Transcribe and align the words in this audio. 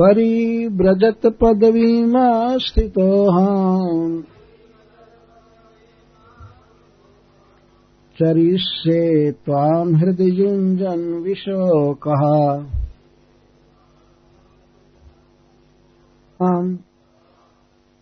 परिव्रजत 0.00 1.26
पदवीमास्थितोऽहम् 1.26 4.22
चरिष्ये 8.18 9.32
त्वाम् 9.32 9.96
हृदि 9.96 10.40
युञ्जन् 10.40 11.22
विशोकः 11.22 12.22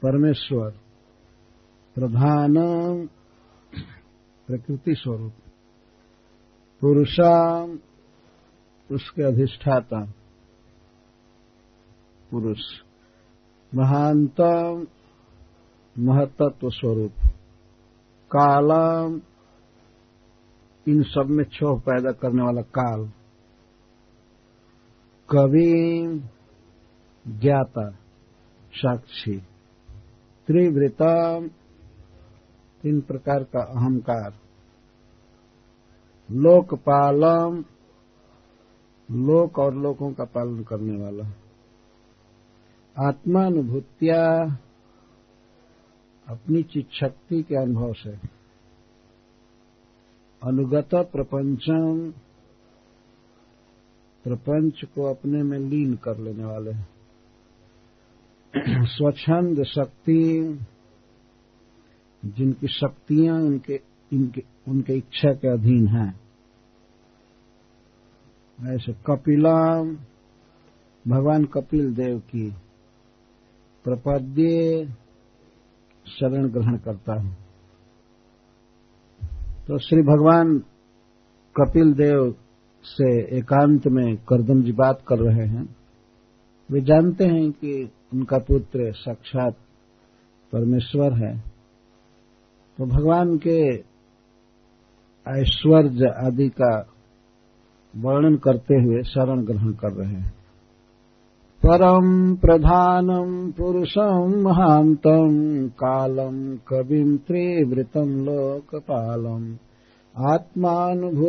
परमेश्वर 0.03 0.75
प्रधान 1.95 2.55
प्रकृति 4.47 4.95
स्वरूप। 4.95 5.33
पुरुषा 6.81 7.67
उसके 8.91 9.23
अधिष्ठाता। 9.23 10.13
पुरुष। 12.33 12.61
महानतम 13.75 14.87
महतत्व 15.99 16.71
स्वरूप 16.71 17.13
कालम 18.37 19.21
इन 20.89 21.03
सब 21.03 21.25
में 21.27 21.45
क्षोभ 21.47 21.81
पैदा 21.81 22.13
करने 22.13 22.43
वाला 22.43 22.63
काल। 22.63 23.13
कवि, 25.31 26.03
ज्ञाता, 27.29 27.91
साक्षी। 28.73 29.37
त्रिवृतम 30.47 31.51
तीन 32.83 33.01
प्रकार 33.01 33.45
का 33.45 33.61
अहंकार। 33.61 34.33
लोकपालम 36.31 37.65
लोक 39.11 39.59
और 39.59 39.75
लोकों 39.75 40.13
का 40.13 40.25
पालन 40.25 40.63
करने 40.63 41.03
वाला। 41.03 41.42
आत्मानुभूतिया 42.99 44.43
अपनी 46.29 46.63
चित 46.63 46.89
शक्ति 46.91 47.43
के 47.43 47.57
अनुभव 47.57 47.93
से। 47.93 48.11
अनुगत 50.43 50.91
प्रपंचम, 50.95 52.11
प्रपंच 54.25 54.85
को 54.85 55.03
अपने 55.03 55.43
में 55.43 55.59
लीन 55.59 55.95
कर 55.95 56.19
लेने 56.19 56.45
वाले 56.45 56.73
स्वच्छंद 58.87 59.65
शक्ति, 59.65 60.59
जिनकी 62.25 62.69
शक्तियाँ 62.69 63.37
उनके 63.37 63.81
इनके, 64.13 64.43
उनके 64.69 64.93
इच्छा 64.93 65.33
के 65.33 65.49
अधीन 65.49 65.87
हैं। 65.87 66.21
ऐसे 68.75 68.93
कपिला 68.93 69.83
भगवान 71.09 71.45
कपिल 71.45 71.95
देव 71.95 72.19
की 72.19 72.55
प्रपद्य 73.85 74.85
शरण 76.07 76.49
ग्रहण 76.49 76.77
करता 76.77 77.21
हूँ। 77.21 77.37
तो 79.67 79.79
श्री 79.79 80.03
भगवान 80.03 80.59
कपिल 81.61 81.93
देव 81.93 82.35
से 82.85 83.37
एकांत 83.39 83.87
में 83.87 84.17
करदम 84.17 84.63
जी 84.63 84.73
बात 84.73 85.03
कर 85.09 85.19
रहे 85.19 85.47
हैं। 85.47 85.77
वे 86.71 86.81
जानते 86.81 87.25
हैं 87.25 87.51
कि 87.51 87.91
उनका 88.13 88.39
पुत्र 88.39 88.93
साक्षात 88.93 89.57
परमेश्वर 90.53 91.13
है। 91.13 91.39
तो 92.79 92.87
भगवान 92.87 93.39
के 93.39 93.77
ऐश्वर्य 95.31 96.27
आदि 96.27 96.49
का 96.49 96.89
वर्णन 97.97 98.37
करते 98.37 98.75
हुए 98.75 99.03
शरण 99.03 99.45
ग्रहण 99.45 99.73
कर 99.73 99.93
रहे 99.93 100.15
हैं। 100.15 100.42
परम 101.67 102.37
प्रधानम 102.37 103.51
पुरुषम 103.51 104.33
महांतम 104.43 105.35
कालम 105.69 106.57
कविम 106.57 107.17
त्रिवृतम 107.17 108.09
लोकपालम 108.25 109.45
आत्मानुभूत्यानुगत 110.15 111.29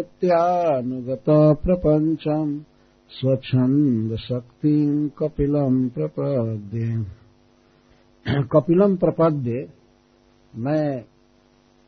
प्रपंचम 1.63 2.57
स्वच्छंद 3.11 4.15
शक्ति 4.15 4.73
कपिलम 5.17 5.77
प्रपद्ये। 5.89 6.89
कपिलम 8.43 8.95
प्रपद्ये, 8.95 9.61
मैं 10.53 11.05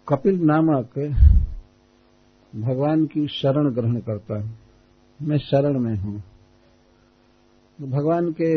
कपिल 0.07 0.39
नामक 0.43 0.99
भगवान 2.53 3.05
की 3.05 3.27
शरण 3.27 3.73
ग्रहण 3.73 3.99
करता 3.99 4.39
हूँ। 4.39 4.55
मैं 5.19 5.37
शरण 5.37 5.79
में 5.79 5.95
हूँ। 5.95 6.23
भगवान 7.81 8.35
के 8.41 8.55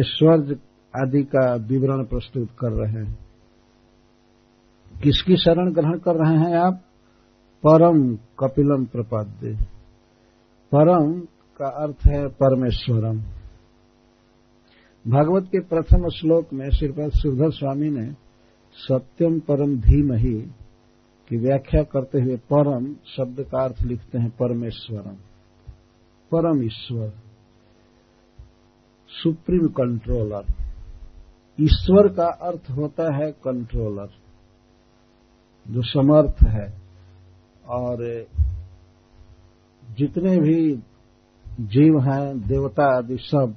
ऐश्वर्य 0.00 0.56
आदि 0.96 1.22
का 1.22 1.54
विवरण 1.54 2.04
प्रस्तुत 2.04 2.48
कर 2.58 2.72
रहे 2.72 3.04
हैं। 3.04 3.18
किसकी 5.02 5.36
शरण 5.36 5.72
ग्रहण 5.72 5.98
कर 5.98 6.14
रहे 6.14 6.38
हैं 6.38 6.58
आप? 6.58 6.74
परम 7.66 8.16
कपिलम 8.16 8.84
प्रपाद्य। 8.84 9.56
परम 10.74 11.20
का 11.58 11.66
अर्थ 11.66 11.96
है 12.06 12.28
परमेश्वरम। 12.28 13.18
भागवत 15.10 15.44
के 15.44 15.60
प्रथम 15.60 16.08
श्लोक 16.08 16.52
में 16.52 16.70
श्रीपद 16.70 17.10
श्रीधर 17.10 17.50
स्वामी 17.50 17.90
ने 17.90 18.12
सत्यम 18.74 19.40
परम 19.40 19.76
धीम 19.76 20.12
ही 20.12 20.40
की 21.28 21.36
व्याख्या 21.36 21.82
करते 21.82 22.20
हुए 22.20 22.36
परम 22.36 22.94
शब्द 22.94 23.40
का 23.40 23.64
अर्थ 23.64 23.82
लिखते 23.82 24.18
हैं 24.18 24.30
परमेश्वरम। 24.30 25.14
परम 26.32 26.62
ईश्वर। 26.62 27.12
Supreme 29.22 29.68
controller. 29.68 30.44
ईश्वर 31.60 32.08
का 32.08 32.26
अर्थ 32.26 32.70
होता 32.70 33.16
है 33.16 33.32
कंट्रोलर, 33.32 34.08
जो 35.68 35.82
समर्थ 35.82 36.48
है। 36.48 36.82
और 37.68 38.26
जितने 39.98 40.38
भी 40.38 40.76
जीव 41.60 42.00
हैं, 42.00 42.40
देवता 42.40 42.98
आदि 42.98 43.16
सब 43.18 43.54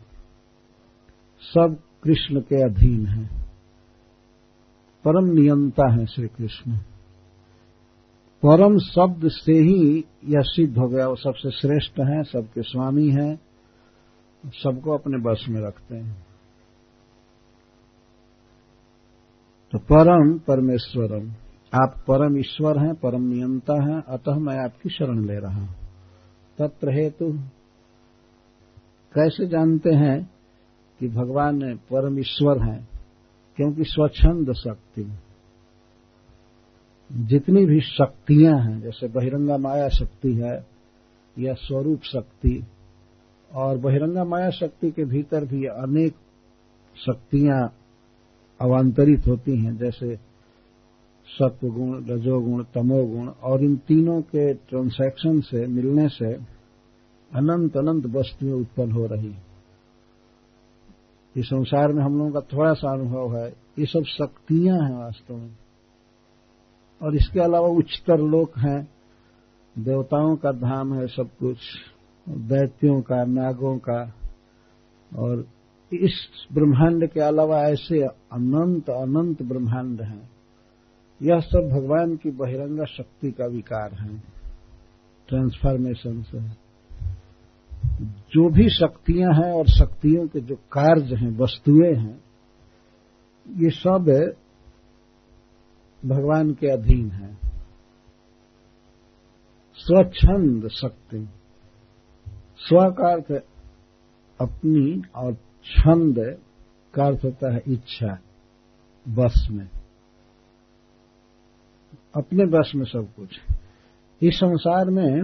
सब 1.41 1.77
कृष्ण 2.03 2.39
के 2.39 2.63
अधीन 2.63 3.07
हैं। 3.07 3.47
परम 5.05 5.25
नियंता 5.25 5.93
है 5.93 6.05
श्री 6.05 6.27
कृष्ण। 6.27 6.77
परम 8.45 8.77
शब्द 8.77 9.27
से 9.27 9.53
ही 9.53 10.05
यह 10.25 10.41
सिद्ध 10.41 10.77
हो 10.77 10.87
गया। 10.87 11.07
वो 11.07 11.15
सबसे 11.15 11.51
श्रेष्ठ 11.51 11.99
हैं, 11.99 12.23
सबके 12.23 12.61
स्वामी 12.61 13.09
हैं। 13.09 13.46
सबको 14.45 14.91
अपने 14.91 15.17
बस 15.17 15.45
में 15.49 15.61
रखते 15.61 15.95
हैं। 15.95 16.27
तो 19.71 19.77
परम 19.77 20.39
परमेश्वरम, 20.39 21.29
आप 21.83 22.03
परम 22.07 22.37
ईश्वर 22.37 22.79
हैं, 22.79 22.95
परम 22.95 23.21
नियंता 23.21 23.73
हैं, 23.73 24.01
अतः 24.01 24.35
मैं 24.35 24.57
आपकी 24.57 24.89
शरण 24.89 25.25
ले 25.25 25.39
रहा 25.39 25.61
हूँ। 25.61 25.75
तत्र 26.57 26.89
हेतु, 26.89 27.31
कैसे 29.13 29.47
जानते 29.47 29.89
हैं 29.89 30.29
कि 30.99 31.09
भगवान 31.09 31.75
परम 31.75 32.19
ईश्वर 32.19 32.63
हैं? 32.63 32.89
क्योंकि 33.55 33.83
स्वच्छंद 33.83 34.53
शक्ति। 34.53 35.11
जितनी 37.11 37.65
भी 37.65 37.81
शक्तियाँ 37.81 38.59
हैं, 38.59 38.81
जैसे 38.81 39.07
बहिरंगा 39.07 39.57
माया 39.57 39.89
शक्ति 39.89 40.33
है, 40.33 40.65
या 41.39 41.53
स्वरूप 41.53 42.01
शक्ति 42.01 42.63
और 43.55 43.77
बहिरंगा 43.77 44.23
माया 44.23 44.49
शक्ति 44.49 44.91
के 44.91 45.05
भीतर 45.05 45.45
भी 45.45 45.65
अनेक 45.65 46.15
शक्तियाँ 46.95 47.73
अवांतरित 48.61 49.27
होती 49.27 49.57
हैं, 49.57 49.77
जैसे 49.77 50.15
सत्व 51.27 51.67
गुण 51.67 52.05
रजोगुण, 52.09 52.63
तमोगुण, 52.63 53.27
और 53.27 53.63
इन 53.63 53.75
तीनों 53.75 54.21
के 54.21 54.53
ट्रांसैक्शन 54.53 55.41
से, 55.41 55.67
मिलने 55.67 56.09
से 56.09 56.33
अनंत 57.33 57.77
अनंत 57.77 58.05
वस्तुएँ 58.05 58.53
उत्पन्न 58.53 58.91
हो 58.91 59.05
रही 59.05 59.35
इस 61.35 61.45
संसार 61.45 61.93
में 61.93 62.03
हम 62.03 62.17
लोगों 62.17 62.31
का 62.31 62.39
थोड़ा 62.39 62.73
सा 62.73 62.93
अनुभव 62.93 63.37
है, 63.37 63.49
ये 63.79 63.85
सब 63.85 64.03
शक्तियाँ 64.03 64.79
हैं 64.79 64.97
वास्तव 64.97 65.35
में। 65.35 65.55
और 67.01 67.15
इसके 67.15 67.39
अलावा 67.39 67.67
उच्चतर 67.67 68.17
लोक 68.17 68.57
हैं, 68.57 68.87
देवताओं 69.77 70.35
का 70.35 70.51
धाम 70.51 70.93
है 70.93 71.07
सब 71.07 71.29
कुछ। 71.39 71.57
दैत्यों 72.29 73.01
का, 73.01 73.25
नागों 73.25 73.77
का, 73.77 74.13
और 75.15 75.47
इस 75.93 76.29
ब्रह्मांड 76.53 77.09
के 77.09 77.19
अलावा 77.19 77.61
ऐसे 77.61 78.01
अनंत 78.07 78.89
अनंत 78.89 79.41
ब्रह्मांड 79.41 80.01
हैं। 80.01 80.29
यह 81.21 81.39
सब 81.39 81.69
भगवान 81.73 82.15
की 82.15 82.31
बहिरंगा 82.31 82.85
शक्ति 82.85 83.31
का 83.31 83.45
विकार 83.45 83.93
है 83.93 84.19
ट्रांसफॉर्मेशन 85.27 86.21
से 86.21 86.67
जो 88.01 88.49
भी 88.49 88.69
शक्तियाँ 88.69 89.33
हैं 89.33 89.51
और 89.53 89.67
शक्तियों 89.67 90.27
के 90.27 90.39
जो 90.39 90.55
कार्य 90.55 91.15
हैं, 91.15 91.37
वस्तुएँ 91.37 91.95
हैं, 91.95 92.23
ये 93.49 93.69
सब 93.69 94.33
भगवान 96.05 96.53
के 96.53 96.67
अधीन 96.67 97.11
है। 97.11 97.37
स्वच्छंद 99.75 100.67
शक्ति। 100.67 101.29
स्व 102.59 102.91
का 102.91 103.11
अर्थ 103.11 103.43
अपनी 104.41 105.01
और 105.15 105.33
छंद 105.65 106.37
का 106.93 107.05
अर्थ 107.05 107.25
होता 107.25 107.53
है 107.53 107.61
इच्छा, 107.67 108.19
बस 109.09 109.47
में। 109.51 109.69
अपने 112.15 112.45
बस 112.45 112.71
में 112.75 112.85
सब 112.85 113.07
कुछ। 113.15 113.39
इस 114.21 114.35
संसार 114.35 114.85
में 114.85 115.21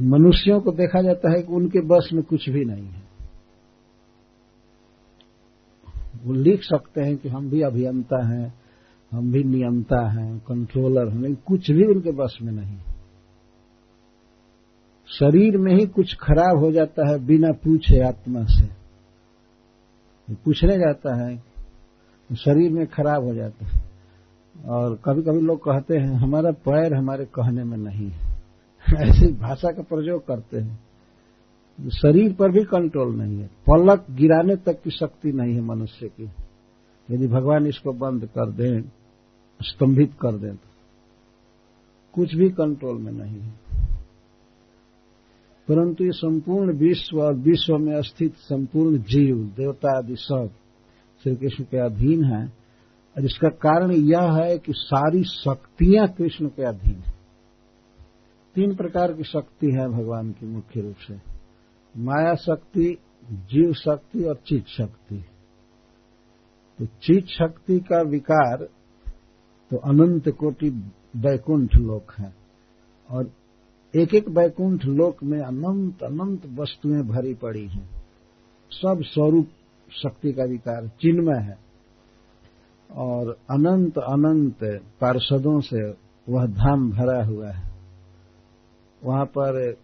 मनुष्यों 0.00 0.60
को 0.60 0.72
देखा 0.72 1.02
जाता 1.02 1.30
है 1.30 1.42
कि 1.42 1.52
उनके 1.52 1.80
बस 1.80 2.10
में 2.12 2.22
कुछ 2.22 2.48
भी 2.48 2.64
नहीं 2.64 2.86
है। 2.86 3.02
वो 6.24 6.32
लिख 6.32 6.62
सकते 6.62 7.00
हैं 7.00 7.16
कि 7.16 7.28
हम 7.28 7.50
भी 7.50 7.62
अभियंता 7.62 8.26
हैं, 8.26 8.54
हम 9.12 9.32
भी 9.32 9.44
नियंता 9.44 10.08
हैं 10.10 10.38
कंट्रोलर 10.38 11.08
हैं, 11.08 11.20
लेकिन 11.20 11.36
कुछ 11.46 11.70
भी 11.70 11.84
उनके 11.84 12.10
बस 12.10 12.38
में 12.42 12.52
नहीं 12.52 12.78
शरीर 15.18 15.56
में 15.56 15.74
ही 15.74 15.86
कुछ 15.86 16.16
खराब 16.16 16.58
हो 16.58 16.72
जाता 16.72 17.08
है 17.08 17.26
बिना 17.26 17.52
पूछे 17.52 18.00
आत्मा 18.00 18.44
से। 18.44 18.82
पूछने 20.34 20.76
जाता 20.76 21.14
है 21.14 21.42
शरीर 22.36 22.70
में 22.70 22.86
खराब 22.86 23.24
हो 23.24 23.34
जाता 23.34 23.66
है। 23.66 23.82
और 24.64 24.94
कभी 25.04 25.22
कभी 25.22 25.40
लोग 25.40 25.58
कहते 25.58 25.96
हैं, 25.96 26.14
हमारा 26.14 26.50
पैर 26.50 26.94
हमारे 26.94 27.24
कहने 27.24 27.64
में 27.64 27.76
नहीं 27.76 28.08
है। 28.08 28.42
ऐसी 29.10 29.32
भाषा 29.32 29.72
का 29.72 29.82
प्रयोग 29.82 30.26
करते 30.26 30.58
हैं। 30.58 30.80
शरीर 31.90 32.32
पर 32.32 32.50
भी 32.50 32.64
कंट्रोल 32.64 33.16
नहीं 33.16 33.38
है। 33.38 33.46
पलक 33.46 34.06
गिराने 34.10 34.56
तक 34.56 34.82
की 34.82 34.90
शक्ति 34.90 35.32
नहीं 35.32 35.54
है 35.54 35.60
मनुष्य 35.60 36.08
की। 36.08 36.30
यदि 37.10 37.26
भगवान 37.26 37.66
इसको 37.66 37.92
बंद 37.92 38.26
कर 38.26 38.50
दें, 38.50 38.82
स्तंभित 39.62 40.12
कर 40.20 40.32
दें 40.32 40.56
तो 40.56 40.68
कुछ 42.14 42.34
भी 42.34 42.50
कंट्रोल 42.50 43.00
में 43.00 43.12
नहीं 43.12 43.40
है। 43.40 43.61
परंतु 45.72 46.04
ये 46.04 46.10
संपूर्ण 46.10 46.76
विश्व 46.76 47.20
और 47.20 47.34
विश्व 47.34 47.78
में 47.78 48.02
स्थित 48.02 48.34
संपूर्ण 48.34 48.98
जीव, 48.98 49.36
देवता 49.36 49.98
आदि 49.98 50.16
सब 50.16 50.50
श्री 51.22 51.36
कृष्ण 51.36 51.64
के 51.64 51.76
अधीन 51.76 52.24
है। 52.24 52.46
और 53.16 53.24
इसका 53.24 53.48
कारण 53.48 53.92
यह 53.92 54.32
है 54.32 54.58
कि 54.58 54.72
सारी 54.76 55.24
शक्तियाँ 55.24 56.08
कृष्ण 56.08 56.48
के 56.48 56.64
अधीन 56.64 57.00
है। 57.00 57.14
तीन 58.54 58.76
प्रकार 58.76 59.12
की 59.12 59.22
शक्ति 59.22 59.66
है 59.66 59.88
भगवान 59.88 60.32
की 60.32 60.46
मुख्य 60.46 60.80
रूप 60.80 60.96
से। 60.96 61.14
माया 61.96 62.34
शक्ति, 62.34 62.98
जीव 63.32 63.72
शक्ति 63.72 64.24
और 64.24 64.36
चित 64.36 64.66
शक्ति। 64.66 65.24
तो 66.78 66.86
चित 66.86 67.26
शक्ति 67.26 67.78
का 67.78 68.02
विकार 68.02 68.68
तो 69.70 69.76
अनंत 69.76 70.28
कोटि 70.28 70.70
वैकुंठ 71.16 71.76
लोक 71.76 72.12
है। 72.18 72.34
और 73.10 73.30
एक 73.96 74.14
एक 74.14 74.28
वैकुंठ 74.28 74.84
लोक 74.84 75.24
में 75.24 75.40
अनंत 75.40 76.02
अनंत 76.02 76.46
वस्तुएँ 76.46 77.02
भरी 77.02 77.34
पड़ी 77.34 77.66
हैं। 77.66 77.90
सब 78.70 79.02
स्वरूप 79.02 79.48
शक्ति 80.02 80.32
का 80.32 80.44
विकार 80.44 80.88
चिन्मय 80.88 81.42
है। 81.42 81.58
और 82.92 83.38
अनंत 83.50 83.98
अनंत 83.98 84.64
पार्षदों 85.00 85.60
से 85.60 85.90
वह 86.28 86.46
धाम 86.46 86.90
भरा 86.90 87.24
हुआ 87.24 87.50
है। 87.50 87.72
वहाँ 89.04 89.24
पर 89.24 89.76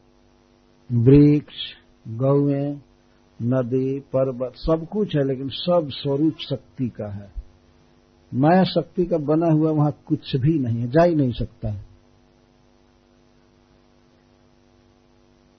वृक्ष, 0.93 1.55
गौएँ, 2.09 2.81
नदी, 3.43 4.01
पर्वत 4.01 4.53
सब 4.57 4.89
कुछ 4.93 5.17
है, 5.17 5.25
लेकिन 5.25 5.49
सब 5.49 5.89
स्वरूप 5.91 6.35
शक्ति 6.51 6.89
का 6.89 7.13
है। 7.13 7.33
माया 8.35 8.65
शक्ति 8.65 9.05
का 9.05 9.19
बना 9.19 9.47
हुआ 9.47 9.71
वहाँ 9.71 9.97
कुछ 10.07 10.37
भी 10.37 10.59
नहीं 10.59 10.81
है, 10.81 10.89
जा 10.89 11.03
ही 11.03 11.15
नहीं 11.15 11.33
सकता 11.33 11.69
है। 11.69 11.88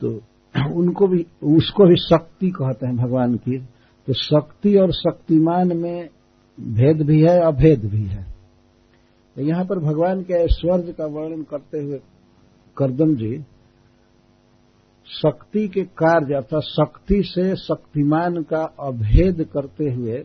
तो 0.01 0.21
उनको 0.73 1.07
भी, 1.07 1.25
उसको 1.43 1.87
भी 1.87 1.95
शक्ति 1.95 2.49
कहते 2.49 2.87
हैं 2.87 2.95
भगवान 2.97 3.35
की। 3.35 3.57
तो 4.07 4.13
शक्ति 4.13 4.75
और 4.77 4.91
शक्तिमान 4.91 5.77
में 5.77 6.09
भेद 6.57 7.01
भी 7.01 7.21
है, 7.21 7.39
अभेद 7.39 7.85
भी 7.85 8.03
है। 8.03 8.23
तो 9.35 9.41
यहाँ 9.41 9.65
पर 9.65 9.79
भगवान 9.79 10.23
के 10.23 10.33
ऐश्वर्य 10.33 10.93
का 10.93 11.05
वर्णन 11.05 11.43
करते 11.43 11.79
हुए 11.79 11.99
करदम 12.77 13.15
जी, 13.15 13.45
शक्ति 15.07 15.67
के 15.67 15.83
कार्य 15.83 16.35
अर्थात 16.35 16.61
शक्ति 16.61 17.21
से 17.23 17.55
शक्तिमान 17.55 18.41
का 18.43 18.63
अभेद 18.79 19.43
करते 19.53 19.91
हुए 19.91 20.23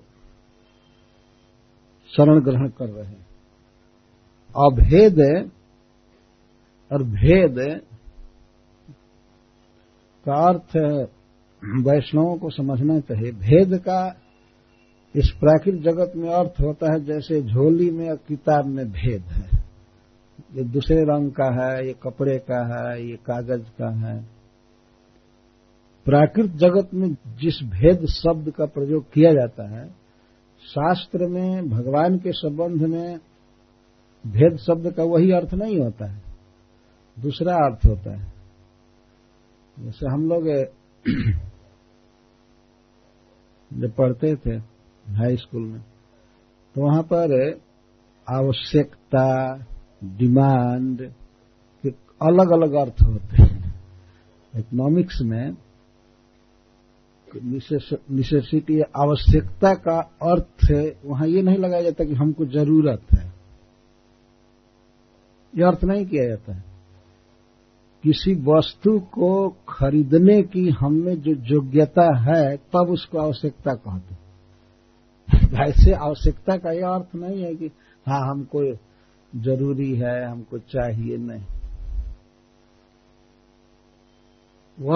शरण 2.12 2.40
ग्रहण 2.40 2.69
कर 2.69 2.88
रहे 2.88 3.07
हैं। 3.07 3.26
अभेद 4.57 5.21
और 6.90 7.02
भेद 7.02 7.59
का 10.28 10.35
अर्थ 10.35 10.76
वैष्णवों 11.87 12.37
को 12.37 12.50
समझना 12.50 13.00
चाहिए। 13.00 13.33
भेद 13.33 13.78
का 13.78 14.16
इस 15.16 15.31
प्राकृत 15.40 15.75
जगत 15.75 16.12
में 16.16 16.28
अर्थ 16.28 16.54
होता 16.61 16.93
है 16.93 17.04
जैसे 17.04 17.43
झोली 17.43 17.90
में 17.90 18.11
और 18.11 18.16
किताब 18.16 18.66
में 18.66 18.93
भेद 18.93 19.23
है। 19.23 19.64
ये 20.54 20.64
दूसरे 20.64 21.02
रंग 21.02 21.31
का 21.31 21.64
है, 21.64 21.87
ये 21.87 21.95
कपड़े 22.02 22.38
का 22.38 22.61
है, 22.61 23.07
ये 23.07 23.16
कागज़ 23.16 23.62
का 23.62 23.90
है। 23.90 24.25
प्राकृत 26.04 26.50
जगत 26.50 26.88
में 26.95 27.09
जिस 27.12 27.62
भेद 27.62 28.07
शब्द 28.07 28.50
का 28.50 28.64
प्रयोग 28.64 29.12
किया 29.12 29.33
जाता 29.33 29.69
है, 29.69 29.88
शास्त्र 30.62 31.26
में, 31.26 31.71
भगवान 31.71 32.19
के 32.19 32.33
संबंध 32.33 32.83
में 32.83 33.19
भेद 34.26 34.57
शब्द 34.57 34.93
का 34.93 35.02
वही 35.02 35.33
अर्थ 35.33 35.54
नहीं 35.54 35.81
होता 35.81 36.11
है। 36.11 36.23
दूसरा 37.21 37.54
अर्थ 37.54 37.87
होता 37.87 38.16
है। 38.16 38.34
जैसे 39.81 40.07
हम 40.07 40.28
लोग 40.28 40.45
जब 43.73 43.95
पढ़ते 43.95 44.37
थे 44.37 44.61
हाई 45.12 45.37
स्कूल 45.37 45.62
में 45.62 45.81
तो 46.75 46.81
वहाँ 46.81 47.02
पर 47.02 47.61
आवश्यकता 48.28 49.57
डिमांड 50.04 51.12
के 51.83 51.95
अलग 52.23 52.50
अलग 52.50 52.73
अर्थ 52.73 53.02
होते 53.02 53.43
हैं। 53.43 53.75
इकोनॉमिक्स 54.57 55.23
में 55.23 55.57
निसेसिटी 58.11 58.81
आवश्यकता 58.81 59.75
का 59.75 60.11
अर्थ 60.23 60.90
वहाँ 61.04 61.28
ये 61.28 61.43
नहीं 61.43 61.59
लगाया 61.59 61.83
जाता 61.83 62.04
कि 62.04 62.14
हमको 62.14 62.47
ज़रूरत 62.47 63.02
है। 63.14 63.35
यह 65.57 65.69
अर्थ 65.69 65.85
नहीं 65.85 66.07
किया 66.07 66.26
जाता 66.26 66.54
है। 66.54 66.74
किसी 68.04 68.34
वस्तु 68.34 69.00
को 69.00 69.49
खरीदने 69.68 70.42
की 70.42 70.70
हमें 70.70 71.23
जो 71.23 71.32
योग्यता 71.32 72.16
है, 72.16 72.56
तब 72.56 72.90
उसको 72.90 73.18
आवश्यकता 73.18 73.75
कहते 73.75 74.25
वैसे 75.56 75.92
आवश्यकता 76.04 76.56
का 76.56 76.73
यह 76.73 76.88
अर्थ 76.88 77.14
नहीं 77.14 77.42
है 77.42 77.54
कि 77.54 77.66
हाँ 78.06 78.30
हमको 78.30 78.75
ज़रूरी 79.37 79.94
है 79.94 80.25
हमको 80.25 80.58
चाहिए 80.58 81.16
नहीं। 81.16 81.44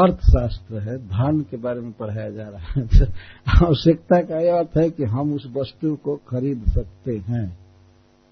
अर्थशास्त्र 0.03 0.79
है, 0.79 0.99
धन 0.99 1.47
के 1.51 1.57
बारे 1.57 1.81
में 1.81 1.93
पढ़ाया 1.93 2.31
जा 2.31 2.49
रहा 2.49 2.63
है। 2.63 2.83
आवश्यकता 3.67 4.23
का 4.23 4.41
यह 4.41 4.59
अर्थ 4.59 4.77
है 4.77 4.91
कि 4.91 5.05
हम 5.05 5.33
उस 5.33 5.47
वस्तु 5.47 5.97
को 5.97 6.17
खरीद 6.17 6.65
सकते 6.69 7.17
हैं, 7.17 7.59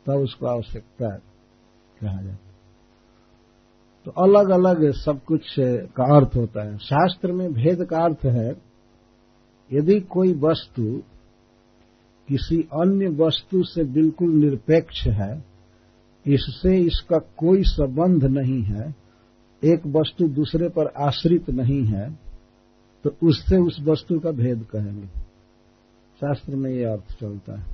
तब 0.06 0.12
उसको 0.12 0.47
आवश्यकता 0.47 1.09
कहा 2.00 2.23
जाता 2.23 2.46
तो 4.07 4.13
अलग 4.23 4.51
अलग 4.51 4.91
सब 4.95 5.21
कुछ 5.25 5.55
का 5.59 6.05
अर्थ 6.17 6.37
होता 6.37 6.65
है। 6.65 6.77
शास्त्र 6.79 7.33
में 7.33 7.53
भेद 7.53 7.85
का 7.85 8.05
अर्थ 8.05 8.25
है, 8.27 8.51
यदि 9.71 9.99
कोई 10.09 10.33
वस्तु 10.41 10.83
किसी 12.29 12.61
अन्य 12.75 13.09
वस्तु 13.17 13.63
से 13.65 13.85
बिल्कुल 13.85 14.31
निरपेक्ष 14.35 15.07
है, 15.07 15.33
इससे 16.25 16.77
इसका 16.77 17.19
कोई 17.39 17.63
संबंध 17.65 18.25
नहीं 18.27 18.63
है, 18.65 18.95
एक 19.63 19.87
वस्तु 19.87 20.29
दूसरे 20.29 20.69
पर 20.69 20.93
आश्रित 20.99 21.51
नहीं 21.51 21.83
है 21.85 22.09
तो 23.05 23.11
उससे 23.23 23.57
उस 23.59 23.81
वस्तु 23.83 24.19
का 24.19 24.31
भेद 24.33 24.65
कहेंगे। 24.73 25.07
शास्त्र 26.21 26.57
में 26.57 26.71
यह 26.71 26.93
अर्थ 26.93 27.19
चलता 27.21 27.59
है। 27.59 27.67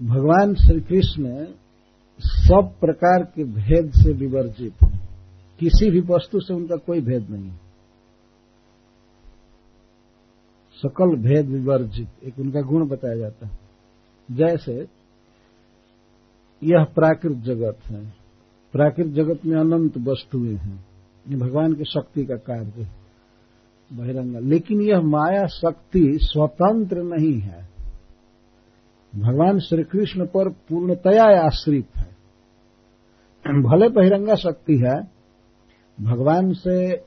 भगवान 0.00 0.54
श्री 0.56 0.80
कृष्ण 0.80 1.46
सब 2.18 2.72
प्रकार 2.80 3.22
के 3.24 3.44
भेद 3.44 3.92
से 3.94 4.12
विवर्जित 4.12 4.74
है। 4.82 5.08
किसी 5.60 5.90
भी 5.90 6.00
वस्तु 6.00 6.40
से 6.40 6.54
उनका 6.54 6.76
कोई 6.76 7.00
भेद 7.00 7.30
नहीं 7.30 7.44
है। 7.44 7.56
सकल 10.74 11.16
भेद 11.16 11.46
विवर्जित, 11.46 12.24
एक 12.24 12.38
उनका 12.38 12.60
गुण 12.60 12.88
बताया 12.88 13.16
जाता 13.16 13.46
है। 13.46 13.58
जैसे, 14.30 14.86
यह 16.62 16.84
प्राकृत 16.84 17.36
जगत 17.36 17.78
है। 17.86 18.14
प्राकृत 18.72 19.06
जगत 19.06 19.46
में 19.46 19.60
अनंत 19.60 19.98
वस्तुएँ 19.98 20.56
हैं। 20.56 20.86
ये 21.28 21.36
भगवान 21.36 21.74
की 21.74 21.84
शक्ति 21.84 22.24
का 22.24 22.36
कार्य 22.36 22.82
है। 22.82 23.02
बहिरंगा, 23.92 24.38
लेकिन 24.38 24.80
यह 24.80 25.00
माया 25.00 25.46
शक्ति 25.46 26.18
स्वतंत्र 26.22 27.02
नहीं 27.02 27.40
है। 27.40 27.68
भगवान 29.16 29.58
श्री 29.58 29.82
कृष्ण 29.82 30.26
पर 30.26 30.48
पूर्णतया 30.48 31.46
आश्रित 31.46 31.86
भले 33.46 33.88
बहिरंगा 33.88 34.34
शक्ति 34.34 34.76
है, 34.76 35.10
भगवान 36.00 36.52
से 36.52 37.02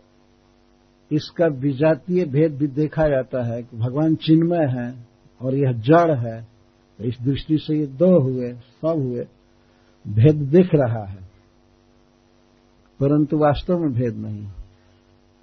इसका 1.11 1.47
विजातीय 1.47 2.25
भेद 2.25 2.55
भी 2.55 2.67
देखा 2.67 3.07
जाता 3.07 3.43
है 3.43 3.63
कि 3.63 3.77
भगवान 3.77 4.15
चिन्मय 4.15 4.65
है 4.65 5.07
और 5.41 5.55
यह 5.55 5.71
जड़ 5.71 6.11
है 6.11 6.55
तो 6.97 7.03
इस 7.03 7.17
दृष्टि 7.21 7.57
से 7.57 7.79
ये 7.79 7.85
दो 7.85 8.19
हुए, 8.19 8.53
सब 8.53 8.93
हुए, 8.97 9.27
भेद 10.07 10.35
दिख 10.35 10.69
रहा 10.75 11.05
है। 11.05 11.19
परंतु 12.99 13.37
वास्तव 13.37 13.79
में 13.79 13.93
भेद 13.93 14.15
नहीं। 14.15 14.47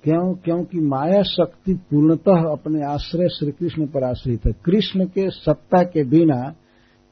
क्यों? 0.04 0.34
क्योंकि 0.34 0.80
माया 0.80 1.22
शक्ति 1.22 1.74
पूर्णतः 1.74 2.50
अपने 2.50 2.84
आश्रय 2.84 3.28
श्री 3.28 3.50
कृष्ण 3.52 3.86
पर 3.86 4.04
आश्रित 4.04 4.46
है। 4.46 4.52
कृष्ण 4.52 5.06
के 5.06 5.30
सत्ता 5.30 5.82
के 5.82 6.04
बिना 6.04 6.54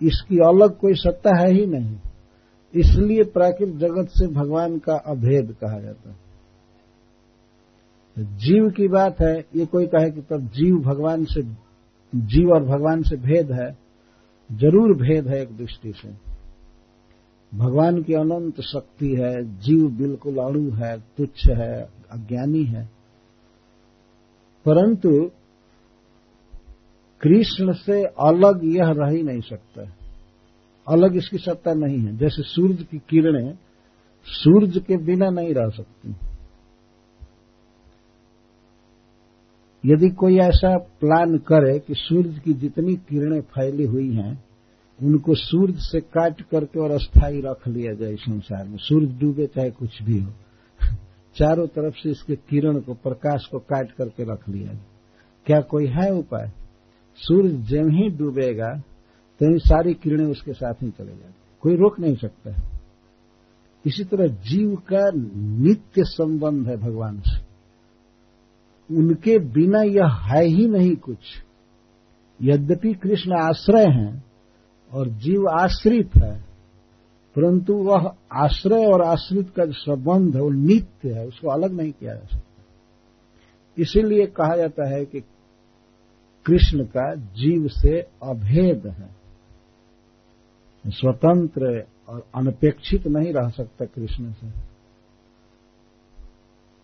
इसकी 0.03 0.37
अलग 0.37 0.79
कोई 0.79 0.95
सत्ता 0.95 1.31
है 1.41 1.53
ही 1.53 1.67
नहीं। 1.67 1.97
इसलिए 2.75 3.25
प्राकृतिक 3.25 3.79
जगत 3.79 4.09
से 4.09 4.27
भगवान 4.27 4.79
का 4.79 4.95
अभेद 4.95 5.57
कहा 5.61 5.81
जाता 5.81 6.11
है। 6.11 6.31
जीव 8.19 8.71
की 8.71 8.89
बात 8.89 9.21
है, 9.21 9.45
ये 9.57 9.67
कोई 9.67 9.87
कहे 9.87 10.11
कि 10.11 10.21
तब 10.21 10.41
जीव 10.41 10.77
भगवान 10.77 11.25
से, 11.25 11.43
जीव 12.15 12.51
और 12.51 12.65
भगवान 12.65 13.03
से 13.03 13.17
भेद 13.17 13.53
है, 13.53 13.79
ज़रूर 14.53 14.97
भेद 14.97 15.29
है 15.29 15.43
एक 15.43 15.57
दृष्टि 15.57 15.93
से। 15.93 16.31
भगवान 17.55 18.03
की 18.03 18.15
अनंत 18.15 18.61
शक्ति 18.61 19.15
है, 19.15 19.59
जीव 19.59 19.91
बिल्कुल 19.91 20.37
अणु 20.37 20.71
है, 20.71 21.01
तुच्छ 21.01 21.49
है, 21.49 21.83
अज्ञानी 22.11 22.65
है। 22.65 22.85
परंतु 24.67 25.31
कृष्ण 27.21 27.73
से 27.73 28.05
अलग 28.05 28.61
यह 28.65 28.91
रह 28.91 29.11
ही 29.11 29.23
नहीं 29.23 29.41
सकता। 29.41 30.00
अलग 30.91 31.17
इसकी 31.17 31.39
सत्ता 31.39 31.73
नहीं 31.75 31.99
है। 31.99 32.17
जैसे 32.17 32.43
सूर्य 32.43 32.85
की 32.91 32.99
किरणें 32.99 33.59
सूर्य 34.27 34.81
के 34.81 34.97
बिना 34.97 35.31
नहीं 35.31 35.55
रह 35.55 35.69
सकती। 35.69 36.15
यदि 39.87 40.09
कोई 40.09 40.39
ऐसा 40.39 40.79
प्लान 40.79 41.39
करे 41.39 41.79
कि 41.79 41.95
सूर्य 41.95 42.41
की 42.45 42.53
जितनी 42.53 42.95
किरणें 42.95 43.41
फैली 43.41 43.85
हुई 43.85 44.15
हैं, 44.15 44.45
उनको 45.03 45.35
सूर्य 45.35 45.75
से 45.77 46.01
काट 46.01 46.43
करके 46.43 46.81
और 46.81 46.91
अस्थाई 46.91 47.41
रख 47.41 47.69
लिया 47.69 47.95
जाए 47.95 48.15
संसार 48.15 48.69
में। 48.69 48.77
सूर्य 48.77 49.07
डूबे 49.07 49.47
चाहे 49.47 49.71
कुछ 49.71 50.03
भी 50.03 50.21
हो। 50.21 50.33
चारों 51.37 51.67
तरफ़ 51.67 51.95
से 51.95 52.11
इसके 52.11 52.37
किरण 52.37 52.81
को, 52.81 52.95
प्रकाश 52.95 53.47
को 53.47 53.59
काट 53.59 53.93
करके 53.93 54.33
रख 54.33 54.49
लिया 54.49 54.67
जाए। 54.67 54.85
क्या 55.47 55.61
कोई 55.61 55.87
है 55.87 56.13
उपाय? 56.13 56.53
सूर्य 57.17 57.51
जब 57.51 57.89
ही 57.89 58.09
डूबेगा 58.09 58.83
तो 59.41 59.59
सारी 59.59 59.95
किरणें 59.95 60.27
उसके 60.27 60.53
साथ 60.53 60.75
ही 60.83 60.91
चले 60.91 61.13
जाती 61.13 61.35
कोई 61.63 61.77
रोक 61.77 62.01
नहीं 62.01 62.15
सकता 62.15 62.53
है। 62.53 62.63
इसी 63.87 64.05
तरह 64.05 64.27
जीव 64.27 64.75
का 64.93 65.11
नित्य 65.15 66.05
संबंध 66.05 66.69
है 66.69 66.77
भगवान 66.77 67.21
से। 67.21 67.39
उनके 68.97 69.39
बिना 69.39 69.83
यह 69.83 70.07
है 70.07 70.45
ही 70.45 70.69
नहीं 70.69 70.97
कुछ। 70.97 71.19
यद्यपि 72.43 72.95
कृष्ण 72.95 73.33
आश्रय 73.43 73.85
हैं 73.85 74.25
और 74.93 75.09
जीव 75.09 75.49
आश्रित 75.49 76.17
है, 76.17 76.41
परंतु 77.37 77.75
वह 77.75 78.15
आश्रय 78.33 78.87
और 78.87 79.03
आश्रित 79.03 79.51
का 79.51 79.65
जो 79.65 79.73
संबंध 79.73 80.37
है, 80.37 80.43
वो 80.43 80.51
नित्य 80.51 81.13
है, 81.13 81.27
उसको 81.27 81.51
अलग 81.51 81.73
नहीं 81.73 81.93
किया 81.93 82.15
जा 82.15 82.27
सकता। 82.27 82.63
इसीलिए 83.79 84.27
कहा 84.27 84.57
जाता 84.57 84.89
है 84.89 85.05
कि 85.05 85.21
कृष्ण 86.47 86.85
का 86.85 87.15
जीव 87.15 87.69
से 87.69 88.01
अभेद 88.23 88.87
है। 88.87 89.20
स्वतंत्र 90.87 91.85
और 92.09 92.27
अनपेक्षित 92.35 93.07
नहीं 93.07 93.33
रह 93.33 93.49
सकता 93.49 93.85
कृष्ण 93.85 94.33
से। 94.33 94.51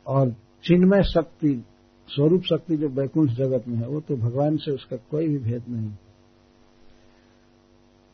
और 0.06 0.30
चिन्मय 0.64 1.02
शक्ति, 1.02 1.64
स्वरूप 2.08 2.42
शक्ति 2.42 2.76
जो 2.76 2.88
वैकुंठ 2.88 3.30
जगत 3.30 3.68
में 3.68 3.76
है, 3.76 3.88
वो 3.88 4.00
तो 4.00 4.16
भगवान 4.16 4.56
से 4.56 4.70
उसका 4.70 4.96
कोई 4.96 5.28
भी 5.28 5.38
भेद 5.38 5.64
नहीं। 5.68 5.90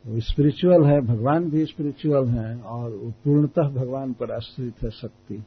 वो 0.06 0.20
स्पिरिचुअल 0.20 0.84
है, 0.84 1.00
भगवान 1.00 1.50
भी 1.50 1.66
स्पिरिचुअल 1.66 2.28
है, 2.28 2.60
और 2.60 2.90
वो 2.90 3.10
पूर्णतः 3.10 3.62
भगवान 3.62 4.12
पर 4.12 4.32
आश्रित 4.32 4.82
है 4.82 4.90
शक्ति। 4.90 5.44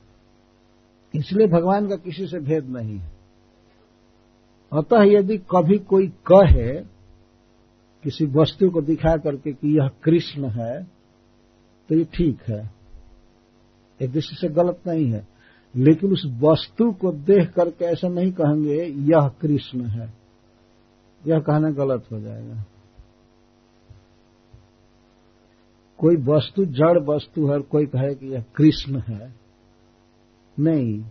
इसलिए 1.16 1.48
भगवान 1.48 1.90
का 1.90 1.96
किसी 1.96 2.28
से 2.28 2.40
भेद 2.40 2.66
नहीं 2.66 3.00
है। 3.00 3.12
अतः 4.74 5.02
यदि 5.02 5.38
कभी 5.38 5.78
कोई 5.78 6.08
कहे 6.32 6.95
किसी 8.06 8.26
वस्तु 8.26 8.70
को 8.70 8.82
दिखा 8.82 9.18
करके 9.18 9.54
कि 9.54 9.80
यह 9.80 9.90
कृष्ण 10.04 10.50
है 10.50 10.84
तो 11.90 11.96
ये 11.96 12.04
ठीक 12.04 12.42
है। 12.42 12.72
एक 14.02 14.12
दृष्टि 14.12 14.36
से 14.36 14.48
गलत 14.48 14.80
नहीं 14.88 15.12
है। 15.12 15.28
लेकिन 15.76 16.12
उस 16.12 16.24
वस्तु 16.26 16.92
को 16.92 17.12
देख 17.12 17.50
करके 17.50 17.86
ऐसा 17.86 18.08
नहीं 18.08 18.32
कहेंगे, 18.32 18.84
यह 18.84 19.28
कृष्ण 19.42 19.86
है। 19.86 20.14
यह 21.28 21.40
कहना 21.40 21.70
गलत 21.70 22.06
हो 22.12 22.20
जाएगा। 22.20 22.66
कोई 25.98 26.16
वस्तु 26.16 26.66
जड़ 26.66 27.04
वस्तु 27.04 27.48
है 27.48 27.54
और 27.54 27.62
कोई 27.62 27.86
कहे 27.86 28.16
कि 28.16 28.28
यह 28.28 28.44
कृष्ण 28.56 29.00
है। 29.00 29.36
नहीं। 30.60 31.04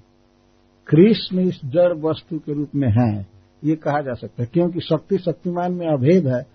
कृष्ण 0.87 1.39
इस 1.39 1.61
जड़ 1.65 1.99
वस्तु 1.99 2.39
के 2.39 2.53
रूप 2.53 2.69
में 2.75 2.89
है। 2.89 3.27
ये 3.65 3.77
कहा 3.77 4.01
जा 4.01 4.15
सकता 4.15 4.43
है, 4.43 4.49
क्योंकि 4.53 4.81
शक्ति 4.81 5.19
शक्तिमान 5.19 5.73
में 5.73 5.87
अभेद 5.87 6.27
है। 6.27 6.54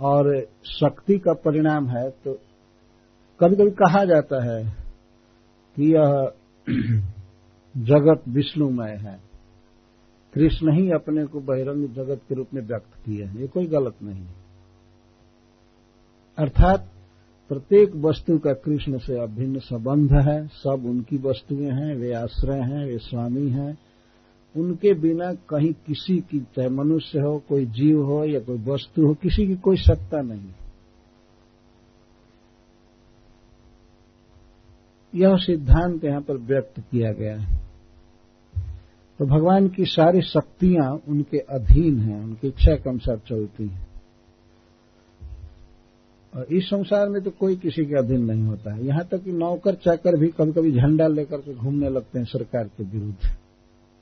और 0.00 0.46
शक्ति 0.64 1.18
का 1.18 1.32
परिणाम 1.32 1.88
है 1.88 2.10
तो 2.10 2.38
कभी 3.40 3.56
कभी 3.56 3.70
कहा 3.70 4.04
जाता 4.04 4.42
है 4.44 4.64
कि 5.76 5.94
यह 5.94 6.32
जगत 7.76 8.22
विष्णुमय 8.28 8.90
है। 8.90 9.20
कृष्ण 10.34 10.72
ही 10.72 10.90
अपने 10.90 11.24
को 11.24 11.40
बहिरंग 11.40 11.88
जगत 11.88 12.20
के 12.28 12.34
रूप 12.34 12.48
में 12.54 12.62
व्यक्त 12.62 12.94
किए 13.04 13.24
हैं। 13.24 13.40
ये 13.40 13.46
कोई 13.46 13.66
गलत 13.66 13.94
नहीं 14.02 14.26
अर्थात 16.38 16.90
प्रत्येक 17.48 17.96
वस्तु 17.96 18.38
का 18.38 18.52
कृष्ण 18.52 18.98
से 18.98 19.20
अभिन्न 19.20 19.58
संबंध 19.58 20.12
है। 20.12 20.46
सब 20.46 20.82
उनकी 20.86 21.18
वस्तुएँ 21.18 21.70
हैं, 21.70 21.94
वे 21.96 22.12
आश्रय 22.12 22.60
हैं, 22.60 22.86
वे 22.86 22.98
स्वामी 22.98 23.48
हैं। 23.48 23.78
उनके 24.56 24.94
बिना 24.94 25.34
कहीं 25.34 25.72
किसी 25.72 26.18
की, 26.18 26.40
चाहे 26.40 26.68
मनुष्य 26.68 27.20
हो, 27.20 27.42
कोई 27.48 27.66
जीव 27.66 28.02
हो, 28.02 28.24
या 28.24 28.40
कोई 28.40 28.58
वस्तु 28.58 29.06
हो, 29.06 29.14
किसी 29.14 29.46
की 29.46 29.56
कोई 29.56 29.76
सत्ता 29.76 30.20
नहीं। 30.20 30.52
यह 35.14 35.36
सिद्धांत 35.36 36.04
यहाँ 36.04 36.20
पर 36.20 36.36
व्यक्त 36.36 36.80
किया 36.80 37.12
गया 37.12 37.40
है। 37.40 37.60
तो 39.18 39.26
भगवान 39.26 39.68
की 39.68 39.84
सारी 39.84 40.22
शक्तियाँ 40.22 41.02
उनके 41.08 41.38
अधीन 41.38 41.98
हैं, 41.98 42.24
उनकी 42.24 42.48
इच्छा 42.48 42.74
के 42.74 42.90
अनुसार 42.90 43.18
चलती 43.18 43.66
हैं। 43.68 43.86
और 46.36 46.46
इस 46.52 46.64
संसार 46.64 47.08
में 47.08 47.22
तो 47.22 47.30
कोई 47.30 47.56
किसी 47.56 47.84
के 47.84 47.94
अधीन 47.94 48.24
नहीं 48.24 48.42
होता 48.42 48.74
है। 48.74 48.86
यहाँ 48.86 49.04
तक 49.04 49.24
कि 49.24 49.32
नौकर 49.32 49.74
चाकर 49.74 50.16
भी 50.16 50.28
कभी 50.28 50.52
कभी 50.52 50.72
झंडा 50.72 51.06
लेकर 51.06 51.36
के 51.36 51.54
घूमने 51.54 51.90
लगते 51.90 52.18
हैं 52.18 52.26
सरकार 52.26 52.64
के 52.64 52.84
विरुद्ध। 52.84 53.36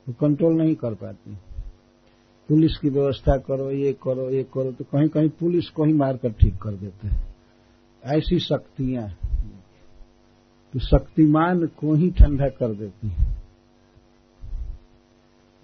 वो 0.07 0.13
कंट्रोल 0.13 0.53
नहीं 0.53 0.75
कर 0.75 0.93
पाती। 0.93 1.35
पुलिस 2.49 2.77
की 2.77 2.89
व्यवस्था 2.89 3.37
करो, 3.37 3.69
ये 3.71 3.91
करो 4.03 4.29
ये 4.29 4.43
करो 4.43 4.71
तो 4.71 4.83
कहीं 4.83 5.07
कहीं 5.09 5.29
पुलिस 5.29 5.69
को 5.69 5.85
ही 5.85 5.93
मारकर 5.93 6.31
ठीक 6.31 6.55
कर 6.55 6.73
देते 6.73 7.07
हैं। 7.07 7.21
ऐसी 8.03 8.39
शक्तियाँ 8.39 9.07
तो 10.73 10.79
शक्तिमान 10.79 11.65
को 11.79 11.93
ही 11.93 12.09
ठंडा 12.11 12.47
कर 12.49 12.73
देती 12.73 13.07
है। 13.07 13.25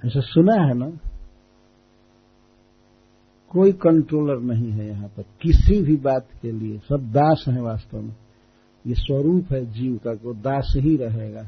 ऐसा 0.06 0.20
सुना 0.20 0.54
है 0.62 0.78
ना? 0.78 0.90
कोई 3.52 3.72
कंट्रोलर 3.72 4.40
नहीं 4.44 4.72
है 4.72 4.88
यहाँ 4.88 5.08
पर, 5.08 5.24
किसी 5.42 5.82
भी 5.82 5.96
बात 5.98 6.28
के 6.42 6.52
लिए। 6.52 6.78
सब 6.80 7.12
दास 7.12 7.46
है 7.48 7.62
वास्तव 7.62 8.02
में। 8.02 8.16
ये 8.86 8.96
स्वरूप 8.96 9.52
है 9.52 9.66
जीव 9.66 9.98
का, 9.98 10.12
वो 10.12 10.34
दास 10.34 10.74
ही 10.78 10.96
रहेगा। 10.98 11.48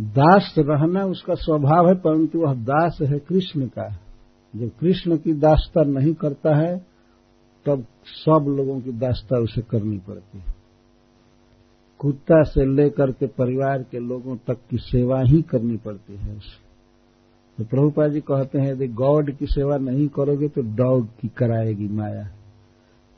दास 0.00 0.54
रहना 0.58 1.04
उसका 1.04 1.34
स्वभाव 1.34 1.88
है, 1.88 1.94
परंतु 1.94 2.38
वह 2.38 2.54
दास 2.54 2.98
है 3.02 3.18
कृष्ण 3.18 3.66
का। 3.66 3.98
जब 4.56 4.70
कृष्ण 4.80 5.16
की 5.16 5.32
दासता 5.32 5.82
नहीं 5.82 6.14
करता 6.14 6.54
है, 6.56 6.78
तब 7.66 7.84
सब 8.06 8.44
लोगों 8.48 8.80
की 8.80 8.92
दासता 8.92 9.38
उसे 9.38 9.62
करनी 9.62 9.98
पड़ती 9.98 10.38
है। 10.38 10.60
कुत्ता 11.98 12.42
से 12.42 12.76
लेकर 12.76 13.10
के 13.10 13.26
परिवार 13.26 13.82
के 13.82 13.98
लोगों 13.98 14.36
तक 14.36 14.56
की 14.70 14.78
सेवा 14.78 15.20
ही 15.20 15.42
करनी 15.42 15.76
पड़ती 15.76 16.16
है 16.16 16.36
उसे। 16.36 16.70
तो 17.58 17.64
प्रभुपा 17.64 18.08
जी 18.08 18.20
कहते 18.20 18.58
हैं, 18.58 18.72
यदि 18.72 18.88
गॉड 18.88 19.36
की 19.36 19.46
सेवा 19.46 19.76
नहीं 19.76 20.08
करोगे 20.08 20.48
तो 20.48 20.62
डॉग 20.62 21.06
की 21.06 21.28
कराएगी 21.28 21.88
माया। 21.88 22.30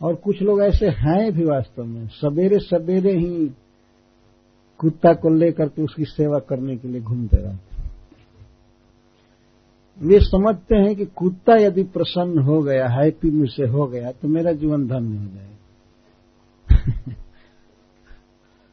और 0.02 0.14
कुछ 0.14 0.42
लोग 0.42 0.62
ऐसे 0.62 0.88
हैं 0.88 1.32
भी 1.32 1.44
वास्तव 1.44 1.84
में 1.84 2.06
सवेरे 2.06 2.58
सवेरे 2.58 3.12
ही 3.12 3.50
कुत्ता 4.82 5.12
को 5.14 5.28
लेकर 5.30 5.68
के 5.68 5.82
उसकी 5.82 6.04
सेवा 6.06 6.38
करने 6.48 6.76
के 6.76 6.88
लिए 6.88 7.00
घूमते 7.00 7.36
रहते 7.36 7.70
वे 10.00 10.18
समझते 10.20 10.76
हैं 10.76 10.94
कि 10.96 11.04
कुत्ता 11.06 11.56
यदि 11.56 11.82
प्रसन्न 11.94 12.42
हो 12.42 12.60
गया, 12.62 12.86
हैप्पी 12.90 13.30
मुझसे 13.30 13.66
हो 13.68 13.86
गया 13.86 14.10
तो 14.12 14.28
मेरा 14.28 14.52
जीवन 14.52 14.86
धन्य 14.88 15.18
हो 15.18 15.26
जाएगा। 15.26 15.50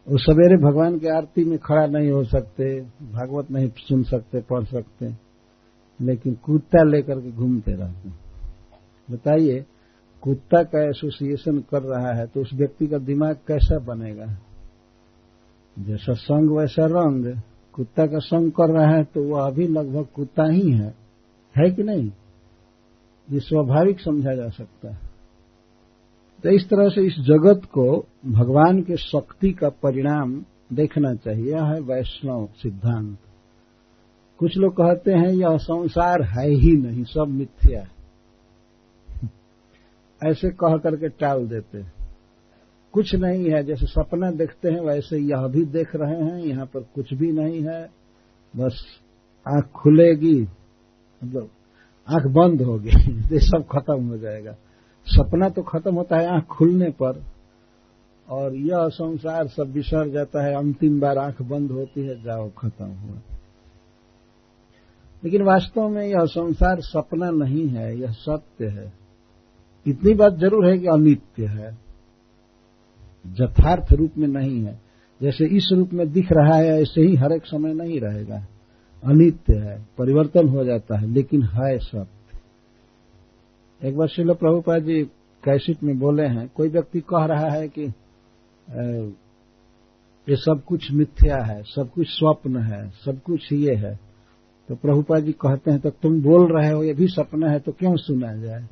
वो 0.07 0.17
सवेरे 0.17 0.57
भगवान 0.59 0.97
की 0.99 1.07
आरती 1.07 1.43
में 1.45 1.57
खड़ा 1.59 1.85
नहीं 1.87 2.11
हो 2.11 2.23
सकते, 2.25 2.79
भागवत 2.81 3.51
नहीं 3.51 3.69
सुन 3.79 4.03
सकते, 4.03 4.41
पढ़ 4.41 4.63
सकते, 4.65 5.09
लेकिन 5.99 6.33
कुत्ता 6.45 6.83
लेकर 6.83 7.19
के 7.21 7.31
घूमते 7.31 7.71
रहते 7.73 8.09
बताइए, 9.07 9.65
कुत्ता 10.23 10.63
का 10.63 10.83
एसोसिएशन 10.89 11.59
कर 11.71 11.81
रहा 11.85 12.13
है 12.13 12.25
तो 12.27 12.41
उस 12.41 12.49
व्यक्ति 12.53 12.87
का 12.87 12.97
दिमाग 12.99 13.35
कैसा 13.47 13.79
बनेगा? 13.85 14.25
जैसा 15.79 16.13
संग 16.13 16.57
वैसा 16.57 16.85
रंग। 16.85 17.41
कुत्ता 17.73 18.05
का 18.05 18.19
संग 18.19 18.51
कर 18.51 18.73
रहा 18.73 18.95
है 18.95 19.03
तो 19.03 19.23
वह 19.23 19.47
अभी 19.47 19.67
लगभग 19.67 20.05
कुत्ता 20.05 20.43
ही 20.43 20.71
है। 20.71 20.95
है 21.57 21.71
कि 21.71 21.83
नहीं? 21.83 22.11
ये 23.31 23.39
स्वाभाविक 23.39 23.99
समझा 23.99 24.33
जा 24.33 24.49
सकता 24.49 24.91
है। 24.91 24.99
तो 26.43 26.49
इस 26.49 26.69
तरह 26.69 26.89
से 26.89 27.07
इस 27.07 27.13
जगत 27.13 27.61
को 27.65 28.05
भगवान 28.25 28.81
के 28.81 28.97
शक्ति 28.97 29.51
का 29.51 29.69
परिणाम 29.69 30.43
देखना 30.73 31.13
चाहिए। 31.13 31.51
यह 31.51 31.63
है 31.63 31.79
वैष्णव 31.79 32.49
सिद्धांत। 32.55 33.17
कुछ 34.37 34.57
लोग 34.57 34.73
कहते 34.73 35.11
हैं, 35.11 35.27
यह 35.27 35.57
संसार 35.57 36.21
है 36.21 36.49
ही 36.49 36.71
नहीं, 36.71 37.03
सब 37.03 37.25
मिथ्या 37.27 37.81
है। 37.81 37.91
ऐसे 40.27 40.49
कह 40.49 40.77
करके 40.77 41.09
टाल 41.09 41.47
देते 41.47 41.77
हैं। 41.77 41.98
कुछ 42.93 43.15
नहीं 43.15 43.49
है, 43.49 43.63
जैसे 43.63 43.85
सपना 43.85 44.31
देखते 44.31 44.69
हैं, 44.69 44.79
वैसे 44.81 45.17
यह 45.17 45.47
भी 45.47 45.65
देख 45.65 45.95
रहे 45.95 46.23
हैं, 46.23 46.37
यहाँ 46.37 46.65
पर 46.65 46.79
कुछ 46.79 47.13
भी 47.13 47.31
नहीं 47.31 47.61
है। 47.61 47.89
बस 48.55 48.83
आँख 49.47 49.65
खुलेगी 49.65 50.41
मतलब 51.23 51.49
आँख 52.09 52.25
बंद 52.25 52.61
होगी, 52.61 52.89
ये 53.33 53.39
सब 53.39 53.65
खत्म 53.71 54.07
हो 54.07 54.17
जाएगा। 54.17 54.55
सपना 55.05 55.49
तो 55.49 55.61
खत्म 55.61 55.95
होता 55.95 56.17
है 56.17 56.27
आँख 56.27 56.45
खुलने 56.45 56.89
पर, 56.89 57.23
और 58.29 58.55
यह 58.55 58.87
संसार 58.87 59.47
सब 59.47 59.71
बिसर 59.71 60.09
जाता 60.09 60.45
है, 60.45 60.55
अंतिम 60.55 60.99
बार 60.99 61.17
आँख 61.17 61.41
बंद 61.41 61.71
होती 61.71 62.01
है, 62.01 62.23
जाओ, 62.23 62.49
खत्म 62.49 62.85
हुआ। 62.85 63.17
लेकिन 65.23 65.41
वास्तव 65.41 65.89
में 65.89 66.07
यह 66.07 66.25
संसार 66.25 66.79
सपना 66.79 67.29
नहीं 67.29 67.67
है, 67.67 67.99
यह 67.99 68.11
सत्य 68.11 68.67
है। 68.67 68.93
इतनी 69.87 70.13
बात 70.13 70.33
ज़रूर 70.33 70.67
है 70.67 70.77
कि 70.77 70.87
अनित्य 70.87 71.45
है। 71.45 71.88
यथार्थ 73.25 73.93
रूप 73.93 74.17
में 74.17 74.27
नहीं 74.27 74.63
है। 74.63 74.79
जैसे 75.21 75.45
इस 75.47 75.69
रूप 75.73 75.93
में 75.93 76.11
दिख 76.11 76.27
रहा 76.31 76.55
है, 76.55 76.81
ऐसे 76.81 77.01
ही 77.01 77.15
हर 77.15 77.31
एक 77.31 77.45
समय 77.45 77.73
नहीं 77.73 77.99
रहेगा। 78.01 78.45
अनित्य 79.03 79.55
है, 79.55 79.77
परिवर्तन 79.97 80.47
हो 80.47 80.63
जाता 80.65 80.99
है, 80.99 81.07
लेकिन 81.07 81.43
है 81.45 81.77
सत्य। 81.77 82.37
एक 83.81 83.97
बार 83.97 84.07
शिल 84.07 84.33
प्रभुपाद 84.33 84.83
जी 84.83 85.01
कैसेट 85.43 85.83
में 85.83 85.97
बोले 85.99 86.25
हैं, 86.25 86.47
कोई 86.55 86.69
व्यक्ति 86.69 86.99
कह 87.09 87.25
रहा 87.25 87.49
है 87.49 87.67
कि 87.67 87.83
ये 90.27 90.35
सब 90.35 90.61
कुछ 90.67 90.91
मिथ्या 90.91 91.37
है, 91.43 91.61
सब 91.65 91.89
कुछ 91.91 92.07
स्वप्न 92.07 92.63
है, 92.63 92.89
सब 93.05 93.21
कुछ 93.21 93.51
ये 93.53 93.75
है। 93.75 93.93
तो 94.69 94.75
प्रभुपा 94.75 95.19
जी 95.19 95.31
कहते 95.31 95.71
हैं 95.71 95.79
तो 95.79 95.89
तुम 95.91 96.21
बोल 96.21 96.51
रहे 96.53 96.71
हो, 96.71 96.83
ये 96.83 96.93
भी 96.93 97.07
सपना 97.07 97.49
है 97.49 97.59
तो 97.59 97.71
क्यों 97.71 97.95
सुना 97.97 98.33
जाए? 98.35 98.67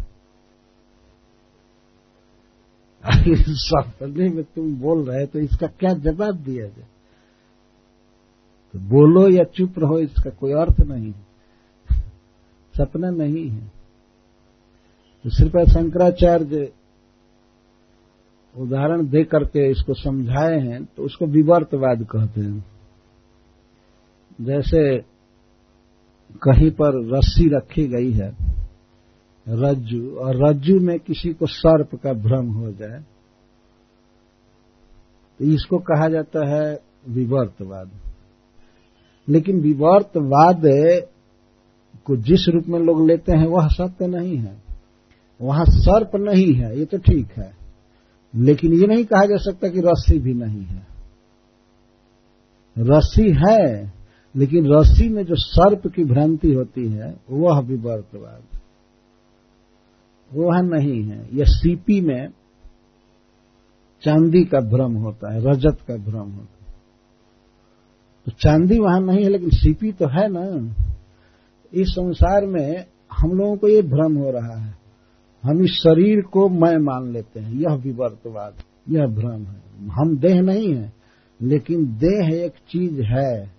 सपने 3.04 4.30
में 4.30 4.44
तुम 4.46 4.74
बोल 4.76 5.04
रहे 5.10 5.26
तो 5.26 5.40
इसका 5.40 5.68
क्या 5.70 5.94
जवाब 5.94 6.36
दिया 6.36 6.66
जाए? 6.66 6.88
तो 8.74 8.80
बोलो 8.80 9.28
या 9.30 9.44
चुप 9.56 9.80
रहो, 9.80 10.00
इसका 10.00 10.30
कोई 10.30 10.52
अर्थ 10.54 10.80
नहीं 10.82 11.06
है। 11.06 11.26
सपना 12.76 13.10
नहीं 13.10 13.48
है। 13.50 13.68
तो 15.26 15.30
श्रीपद 15.30 15.70
शंकराचार्य 15.70 16.72
उदाहरण 18.56 19.08
दे 19.08 19.24
करके 19.24 19.70
इसको 19.72 19.94
समझाए 19.94 20.60
हैं 20.60 20.84
तो 20.86 21.04
उसको 21.04 21.26
विवर्तवाद 21.28 22.04
कहते 22.12 22.42
हैं। 22.42 22.66
जैसे 24.42 24.82
कहीं 26.42 26.70
पर 26.72 27.00
रस्सी 27.16 27.48
रखी 27.50 27.88
गई 27.88 28.12
है 28.12 28.32
रज्जु, 29.50 30.16
और 30.20 30.50
रज्जु 30.50 30.80
में 30.80 31.00
किसी 31.00 31.30
को 31.30 31.46
सर्प 31.46 31.96
का 31.96 32.14
भ्रम 32.14 32.48
हो 32.48 32.72
जाए 32.72 33.04
तो 35.40 35.46
इसको 35.46 35.78
कहा 35.78 36.08
जाता 36.10 36.48
है 36.50 36.80
विवर्तवाद। 37.10 37.90
लेकिन 39.30 39.62
विवर्तवाद 39.62 40.62
को 42.06 42.16
जिस 42.18 42.50
रूप 42.50 42.64
में 42.68 42.80
लोग 42.80 43.08
लेते 43.08 43.32
हैं, 43.32 43.48
वह 43.48 43.68
सत्य 43.68 44.08
नहीं 44.08 44.38
है। 44.38 44.64
वहाँ 45.42 45.66
सर्प 45.66 46.12
नहीं 46.16 46.54
है, 46.54 46.80
ये 46.80 46.86
तो 46.86 46.98
ठीक 46.98 47.28
है। 47.38 47.52
लेकिन 48.36 48.74
ये 48.74 48.88
नहीं 48.88 49.06
कहा 49.06 49.26
जा 49.26 49.38
सकता 49.38 49.68
कि 49.68 49.80
रस्सी 49.80 50.20
भी 50.20 50.34
नहीं 50.34 50.64
है। 50.64 50.88
रस्सी 52.78 53.36
है, 53.48 53.94
लेकिन 54.36 54.74
रस्सी 54.74 55.10
में 55.10 55.24
जो 55.24 55.36
सर्प 55.36 55.88
की 55.88 56.04
भ्रांति 56.04 56.54
होती 56.54 56.88
है, 56.88 57.18
वह 57.30 57.60
विवर्तवाद। 57.60 58.57
वह 60.34 60.62
नहीं 60.62 61.04
है। 61.04 61.30
यह 61.34 61.46
सीपी 61.48 62.02
में 62.02 62.30
चांदी 64.02 64.46
का 64.46 64.60
भ्रम 64.60 64.94
होता 64.94 65.34
है, 65.34 65.40
रजत 65.52 65.78
का 65.88 65.96
भ्रम 65.96 66.32
होता 66.32 66.66
है। 66.68 66.76
तो 68.26 68.32
चांदी 68.32 68.80
वहाँ 68.80 69.02
नहीं 69.02 69.24
है, 69.24 69.30
लेकिन 69.30 69.50
सीपी 69.50 69.92
तो 69.92 70.08
है 70.08 70.28
ना। 70.28 70.74
इस 71.74 71.88
संसार 71.88 72.46
में 72.46 72.86
हम 73.18 73.30
लोगों 73.30 73.58
को 73.58 73.68
ये 73.68 73.82
भ्रम 73.82 74.18
हो 74.18 74.32
रहा 74.32 74.58
है। 74.58 74.78
हम 75.44 75.64
इस 75.64 75.72
शरीर 75.72 76.22
को 76.22 76.50
मैं 76.50 76.78
मान 76.78 77.12
लेते 77.12 77.40
हैं। 77.40 77.54
यह 77.54 77.76
विवर्तवाद, 77.76 78.54
यह 78.90 79.08
भ्रम 79.08 79.44
है। 79.44 79.62
हम 79.90 80.18
देह 80.18 80.42
नहीं 80.42 80.76
है, 80.76 80.94
लेकिन 81.42 81.86
देह 81.86 82.46
एक 82.46 82.52
चीज़ 82.52 83.02
है। 83.02 83.52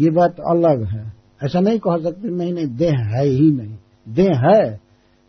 ये 0.00 0.10
बात 0.10 0.36
अलग 0.40 0.84
है। 0.84 1.16
ऐसा 1.44 1.60
नहीं 1.60 1.78
कह 1.78 2.02
सकते, 2.02 2.28
नहीं 2.28 2.52
नहीं, 2.52 2.76
देह 2.76 2.92
है 2.92 3.24
ही 3.24 3.50
नहीं। 3.50 3.76
देह 4.08 4.30
है। 4.30 4.80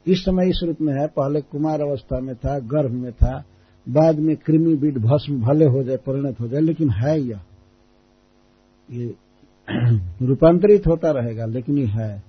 इस 0.07 0.25
समय 0.25 0.49
इस 0.49 0.59
रूप 0.63 0.77
में 0.81 0.93
है, 0.93 1.07
पहले 1.07 1.41
कुमार 1.41 1.81
अवस्था 1.81 2.19
में 2.19 2.35
था, 2.35 2.59
गर्भ 2.59 2.91
में 2.91 3.11
था, 3.11 3.43
बाद 3.89 4.19
में 4.19 4.35
कृमि 4.35 4.75
बीट 4.75 4.97
भस्म 4.97 5.41
भले 5.41 5.65
हो 5.65 5.83
जाए, 5.83 5.97
परिणत 5.97 6.39
हो 6.39 6.47
जाए, 6.47 6.61
लेकिन 6.61 6.89
है 6.89 7.21
यह। 7.21 7.39
ये 8.91 9.15
रूपांतरित 10.25 10.87
होता 10.87 11.11
रहेगा, 11.11 11.45
लेकिन 11.45 11.77
ये 11.77 11.85
है। 11.85 12.23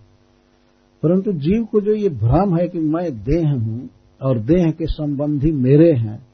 परंतु 1.03 1.33
जीव 1.33 1.65
को 1.65 1.81
जो 1.81 1.95
ये 1.95 2.09
भ्रम 2.09 2.57
है 2.57 2.69
कि 2.69 2.79
मैं 2.79 3.23
देह 3.23 3.51
हूँ 3.51 3.91
और 4.23 4.39
देह 4.39 4.71
के 4.71 4.87
संबंधी 4.87 5.53
मेरे 5.53 5.93
हैं, 5.93 6.27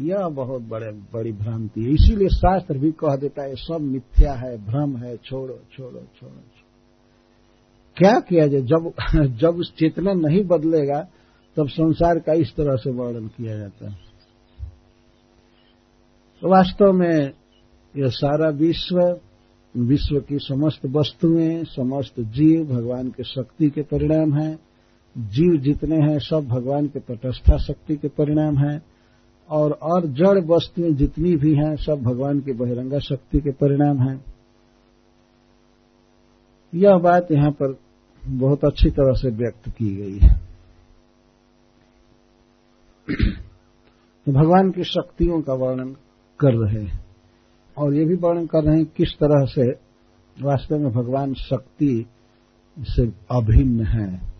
यह 0.00 0.28
बहुत 0.28 0.62
बड़े, 0.62 0.92
बड़ी 0.92 1.32
भ्रांति 1.32 1.82
है। 1.82 1.90
इसीलिए 1.90 2.28
शास्त्र 2.28 2.78
भी 2.78 2.90
कह 2.90 3.16
देता 3.16 3.42
है, 3.42 3.54
सब 3.54 3.78
मिथ्या 3.80 4.32
है, 4.32 4.66
भ्रम 4.66 4.96
है, 4.96 5.16
छोड़ो 5.16 5.58
छोड़ो 5.72 6.00
छोड़ो। 6.00 6.51
क्या 7.96 8.20
किया 8.20 8.46
जाए? 8.46 8.60
जब 8.60 8.92
जब 9.36 9.62
चेतना 9.62 10.12
नहीं 10.12 10.44
बदलेगा, 10.44 11.08
तब 11.56 11.68
संसार 11.68 12.18
का 12.18 12.32
इस 12.32 12.56
तरह 12.56 12.76
से 12.76 12.90
वर्णन 12.90 13.26
किया 13.26 13.56
जाता 13.56 13.90
है। 13.90 13.96
तो 16.40 16.48
वास्तव 16.48 16.92
में 16.92 17.32
यह 17.96 18.08
सारा 18.08 18.48
विश्व 18.48 19.20
विश्व 19.76 20.20
की 20.20 20.38
समस्त 20.38 20.80
वस्तुएँ, 20.86 21.64
समस्त 21.64 22.20
जीव 22.20 22.64
भगवान 22.64 23.08
के 23.08 23.24
शक्ति 23.24 23.70
के 23.70 23.82
परिणाम 23.82 24.34
हैं। 24.34 24.58
जीव 25.18 25.56
जितने 25.56 25.96
हैं, 25.96 26.18
सब 26.18 26.48
भगवान 26.48 26.86
के 26.86 27.00
तटस्था 27.00 27.58
शक्ति 27.58 27.96
के 27.96 28.08
परिणाम 28.08 28.58
हैं। 28.58 28.82
और 29.50 29.72
और 29.72 30.06
जड़ 30.06 30.44
वस्तुएँ 30.44 30.92
जितनी 30.92 31.36
भी 31.36 31.54
हैं, 31.54 31.76
सब 31.76 32.02
भगवान 32.02 32.40
की 32.40 32.52
बहिरंगा 32.52 32.98
शक्ति 32.98 33.40
के 33.40 33.50
परिणाम 33.50 33.98
हैं। 33.98 34.24
यह 36.74 36.96
बात 36.96 37.32
यहाँ 37.32 37.50
पर 37.50 37.76
बहुत 38.26 38.64
अच्छी 38.64 38.90
तरह 38.90 39.14
से 39.14 39.30
व्यक्त 39.30 39.68
की 39.68 39.96
गई 39.96 40.18
है। 40.18 40.40
तो 44.26 44.32
भगवान 44.32 44.70
की 44.70 44.84
शक्तियों 44.84 45.42
का 45.42 45.54
वर्णन 45.54 45.96
कर 46.38 46.54
रहे 46.54 46.84
हैं। 46.84 47.06
और 47.78 47.94
ये 47.94 48.04
भी 48.04 48.14
वर्णन 48.14 48.46
कर 48.46 48.64
रहे 48.64 48.76
हैं 48.76 48.86
किस 48.86 49.12
तरह 49.12 49.44
से 49.46 49.70
वास्तव 50.40 50.78
में 50.78 50.92
भगवान 50.92 51.34
शक्ति 51.34 52.06
से 52.78 53.12
अभिन्न 53.30 53.84
है। 53.84 54.32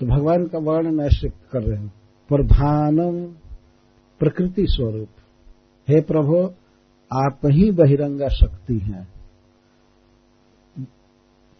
तो 0.00 0.06
भगवान 0.06 0.46
का 0.46 0.58
वर्णन 0.58 1.00
ऐसे 1.00 1.28
कर 1.28 1.62
रहे 1.62 1.78
हैं, 1.78 1.92
प्रधानम 2.28 3.24
प्रकृति 4.20 4.66
स्वरूप। 4.68 5.08
हे 5.88 6.00
प्रभु, 6.00 6.50
आप 7.12 7.40
ही 7.46 7.70
बहिरंगा 7.70 8.28
शक्ति 8.28 8.78
हैं। 8.78 9.19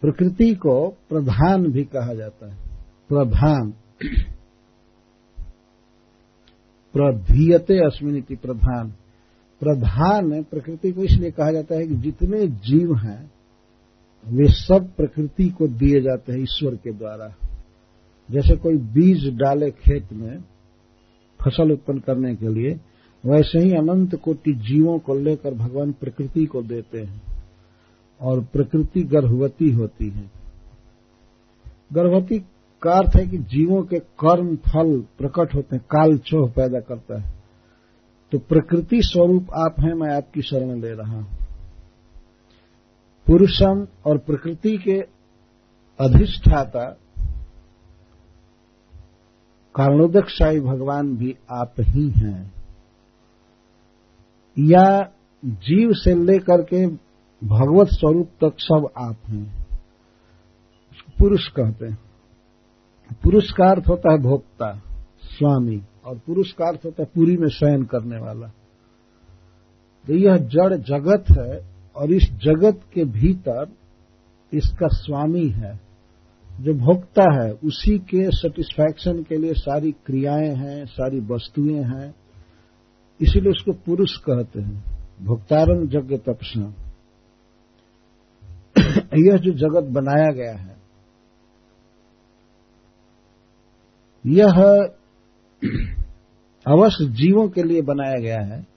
प्रकृति 0.01 0.55
को 0.55 0.89
प्रधान 1.09 1.67
भी 1.67 1.83
कहा 1.83 2.13
जाता 2.13 2.51
है। 2.51 2.57
प्रधान। 3.09 3.73
प्रधीयते 6.93 7.77
अस्मिनिति 7.77 8.35
प्रधान। 8.35 8.89
प्रधान 9.59 10.43
प्रकृति 10.43 10.91
को 10.91 11.03
इसलिए 11.03 11.31
कहा 11.31 11.51
जाता 11.51 11.75
है 11.75 11.87
कि 11.87 11.95
जितने 11.95 12.47
जीव 12.47 12.95
हैं, 12.95 13.31
वे 14.27 14.47
सब 14.47 14.93
प्रकृति 14.97 15.49
को 15.49 15.67
दिए 15.67 16.01
जाते 16.01 16.33
हैं 16.33 16.39
ईश्वर 16.39 16.75
के 16.75 16.91
द्वारा। 16.91 17.35
जैसे 18.31 18.55
कोई 18.55 18.77
बीज 18.77 19.37
डाले 19.37 19.71
खेत 19.71 20.13
में 20.13 20.37
फ़सल 21.43 21.71
उत्पन्न 21.71 21.99
करने 21.99 22.35
के 22.35 22.47
लिए, 22.47 22.79
वैसे 23.25 23.59
ही 23.59 23.71
अनंत 23.71 24.15
कोटि 24.15 24.53
जीवों 24.53 24.99
को 24.99 25.15
लेकर 25.15 25.53
भगवान 25.53 25.91
प्रकृति 25.91 26.45
को 26.45 26.61
देते 26.61 27.01
हैं। 27.01 27.30
और 28.21 28.41
प्रकृति 28.43 29.03
गर्भवती 29.03 29.71
होती 29.71 30.09
है। 30.09 30.31
गर्भवती 31.93 32.39
का 32.81 32.91
अर्थ 32.91 33.15
है 33.15 33.27
कि 33.27 33.37
जीवों 33.37 33.83
के 33.83 33.99
कर्म, 33.99 34.55
फल 34.55 35.05
प्रकट 35.17 35.55
होते 35.55 35.75
हैं, 35.75 35.85
काल 35.91 36.17
चोह 36.17 36.51
पैदा 36.51 36.79
करता 36.79 37.21
है। 37.21 37.33
तो 38.31 38.39
प्रकृति 38.39 39.01
स्वरूप 39.01 39.47
आप 39.53 39.75
हैं, 39.79 39.93
मैं 39.93 40.15
आपकी 40.15 40.41
शरण 40.41 40.81
ले 40.81 40.91
रहा 40.91 41.13
हूँ। 41.13 41.27
पुरुषम 43.27 43.87
और 44.05 44.17
प्रकृति 44.17 44.77
के 44.77 44.99
अधिष्ठाता 45.99 46.97
कारणोदकशाही 49.75 50.59
भगवान 50.59 51.17
भी 51.17 51.37
आप 51.51 51.73
ही 51.79 52.09
हैं। 52.09 52.53
या 54.59 55.11
जीव 55.45 55.93
से 55.93 56.15
लेकर 56.15 56.61
के 56.61 57.10
भगवत 57.43 57.87
स्वरूप 57.87 58.29
तक 58.43 58.55
सब 58.59 58.89
आप 58.97 59.15
हैं। 59.27 59.67
पुरुष 61.19 61.47
कहते 61.47 61.85
हैं। 61.85 61.99
पुरुष 63.23 63.51
का 63.51 63.69
अर्थ 63.69 63.87
होता 63.87 64.11
है 64.11 64.17
भोक्ता, 64.17 64.81
स्वामी, 65.23 65.81
और 66.05 66.17
पुरुष 66.17 66.51
का 66.51 66.65
अर्थ 66.65 66.81
होता 66.85 67.03
है 67.03 67.09
पूरी 67.15 67.37
में 67.37 67.47
शयन 67.47 67.83
करने 67.83 68.17
वाला। 68.17 68.47
तो 70.07 70.13
यह 70.13 70.37
जड़ 70.37 70.75
जगत 70.75 71.25
है, 71.31 71.71
और 71.95 72.11
इस 72.11 72.31
जगत 72.31 72.81
के 72.93 73.03
भीतर 73.03 73.71
इसका 74.53 74.87
स्वामी 74.87 75.47
है। 75.47 75.79
जो 76.61 76.73
भोक्ता 76.73 77.43
है, 77.43 77.51
उसी 77.53 77.99
के 77.99 78.31
सेटिस्फैक्शन 78.31 79.23
के 79.23 79.37
लिए 79.37 79.53
सारी 79.53 79.91
क्रियाएँ 79.91 80.55
हैं, 80.55 80.85
सारी 80.85 81.19
वस्तुएँ 81.19 81.83
हैं। 81.83 82.15
इसीलिए 83.21 83.51
उसको 83.51 83.71
पुरुष 83.71 84.17
कहते 84.17 84.61
हैं। 84.61 84.83
भोक्तारंग 85.21 85.95
यज्ञ 85.95 86.17
तपसा 86.17 86.73
यह 89.17 89.37
जो 89.37 89.51
जगत 89.51 89.89
बनाया 89.89 90.31
गया 90.31 90.55
है, 90.55 90.77
यह 94.25 94.51
अवश्य 96.67 97.05
जीवों 97.05 97.49
के 97.49 97.63
लिए 97.63 97.81
बनाया 97.81 98.19
गया 98.19 98.41
है। 98.41 98.67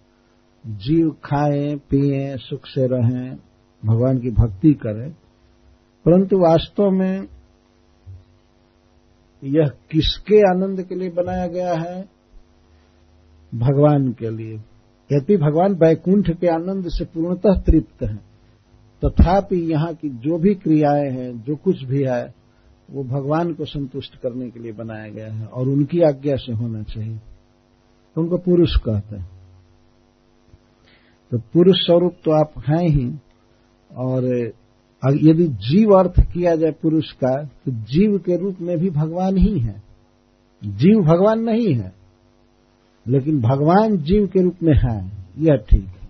जीव 0.66 1.16
खाएँ, 1.24 1.76
पिए, 1.76 2.36
सुख 2.36 2.66
से 2.66 2.86
रहें, 2.86 3.36
भगवान 3.84 4.18
की 4.18 4.30
भक्ति 4.30 4.72
करें। 4.72 5.10
परंतु 6.04 6.38
वास्तव 6.38 6.90
में 6.90 7.28
यह 9.44 9.68
किसके 9.90 10.38
आनंद 10.38 10.82
के 10.82 10.94
लिए 10.94 11.10
बनाया 11.10 11.46
गया 11.46 11.74
है? 11.74 12.02
भगवान 13.54 14.12
के 14.12 14.30
लिए। 14.30 14.54
यद्यपि 15.12 15.36
भगवान 15.36 15.74
वैकुंठ 15.74 16.30
के 16.30 16.46
आनंद 16.46 16.84
से 16.88 17.04
पूर्णतः 17.04 17.60
तृप्त 17.60 18.02
हैं 18.02 18.33
तथापि 19.02 19.56
यहाँ 19.72 19.92
की 19.94 20.08
जो 20.18 20.38
भी 20.38 20.54
क्रियाएँ 20.56 21.10
हैं, 21.10 21.30
जो 21.42 21.56
कुछ 21.56 21.82
भी 21.84 22.02
है, 22.04 22.24
वो 22.88 23.04
भगवान 23.04 23.52
को 23.54 23.64
संतुष्ट 23.64 24.16
करने 24.16 24.48
के 24.50 24.60
लिए 24.60 24.72
बनाया 24.74 25.08
गया 25.10 25.32
है 25.32 25.46
और 25.46 25.68
उनकी 25.68 26.00
आज्ञा 26.02 26.36
से 26.36 26.52
होना 26.52 26.82
चाहिए। 26.84 27.16
तो 28.16 28.20
उनको 28.20 28.38
पुरुष 28.40 28.76
कहते 28.78 29.16
हैं। 29.16 29.28
तो 31.32 31.38
पुरुष 31.52 31.76
स्वरूप 31.76 32.16
तो 32.24 32.30
आप 32.34 32.52
हैं 32.68 32.88
ही, 32.88 33.08
और 33.90 34.24
यदि 35.02 35.46
जीव 35.62 35.90
अर्थ 35.92 36.20
किया 36.24 36.54
जाए 36.56 36.70
पुरुष 36.82 37.10
का 37.14 37.34
तो 37.44 37.72
जीव 37.88 38.18
के 38.18 38.36
रूप 38.36 38.60
में 38.60 38.76
भी 38.78 38.90
भगवान 38.92 39.36
ही 39.38 39.58
है। 39.58 39.82
जीव 40.62 41.00
भगवान 41.04 41.40
नहीं 41.42 41.74
है, 41.74 41.92
लेकिन 43.06 43.40
भगवान 43.42 43.96
जीव 44.00 44.26
के 44.26 44.42
रूप 44.42 44.62
में 44.62 44.74
है, 44.76 44.98
यह 45.38 45.56
ठीक 45.70 45.84
है। 45.84 46.03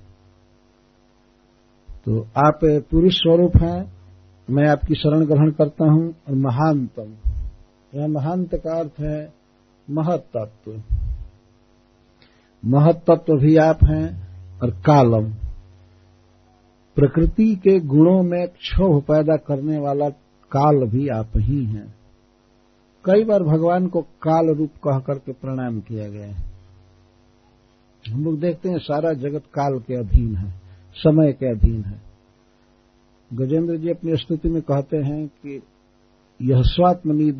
तो 2.07 2.21
आप 2.21 2.61
पुरुष 2.65 3.15
स्वरूप 3.15 3.57
हैं, 3.57 3.93
मैं 4.49 4.69
आपकी 4.69 4.95
शरण 4.95 5.25
ग्रहण 5.25 5.51
करता 5.51 5.85
हूँ 5.85 6.15
और 6.29 6.35
महानतम 6.35 7.15
यह 7.95 8.09
महानत 8.09 8.55
का 8.55 8.79
अर्थ 8.79 9.01
है 9.01 9.33
महतत्व 9.91 10.83
महतत्व 12.65 13.37
भी 13.37 13.57
आप 13.57 13.79
हैं 13.85 14.07
और 14.61 14.71
कालम। 14.71 15.31
प्रकृति 16.97 17.55
के 17.55 17.81
गुणों 17.81 18.23
में 18.23 18.49
क्षोभ 18.49 19.03
पैदा 19.03 19.37
करने 19.37 19.79
वाला 19.79 20.09
काल 20.51 20.87
भी 20.87 21.09
आप 21.09 21.31
ही 21.37 21.65
हैं। 21.65 21.95
कई 23.05 23.25
बार 23.25 23.43
भगवान 23.43 23.87
को 23.87 24.01
काल 24.01 24.55
रूप 24.55 24.71
कह 24.85 24.99
करके 24.99 25.33
प्रणाम 25.33 25.81
किया 25.81 26.09
गया 26.09 26.27
है। 26.27 26.45
हम 28.05 28.25
लोग 28.25 28.41
देखते 28.41 28.69
हैं 28.69 28.79
सारा 28.79 29.13
जगत 29.13 29.43
काल 29.55 29.79
के 29.79 29.95
अधीन 29.95 30.37
है। 30.37 30.64
समय 30.95 31.33
के 31.33 31.47
अधीन 31.47 31.85
है। 31.85 32.03
गजेंद्र 33.31 33.77
जी 33.77 33.91
अपनी 33.91 34.17
स्तुति 34.17 34.49
में 34.49 34.63
कहते 34.63 34.97
हैं 34.97 35.27
कि 35.27 35.63
यह 36.41 36.63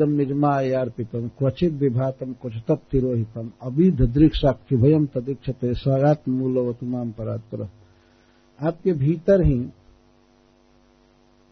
निजमा 0.09 0.61
यार्पितम 0.61 1.29
क्वचित 1.29 1.73
विभातम 1.73 2.33
तप 2.69 2.81
तिरोहितम 2.91 3.51
अविध 3.63 4.03
दृक्ष 4.03 4.39
साक्षी 4.39 4.77
भयम 4.77 5.07
तदीक्षते 5.07 5.75
स्वात्म 5.75 6.33
मूलवतुमाम 6.33 7.11
परात्पर। 7.11 7.69
आपके 8.61 8.93
भीतर 8.93 9.43
ही 9.43 9.59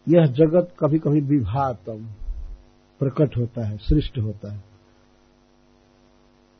यह 0.07 0.25
जगत 0.25 0.75
कभी 0.79 0.99
कभी 0.99 1.21
विभातम 1.21 2.05
प्रकट 2.99 3.37
होता 3.37 3.65
है, 3.67 3.77
सृष्ट 3.77 4.19
होता 4.19 4.53
है। 4.53 4.63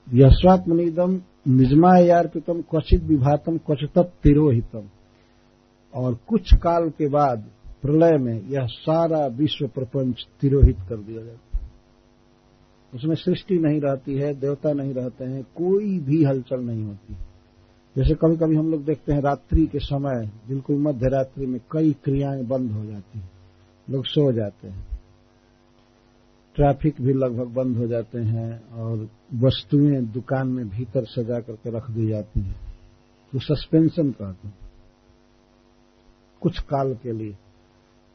यह 0.07 0.29
स्वात्मनिदम 0.31 1.21
निजमा 1.47 1.97
यार्पितम 1.97 2.61
क्वचित 2.61 3.03
विभातम 3.03 3.57
क्वच 3.57 3.89
तप 3.95 4.11
तिरोहितम 4.23 4.89
और 5.93 6.19
कुछ 6.27 6.53
काल 6.53 6.89
के 6.89 7.07
बाद 7.07 7.45
प्रलय 7.81 8.17
में 8.17 8.41
यह 8.41 8.65
सारा 8.65 9.27
विश्व 9.27 9.67
प्रपंच 9.67 10.27
तिरोहित 10.41 10.77
कर 10.89 10.97
दिया 10.97 11.23
जाता 11.23 11.57
है। 11.57 11.69
उसमें 12.95 13.15
सृष्टि 13.15 13.57
नहीं 13.57 13.81
रहती 13.81 14.15
है, 14.15 14.33
देवता 14.33 14.73
नहीं 14.73 14.93
रहते 14.93 15.25
हैं, 15.25 15.43
कोई 15.43 15.99
भी 15.99 16.23
हलचल 16.23 16.59
नहीं 16.59 16.83
होती। 16.83 17.15
जैसे 17.97 18.13
कभी 18.13 18.37
कभी 18.37 18.55
हम 18.55 18.71
लोग 18.71 18.85
देखते 18.85 19.13
हैं 19.13 19.21
रात्रि 19.21 19.65
के 19.65 19.79
समय, 19.79 20.31
बिल्कुल 20.47 20.75
मध्य 20.75 21.09
रात्रि 21.09 21.45
में 21.45 21.61
कई 21.71 21.95
क्रियाएँ 22.03 22.43
बंद 22.43 22.71
हो 22.71 22.85
जाती 22.85 23.19
हैं। 23.19 23.31
लोग 23.89 24.05
सो 24.05 24.31
जाते 24.31 24.67
हैं। 24.67 24.87
ट्रैफ़िक 26.55 27.01
भी 27.01 27.13
लगभग 27.13 27.47
बंद 27.47 27.77
हो 27.77 27.87
जाते 27.87 28.19
हैं 28.19 28.69
और 28.69 29.09
वस्तुएँ 29.33 30.01
दुकान 30.01 30.47
में 30.47 30.69
भीतर 30.69 31.05
सजा 31.05 31.39
करके 31.39 31.69
रख 31.69 31.91
दी 31.91 32.07
जाती 32.07 32.39
हैं। 32.39 32.55
तो 33.31 33.39
सस्पेंशन 33.39 34.11
कहते 34.11 34.47
हैं। 34.47 34.62
कुछ 36.43 36.59
काल 36.59 36.93
के 36.93 37.11
लिए। 37.11 37.37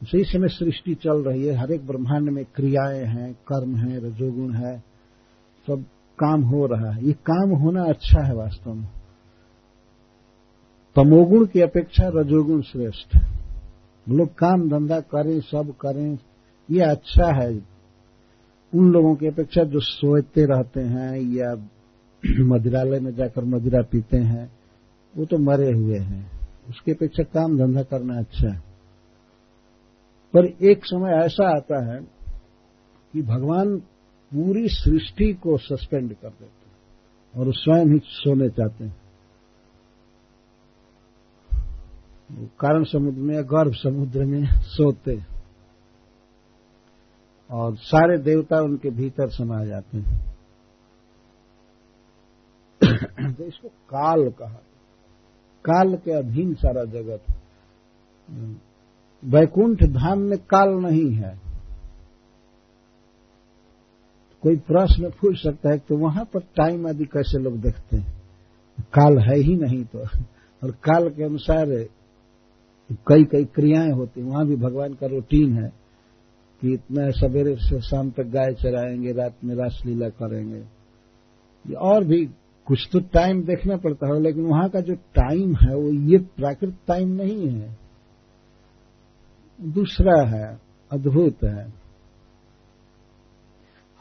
उसी 0.03 0.25
समय 0.25 0.49
सृष्टि 0.49 0.95
चल 0.95 1.25
रही 1.25 1.47
है। 1.47 1.55
हर 1.55 1.71
एक 1.71 1.87
ब्रह्मांड 1.87 2.29
में 2.29 2.45
क्रियाएँ 2.45 3.05
हैं, 3.05 3.35
कर्म 3.35 3.77
है, 3.77 4.07
रजोगुण 4.07 4.53
है, 4.53 4.79
सब 5.67 5.85
काम 6.19 6.43
हो 6.43 6.67
रहा 6.67 6.93
है। 6.93 7.05
ये 7.05 7.13
काम 7.13 7.51
होना 7.51 7.85
अच्छा 7.85 8.27
है 8.27 8.35
वास्तव 8.35 8.75
में। 8.75 8.89
तमोगुण 10.97 11.47
की 11.47 11.61
अपेक्षा 11.61 12.11
रजोगुण 12.15 12.63
श्रेष्ठ 12.63 13.19
लोग 14.09 14.35
काम 14.35 14.69
धंधा 14.69 15.01
करें, 15.01 15.41
सब 15.41 15.75
करें, 15.81 16.19
ये 16.71 16.81
अच्छा 16.81 17.33
है। 17.43 17.63
उन 18.75 18.93
लोगों 18.93 19.15
की 19.15 19.27
अपेक्षा 19.27 19.63
जो 19.63 19.81
सोते 19.81 20.45
रहते 20.45 20.81
हैं 20.81 21.21
या 21.21 21.69
मदिरालय 22.45 23.01
में 23.01 23.15
जाकर 23.15 23.45
मदिरा 23.45 23.83
पीते 23.83 24.17
हैं, 24.17 24.53
वो 25.17 25.25
तो 25.25 25.39
मरे 25.39 25.73
हुए 25.73 25.99
हैं। 25.99 26.38
उसकी 26.69 26.93
अपेक्षा 26.93 27.23
काम 27.23 27.59
धंधा 27.59 27.83
करना 27.83 28.19
अच्छा 28.19 28.53
है। 28.53 28.61
पर 30.35 30.45
एक 30.45 30.85
समय 30.85 31.11
ऐसा 31.11 31.57
आता 31.57 31.95
है 31.95 32.01
कि 33.13 33.23
भगवान 33.23 33.79
पूरी 34.35 34.69
सृष्टि 34.69 35.35
को 35.35 35.59
सस्पेंड 35.59 36.15
कर 36.15 36.29
देते 36.29 36.45
हैं 36.45 36.79
और 37.37 37.55
स्वयं 37.55 37.87
ही 37.87 38.01
सोने 38.05 38.49
चाहते 38.49 38.85
हैं। 38.85 38.97
कारण 42.61 42.85
समुद्र 42.85 43.19
में 43.19 43.45
गर्भ 43.45 43.73
समुद्र 43.73 44.25
में 44.25 44.47
सोते 44.61 45.23
और 47.51 47.77
सारे 47.77 48.19
देवता 48.19 48.61
उनके 48.61 48.91
भीतर 48.91 49.29
समा 49.29 49.65
जाते 49.65 49.99
हैं। 49.99 50.29
तो 53.35 53.45
इसको 53.45 53.69
काल 53.69 54.31
कहा 54.31 54.59
काल 55.65 55.97
के 55.97 56.11
अधीन 56.11 56.55
सारा 56.55 56.85
जगत। 56.85 57.23
वैकुंठ 59.25 59.85
धाम 59.85 60.19
में 60.19 60.39
काल 60.39 60.69
नहीं 60.69 61.13
है। 61.13 61.41
कोई 64.43 64.57
प्रश्न 64.57 65.11
पूछ 65.11 65.43
सकता 65.43 65.71
है 65.71 65.79
तो 65.79 65.97
वहाँ 65.97 66.25
पर 66.25 66.41
टाइम 66.41 66.89
आदि 66.89 67.05
कैसे 67.05 67.39
लोग 67.39 67.61
देखते 67.61 67.97
हैं? 67.97 68.23
काल 68.79 69.19
है 69.19 69.37
ही 69.37 69.57
नहीं 69.57 69.85
तो। 69.85 69.99
और 70.63 70.71
काल 70.71 71.09
के 71.11 71.25
अनुसार 71.25 71.67
कई 73.09 73.25
कई 73.25 73.45
क्रियाएँ 73.45 73.91
होती 73.91 74.23
वहाँ 74.23 74.47
भी 74.47 74.57
भगवान 74.57 74.95
का 74.95 75.07
रूटीन 75.07 75.53
है 75.63 75.73
कि 76.61 76.73
इतना 76.73 77.11
सवेरे 77.11 77.57
से 77.57 77.81
शाम 77.81 78.11
तक 78.11 78.23
गाय 78.23 78.53
चराएँगे, 78.53 79.13
रात 79.13 79.35
में 79.45 79.55
रासलीला 79.55 80.09
करेंगे। 80.09 80.63
और 81.75 82.05
भी 82.05 82.27
कुछ 82.69 82.89
तो 82.93 83.01
टाइम 83.01 83.43
देखना 83.43 83.77
पड़ता 83.77 84.07
है, 84.07 84.21
लेकिन 84.21 84.45
वहाँ 84.45 84.69
का 84.69 84.81
जो 84.81 84.95
टाइम 84.95 85.55
है, 85.55 85.75
वो 85.75 85.91
ये 85.91 86.19
प्राकृत 86.19 86.79
टाइम 86.87 87.09
नहीं 87.09 87.49
है। 87.49 87.77
दूसरा 89.61 90.23
है, 90.23 90.61
अद्भुत 90.93 91.45
है। 91.45 91.73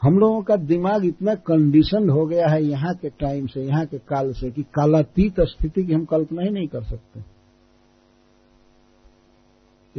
हम 0.02 0.18
लोगों 0.18 0.42
का 0.42 0.56
दिमाग 0.56 1.04
इतना 1.04 1.34
कंडीशन 1.34 2.10
हो 2.10 2.26
गया 2.26 2.48
है 2.48 2.64
यहाँ 2.64 2.94
के 2.94 3.08
टाइम 3.08 3.46
से, 3.46 3.60
यहाँ 3.62 3.86
के 3.86 3.98
काल 3.98 4.32
से, 4.32 4.50
कि 4.50 4.62
कालातीत 4.62 5.40
स्थिति 5.40 5.84
की 5.84 5.92
हम 5.92 6.04
कल्पना 6.04 6.42
ही 6.42 6.50
नहीं 6.50 6.68
कर 6.68 6.82
सकते। 6.82 7.20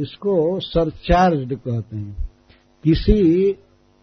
इसको 0.02 0.60
सरचार्ज 0.60 1.58
कहते 1.64 1.96
हैं। 1.96 2.30
किसी 2.84 3.52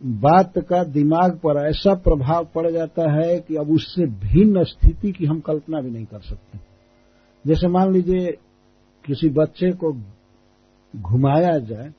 बात 0.01 0.57
का 0.69 0.83
दिमाग 0.83 1.37
पर 1.37 1.57
ऐसा 1.59 1.93
प्रभाव 1.97 2.45
पड़ 2.55 2.69
जाता 2.71 3.11
है 3.11 3.39
कि 3.39 3.55
अब 3.55 3.69
उससे 3.71 4.05
भिन्न 4.19 4.63
स्थिति 4.63 5.11
की 5.11 5.25
हम 5.25 5.39
कल्पना 5.39 5.81
भी 5.81 5.89
नहीं 5.89 6.05
कर 6.05 6.19
सकते। 6.19 6.59
जैसे 7.45 7.67
मान 7.67 7.93
लीजिए 7.93 8.31
किसी 9.05 9.29
बच्चे 9.29 9.71
को 9.73 9.91
घुमाया 10.93 11.57
जाए, 11.59 11.89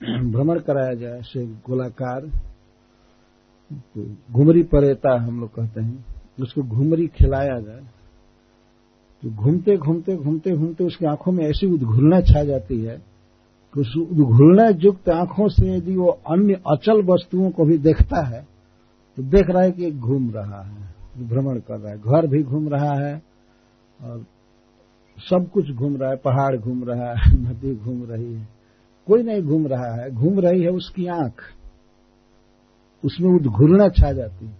भ्रमण 0.00 0.58
कराया 0.60 0.94
जाए, 0.94 1.20
से 1.22 1.46
गोलाकार 1.46 2.26
घुमरी 4.32 4.62
परेता 4.62 5.14
हम 5.16 5.40
लोग 5.40 5.54
कहते 5.54 5.80
हैं, 5.80 6.04
उसको 6.40 6.62
घुमरी 6.62 7.06
खिलाया 7.06 7.58
जाए 7.60 7.82
तो 9.22 9.30
घूमते 9.32 9.76
घूमते 9.76 10.16
घूमते 10.16 10.50
घूमते 10.50 10.84
उसकी 10.84 11.06
आँखों 11.06 11.32
में 11.32 11.44
ऐसी 11.44 11.66
उद्घुलना 11.66 12.20
छा 12.20 12.42
जाती 12.44 12.80
है 12.80 12.96
उस 13.80 13.96
उद्घुलना 13.96 14.68
युक्त 14.68 15.08
आँखों 15.08 15.48
से 15.48 15.76
यदि 15.76 15.96
वो 15.96 16.06
अन्य 16.06 16.54
अचल 16.54 17.02
वस्तुओं 17.02 17.50
को 17.50 17.64
भी 17.64 17.78
देखता 17.78 18.26
है 18.26 18.54
तो 19.16 19.22
देख 19.22 19.50
रहा 19.50 19.62
है 19.62 19.70
कि 19.70 19.90
घूम 19.90 20.30
रहा 20.30 20.62
है, 20.62 20.94
भ्रमण 21.28 21.58
कर 21.58 21.78
रहा 21.78 21.92
है, 21.92 21.98
घर 21.98 22.26
भी 22.26 22.42
घूम 22.42 22.68
रहा 22.68 22.94
है, 22.94 23.22
और 24.02 24.26
सब 25.18 25.50
कुछ 25.50 25.70
घूम 25.70 25.96
रहा 25.96 26.10
है, 26.10 26.16
पहाड़ 26.16 26.56
घूम 26.56 26.84
रहा 26.84 27.12
है, 27.12 27.14
नदी 27.38 27.74
घूम 27.76 28.04
रही 28.04 28.34
है, 28.34 28.48
कोई 29.06 29.22
नहीं 29.22 29.42
घूम 29.42 29.66
रहा 29.66 30.02
है, 30.02 30.10
घूम 30.10 30.40
रही 30.40 30.62
है 30.62 30.68
उसकी 30.68 31.06
आँख। 31.06 31.42
उसमें 33.04 33.30
उद्घुलना 33.30 33.88
छा 33.88 34.12
जाती 34.12 34.46
है। 34.46 34.56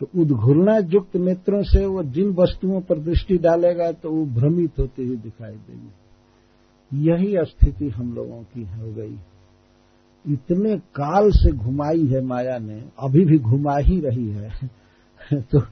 तो 0.00 0.08
उद्घुलना 0.20 0.76
युक्त 0.76 1.16
नेत्रों 1.16 1.62
से 1.62 1.86
वो 1.86 2.02
जिन 2.02 2.30
वस्तुओं 2.30 2.80
पर 2.80 2.98
दृष्टि 2.98 3.38
डालेगा 3.38 3.92
तो 3.92 4.10
वो 4.10 4.26
भ्रमित 4.26 4.72
होती 4.78 5.06
हुई 5.06 5.16
दिखाई 5.16 5.52
देगी। 5.52 5.92
यही 6.92 7.34
स्थिति 7.38 7.88
हम 7.88 8.14
लोगों 8.14 8.42
की 8.42 8.62
हो 8.62 8.92
गई। 8.92 9.18
इतने 10.28 10.78
काल 10.78 11.30
से 11.30 11.52
घुमाई 11.52 12.06
है 12.06 12.20
माया 12.20 12.58
ने, 12.58 12.84
अभी 12.98 13.24
भी 13.24 13.38
घुमा 13.38 13.76
ही 13.76 14.00
रही 14.00 14.28
है 14.28 14.50
तो 15.40 15.62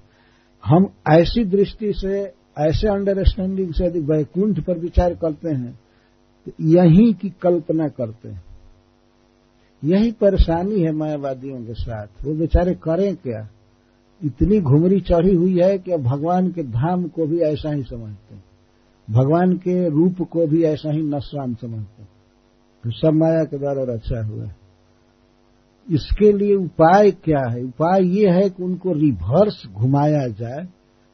हम 0.65 0.93
ऐसी 1.13 1.45
दृष्टि 1.45 1.93
से, 1.93 2.33
ऐसे 2.59 2.89
अंडरस्टैंडिंग 2.89 3.75
से 3.75 3.87
यदि 3.87 4.01
वैकुंठ 4.01 4.61
पर 4.61 4.79
विचार 4.79 5.15
करते 5.15 5.49
हैं 5.49 5.81
तो 6.47 6.53
यही 6.61 7.13
की 7.13 7.31
कल्पना 7.31 7.89
करते 7.89 8.29
हैं। 8.29 8.45
यही 9.85 10.13
परेशानी 10.13 10.81
है 10.81 10.93
मायावादियों 10.93 11.65
के 11.65 11.75
साथ। 11.75 12.07
वो 12.25 12.35
बेचारे 12.35 12.75
करें 12.75 13.17
क्या? 13.17 13.49
इतनी 14.25 14.61
घुमरी 14.61 15.01
चढ़ी 15.01 15.35
हुई 15.35 15.61
है 15.61 15.79
कि 15.79 15.93
अब 15.93 16.01
भगवान 16.01 16.53
के 16.53 16.63
धाम 16.63 17.09
को 17.09 17.27
भी 17.27 17.41
ऐसा 17.41 17.71
ही 17.73 17.83
समझते 17.83 18.35
हैं। 18.35 18.45
भगवान 19.13 19.53
के 19.57 19.89
रूप 19.89 20.21
को 20.31 20.47
भी 20.47 20.63
ऐसा 20.65 20.93
ही 20.93 21.03
नस्वान 21.03 21.55
समझते 21.55 22.05
तो 22.85 22.91
सब 22.91 23.15
माया 23.15 23.45
के 23.45 23.59
द्वारा 23.59 23.83
रचा 23.85 24.25
हुआ 24.27 24.45
है। 24.45 24.57
इसके 25.89 26.33
लिए 26.33 26.55
उपाय 26.57 27.11
क्या 27.25 27.43
है? 27.51 27.63
उपाय 27.65 28.07
ये 28.09 28.31
है 28.31 28.49
कि 28.51 28.63
उनको 28.63 28.93
रिवर्स 28.93 29.63
घुमाया 29.73 30.27
जाए 30.31 30.67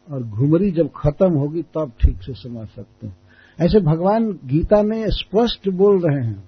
और 0.09 0.23
घुमरी 0.23 0.71
जब 0.71 0.91
खत्म 0.97 1.31
होगी 1.35 1.63
तब 1.75 1.93
ठीक 2.01 2.23
से 2.23 2.33
समझ 2.35 2.67
सकते 2.69 3.07
हैं। 3.07 3.17
ऐसे 3.59 3.81
भगवान 3.81 4.31
गीता 4.45 4.83
में 4.83 5.05
स्पष्ट 5.09 5.69
बोल 5.69 6.01
रहे 6.01 6.27
हैं, 6.27 6.39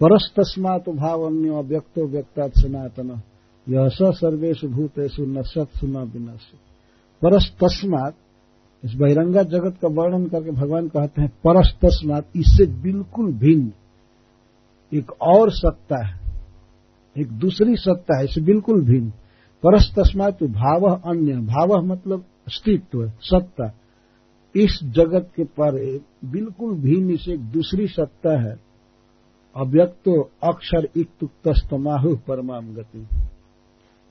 परस्तस्मात 0.00 0.88
अन्य 0.88 1.62
व्यक्तो 1.62 2.06
व्यक्ता 2.06 2.48
सनातन 2.56 3.10
यह 3.66 3.88
सर्वेश 3.92 4.64
भूतेषु 4.64 5.24
न 5.24 5.42
सत 5.42 5.68
सुना 5.76 6.02
विनाश 6.02 6.44
परस 7.22 7.50
तस्मात 7.54 8.14
इस 8.86 8.94
बहिरंगा 8.94 9.42
जगत 9.42 9.78
का 9.82 9.88
वर्णन 9.88 10.26
करके 10.26 10.50
भगवान 10.50 10.88
कहते 10.88 11.22
हैं 11.22 11.28
परस 11.44 11.72
तस्मात 11.82 12.26
इससे 12.36 12.66
बिल्कुल 12.82 13.32
भिन्न। 13.32 13.72
एक 14.92 15.10
और 15.22 15.50
सत्ता 15.50 16.04
है, 16.06 16.20
एक 17.16 17.32
दूसरी 17.32 17.76
सत्ता 17.76 18.18
है, 18.18 18.24
इससे 18.24 18.40
बिल्कुल 18.40 18.84
भिन्न। 18.84 19.10
परस 19.62 19.90
तस्मात 19.98 20.42
भाव 20.42 20.84
अन्य, 21.04 21.32
भाव 21.34 21.84
मतलब 21.84 22.24
अस्तित्व, 22.46 23.08
सत्ता। 23.20 23.72
इस 24.54 24.78
जगत 24.84 25.30
के 25.36 25.44
पर 25.44 26.00
बिल्कुल 26.24 26.74
भिन्न, 26.74 27.10
इसे 27.10 27.32
एक 27.32 27.40
दूसरी 27.40 27.86
सत्ता 27.86 28.40
है। 28.40 28.56
अव्यक्तो 29.56 30.20
अक्षर 30.44 30.88
इक्तुक्तस्तमाहु 30.96 32.16
परमाम 32.16 32.74
गति। 32.74 33.06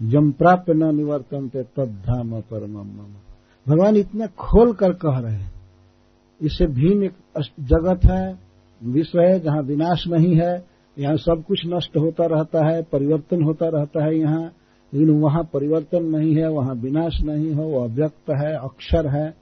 जम 0.02 0.32
प्राप्त 0.32 0.70
न 0.70 0.96
निवर्तनते 0.96 1.64
तद 1.64 2.04
धाम 2.08 2.42
परम 2.42 2.78
भगवान 3.68 3.96
इतना 3.96 4.28
खोल 4.28 4.74
कर 4.74 4.94
कह 4.94 5.20
रहे 5.20 5.34
हैं। 5.34 5.52
इससे 6.42 6.68
भिन्न 6.68 7.04
एक 7.04 7.14
जगत 7.60 8.06
है, 8.06 8.40
विश्व 8.82 9.20
है, 9.20 9.40
जहाँ 9.40 9.62
विनाश 9.62 10.04
नहीं 10.08 10.36
है। 10.36 10.66
यहाँ 10.98 11.16
सब 11.18 11.44
कुछ 11.48 11.62
नष्ट 11.66 11.98
होता 11.98 12.26
रहता 12.26 12.66
है, 12.68 12.82
परिवर्तन 12.84 13.44
होता 13.44 13.70
रहता 13.70 14.04
है 14.06 14.18
यहाँ। 14.18 14.44
लेकिन 14.94 15.10
वहाँ 15.10 15.44
परिवर्तन 15.44 16.04
नहीं 16.06 16.36
है, 16.36 16.50
वहाँ 16.50 16.76
विनाश 16.76 17.22
नहीं 17.22 17.48
है 17.48 17.66
वह 17.66 17.84
अव्यक्त 17.84 18.30
है, 18.30 18.54
अक्षर 18.56 19.08
है। 19.08 19.34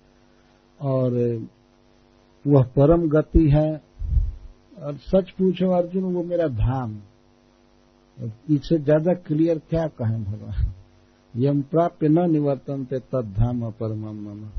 और 0.79 1.11
वह 2.45 2.63
परम 2.63 3.07
गति 3.09 3.49
है। 3.49 3.81
और 4.83 4.95
सच 4.97 5.29
पूछो 5.29 5.71
अर्जुन, 5.71 6.03
वो 6.03 6.23
मेरा 6.23 6.47
धाम। 6.47 7.01
इससे 8.49 8.77
ज़्यादा 8.77 9.13
क्लियर 9.13 9.61
क्या 9.69 9.87
कहें 9.87 10.23
भगवान? 10.23 10.73
यम 11.33 11.61
प्राप्य 11.61 12.07
न 12.07 12.29
निवर्तन 12.31 12.85
थे 12.85 12.99
तद 12.99 13.33
धाम 13.37 13.69
परम 13.71 14.49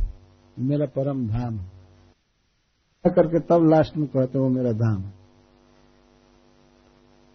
मेरा 0.56 0.86
परम 0.86 1.26
धाम 1.28 1.58
करके 3.04 3.40
तब 3.40 3.68
लास्ट 3.70 3.96
में 3.96 4.06
कहते 4.08 4.38
वो 4.38 4.48
मेरा 4.48 4.72
धाम 4.72 5.02
है। 5.02 5.12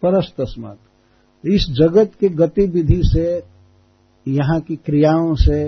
परस 0.02 0.32
तस्मात 0.38 0.78
इस 1.44 1.66
जगत 1.70 2.14
की 2.20 2.28
गतिविधि 2.28 3.00
से, 3.04 3.42
यहाँ 4.26 4.60
की 4.60 4.76
क्रियाओं 4.76 5.34
से, 5.34 5.60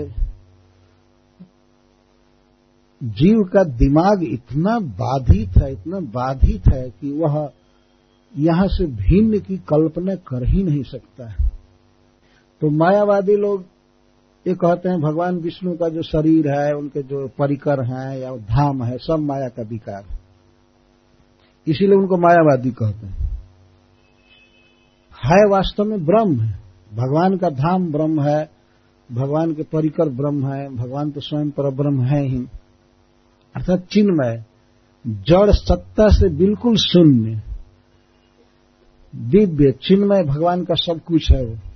जीव 3.01 3.43
का 3.43 3.63
दिमाग 3.63 4.23
इतना 4.23 4.79
बाधित 4.99 5.57
है, 5.57 5.71
इतना 5.71 5.99
बाधित 6.11 6.67
है 6.73 6.89
कि 6.91 7.11
वह 7.11 7.49
यहाँ 8.33 8.67
से 8.67 8.85
भिन्न 8.85 9.39
की 9.39 9.57
कल्पना 9.57 10.15
कर 10.15 10.47
ही 10.47 10.63
नहीं 10.63 10.83
सकता 10.83 11.29
है। 11.29 11.52
तो 12.63 12.69
मायावादी 12.69 13.35
लोग 13.35 13.63
ये 14.47 14.53
कहते 14.53 14.89
हैं, 14.89 15.01
भगवान 15.01 15.37
विष्णु 15.37 15.73
का 15.73 15.89
जो 15.89 16.01
शरीर 16.01 16.47
है, 16.47 16.73
उनके 16.73 17.01
जो 17.03 17.27
परिकर 17.27 17.83
हैं 17.83 18.17
या 18.17 18.35
धाम 18.35 18.83
है, 18.83 18.97
सब 18.97 19.19
माया 19.19 19.49
का 19.49 19.63
विकार 19.63 20.03
है। 20.11 20.19
इसीलिए 21.67 21.95
उनको 21.95 22.17
मायावादी 22.17 22.71
कहते 22.71 23.07
हैं। 23.07 23.17
है 25.25 25.49
वास्तव 25.49 25.83
में 25.83 26.05
ब्रह्म 26.05 26.41
है। 26.41 26.59
भगवान 26.93 27.37
का 27.37 27.49
धाम 27.49 27.91
ब्रह्म 27.91 28.21
है, 28.21 28.49
भगवान 29.11 29.53
के 29.53 29.63
परिकर 29.63 30.09
ब्रह्म 30.09 30.53
है, 30.53 30.75
भगवान 30.75 31.11
तो 31.11 31.21
स्वयं 31.21 31.49
पर 31.49 31.69
ब्रह्म 31.71 32.03
है 32.03 32.23
ही। 32.23 32.45
अर्थात 33.55 33.79
चिन्मय, 33.79 34.43
जड़ 35.07 35.51
सत्ता 35.51 36.07
से 36.07 36.29
बिल्कुल 36.29 36.75
शून्य। 36.75 37.41
दिव्य, 39.15 39.71
चिन्मय, 39.71 40.23
भगवान 40.23 40.63
का 40.63 40.73
सब 40.73 40.99
कुछ 40.99 41.31
है 41.31 41.45
वो। 41.45 41.72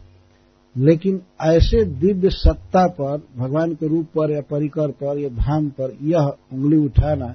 लेकिन 0.78 1.22
ऐसे 1.42 1.86
दिव्य 1.86 2.30
सत्ता 2.30 2.88
पर, 2.88 3.22
भगवान 3.38 3.74
के 3.74 3.88
रूप 3.88 4.06
पर 4.06 4.32
या 4.32 4.42
परिकर 4.42 4.92
पर 4.92 5.20
या 5.20 5.30
धाम 5.30 5.70
पर 5.70 5.98
यह 6.02 6.34
उंगली 6.54 6.78
उठाना 6.78 7.28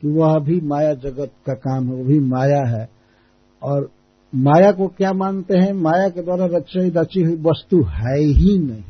कि 0.00 0.08
वह 0.08 0.38
भी 0.38 0.60
माया 0.60 0.94
जगत 0.94 1.30
का 1.46 1.54
काम 1.54 1.88
है, 1.88 1.94
वो 1.94 2.04
भी 2.04 2.18
माया 2.18 2.64
है। 2.64 2.88
और 3.62 3.90
माया 4.34 4.72
को 4.72 4.86
क्या 4.86 5.12
मानते 5.12 5.58
हैं? 5.58 5.72
माया 5.72 6.08
के 6.08 6.22
द्वारा 6.22 6.46
रची 6.46 6.90
रची 6.90 7.22
हुई 7.22 7.36
वस्तु 7.36 7.82
है 7.82 8.20
ही 8.20 8.58
नहीं। 8.58 8.84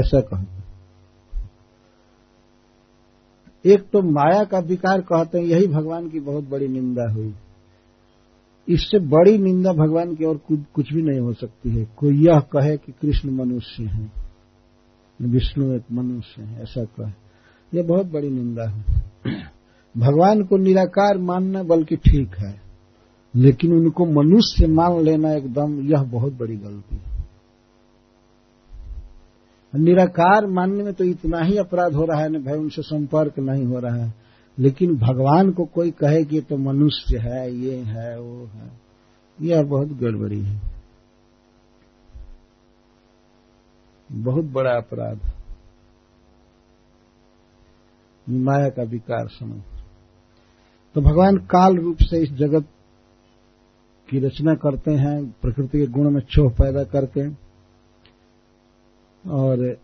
ऐसा 0.00 0.20
कहते 0.20 0.58
एक 3.72 3.82
तो 3.92 4.02
माया 4.02 4.44
का 4.44 4.58
विकार 4.58 5.00
कहते 5.00 5.38
हैं, 5.38 5.44
यही 5.44 5.66
भगवान 5.66 6.08
की 6.08 6.20
बहुत 6.20 6.48
बड़ी 6.48 6.68
निंदा 6.68 7.12
हुई। 7.12 7.34
इससे 8.68 8.98
बड़ी 8.98 9.36
निंदा 9.38 9.72
भगवान 9.72 10.14
की 10.14 10.24
और 10.24 10.40
कुछ 10.48 10.92
भी 10.92 11.02
नहीं 11.02 11.20
हो 11.20 11.32
सकती 11.32 11.70
है। 11.70 11.84
कोई 11.96 12.24
यह 12.24 12.38
कहे 12.52 12.76
कि 12.76 12.92
कृष्ण 12.92 13.30
मनुष्य 13.30 13.84
है, 13.84 14.10
विष्णु 15.20 15.72
एक 15.72 15.84
मनुष्य 15.92 16.42
है, 16.42 16.62
ऐसा 16.62 16.84
कहे। 16.96 17.12
यह 17.72 17.86
बहुत 17.86 18.06
बड़ी 18.06 18.30
निंदा 18.30 18.68
है। 18.68 18.84
भगवान 19.94 20.42
को 20.42 20.56
निराकार 20.56 21.18
मानना 21.18 21.62
बल्कि 21.62 21.96
ठीक 21.96 22.36
है, 22.36 22.60
लेकिन 23.34 23.72
उनको 23.72 24.06
मनुष्य 24.12 24.66
मान 24.66 25.00
लेना 25.00 25.32
एकदम, 25.32 25.80
यह 25.82 26.02
बहुत 26.02 26.32
बड़ी 26.32 26.56
गलती 26.56 26.96
है। 26.96 27.18
निराकार 29.72 30.46
मानने 30.46 30.84
में 30.84 30.92
तो 30.94 31.04
इतना 31.04 31.40
ही 31.40 31.56
अपराध 31.56 31.94
हो 31.94 32.04
रहा 32.04 32.20
है 32.22 32.28
ना, 32.28 32.38
भाई, 32.38 32.58
उनसे 32.58 32.82
संपर्क 32.82 33.38
नहीं 33.38 33.64
हो 33.64 33.78
रहा 33.78 33.96
है। 33.96 34.27
लेकिन 34.58 34.96
भगवान 34.96 35.50
को 35.50 35.64
कोई 35.64 35.90
कहे 35.90 36.24
कि 36.24 36.40
तो 36.40 36.56
मनुष्य 36.56 37.18
है, 37.18 37.52
ये 37.52 37.76
है, 37.76 38.20
वो 38.20 38.46
है। 38.46 38.80
यह 39.40 39.62
बहुत 39.62 39.88
गड़बड़ी 39.88 40.42
है। 40.42 40.60
बहुत 44.12 44.44
बड़ा 44.44 44.70
अपराध। 44.70 45.20
माया 48.30 48.68
का 48.68 48.82
विकार 48.82 49.28
समझ। 49.28 49.62
तो 50.94 51.00
भगवान 51.00 51.36
काल 51.36 51.76
रूप 51.76 51.96
से 52.00 52.18
इस 52.18 52.30
जगत 52.30 52.64
की 54.10 54.18
रचना 54.18 54.54
करते 54.54 54.90
हैं, 54.90 55.36
प्रकृति 55.42 55.78
के 55.78 55.86
गुण 55.86 56.10
में 56.10 56.20
छोह 56.20 56.50
पैदा 56.50 56.84
करके। 56.84 57.48
और 59.30 59.80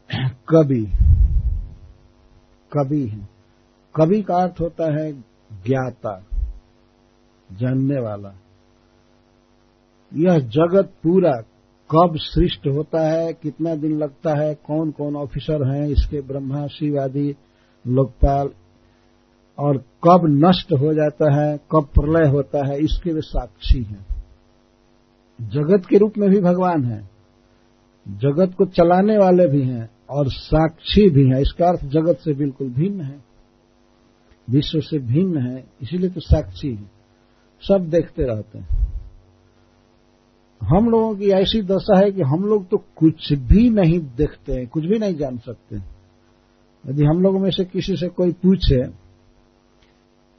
कवि 0.48 0.92
कवि 2.72 3.08
है। 3.08 3.33
कवि 3.96 4.22
का 4.22 4.34
अर्थ 4.34 4.60
होता 4.60 4.96
है 4.96 5.12
ज्ञाता, 5.66 6.24
जानने 7.52 8.00
वाला। 8.00 8.34
यह 10.14 10.38
जगत 10.38 10.92
पूरा 11.02 11.32
कब 11.90 12.12
सृष्ट 12.16 12.66
होता 12.66 13.08
है, 13.08 13.32
कितना 13.32 13.74
दिन 13.74 13.98
लगता 13.98 14.42
है 14.42 14.54
कौन 14.54 14.90
कौन 14.90 15.16
ऑफिसर 15.16 15.74
हैं, 15.74 15.88
इसके 15.88 16.20
ब्रह्मा, 16.20 16.66
शिव 16.66 17.00
आदि, 17.00 17.34
लोकपाल, 17.86 18.50
और 19.58 19.76
कब 19.76 20.20
नष्ट 20.26 20.72
हो 20.72 20.94
जाता 20.94 21.34
है, 21.34 21.56
कब 21.56 21.84
प्रलय 21.84 22.28
होता 22.28 22.66
है, 22.66 22.78
इसके 22.78 23.12
वे 23.12 23.20
साक्षी 23.20 23.82
हैं। 23.82 24.06
जगत 25.40 25.86
के 25.86 25.98
रूप 25.98 26.12
में 26.18 26.30
भी 26.30 26.40
भगवान 26.40 26.84
है, 26.84 27.10
जगत 28.08 28.54
को 28.58 28.66
चलाने 28.66 29.18
वाले 29.18 29.46
भी 29.46 29.62
हैं, 29.62 29.90
और 30.10 30.30
साक्षी 30.30 31.10
भी 31.10 31.28
हैं। 31.28 31.40
इसका 31.40 31.68
अर्थ 31.68 31.84
जगत 31.84 32.16
से 32.16 32.34
बिल्कुल 32.34 32.68
भिन्न 32.68 33.00
है। 33.00 33.33
विश्व 34.50 34.80
से 34.80 34.98
भिन्न 34.98 35.38
है, 35.38 35.64
इसीलिए 35.82 36.10
तो 36.10 36.20
साक्षी 36.20 36.78
सब 37.62 37.88
देखते 37.88 38.22
रहते 38.22 38.58
हैं। 38.58 38.84
हम 40.62 40.88
लोगों 40.88 41.14
की 41.16 41.30
ऐसी 41.30 41.62
दशा 41.62 41.98
है 42.04 42.10
कि 42.10 42.22
हम 42.22 42.44
लोग 42.44 42.68
तो 42.68 42.76
कुछ 42.96 43.32
भी 43.32 43.70
नहीं 43.70 44.00
देखते 44.00 44.52
हैं, 44.52 44.66
कुछ 44.66 44.84
भी 44.84 44.98
नहीं 44.98 45.14
जान 45.14 45.38
सकते 45.38 45.76
यदि 46.84 47.04
हम 47.04 47.22
लोगों 47.22 47.38
में 47.38 47.50
से 47.50 47.64
किसी 47.64 47.96
से 47.96 48.08
कोई 48.08 48.32
पूछे 48.32 48.82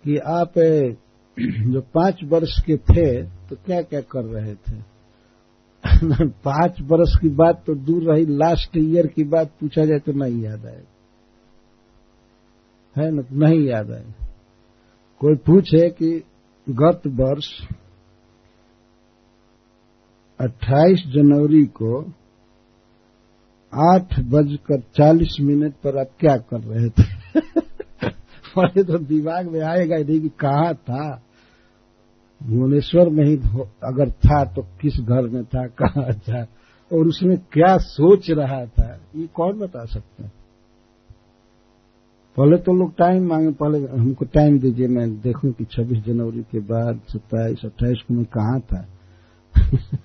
कि 0.06 0.18
आप 0.18 0.54
जो 1.72 1.82
पाँच 1.82 2.20
वर्ष 2.24 2.60
के 2.66 2.78
थे 2.78 3.24
तो 3.24 3.56
क्या 3.56 3.82
क्या 3.82 4.02
कर 4.02 4.24
रहे 4.24 4.56
थे? 4.56 4.78
पाँच 6.26 6.82
वर्ष 6.82 7.16
की 7.22 7.30
बात 7.30 7.64
तो 7.68 7.76
दूर 7.76 8.14
रही, 8.14 8.26
लास्ट 8.26 8.78
ईयर 8.78 9.08
की 9.08 9.24
बात 9.24 9.52
पूछा 9.62 9.86
जाए 9.86 10.00
तो 10.00 10.12
नहीं 10.12 10.42
याद 10.42 10.66
आएगा। 10.66 10.95
है 12.98 13.12
ना, 13.12 13.24
नहीं 13.32 13.62
याद 13.62 13.92
आए 13.92 14.06
कोई 15.20 15.36
पूछे 15.36 15.90
कि 15.90 16.24
गत 16.70 17.02
वर्ष 17.08 17.48
28 20.42 21.04
जनवरी 21.08 21.66
को 21.66 22.02
आठ 23.74 24.20
बजकर 24.20 24.80
चालीस 24.80 25.38
मिनट 25.42 25.74
पर 25.74 25.98
आप 25.98 26.08
क्या 26.20 26.38
कर 26.38 26.60
रहे 26.60 26.90
थे? 26.90 27.40
पहले 28.56 28.84
तो 28.84 28.98
दिमाग 28.98 29.52
में 29.52 29.62
आएगा 29.62 29.96
ही 29.96 30.04
नहीं 30.04 30.22
कि 30.22 30.30
कहा 30.30 30.74
था। 30.74 31.22
भुवनेश्वर 32.44 33.10
में 33.10 33.26
ही, 33.26 33.38
अगर 33.84 34.12
था 34.12 34.44
तो 34.44 34.62
किस 34.82 34.94
घर 34.96 35.22
में 35.22 35.46
था, 35.46 35.68
कहा 35.68 36.14
था, 36.14 36.42
और 36.94 37.08
उसमें 37.08 37.38
क्या 37.38 37.78
सोच 37.78 38.32
रहा 38.32 38.66
था, 38.66 39.00
ये 39.16 39.28
कौन 39.28 39.60
बता 39.60 39.86
सकता 39.86 40.24
है? 40.24 40.45
पहले 42.38 42.58
तो 42.58 42.74
लोग 42.74 42.96
टाइम 42.96 43.28
मांगे, 43.28 43.52
पहले 43.52 43.78
हमको 43.88 44.26
टाइम 44.26 44.60
दीजिए, 44.60 44.88
मैं 44.88 45.22
देखूँ 45.22 45.52
कि 45.52 45.64
26 45.64 45.98
जनवरी 45.98 46.42
के 46.42 46.60
बाद 46.60 47.00
सत्ताईस, 47.08 47.62
अट्ठाईस 47.66 48.04
को 48.08 48.14
मैं 48.14 48.26
कहा 48.26 48.60
था? 48.60 48.88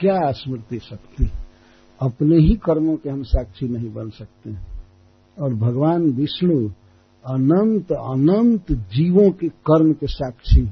क्या 0.00 0.30
स्मृति 0.30 0.78
शक्ति? 0.78 1.30
अपने 2.00 2.36
ही 2.36 2.54
कर्मों 2.54 2.96
के 2.96 3.10
हम 3.10 3.22
साक्षी 3.22 3.68
नहीं 3.68 3.92
बन 3.92 4.10
सकते। 4.10 4.54
और 5.42 5.54
भगवान 5.54 6.02
विष्णु 6.02 6.68
अनंत 7.26 7.92
अनंत 7.92 8.72
जीवों 8.72 9.30
के 9.30 9.48
कर्म 9.48 9.92
के 9.92 10.06
साक्षी 10.06 10.66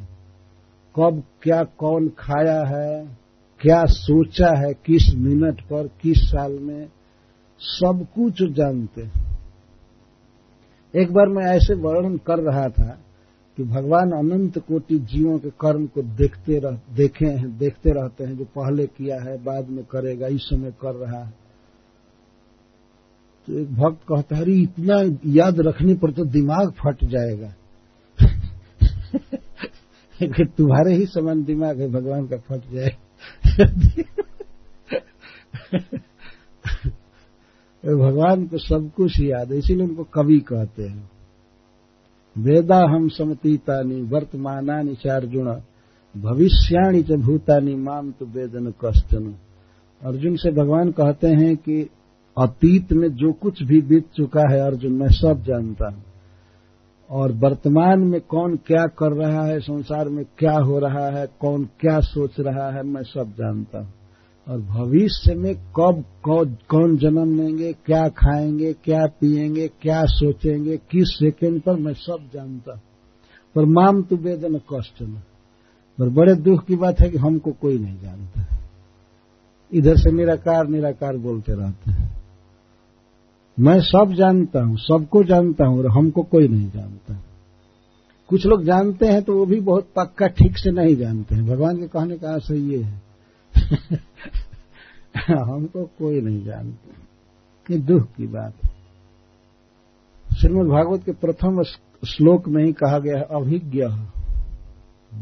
कब 0.97 1.23
क्या, 1.43 1.65
कौन 1.65 2.09
खाया 2.09 2.65
है, 2.65 3.19
क्या 3.61 3.85
सोचा 3.85 4.59
है, 4.59 4.75
किस 4.75 5.15
मिनट 5.15 5.61
पर, 5.61 5.87
किस 5.87 6.19
साल 6.19 6.59
में, 6.59 6.89
सब 7.61 8.07
कुछ 8.15 8.43
जानते 8.43 9.03
हैं। 9.03 9.22
एक 10.95 11.13
बार 11.13 11.29
मैं 11.29 11.45
ऐसे 11.45 11.75
वर्णन 11.75 12.17
कर 12.17 12.39
रहा 12.39 12.69
था 12.69 12.99
कि 13.59 13.65
भगवान 13.65 14.11
अनंत 14.11 14.59
कोटि 14.59 14.99
जीवों 14.99 15.39
के 15.39 15.51
कर्म 15.51 15.87
को 15.87 16.03
देखते 16.03 16.59
रह, 16.59 16.71
देखे 16.71 17.27
हैं 17.27 17.59
देखते 17.59 17.91
रहते 17.91 18.25
हैं 18.25 18.37
जो 18.37 18.45
पहले 18.45 18.87
किया 18.87 19.23
है 19.23 19.45
बाद 19.45 19.69
में 19.69 19.85
करेगा 19.85 20.27
इस 20.27 20.43
समय 20.43 20.71
कर 20.71 20.95
रहा 20.95 21.25
है। 21.25 21.35
तो 23.49 23.59
एक 23.59 23.75
भक्त 23.75 24.01
कहता 24.09 24.37
है 24.37 24.63
इतना 24.63 25.19
याद 25.27 25.61
रखने 25.61 25.95
पर 25.95 26.13
तो 26.13 26.25
दिमाग 26.25 26.71
फट 26.71 27.05
जाएगा। 27.05 27.55
तुम्हारे 30.57 30.95
ही 30.95 31.07
समान 31.07 31.45
दिमाग 31.45 31.81
है 31.81 31.89
भगवान 31.89 32.27
का 32.27 32.37
फट 32.37 32.73
जाए। 32.73 32.97
भगवान 37.85 38.47
को 38.47 38.59
सब 38.59 38.91
कुछ 38.97 39.21
याद 39.21 39.53
है, 39.53 39.59
इसीलिए 39.59 39.87
उनको 39.87 40.05
कवि 40.05 40.39
कहते 40.39 40.83
हैं। 40.83 41.11
वेदा 42.39 42.77
हम 42.77 43.09
समतीतानी, 43.09 44.03
वर्तमानानि 44.03 44.95
चार्जुन 44.95 45.63
भविष्याणी 46.17 47.03
च 47.03 47.13
भूतानी 47.13 47.75
माम 47.75 48.11
तो 48.11 48.27
वेदन 48.27 48.75
कष्टन। 48.85 49.35
अर्जुन 50.05 50.37
से 50.37 50.51
भगवान 50.51 50.91
कहते 50.91 51.29
हैं 51.29 51.57
कि 51.57 51.91
अतीत 52.39 52.93
में 52.93 53.09
जो 53.09 53.33
कुछ 53.33 53.63
भी 53.63 53.81
बीत 53.81 54.07
चुका 54.17 54.53
है 54.53 54.61
अर्जुन, 54.61 54.93
मैं 54.93 55.09
सब 55.09 55.43
जानता 55.43 55.89
हूँ। 55.89 56.05
और 57.11 57.33
वर्तमान 57.33 58.01
में 58.01 58.21
कौन 58.21 58.57
क्या 58.57 58.87
कर 58.87 59.13
रहा 59.13 59.45
है, 59.45 59.61
संसार 59.61 60.09
में 60.09 60.25
क्या 60.39 60.59
हो 60.59 60.79
रहा 60.79 61.19
है, 61.19 61.27
कौन 61.41 61.69
क्या 61.81 62.01
सोच 62.01 62.41
रहा 62.41 62.71
है, 62.71 62.83
मैं 62.83 63.03
सब 63.03 63.33
जानता 63.33 63.79
हूँ। 63.79 63.93
और 64.49 64.61
भविष्य 64.61 65.35
में 65.35 65.55
कब 65.79 66.05
कौन 66.25 66.97
जन्म 66.97 67.37
लेंगे, 67.37 67.73
क्या 67.73 68.09
खाएँगे, 68.09 68.73
क्या 68.73 69.07
पिएँगे, 69.21 69.69
क्या 69.83 70.05
सोचेंगे, 70.05 70.77
किस 70.91 71.09
सेकेंड 71.09 71.61
पर, 71.63 71.77
मैं 71.77 71.93
सब 71.93 72.29
जानता 72.35 72.81
पर 73.57 73.65
माम 73.65 74.03
तु 74.03 74.17
वेदन 74.17 74.59
कष्ट 74.73 75.03
न 75.03 75.23
पर 75.99 76.09
बड़े 76.09 76.35
दुख 76.35 76.65
की 76.65 76.77
बात 76.77 77.01
है 77.01 77.11
कि 77.11 77.19
हमको 77.19 77.53
कोई 77.53 77.79
नहीं 77.79 78.01
जानता 78.01 78.47
इधर 79.73 79.97
से 79.97 80.13
निराकार 80.13 80.69
निराकार 80.69 81.17
बोलते 81.17 81.53
रहते 81.53 81.91
हैं। 81.91 82.11
मैं 83.59 83.81
सब 83.81 84.13
जानता 84.13 84.63
हूँ, 84.63 84.77
सबको 84.77 85.23
जानता 85.25 85.67
हूँ 85.67 85.79
और 85.79 85.87
हमको 85.87 86.23
कोई 86.23 86.49
नहीं 86.49 86.71
जानता। 86.71 87.19
कुछ 88.29 88.47
लोग 88.47 88.65
जानते 88.65 89.07
हैं 89.07 89.23
तो 89.23 89.37
वो 89.37 89.47
भी 89.47 89.61
बहुत 89.61 89.89
पक्का 89.97 90.27
ठीक 90.27 90.59
से 90.59 90.71
नहीं 90.71 90.97
जानते 90.97 91.35
हैं। 91.35 91.47
भगवान 91.47 91.77
के 91.77 91.87
कहने 91.87 92.17
का 92.19 92.35
आशय 92.35 92.59
ये 92.73 92.83
है। 92.83 93.12
हमको 95.45 95.85
कोई 95.85 96.21
नहीं 96.21 96.45
जानते। 96.45 96.91
ये 97.75 97.81
दुख 97.81 98.03
की 98.03 98.27
बात 98.27 98.55
है। 98.65 98.71
श्रीमद 100.41 100.67
भागवत 100.67 101.05
के 101.05 101.13
प्रथम 101.13 101.63
श्लोक 102.09 102.49
में 102.49 102.65
ही 102.65 102.73
कहा 102.73 102.99
गया 102.99 103.19
है, 103.19 103.25
अभिज्ञ। 103.25 103.85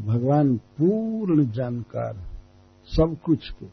भगवान 0.07 0.57
पूर्ण 0.57 1.51
जानकार 1.51 2.17
सब 2.97 3.17
कुछ 3.25 3.51
के। 3.51 3.67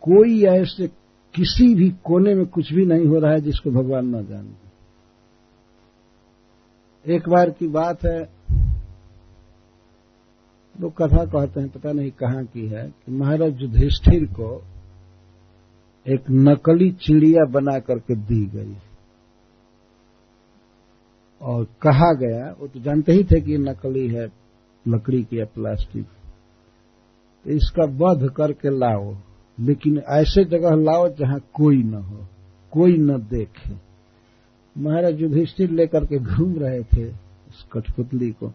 कोई 0.00 0.44
ऐसे 0.44 0.88
किसी 1.34 1.74
भी 1.74 1.90
कोने 1.90 2.34
में 2.34 2.46
कुछ 2.46 2.72
भी 2.72 2.86
नहीं 2.86 3.06
हो 3.06 3.18
रहा 3.18 3.32
है 3.32 3.40
जिसको 3.40 3.70
भगवान 3.70 4.16
न 4.16 4.26
जानते 4.26 4.64
एक 7.14 7.28
बार 7.28 7.50
की 7.50 7.68
बात 7.68 8.04
है 8.04 8.33
लोग 10.80 10.92
कथा 10.92 11.24
कहते 11.24 11.60
हैं, 11.60 11.68
पता 11.68 11.92
नहीं 11.92 12.10
कहाँ 12.10 12.44
की 12.44 12.66
है, 12.66 12.86
कि 12.86 13.12
महाराज 13.12 13.62
युधिष्ठिर 13.62 14.24
को 14.24 14.62
एक 16.06 16.24
नकली 16.30 16.90
चिड़िया 16.92 17.44
बना 17.44 17.78
करके 17.78 18.14
दी 18.14 18.44
गई 18.46 18.74
और 21.40 21.64
कहा 21.82 22.12
गया, 22.12 22.54
वो 22.60 22.66
तो 22.66 22.80
जानते 22.80 23.12
ही 23.12 23.24
थे 23.24 23.40
कि 23.40 23.58
नकली 23.58 24.06
है, 24.08 24.26
लकड़ी 24.86 25.22
की 25.22 25.38
या 25.40 25.44
प्लास्टिक। 25.44 26.06
तो 27.44 27.50
इसका 27.50 27.84
वध 27.94 28.28
करके 28.30 28.70
लाओ, 28.78 29.14
लेकिन 29.58 29.98
ऐसे 30.08 30.44
जगह 30.44 30.74
लाओ 30.74 31.08
जहाँ 31.08 31.38
कोई 31.54 31.82
न 31.82 31.94
हो, 31.94 32.26
कोई 32.72 32.96
न 32.98 33.18
देखे। 33.30 33.74
महाराज 34.76 35.20
युधिष्ठिर 35.20 35.70
लेकर 35.70 36.04
के 36.04 36.18
घूम 36.18 36.54
रहे 36.58 36.82
थे 36.84 37.08
उस 37.08 37.66
कठपुतली 37.72 38.30
को। 38.30 38.52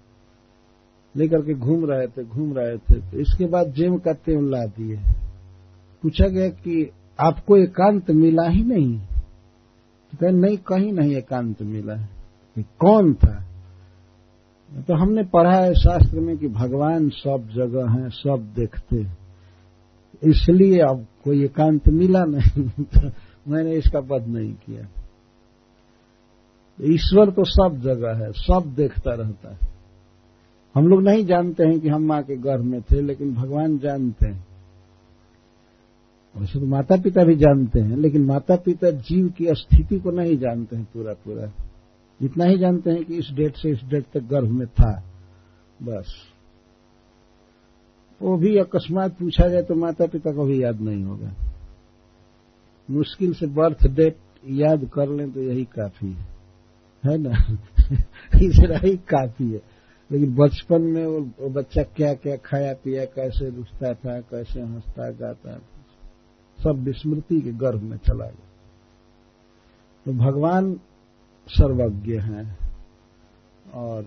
लेकर 1.16 1.42
के 1.42 1.54
घूम 1.54 1.86
रहे 1.86 2.08
थे, 2.08 2.24
घूम 2.24 2.54
रहे 2.58 2.78
थे। 2.78 3.12
तो 3.12 3.20
इसके 3.20 3.46
बाद 3.46 3.74
जेम 3.74 3.98
का 3.98 4.14
तेम 4.14 4.50
ला 4.50 4.66
दिए। 4.66 4.98
पूछा 6.02 6.28
गया 6.28 6.50
कि 6.50 6.92
आपको 7.20 7.58
एकांत 7.58 8.12
मिला 8.12 8.50
ही 8.50 8.64
नहीं? 8.64 9.00
तो 10.12 10.18
कहे, 10.18 10.32
नहीं, 10.32 10.58
कहीं 10.58 10.94
नहीं 10.94 11.16
एकांत 11.16 11.62
मिला 11.62 11.96
है। 11.96 12.10
कौन 12.60 13.14
था? 13.14 13.46
तो 14.88 14.94
हमने 14.94 15.24
पढ़ा 15.24 15.56
है 15.56 15.74
शास्त्र 15.74 16.20
में 16.20 16.38
कि 16.38 16.48
भगवान 16.48 17.10
सब 17.10 17.50
जगह 17.52 17.92
हैं, 17.92 18.10
सब 18.10 18.54
देखते 18.56 19.08
इसलिए 20.24 20.80
अब 20.80 21.06
कोई 21.24 21.44
एकांत 21.44 21.90
मिला 21.90 22.26
नहीं। 22.26 22.70
तो 22.84 23.00
मैंने 23.48 23.72
इसका 23.72 24.00
वध 24.00 24.28
नहीं 24.28 24.54
किया। 24.54 24.88
ईश्वर 26.82 27.30
तो 27.30 27.44
सब 27.44 27.80
जगह 27.82 28.26
है, 28.26 28.32
सब 28.32 28.74
देखता 28.76 29.14
रहता 29.14 29.50
है। 29.50 29.69
हम 30.76 30.88
लोग 30.88 31.02
नहीं 31.04 31.26
जानते 31.26 31.64
हैं 31.64 31.80
कि 31.80 31.90
हम 31.90 32.02
माँ 32.02 32.24
के 32.24 32.38
गर्भ 32.38 32.64
में 32.64 32.82
थे, 32.82 33.02
लेकिन 33.02 33.34
भगवान 33.34 33.80
जानते 33.80 34.28
हैं। 34.28 34.48
वैसे 36.38 36.60
तो 36.60 36.66
माता 36.66 36.98
पिता 36.98 37.24
भी 37.24 37.36
जानते 37.36 37.80
हैं, 37.80 37.98
लेकिन 37.98 38.26
माता 38.26 38.56
पिता 38.56 38.92
जीव 38.92 39.30
की 39.30 39.48
स्थिति 39.50 40.00
को 40.00 40.12
नहीं 40.12 40.38
जानते 40.38 40.76
हैं 40.76 40.86
पूरा 40.86 41.14
पूरा 41.14 41.52
इतना 42.22 42.46
ही 42.46 42.58
जानते 42.58 42.90
हैं 42.90 43.06
कि 43.06 43.18
इस 43.18 43.30
डेट 43.32 43.56
से 43.56 43.70
इस 43.70 43.80
डेट 43.86 44.06
तक 44.14 44.20
गर्भ 44.20 44.50
में 44.50 44.68
था। 44.68 45.04
बस। 45.84 46.14
वो 48.22 48.38
भी 48.38 48.58
अकस्मात 48.58 49.12
पूछा 49.12 49.48
जाए 49.48 49.62
तो 49.62 49.76
माता 49.76 50.06
पिता 50.06 50.32
को 50.32 50.46
भी 50.46 50.64
याद 50.64 50.82
नहीं 50.82 51.04
होगा। 51.04 51.34
मुश्किल 52.92 53.34
से 53.34 53.48
बर्थ 53.48 53.88
डेट 53.88 54.18
याद 54.48 54.90
कर 54.94 55.10
लें 55.10 55.32
तो 55.32 55.42
यही 55.42 55.66
काफ़ी 55.66 56.12
है। 56.12 56.28
है 57.06 57.18
ना? 57.18 57.54
इतना 58.42 58.78
ही 58.78 58.98
काफ़ी 58.98 59.52
है। 59.52 59.79
लेकिन 60.12 60.36
बचपन 60.36 60.82
में 60.82 61.06
वो 61.06 61.50
बच्चा 61.50 61.84
क्या 61.96 62.14
क्या 62.14 62.36
खाया, 62.36 62.74
पिया, 62.74 63.06
कैसे 63.06 63.50
रुचता 63.50 63.94
था, 63.94 64.20
कैसे 64.22 64.62
हंसता, 64.62 65.10
गाता 65.12 65.54
था, 65.54 65.62
सब 66.60 66.84
विस्मृति 66.84 67.42
के 67.42 67.52
गर्भ 67.52 67.82
में 67.82 67.98
चला 67.98 68.26
गया। 68.26 68.48
तो 70.06 70.14
भगवान 70.14 70.74
सर्वज्ञ 71.50 72.18
हैं 72.18 72.58
और 73.74 74.04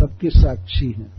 सबकी 0.00 0.30
साक्षी 0.30 0.90
हैं। 0.92 1.12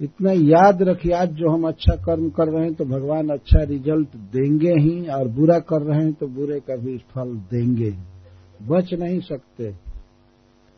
इतना 0.00 0.32
याद 0.32 0.82
रखिए, 0.82 1.12
आज 1.12 1.28
जो 1.28 1.50
हम 1.50 1.66
अच्छा 1.68 1.94
कर्म 1.96 2.28
कर 2.30 2.48
रहे 2.48 2.64
हैं 2.64 2.74
तो 2.74 2.84
भगवान 2.84 3.28
अच्छा 3.28 3.62
रिज़ल्ट 3.62 4.16
देंगे 4.32 4.72
ही, 4.72 5.08
और 5.08 5.28
बुरा 5.28 5.58
कर 5.58 5.82
रहे 5.82 6.02
हैं 6.02 6.12
तो 6.12 6.26
बुरे 6.26 6.60
का 6.60 6.76
भी 6.76 6.96
फल 6.98 7.34
देंगे 7.52 7.88
ही। 7.88 8.66
बच 8.66 8.94
नहीं 8.94 9.20
सकते। 9.20 9.74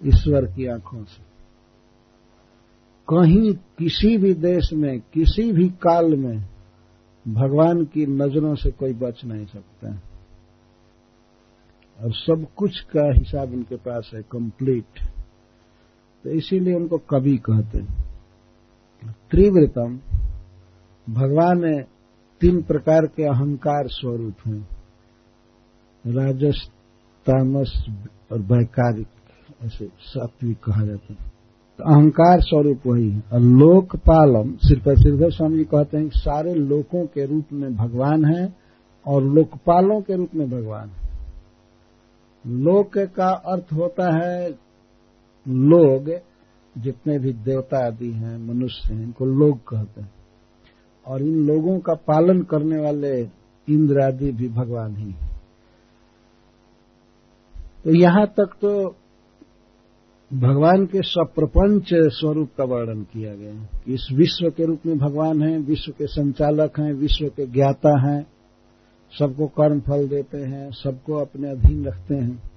ईश्वर 0.05 0.45
की 0.45 0.67
आँखों 0.67 1.05
से। 1.05 1.23
कहीं 3.09 3.55
किसी 3.55 4.17
भी 4.17 4.35
देश 4.35 4.73
में, 4.73 5.01
किसी 5.01 5.53
भी 5.53 5.69
काल 5.69 6.17
में 6.17 6.39
भगवान 7.29 7.85
की 7.85 8.07
नज़रों 8.07 8.55
से 8.55 8.71
कोई 8.71 8.93
बच 8.93 9.25
नहीं 9.25 9.47
सकता। 9.47 10.01
और 12.05 12.13
सब 12.13 12.47
कुछ 12.57 12.81
का 12.81 13.13
हिसाब 13.19 13.53
उनके 13.53 13.77
पास 13.77 14.11
है 14.15 14.23
कंप्लीट 14.23 14.85
तो 16.25 16.31
इसीलिए 16.31 16.75
उनको 16.75 16.99
कवि 16.99 17.37
कहते 17.37 17.79
हैं। 17.79 18.05
त्रिव्रतम, 19.31 20.01
भगवान 21.13 21.83
तीन 22.41 22.63
प्रकार 22.63 23.07
के 23.07 23.23
अहंकार 23.23 23.89
स्वरूप 23.89 24.35
हैं। 24.47 24.69
राजस, 26.07 26.69
तामस 27.27 27.85
और 28.33 28.41
वैकारिक। 28.41 29.07
ऐसे 29.65 29.89
सात्विक 30.01 30.59
कहा 30.65 30.85
जाता 30.85 31.17
है। 31.21 31.33
तो 31.79 31.85
अहंकार 31.85 32.41
स्वरूप 32.41 32.81
वही 32.87 33.11
है। 33.11 33.23
लोकपालम 33.35 34.57
सिर्फ़ 34.57 34.89
सिद्धेव 34.89 35.31
स्वामी 35.31 35.57
जी 35.57 35.65
कहते 35.65 35.99
हैं 35.99 36.09
सारे 36.09 36.55
लोकों 36.55 37.07
के 37.07 37.27
रूप 37.27 37.45
में 37.53 37.77
भगवान 37.77 38.25
है 38.25 38.57
और 39.07 39.23
लोकपालों 39.23 40.01
के 40.01 40.17
रूप 40.17 40.29
में 40.35 40.51
भगवान 40.51 40.89
है। 40.89 41.09
लोक 42.47 42.99
का 42.99 43.29
अर्थ 43.29 43.67
होता 43.73 44.25
है 44.25 44.51
लोग, 45.49 46.21
जितने 46.79 47.19
भी 47.19 47.33
देवता 47.33 47.87
आदि 47.87 48.11
हैं, 48.11 48.39
मनुष्य 48.39 48.95
हैं, 48.95 49.03
इनको 49.03 49.27
लोग 49.27 49.69
कहते 49.69 50.01
हैं। 50.01 50.13
और 51.07 51.23
इन 51.23 51.47
लोगों 51.47 51.81
का 51.81 51.95
पालन 51.95 52.43
करने 52.43 52.79
वाले 52.79 53.21
इंद्र 53.75 54.01
आदि 54.01 54.33
भी 54.33 54.49
भगवान 54.49 54.97
ही 54.97 55.11
है। 55.11 55.29
तो 57.85 57.91
यहाँ 57.91 58.27
तक 58.27 58.51
तो 58.61 58.97
भगवान 60.35 60.87
के 60.87 61.03
सप्रपंच 61.03 61.89
स्वरूप 61.93 62.51
का 62.59 62.64
वर्णन 62.64 63.03
किया 63.03 63.35
गया 63.35 63.55
है 63.55 63.68
इस 63.89 64.09
विश्व 64.12 64.51
के 64.51 64.64
रूप 64.64 64.81
में 64.87 64.99
भगवान 64.99 65.43
हैं, 65.43 65.59
विश्व 65.59 65.93
के 65.93 66.07
संचालक 66.07 66.81
हैं, 66.81 66.93
विश्व 66.93 67.29
के 67.29 67.47
ज्ञाता 67.47 68.09
हैं, 68.09 68.26
सबको 69.18 69.47
कर्म 69.47 69.81
फल 69.81 70.09
देते 70.09 70.39
हैं, 70.39 70.70
सबको 70.70 71.14
अपने 71.14 71.51
अधीन 71.51 71.85
रखते 71.85 72.14
हैं। 72.14 72.51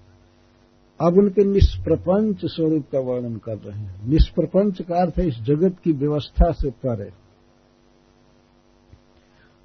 अब 1.01 1.17
उनके 1.17 1.43
निष्प्रपंच 1.43 2.41
स्वरूप 2.45 2.85
का 2.91 2.99
वर्णन 2.99 3.35
कर 3.35 3.57
रहे 3.57 3.79
हैं। 3.79 4.09
निष्प्रपंच 4.09 4.81
का 4.81 5.01
अर्थ 5.01 5.19
है 5.19 5.27
इस 5.27 5.35
जगत 5.35 5.75
की 5.83 5.91
व्यवस्था 5.91 6.51
से 6.51 6.69
परे। 6.69 7.11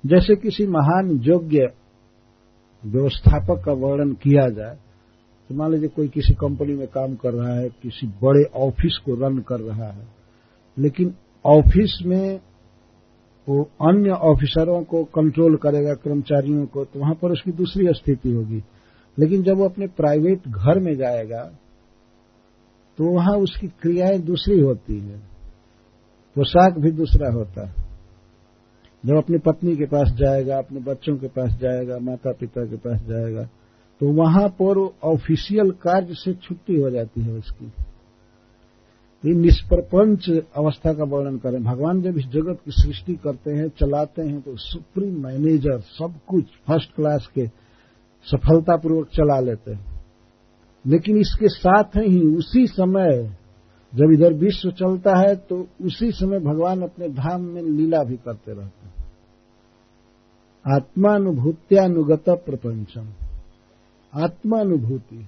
जैसे 0.06 0.36
किसी 0.36 0.66
महान 0.66 1.10
योग्य 1.10 1.72
व्यवस्थापक 2.86 3.62
का 3.64 3.72
वर्णन 3.72 4.12
किया 4.12 4.48
जाए 4.48 4.78
तो 5.50 5.54
मान 5.54 5.70
लीजिए 5.72 5.88
कोई 5.88 6.08
किसी 6.08 6.34
कंपनी 6.34 6.74
में 6.74 6.86
काम 6.88 7.14
कर 7.14 7.32
रहा 7.32 7.54
है, 7.54 7.68
किसी 7.82 8.06
बड़े 8.22 8.44
ऑफ़िस 8.56 8.98
को 9.04 9.14
रन 9.16 9.38
कर 9.38 9.60
रहा 9.60 9.90
है, 9.90 10.06
लेकिन 10.76 11.14
ऑफ़िस 11.44 11.98
में 12.06 12.40
वो 13.46 13.62
अन्य 13.82 14.10
ऑफिसरों 14.10 14.82
को 14.84 15.02
कंट्रोल 15.04 15.56
करेगा, 15.56 15.94
कर्मचारियों 15.94 16.66
को 16.66 16.84
तो 16.84 17.00
वहाँ 17.00 17.14
पर 17.14 17.32
उसकी 17.32 17.52
दूसरी 17.52 17.86
स्थिति 17.92 18.32
होगी। 18.32 18.62
लेकिन 19.18 19.42
जब 19.42 19.56
वो 19.56 19.64
अपने 19.64 19.86
प्राइवेट 19.86 20.48
घर 20.48 20.78
में 20.78 20.94
जाएगा 20.96 21.42
तो 22.98 23.04
वहाँ 23.04 23.36
उसकी 23.38 23.66
क्रियाएँ 23.80 24.18
दूसरी 24.20 24.58
होती 24.60 24.98
है। 25.00 25.18
पोशाक 26.36 26.78
भी 26.78 26.90
दूसरा 26.90 27.32
होता 27.32 27.66
है। 27.66 27.74
जब 29.04 29.16
अपनी 29.16 29.38
पत्नी 29.38 29.76
के 29.76 29.86
पास 29.86 30.10
जाएगा, 30.12 30.58
अपने 30.58 30.80
बच्चों 30.80 31.16
के 31.16 31.28
पास 31.28 31.50
जाएगा 31.60 31.98
माता 31.98 32.32
पिता 32.32 32.64
के 32.66 32.76
पास 32.78 33.00
जाएगा 33.02 33.48
तो 34.00 34.12
वहाँ 34.12 34.48
पर 34.48 34.90
ऑफिशियल 35.04 35.70
कार्य 35.70 36.08
से 36.10 36.34
छुट्टी 36.34 36.80
हो 36.80 36.90
जाती 36.90 37.20
है 37.20 37.32
उसकी। 37.32 37.72
ये 39.24 39.34
निष्प्रपंच 39.34 40.30
अवस्था 40.56 40.92
का 40.92 41.04
वर्णन 41.04 41.38
करें। 41.38 41.64
भगवान 41.64 42.02
जब 42.02 42.18
इस 42.18 42.24
जगत 42.24 42.58
की 42.64 42.70
सृष्टि 42.70 43.14
करते 43.14 43.50
हैं, 43.50 43.68
चलाते 43.68 44.22
हैं 44.22 44.40
तो 44.40 44.56
सुप्रीम 44.56 45.22
मैनेजर 45.22 45.80
सब 45.80 46.14
कुछ 46.28 46.44
फ़र्स्ट 46.44 46.94
क्लास 46.94 47.28
के 47.34 47.46
सफलतापूर्वक 48.24 49.08
चला 49.08 49.40
लेते 49.40 49.72
हैं। 49.72 50.02
लेकिन 50.86 51.16
इसके 51.16 51.48
साथ 51.48 51.96
ही 51.96 52.36
उसी 52.36 52.66
समय 52.66 53.36
जब 53.94 54.12
इधर 54.12 54.32
विश्व 54.32 54.70
चलता 54.70 55.18
है 55.18 55.36
तो 55.36 55.66
उसी 55.82 56.10
समय 56.10 56.38
भगवान 56.38 56.82
अपने 56.82 57.08
धाम 57.08 57.42
में 57.42 57.62
लीला 57.62 58.04
भी 58.04 58.16
करते 58.16 58.52
रहते 58.52 58.86
हैं। 58.86 58.94
आत्मानुभूत्यानुगत 60.74 62.24
प्रपंचम। 62.28 63.25
आत्मानुभूति। 64.16 65.26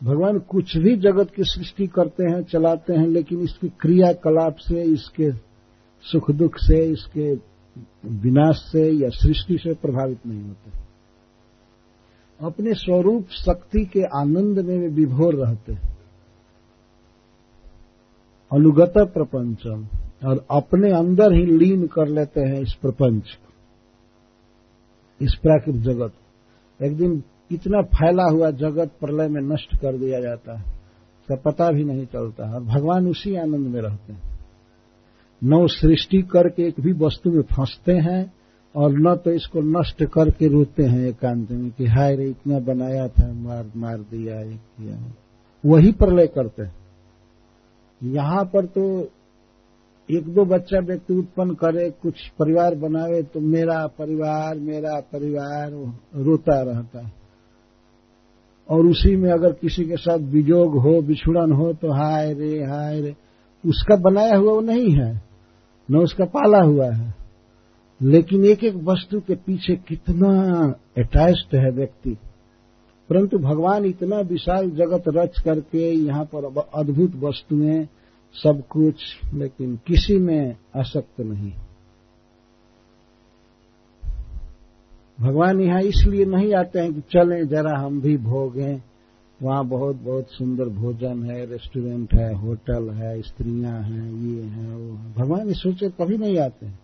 भगवान 0.00 0.38
कुछ 0.38 0.76
भी 0.76 0.96
जगत 0.96 1.30
की 1.30 1.42
सृष्टि 1.44 1.86
करते 1.86 2.24
हैं, 2.24 2.42
चलाते 2.42 2.92
हैं, 2.92 3.06
लेकिन 3.06 3.40
इसकी 3.40 3.68
क्रियाकलाप 3.80 4.56
से, 4.56 4.82
इसके 4.82 5.30
सुख 6.04 6.30
दुख 6.30 6.56
से, 6.58 6.84
इसके 6.84 7.32
विनाश 8.22 8.56
से 8.72 8.90
या 8.92 9.08
सृष्टि 9.08 9.58
से 9.58 9.74
प्रभावित 9.74 10.26
नहीं 10.26 10.42
होते। 10.42 10.70
अपने 12.40 12.74
स्वरूप 12.74 13.28
शक्ति 13.30 13.84
के 13.84 14.02
आनंद 14.18 14.58
में 14.58 14.78
वे 14.78 14.88
विभोर 14.88 15.34
रहते 15.34 15.74
अनुगत 18.50 18.92
प्रपंचम, 19.14 19.86
और 20.24 20.44
अपने 20.50 20.90
अंदर 20.92 21.32
ही 21.32 21.44
लीन 21.58 21.86
कर 21.86 22.08
लेते 22.08 22.40
हैं 22.40 22.60
इस 22.60 22.72
प्रपंच, 22.74 23.36
इस 25.20 25.34
प्राकृतिक 25.34 25.82
जगत। 25.82 26.12
एक 26.80 26.96
दिन 26.96 27.22
इतना 27.50 27.80
फैला 27.82 28.24
हुआ 28.24 28.50
जगत 28.50 28.90
प्रलय 29.00 29.28
में 29.28 29.40
नष्ट 29.42 29.76
कर 29.76 29.96
दिया 29.96 30.20
जाता 30.20 30.56
है। 30.58 30.60
इसका 30.60 31.34
पता 31.44 31.70
भी 31.70 31.84
नहीं 31.84 32.06
चलता 32.06 32.54
और 32.54 32.62
भगवान 32.64 33.06
उसी 33.08 33.34
आनंद 33.36 33.66
में 33.66 33.80
रहते 33.80 34.12
हैं। 34.12 34.38
न 35.42 35.66
सृष्टि 35.66 36.22
करके 36.22 36.66
एक 36.68 36.80
भी 36.80 36.92
वस्तु 36.92 37.30
में 37.30 37.42
फंसते 37.42 37.92
हैं 37.92 38.32
और 38.74 38.92
न 38.92 39.14
तो 39.16 39.30
इसको 39.30 39.60
नष्ट 39.60 40.04
करके 40.04 40.48
रोते 40.48 40.84
हैं 40.84 41.06
एकांत 41.08 41.50
में 41.50 41.70
कि 41.70 41.86
हाय 41.86 42.16
रे, 42.16 42.28
इतना 42.30 42.58
बनाया 42.58 43.08
था, 43.08 43.32
मार 43.32 43.70
मार 43.76 43.98
दिया 44.00 44.40
एक 44.40 44.60
किया। 44.78 44.98
वही 45.64 45.92
प्रलय 45.92 46.26
करते 46.26 46.62
हैं। 46.62 46.74
यहाँ 48.02 48.44
पर 48.44 48.66
तो 48.66 49.10
एक 50.08 50.26
दो 50.26 50.44
बच्चा 50.44 50.78
व्यक्ति 50.78 51.14
उत्पन्न 51.14 51.54
करे, 51.54 51.90
कुछ 51.92 52.28
परिवार 52.28 52.74
बनावे 52.74 53.22
तो 53.22 53.40
मेरा 53.40 53.86
परिवार 53.86 54.58
मेरा 54.58 55.00
परिवार 55.12 55.70
रोता 56.16 56.60
रहता 56.62 57.06
है। 57.06 57.25
और 58.68 58.86
उसी 58.86 59.14
में 59.16 59.30
अगर 59.30 59.52
किसी 59.52 59.84
के 59.84 59.96
साथ 59.96 60.18
विजोग 60.18 60.76
हो 60.78 61.00
बिछुड़न 61.02 61.52
हो 61.52 61.72
तो 61.72 61.92
हाय 61.92 62.32
रे 62.32 62.62
हाय 62.64 63.00
रे। 63.00 63.14
उसका 63.64 63.96
बनाया 63.96 64.36
हुआ 64.36 64.52
वो 64.52 64.60
नहीं 64.60 64.90
है, 64.90 65.22
न 65.88 65.96
उसका 65.96 66.24
पाला 66.24 66.62
हुआ 66.62 66.90
है। 66.90 67.14
लेकिन 68.00 68.44
एक 68.44 68.64
एक 68.64 68.74
वस्तु 68.74 69.20
के 69.20 69.34
पीछे 69.36 69.76
कितना 69.88 70.30
अटैच्ड 70.98 71.56
है 71.56 71.70
व्यक्ति। 71.70 72.16
परंतु 73.10 73.38
भगवान 73.38 73.84
इतना 73.84 74.20
विशाल 74.20 74.70
जगत 74.70 75.04
रच 75.08 75.40
करके 75.40 75.90
यहाँ 75.90 76.24
पर 76.24 76.44
अद्भुत 76.74 77.12
वस्तुएँ, 77.16 77.86
सब 78.34 78.62
कुछ, 78.70 79.02
लेकिन 79.34 79.76
किसी 79.86 80.18
में 80.18 80.56
आसक्त 80.76 81.20
नहीं। 81.20 81.52
भगवान 85.20 85.60
यहाँ 85.60 85.82
इसलिए 85.82 86.24
नहीं 86.24 86.54
आते 86.54 86.78
हैं 86.78 86.94
कि 86.94 87.00
चलें, 87.00 87.48
जरा 87.48 87.78
हम 87.78 88.00
भी 88.00 88.16
भोगें 88.16 88.82
वहाँ 89.42 89.64
बहुत 89.64 89.96
बहुत 89.96 90.26
सुंदर 90.30 90.64
भोजन 90.64 91.30
है, 91.30 91.46
रेस्टोरेंट 91.46 92.14
है, 92.14 92.34
होटल 92.34 92.90
है, 92.90 93.22
स्त्रियाँ 93.22 93.82
हैं, 93.82 94.12
ये 94.12 94.42
हैं, 94.42 94.74
वो 94.74 94.94
है। 94.94 95.12
भगवान 95.12 95.48
इस 95.48 95.56
सोचे 95.56 95.88
कभी 95.88 96.18
नहीं 96.18 96.38
आते 96.38 96.66
हैं। 96.66 96.78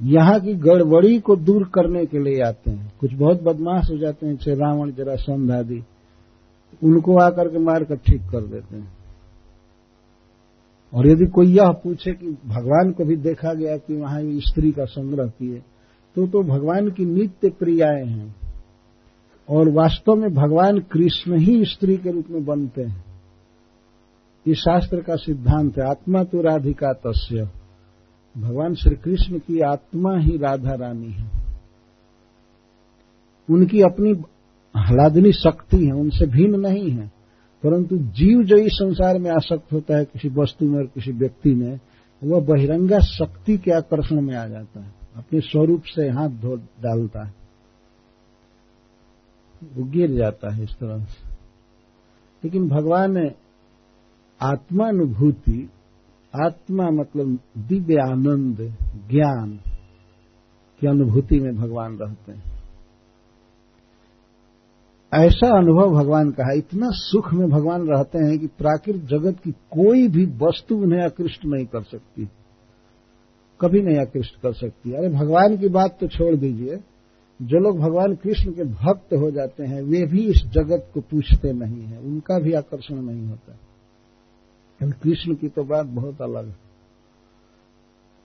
यहाँ 0.00 0.40
की 0.40 0.54
गड़बड़ी 0.54 1.20
को 1.20 1.36
दूर 1.36 1.64
करने 1.64 2.06
के 2.06 2.18
लिए 2.18 2.42
आते 2.42 2.70
हैं। 2.70 2.92
कुछ 3.00 3.12
बहुत 3.12 3.42
बदमाश 3.42 3.90
हो 3.90 3.96
जाते 3.96 4.26
हैं 4.26 4.36
जैसे 4.36 4.54
रावण 4.54 4.92
जरा 4.92 5.14
संध 5.14 5.50
आदि। 5.50 5.84
उनको 6.84 7.16
आकर 7.18 7.48
के 7.48 7.58
मार 7.58 7.84
कर 7.84 7.96
ठीक 7.96 8.22
कर 8.22 8.46
देते 8.46 8.76
हैं। 8.76 8.96
और 10.94 11.06
यदि 11.06 11.26
कोई 11.26 11.46
यह 11.46 11.68
पूछे 11.68 12.12
कि 12.12 12.26
भगवान 12.28 12.92
को 12.92 13.04
भी 13.04 13.16
देखा 13.16 13.54
गया 13.54 13.76
कि 13.76 13.96
वहाँ 13.96 14.20
स्त्री 14.22 14.72
का 14.72 14.84
संग्रह 14.84 15.26
किए 15.26 15.62
तो 16.14 16.26
तो 16.26 16.42
भगवान 16.42 16.90
की 16.90 17.04
नित्य 17.04 17.50
क्रियाएँ 17.50 18.06
हैं। 18.06 18.36
और 19.48 19.70
वास्तव 19.70 20.14
में 20.14 20.34
भगवान 20.34 20.78
कृष्ण 20.78 21.38
ही 21.38 21.64
स्त्री 21.64 21.96
के 21.96 22.10
रूप 22.10 22.24
में 22.30 22.44
बनते 22.44 22.82
हैं। 22.82 23.04
ये 24.48 24.54
शास्त्र 24.54 25.02
का 25.02 25.16
सिद्धांत 25.16 25.78
है, 25.78 25.90
आत्मा 25.90 26.24
तो 26.24 26.42
राधिका 26.42 26.92
तस्य। 26.92 27.48
भगवान 28.38 28.74
श्री 28.74 28.96
कृष्ण 28.96 29.38
की 29.38 29.60
आत्मा 29.60 30.18
ही 30.18 30.36
राधा 30.36 30.74
रानी 30.74 31.10
है। 31.10 31.30
उनकी 33.50 33.80
अपनी 33.80 34.10
हलादनी 34.76 35.32
शक्ति 35.32 35.86
है, 35.86 35.92
उनसे 35.92 36.26
भिन्न 36.26 36.60
नहीं 36.60 36.90
है। 36.90 37.06
परंतु 37.62 37.98
जीव 37.98 38.42
जो 38.42 38.56
इस 38.56 38.72
संसार 38.72 39.18
में 39.18 39.30
आसक्त 39.30 39.72
होता 39.72 39.96
है, 39.96 40.04
किसी 40.04 40.28
वस्तु 40.28 40.66
में 40.66 40.78
और 40.78 40.86
किसी 40.86 41.12
व्यक्ति 41.12 41.54
में, 41.54 41.80
वह 42.24 42.40
बहिरंगा 42.40 42.98
शक्ति 42.98 43.58
के 43.58 43.70
आकर्षण 43.70 44.20
में 44.20 44.36
आ 44.36 44.46
जाता 44.46 44.80
है। 44.80 45.03
अपने 45.16 45.40
स्वरूप 45.40 45.82
से 45.84 46.08
हाथ 46.08 46.28
धो 46.28 46.56
डालता 46.56 47.26
है। 47.26 47.34
वो 49.74 49.84
गिर 49.84 50.10
जाता 50.10 50.54
है 50.54 50.62
इस 50.62 50.70
तरह 50.70 51.04
से। 51.04 51.34
लेकिन 52.44 52.68
भगवान 52.68 53.30
आत्मानुभूति, 54.42 55.70
आत्मा 56.44 56.90
मतलब 56.90 57.38
दिव्य 57.58 57.94
आनंद, 57.94 58.76
ज्ञान 59.10 59.60
की 60.80 60.86
अनुभूति 60.86 61.40
में 61.40 61.56
भगवान 61.56 61.96
रहते 61.96 62.32
हैं। 62.32 62.54
ऐसा 65.14 65.58
अनुभव 65.58 65.90
भगवान 65.90 66.30
का 66.30 66.52
है। 66.52 66.58
इतना 66.58 66.88
सुख 66.90 67.34
में 67.34 67.50
भगवान 67.50 67.88
रहते 67.88 68.18
हैं 68.18 68.38
कि 68.38 68.46
प्राकृत 68.46 69.02
जगत 69.02 69.40
की 69.44 69.52
कोई 69.52 70.08
भी 70.08 70.26
वस्तु 70.26 70.76
उन्हें 70.76 71.04
आकृष्ट 71.04 71.40
नहीं 71.44 71.66
कर 71.66 71.82
सकती। 71.82 72.28
कभी 73.64 73.82
नहीं 73.82 73.98
आकृष्ट 73.98 74.40
कर 74.40 74.52
सकती। 74.52 74.92
अरे 74.92 75.08
भगवान 75.08 75.56
की 75.56 75.68
बात 75.68 75.98
तो 76.00 76.08
छोड़ 76.08 76.36
दीजिए। 76.36 76.80
जो 77.42 77.58
लोग 77.58 77.78
भगवान 77.78 78.14
कृष्ण 78.14 78.52
के 78.52 78.64
भक्त 78.64 79.14
हो 79.14 79.30
जाते 79.30 79.64
हैं, 79.64 79.82
वे 79.82 80.06
भी 80.06 80.26
इस 80.26 80.36
जगत 80.36 80.90
को 80.94 81.00
पूछते 81.00 81.52
नहीं 81.52 81.82
है। 81.82 81.98
उनका 81.98 82.38
भी 82.38 82.52
आकर्षण 82.52 82.94
नहीं 82.94 83.26
होता। 83.26 83.58
कृष्ण 84.82 85.34
की 85.34 85.48
तो 85.48 85.64
बात 85.64 85.86
बहुत 85.86 86.22
अलग 86.22 86.48
है। 86.48 86.56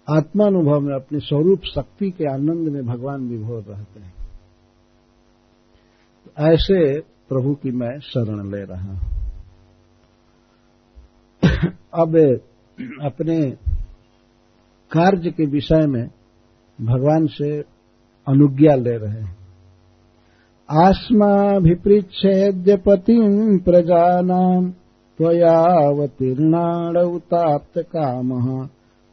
आत्मानुभव 0.10 0.80
में, 0.80 0.96
अपने 0.96 1.20
स्वरूप 1.20 1.62
शक्ति 1.76 2.12
के 2.12 2.26
आनंद 2.26 2.68
में 2.68 2.86
भगवान 2.86 3.30
विभोर 3.30 3.64
रहते 3.64 4.00
हैं। 4.00 4.14
ऐसे 6.40 7.00
प्रभु 7.00 7.56
की 7.56 7.72
मैं 7.72 8.00
शरण 8.00 8.52
ले 8.52 8.64
रहा 8.64 8.94
हूँ। 8.94 9.20
अब 11.94 12.40
अपने 13.02 13.58
कार्य 14.92 15.32
के 15.32 15.46
विषय 15.46 15.88
में 15.88 16.10
भगवान 16.82 17.28
से 17.28 17.64
अनुज्ञा 18.28 18.76
ले 18.76 18.98
रहे 18.98 19.10
हैं। 19.10 19.38
आस्माभिपृच्छेद्य 20.86 22.78
पतिम् 22.78 23.60
प्रजानाम् 23.60 24.72
त्वयावतीर्णाडौताप्त 25.18 27.78
कामः 27.78 28.68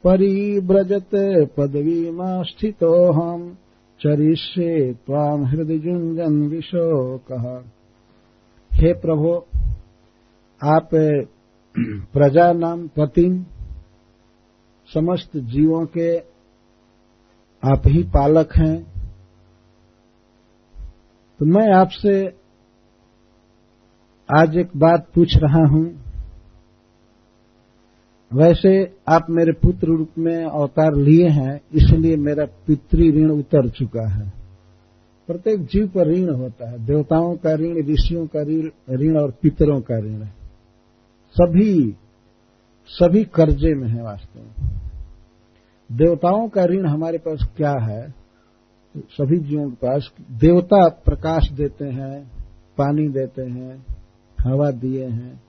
परिव्रजत 0.05 1.11
पदवीमास्थितोऽहम् 1.57 3.55
चरिष्ये 4.01 4.93
त्वाम 4.93 5.45
हृदय 5.45 5.79
जुंजन 5.79 6.49
विशोक। 6.49 7.65
हे 8.73 8.93
प्रभो, 8.93 9.47
आप 10.65 10.89
प्रजा 12.13 12.53
नाम 12.53 12.87
पति 12.87 13.47
समस्त 14.97 15.37
जीवों 15.37 15.87
के 15.87 16.19
आप 17.65 17.83
ही 17.87 18.03
पालक 18.03 18.57
हैं। 18.57 18.83
तो 21.39 21.45
मैं 21.45 21.73
आपसे 21.75 22.37
आज 24.31 24.57
एक 24.57 24.71
बात 24.77 25.07
पूछ 25.15 25.37
रहा 25.37 25.67
हूँ। 25.67 25.85
वैसे 28.33 28.97
आप 29.09 29.27
मेरे 29.31 29.53
पुत्र 29.53 29.87
रूप 29.87 30.11
में 30.19 30.45
अवतार 30.45 30.95
लिए 30.95 31.29
हैं, 31.29 31.61
इसलिए 31.73 32.17
मेरा 32.17 32.45
पितृ 32.45 33.13
ऋण 33.13 33.31
उतर 33.31 33.69
चुका 33.69 34.09
है। 34.09 34.33
प्रत्येक 35.27 35.67
जीव 35.67 35.87
पर 35.89 36.09
ऋण 36.09 36.35
होता 36.35 36.71
है। 36.71 36.87
देवताओं 36.87 37.37
का 37.37 37.55
ऋण, 37.55 37.77
ऋषियों 37.87 38.27
का 38.27 38.43
ऋण 38.95 39.17
और 39.17 39.31
पितरों 39.31 39.81
का 39.81 39.99
ऋण। 39.99 40.25
सभी 41.37 41.97
सभी 42.89 43.25
कर्जे 43.25 43.75
में 43.75 43.89
है 43.89 44.03
वास्तव 44.03 44.41
में। 44.41 44.86
देवताओं 45.93 46.49
का 46.49 46.65
ऋण 46.65 46.87
हमारे 46.87 47.19
पास 47.19 47.49
क्या 47.57 47.75
है? 47.81 48.15
सभी 48.97 49.39
जीवों 49.39 49.71
के 49.71 49.75
पास 49.75 50.13
देवता 50.31 50.89
प्रकाश 50.89 51.51
देते 51.51 51.85
हैं, 51.85 52.25
पानी 52.79 53.09
देते 53.09 53.43
हैं, 53.43 53.87
हवा 54.41 54.71
दिए 54.71 55.07
हैं। 55.07 55.43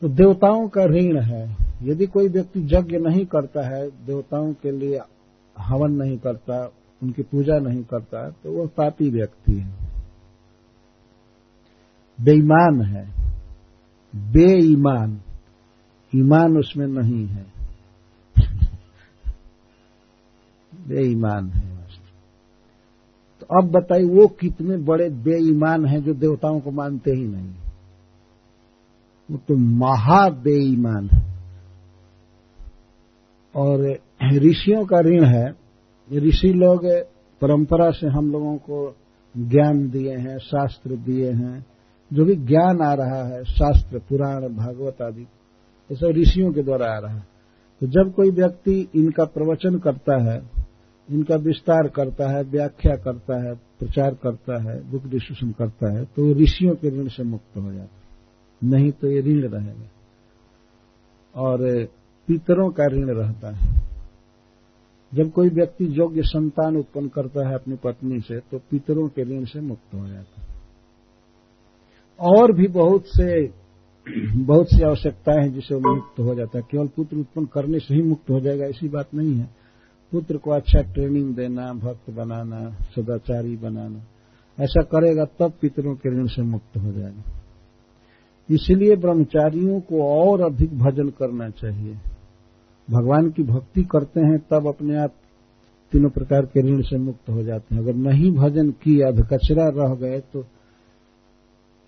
तो 0.00 0.08
देवताओं 0.08 0.68
का 0.68 0.84
ऋण 0.84 1.20
है। 1.20 1.56
यदि 1.82 2.06
कोई 2.06 2.28
व्यक्ति 2.28 2.60
यज्ञ 2.60 2.98
नहीं 2.98 3.26
करता 3.26 3.76
है, 3.76 3.90
देवताओं 4.06 4.52
के 4.52 4.70
लिए 4.70 5.00
हवन 5.58 5.90
नहीं 5.90 6.18
करता, 6.18 6.72
उनकी 7.02 7.22
पूजा 7.22 7.58
नहीं 7.58 7.84
करता 7.84 8.30
तो 8.30 8.52
वह 8.52 8.66
पापी 8.66 9.10
व्यक्ति 9.10 9.54
है। 9.54 9.72
बेईमान 12.20 12.82
है। 12.82 13.08
बेईमान। 14.16 15.20
ईमान 16.16 16.58
उसमें 16.58 16.86
नहीं 16.86 17.26
है। 17.26 17.51
बेईमान 20.88 21.48
है 21.48 21.72
तो 23.40 23.60
अब 23.60 23.70
बताइए, 23.70 24.04
वो 24.04 24.26
कितने 24.26 24.76
बड़े 24.76 25.08
बेईमान 25.08 25.86
हैं 25.86 26.02
जो 26.04 26.14
देवताओं 26.14 26.60
को 26.60 26.70
मानते 26.70 27.10
ही 27.10 27.24
नहीं 27.24 27.54
वो 29.30 29.38
तो 29.38 29.56
महा 29.56 30.28
बेईमान 30.28 31.08
है। 31.12 31.32
और 33.56 33.98
ऋषियों 34.32 34.84
का 34.84 35.00
ऋण 35.00 35.24
है। 35.24 35.54
ऋषि 36.12 36.52
लोग 36.52 36.86
परंपरा 37.40 37.90
से 37.90 38.06
हम 38.06 38.32
लोगों 38.32 38.56
को 38.56 38.96
ज्ञान 39.36 39.90
दिए 39.90 40.16
हैं, 40.16 40.38
शास्त्र 40.38 40.96
दिए 40.96 41.30
हैं। 41.32 41.66
जो 42.12 42.24
भी 42.24 42.34
ज्ञान 42.36 42.80
आ 42.80 42.94
रहा 42.94 43.22
है, 43.28 43.44
शास्त्र, 43.44 43.98
पुराण, 43.98 44.42
भागवत 44.42 45.02
आदि, 45.02 45.22
ये 45.90 45.96
सब 45.96 46.06
ऋषियों 46.06 46.52
के 46.52 46.62
द्वारा 46.62 46.86
आ 46.86 46.98
रहा 46.98 47.14
है। 47.14 47.26
तो 47.80 47.86
जब 47.86 48.12
कोई 48.14 48.30
व्यक्ति 48.30 48.88
इनका 48.94 49.24
प्रवचन 49.24 49.78
करता 49.78 50.22
है 50.22 50.61
इनका 51.10 51.36
विस्तार 51.36 51.88
करता 51.88 52.36
है, 52.36 52.42
व्याख्या 52.42 52.96
करता 52.96 53.48
है, 53.48 53.54
प्रचार 53.54 54.14
करता 54.14 54.62
है 54.62 54.90
बुक 54.90 55.06
डिस्कशन 55.06 55.50
करता 55.52 55.98
है 55.98 56.04
तो 56.04 56.32
ऋषियों 56.34 56.74
के 56.74 56.88
ऋण 56.90 57.08
से 57.08 57.22
मुक्त 57.22 57.56
हो 57.56 57.72
जाता 57.72 57.98
नहीं 58.64 58.90
तो 58.90 59.10
ये 59.10 59.20
ऋण 59.20 59.48
रहेगा। 59.48 59.88
और 61.36 61.58
पितरों 62.28 62.70
का 62.70 62.86
ऋण 62.86 63.06
रहता 63.06 63.56
है। 63.56 63.82
जब 65.14 65.30
कोई 65.30 65.48
व्यक्ति 65.48 65.88
योग्य 65.90 66.22
संतान 66.22 66.76
उत्पन्न 66.76 67.08
करता 67.08 67.48
है 67.48 67.54
अपनी 67.54 67.76
पत्नी 67.76 68.20
से 68.20 68.38
तो 68.38 68.58
पितरों 68.58 69.08
के 69.08 69.22
ऋण 69.22 69.44
से 69.44 69.60
मुक्त 69.60 69.94
हो 69.94 70.08
जाता 70.08 70.40
है। 70.42 70.48
और 72.20 72.52
भी 72.52 72.66
बहुत 72.66 73.04
से, 73.06 73.50
बहुत 74.44 74.66
सी 74.66 74.82
आवश्यकताएँ 74.82 75.46
हैं 75.46 75.54
जिससे 75.54 75.74
वो 75.74 75.94
मुक्त 75.94 76.20
हो 76.20 76.34
जाता 76.34 76.58
है। 76.58 76.64
केवल 76.70 76.86
पुत्र 76.86 77.16
उत्पन्न 77.16 77.46
करने 77.46 77.78
से 77.78 77.94
ही 77.94 78.02
मुक्त 78.02 78.30
हो 78.30 78.40
जाएगा, 78.40 78.64
ऐसी 78.64 78.88
बात 78.88 79.14
नहीं 79.14 79.34
है। 79.34 79.61
पुत्र 80.12 80.36
को 80.36 80.50
अच्छा 80.50 80.80
ट्रेनिंग 80.84 81.34
देना, 81.34 81.72
भक्त 81.74 82.10
बनाना, 82.10 82.60
सदाचारी 82.90 83.56
बनाना, 83.56 84.02
ऐसा 84.58 84.82
करेगा 84.84 85.24
तब 85.38 85.52
पितरों 85.60 85.94
के 85.94 86.10
ऋण 86.10 86.26
से 86.26 86.42
मुक्त 86.42 86.76
हो 86.76 86.92
जाएगा। 86.92 87.22
इसलिए 88.48 88.96
ब्रह्मचारियों 88.96 89.80
को 89.80 90.02
और 90.04 90.40
अधिक 90.42 90.78
भजन 90.78 91.08
करना 91.10 91.48
चाहिए। 91.50 91.96
भगवान 92.88 93.30
की 93.30 93.42
भक्ति 93.42 93.82
करते 93.82 94.20
हैं, 94.20 94.38
तब 94.50 94.66
अपने 94.68 94.96
आप 94.96 95.14
तीनों 95.92 96.10
प्रकार 96.10 96.46
के 96.46 96.60
ऋण 96.62 96.82
से 96.82 96.98
मुक्त 96.98 97.30
हो 97.30 97.42
जाते 97.42 97.74
हैं। 97.74 97.82
अगर 97.82 97.94
नहीं 97.94 98.30
भजन 98.32 98.70
किया 98.82 99.10
कचरा 99.28 99.68
रह 99.76 99.94
गए 99.96 100.20
तो 100.32 100.44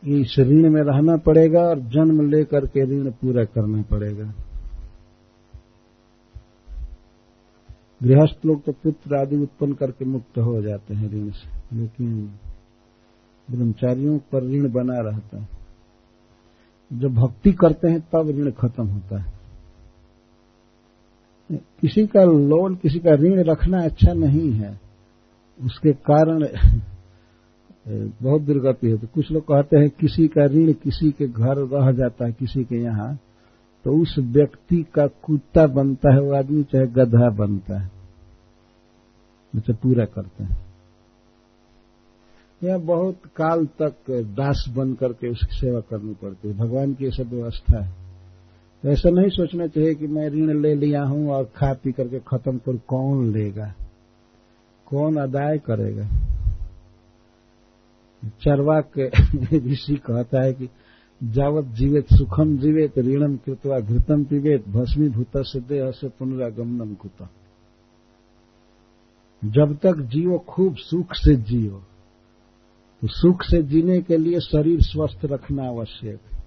इस 0.02 0.34
ऋण 0.40 0.70
में 0.70 0.82
रहना 0.82 1.16
पड़ेगा 1.16 1.60
और 1.60 1.80
जन्म 1.90 2.20
लेकर 2.30 2.66
के 2.66 2.84
ऋण 2.84 3.10
पूरा 3.10 3.44
करना 3.44 3.82
पड़ेगा। 3.82 4.32
गृहस्थ 8.04 8.46
लोग 8.46 8.64
तो 8.64 8.72
पुत्र 8.72 9.16
आदि 9.16 9.36
उत्पन्न 9.36 9.72
करके 9.72 10.04
मुक्त 10.04 10.38
हो 10.38 10.62
जाते 10.62 10.94
हैं 10.94 11.10
ऋण 11.12 11.30
से। 11.30 11.76
लेकिन 11.76 12.32
ब्रह्मचारियों 13.50 14.18
पर 14.18 14.42
ऋण 14.44 14.72
बना 14.72 15.00
रहता 15.00 15.40
है। 15.40 15.48
जब 16.92 17.14
भक्ति 17.14 17.52
करते 17.52 17.88
हैं, 17.88 18.00
तब 18.00 18.28
ऋण 18.28 18.50
खत्म 18.50 18.86
होता 18.86 19.20
है। 19.20 19.34
किसी 21.52 22.06
का 22.06 22.24
लोन, 22.24 22.74
किसी 22.74 22.98
का 22.98 23.10
ऋण 23.10 23.44
रखना 23.44 23.82
अच्छा 23.82 24.12
नहीं 24.12 24.52
है। 24.52 24.80
उसके 25.62 25.92
कारण 25.92 26.46
बहुत 28.22 28.42
दुर्गति 28.42 28.90
है। 28.90 28.98
तो 28.98 29.06
कुछ 29.06 29.30
लोग 29.30 29.42
कहते 29.42 29.78
हैं, 29.78 29.90
किसी 29.90 30.28
का 30.28 30.44
ऋण 30.44 30.72
किसी 30.72 31.10
के 31.10 31.26
घर 31.26 31.56
रह 31.56 31.92
जाता 31.92 32.24
है, 32.24 32.32
किसी 32.32 32.64
के 32.64 32.76
यहाँ। 32.76 33.18
तो 33.84 34.02
उस 34.02 34.16
व्यक्ति 34.18 34.86
का 34.94 35.06
कुत्ता 35.06 35.66
बनता 35.66 36.14
है, 36.14 36.20
वो 36.20 36.34
आदमी 36.34 36.62
चाहे 36.62 36.86
गधा 36.86 37.30
बनता 37.30 37.78
है। 37.78 37.93
उसे 39.56 39.72
पूरा 39.72 40.04
करते 40.04 40.44
हैं। 40.44 40.74
यह 42.64 42.78
बहुत 42.78 43.18
काल 43.36 43.66
तक 43.66 43.94
दास 44.10 44.64
बन 44.76 44.94
करके 44.94 45.28
उसकी 45.28 45.56
सेवा 45.56 45.80
करनी 45.80 46.14
पड़ती 46.14 46.48
है। 46.48 46.54
भगवान 46.54 46.94
की 46.94 47.06
ऐसा 47.06 47.22
व्यवस्था 47.22 47.84
है। 47.84 47.94
तो 48.82 48.88
ऐसा 48.88 49.10
नहीं 49.10 49.28
सोचना 49.28 49.66
चाहिए 49.66 49.94
कि 49.94 50.06
मैं 50.06 50.28
ऋण 50.28 50.60
ले 50.60 50.74
लिया 50.74 51.02
हूँ 51.02 51.30
और 51.30 51.44
खा 51.44 51.74
पी 51.74 51.92
करके 51.92 52.18
खत्म 52.18 52.58
कर। 52.58 52.76
कौन 52.76 53.32
लेगा? 53.32 53.74
कौन 54.86 55.16
अदाय 55.16 55.58
करेगा? 55.58 56.08
चरवाक 58.24 58.92
ऋषि 59.54 59.94
कहता 59.94 60.42
है 60.42 60.52
कि 60.52 60.68
जावत 61.24 61.64
जीवित, 61.64 62.04
सुखम 62.04 62.58
जीवित, 62.58 62.98
ऋणम 62.98 63.36
कृतवा 63.36 63.80
घृतम 63.80 64.24
पीवेत 64.24 64.68
भस्मीभूत 64.68 65.30
से 65.36 65.60
देह 65.60 65.90
से 65.90 66.08
पुनरागमनम 66.08 66.94
कुत। 66.94 67.28
जब 69.44 69.78
तक 69.82 69.96
जियो 69.96 70.38
खूब 70.38 70.76
सुख 70.76 71.14
से 71.14 71.36
जियो 71.36 71.82
तो 73.02 73.08
सुख 73.08 73.42
से 73.42 73.62
जीने 73.62 74.00
के 74.02 74.16
लिए 74.16 74.40
शरीर 74.40 74.80
स्वस्थ 74.80 75.24
रखना 75.24 75.64
आवश्यक 75.64 76.20
है। 76.32 76.44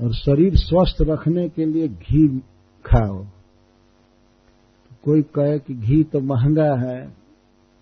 और 0.00 0.14
शरीर 0.14 0.56
स्वस्थ 0.56 0.96
रखने 1.02 1.48
के 1.48 1.64
लिए 1.64 1.88
घी 1.88 2.38
खाओ। 2.84 3.24
तो 3.24 4.96
कोई 5.04 5.22
कहे 5.22 5.58
कि 5.58 5.74
घी 5.74 6.02
तो 6.02 6.20
महँगा 6.20 6.74
है, 6.74 7.06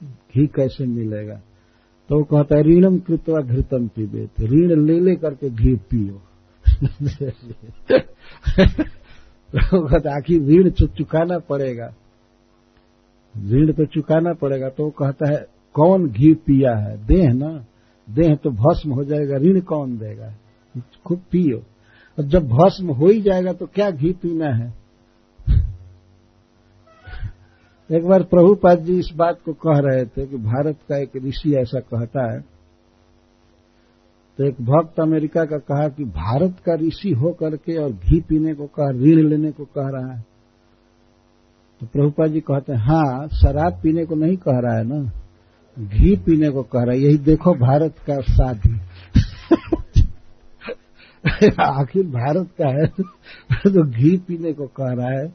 घी 0.05 0.47
कैसे 0.47 0.87
मिलेगा? 0.87 1.35
तो 2.09 2.19
वो 2.19 2.25
कहता 2.25 2.57
है 2.57 2.63
ऋणम 2.63 2.99
कृतवा 2.99 3.41
घृतम 3.41 3.89
पीबे 3.89 4.27
तो 4.27 4.47
ऋण 4.47 4.87
ले 4.87 5.01
ले 5.01 5.17
करके 5.17 5.51
घी 5.51 5.77
पियो। 5.77 6.23
तो 9.55 9.89
कहता 9.89 10.17
आखिर 10.17 10.43
ऋण 10.43 10.71
चुकाना 10.71 11.39
पड़ेगा। 11.39 11.95
ऋण 13.39 13.73
तो 13.73 13.85
चुकाना 13.85 14.33
पड़ेगा 14.33 14.69
तो 14.69 14.91
कहता 14.91 15.31
है, 15.31 15.47
कौन 15.75 16.09
घी 16.09 16.35
पिया 16.35 16.77
है? 16.77 17.07
देह 17.07 17.33
ना? 17.33 17.65
देह 18.11 18.35
तो 18.35 18.51
भस्म 18.51 18.93
हो 18.93 19.05
जाएगा, 19.05 19.37
ऋण 19.37 19.61
कौन 19.61 19.99
देगा? 19.99 20.35
खूब 21.07 21.19
पियो। 21.19 21.59
और 22.19 22.25
जब 22.25 22.49
भस्म 22.49 22.91
हो 22.91 23.07
ही 23.07 23.21
जाएगा 23.21 23.53
तो 23.53 23.67
क्या 23.67 23.91
घी 23.91 24.13
पीना 24.13 24.47
है? 24.47 24.75
एक 27.93 28.07
बार 28.07 28.23
प्रभुपाद 28.23 28.79
जी 28.79 28.99
इस 28.99 29.11
बात 29.17 29.39
को 29.45 29.53
कह 29.53 29.79
रहे 29.79 30.05
थे 30.05 30.27
कि 30.27 30.37
भारत 30.37 30.79
का 30.89 30.97
एक 30.97 31.11
ऋषि 31.17 31.55
ऐसा 31.55 31.81
कहता 31.81 32.35
है 32.35 32.55
तो 34.39 34.45
एक 34.45 34.55
भक्त 34.55 35.01
अमेरिका 35.01 35.45
का 35.45 35.59
कहा 35.59 35.89
कि 35.89 36.05
भारत 36.05 36.57
का 36.67 36.75
ऋषि 36.75 37.11
हो 37.11 37.33
करके 37.33 37.77
और 37.77 37.93
घी 37.93 38.21
पीने 38.21 38.55
को 38.55 38.67
कहा, 38.67 38.91
ऋण 38.91 39.29
लेने 39.29 39.53
को 39.53 39.65
कह 39.65 39.89
रहा 39.89 40.15
है। 40.15 40.34
तो 41.85 41.89
प्रभुपाद 41.93 42.31
जी 42.31 42.41
कहते 42.41 42.73
हैं 42.73 42.81
हाँ 42.81 43.29
शराब 43.29 43.81
पीने 43.83 44.05
को 44.05 44.15
नहीं 44.15 44.37
कह 44.37 44.59
रहा 44.59 44.79
है 44.79 44.85
ना? 44.85 45.13
घी 45.79 46.17
पीने 46.17 46.51
को 46.51 46.63
कह 46.63 46.83
रहा 46.83 46.95
है। 46.95 47.01
यही 47.01 47.19
देखो 47.19 47.55
भारत 47.55 47.95
का 48.11 48.21
शादी. 48.21 48.81
आखिर 51.61 52.07
भारत 52.07 52.49
का 52.61 52.69
है। 52.69 52.87
तो 53.73 53.91
घी 53.91 54.17
पीने 54.17 54.53
को 54.53 54.67
कह 54.67 54.93
रहा 54.93 55.11
है, 55.11 55.35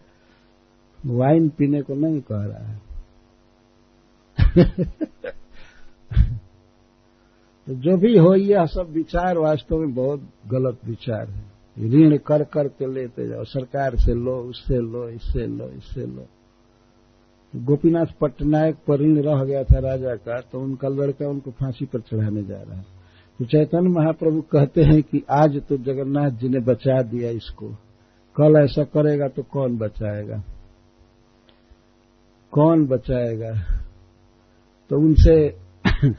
वाइन 1.06 1.50
पीने 1.50 1.82
को 1.82 1.96
नहीं 1.96 2.22
कह 2.22 2.44
रहा 2.46 2.68
है। 2.68 2.82
तो 7.68 7.74
जो 7.76 7.98
भी 7.98 8.18
हो, 8.18 8.36
यह 8.36 8.66
सब 8.66 8.92
विचार 8.92 9.38
वास्तव 9.38 9.78
में 9.78 9.94
बहुत 9.94 10.30
गलत 10.48 10.78
विचार 10.86 11.30
है। 11.30 11.60
ऋण 11.90 12.18
कर 12.18 12.44
कर 12.44 12.68
के 12.68 12.94
लेते 12.94 13.28
जाओ, 13.28 13.44
सरकार 13.44 13.96
से 13.96 14.14
लो, 14.14 14.38
उससे 14.38 14.78
लो, 14.78 15.10
इससे 15.10 15.48
लो 15.48 15.70
इससे 15.70 16.06
लो। 16.06 16.28
गोपीनाथ 17.56 18.06
पटनायक 18.22 18.76
पर 18.76 19.00
ऋण 19.00 19.22
रह 19.22 19.44
गया 19.44 19.64
था 19.64 19.80
राजा 19.80 20.16
का 20.16 20.42
तो 20.42 20.60
उनका 20.60 20.88
लड़का 20.88 21.28
उनको 21.28 21.52
फांसी 21.52 21.86
पर 21.86 22.00
चढ़ाने 22.00 22.44
जा 22.44 22.62
रहा 22.62 22.78
है। 22.78 22.86
तो 23.40 23.46
चैतन्य 23.46 23.90
महाप्रभु 23.90 24.42
कहते 24.42 24.84
हैं 24.84 25.04
कि 25.04 25.24
आज 25.32 25.62
तो 25.70 25.78
जगन्नाथ 25.78 26.30
जी 26.30 26.50
ने 26.50 26.60
बचा 26.60 27.02
दिया 27.02 27.30
इसको। 27.30 27.68
कल 28.36 28.56
ऐसा 28.64 28.84
करेगा 28.84 29.28
तो 29.28 29.44
कौन 29.44 29.78
बचाएगा? 29.78 30.44
कौन 32.52 32.88
बचाएगा? 32.88 33.52
तो 34.90 34.98
उनसे 34.98 35.58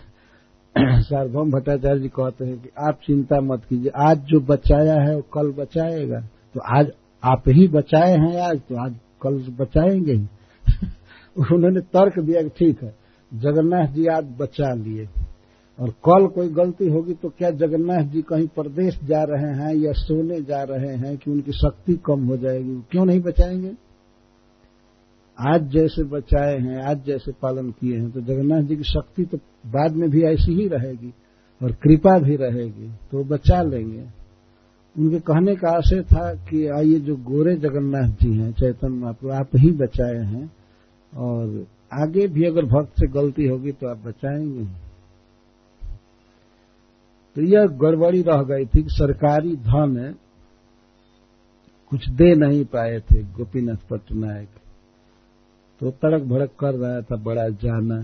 सार्वभौम 0.79 1.51
भट्टाचार्य 1.51 2.01
जी 2.01 2.09
कहते 2.09 2.45
हैं 2.45 2.59
कि 2.59 2.69
आप 2.79 3.01
चिंता 3.07 3.41
मत 3.41 3.65
कीजिए, 3.65 3.91
आज 3.97 4.19
जो 4.19 4.41
बचाया 4.41 4.95
है 4.95 5.17
वो 5.17 5.23
कल 5.23 5.53
बचाएगा। 5.53 6.21
तो 6.55 6.61
आज 6.79 6.93
आप 7.25 7.43
ही 7.49 7.69
बचाए 7.69 8.17
हैं 8.17 8.41
आज 8.41 8.59
तो 8.59 8.87
आज 8.87 8.95
कल 9.23 9.57
बचाएँगे 9.61 10.13
ही। 10.13 10.27
उन्होंने 11.37 11.81
तर्क 11.81 12.19
दिया 12.19 12.43
कि 12.43 12.49
ठीक 12.49 12.83
है, 12.83 12.95
जगन्नाथ 13.33 13.93
जी 13.93 14.07
आज 14.07 14.25
बचा 14.39 14.73
लिए। 14.75 15.09
और 15.79 15.91
कल 16.07 16.27
कोई 16.27 16.49
गलती 16.49 16.89
होगी 16.89 17.15
तो 17.15 17.29
क्या 17.29 17.51
जगन्नाथ 17.51 18.05
जी 18.05 18.23
कहीं 18.23 18.47
प्रदेश 18.49 18.99
जा 19.05 19.23
रहे 19.23 19.53
हैं 19.55 19.75
या 19.75 19.93
सोने 19.93 20.41
जा 20.41 20.63
रहे 20.63 20.97
हैं 20.97 21.17
कि 21.17 21.31
उनकी 21.31 21.53
शक्ति 21.53 21.95
कम 22.07 22.27
हो 22.27 22.37
जाएगी? 22.37 22.81
क्यों 22.91 23.05
नहीं 23.05 23.21
बचाएँगे? 23.21 23.73
आज 25.39 25.71
जैसे 25.71 26.03
बचाए 26.05 26.59
हैं, 26.59 26.83
आज 26.83 27.05
जैसे 27.07 27.33
पालन 27.33 27.71
किए 27.71 27.99
हैं 27.99 28.11
तो 28.11 28.21
जगन्नाथ 28.21 28.63
जी 28.63 28.77
की 28.77 28.83
शक्ति 28.83 29.25
तो 29.25 29.39
बाद 29.67 29.97
में 29.97 30.09
भी 30.11 30.23
ऐसी 30.23 30.55
ही 30.55 30.69
रहेगी 30.69 31.13
और 31.63 31.73
कृपा 31.73 32.19
भी 32.19 32.37
रहेगी 32.37 32.89
तो 33.11 33.25
बचा 33.25 33.63
लेंगे। 33.63 34.05
उनके 34.97 35.19
कहने 35.21 35.55
का 35.57 35.71
आशय 35.71 36.03
था 36.03 36.35
कि 36.35 36.67
आइए 36.69 36.99
जो 37.01 37.17
गोरे 37.17 37.55
जगन्नाथ 37.57 38.09
जी 38.23 38.33
हैं, 38.35 38.53
चैतन्य 38.53 38.95
महाप्रभु, 38.95 39.33
आप 39.33 39.49
ही 39.57 39.71
बचाए 39.71 40.17
हैं। 40.17 40.60
और 41.13 41.67
आगे 41.93 42.27
भी 42.29 42.45
अगर 42.45 42.65
भक्त 42.65 43.01
से 43.01 43.07
गलती 43.07 43.47
होगी 43.47 43.73
तो 43.73 43.89
आप 43.89 43.99
बचाएँगे। 43.99 44.65
तो 47.37 47.43
यह 47.43 47.67
गड़बड़ी 47.81 48.23
रह 48.23 48.43
गई 48.43 48.67
थी 48.67 48.83
कि 48.83 48.91
सरकारी 48.91 49.57
धन 49.57 50.15
कुछ 51.93 52.09
दे 52.09 52.35
नहीं 52.35 52.65
पाए 52.65 52.99
थे, 53.01 53.23
गोपीनाथ 53.23 53.89
पटनायक 53.91 54.49
तो 55.81 55.91
तड़क 55.91 56.23
भड़क 56.23 56.51
कर 56.61 56.75
रहा 56.75 57.01
था 57.01 57.17
बड़ा 57.17 57.49
जाना। 57.49 57.99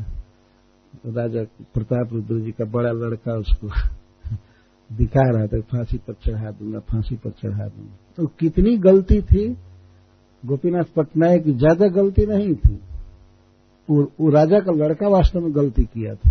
राजा 1.07 1.43
प्रताप 1.75 2.13
रुद्र 2.13 2.39
जी 2.41 2.53
का 2.53 2.65
बड़ा 2.65 2.91
लड़का 2.93 3.35
उसको 3.35 3.69
दिखा 4.91 5.31
रहा 5.31 5.47
था, 5.47 5.61
फांसी 5.61 5.99
पर 5.99 6.15
चढ़ा 6.15 6.51
दूँगा, 6.51 6.79
फांसी 6.81 7.17
पर 7.17 7.31
चढ़ा 7.31 7.67
दूँगा। 7.67 7.97
तो 8.19 8.27
कितनी 8.41 8.77
गलती 8.77 9.21
थी, 9.23 9.49
गोपीनाथ 10.43 10.93
पटनायक 10.97 11.49
ज़्यादा 11.49 11.89
गलती 11.89 12.27
नहीं 12.27 12.55
थी। 12.55 12.79
वो, 13.91 14.31
राजा 14.31 14.61
का 14.61 14.73
लड़का 14.73 15.09
वास्तव 15.09 15.41
में 15.41 15.55
गलती 15.55 15.85
किया 15.85 16.15
था। 16.15 16.31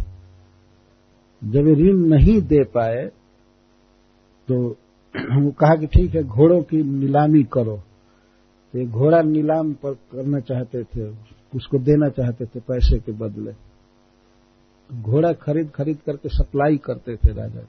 जब 1.43 1.67
ऋण 1.67 1.93
नहीं 1.93 2.41
दे 2.41 2.63
पाए 2.63 3.11
तो 4.47 4.77
वो 5.15 5.51
कहा 5.51 5.75
कि 5.75 5.87
ठीक 5.87 6.15
है 6.15 6.23
घोड़ों 6.23 6.61
की 6.61 6.83
नीलामी 6.83 7.43
करो। 7.43 7.77
तो 8.73 8.85
घोड़ा 8.85 9.21
नीलाम 9.21 9.73
पर 9.73 9.93
करना 9.93 10.39
चाहते 10.39 10.83
थे 10.83 11.09
उसको 11.55 11.77
देना 11.77 12.09
चाहते 12.09 12.45
थे 12.45 12.59
पैसे 12.59 12.99
के 12.99 13.11
बदले। 13.11 13.53
घोड़ा 15.01 15.33
खरीद 15.33 15.69
खरीद 15.69 15.97
करके 16.05 16.29
सप्लाई 16.29 16.77
करते 16.77 17.15
थे 17.15 17.33
राजा। 17.33 17.61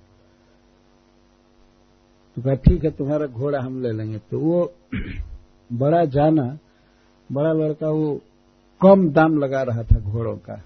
तो 2.36 2.42
कहा 2.42 2.54
ठीक 2.54 2.84
है 2.84 2.90
तुम्हारा 2.90 3.26
घोड़ा 3.26 3.60
हम 3.60 3.82
ले 3.82 3.92
लेंगे। 3.92 4.18
तो 4.18 4.38
वो 4.38 4.72
बड़ा 5.72 6.04
जाना 6.04 6.58
बड़ा 7.32 7.52
लड़का 7.52 7.90
वो 7.90 8.20
कम 8.82 9.10
दाम 9.10 9.38
लगा 9.38 9.62
रहा 9.62 9.82
था 9.82 10.00
घोड़ों 10.00 10.36
का। 10.36 10.62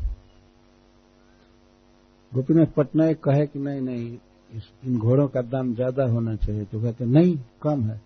गोपीनाथ 2.34 2.66
पटनायक 2.66 3.20
कहे 3.20 3.46
कि 3.46 3.58
नहीं 3.58 3.80
नहीं 3.80 4.18
इन 4.86 4.98
घोड़ों 4.98 5.28
का 5.28 5.42
दाम 5.42 5.74
ज़्यादा 5.74 6.04
होना 6.04 6.36
चाहिए। 6.36 6.64
तो 6.64 6.80
कहते, 6.80 7.04
नहीं, 7.04 7.38
कम 7.62 7.82
है। 7.82 8.00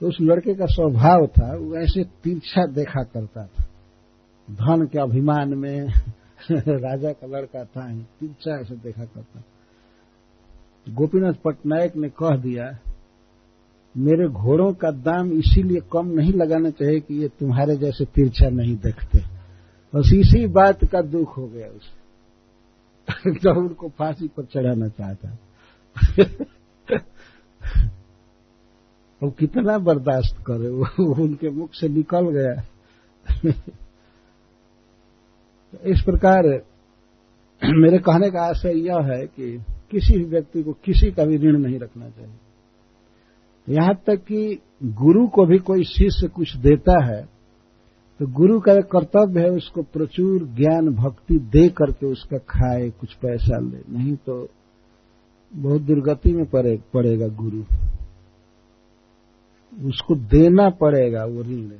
तो 0.00 0.08
उस 0.08 0.18
लड़के 0.20 0.54
का 0.54 0.66
स्वभाव 0.66 1.26
था, 1.26 1.56
वो 1.56 1.76
ऐसे 1.76 2.04
तिरछा 2.04 2.66
देखा 2.66 3.02
करता 3.02 3.46
था। 3.46 3.64
धन 4.48 4.86
के 4.86 4.98
अभिमान 4.98 5.54
में 5.54 5.88
राजा 6.50 7.12
का 7.12 7.26
लड़का 7.26 7.64
था, 7.64 8.02
तिरछा 8.20 8.60
ऐसे 8.60 8.74
देखा 8.74 9.04
करता 9.04 9.42
गोपीनाथ 10.90 11.32
पटनायक 11.32 11.96
ने 11.96 12.08
कह 12.08 12.36
दिया, 12.36 12.78
मेरे 13.96 14.28
घोड़ों 14.28 14.72
का 14.72 14.90
दाम 14.90 15.32
इसीलिए 15.32 15.80
कम 15.92 16.06
नहीं 16.06 16.32
लगाना 16.32 16.70
चाहिए 16.70 17.00
कि 17.00 17.14
ये 17.14 17.28
तुम्हारे 17.28 17.76
जैसे 17.76 18.04
तिरछा 18.04 18.48
नहीं 18.48 18.76
देखते। 18.76 19.37
बस 19.94 20.10
इसी 20.14 20.46
बात 20.46 20.84
का 20.84 21.00
दुख 21.02 21.36
हो 21.36 21.46
गया 21.48 21.68
उसे। 21.68 21.98
जब 23.40 23.56
उनको 23.56 23.88
फांसी 23.88 24.28
पर 24.28 24.44
चढ़ाना 24.44 24.88
चाहता। 24.88 25.38
वो 29.22 29.30
कितना 29.30 29.78
बर्दाश्त 29.78 30.36
करे 30.46 30.68
वो 30.68 31.14
उनके 31.14 31.50
मुख 31.50 31.70
से 31.74 31.88
निकल 31.88 32.30
गया। 32.30 32.52
इस 35.84 36.02
प्रकार, 36.02 36.42
मेरे 37.74 37.98
कहने 37.98 38.30
का 38.30 38.42
आशय 38.42 38.72
यह 38.74 38.98
है 39.12 39.26
कि 39.26 39.64
किसी 39.90 40.18
भी 40.18 40.24
व्यक्ति 40.24 40.62
को 40.62 40.72
किसी 40.72 41.10
का 41.10 41.24
भी 41.24 41.36
ऋण 41.36 41.58
नहीं 41.58 41.78
रखना 41.78 42.10
चाहिए। 42.10 42.34
यहाँ 43.68 43.94
तक 44.06 44.16
कि 44.16 44.62
गुरु 44.84 45.26
को 45.28 45.46
भी 45.46 45.58
कोई 45.58 45.84
शिष्य 45.84 46.28
कुछ 46.28 46.56
देता 46.56 47.04
है 47.04 47.37
तो 48.20 48.26
गुरु 48.26 48.60
का 48.60 48.72
एक 48.72 48.84
कर्तव्य 48.84 49.40
है 49.40 49.50
उसको 49.50 49.82
प्रचुर 49.82 50.44
ज्ञान 50.44 50.88
भक्ति 50.94 51.38
दे 51.38 51.68
करके 51.68 52.06
उसका 52.06 52.38
खाए 52.38 52.90
कुछ 52.90 53.14
पैसा 53.14 53.58
ले। 53.58 53.98
नहीं 53.98 54.16
तो 54.16 54.48
बहुत 55.52 55.82
दुर्गति 55.82 56.32
में 56.32 56.46
पड़े, 56.46 56.76
पड़ेगा 56.94 57.26
गुरु। 57.26 57.62
उसको 59.88 60.14
देना 60.14 60.70
पड़ेगा 60.70 61.24
वो 61.24 61.42
ऋण 61.42 61.70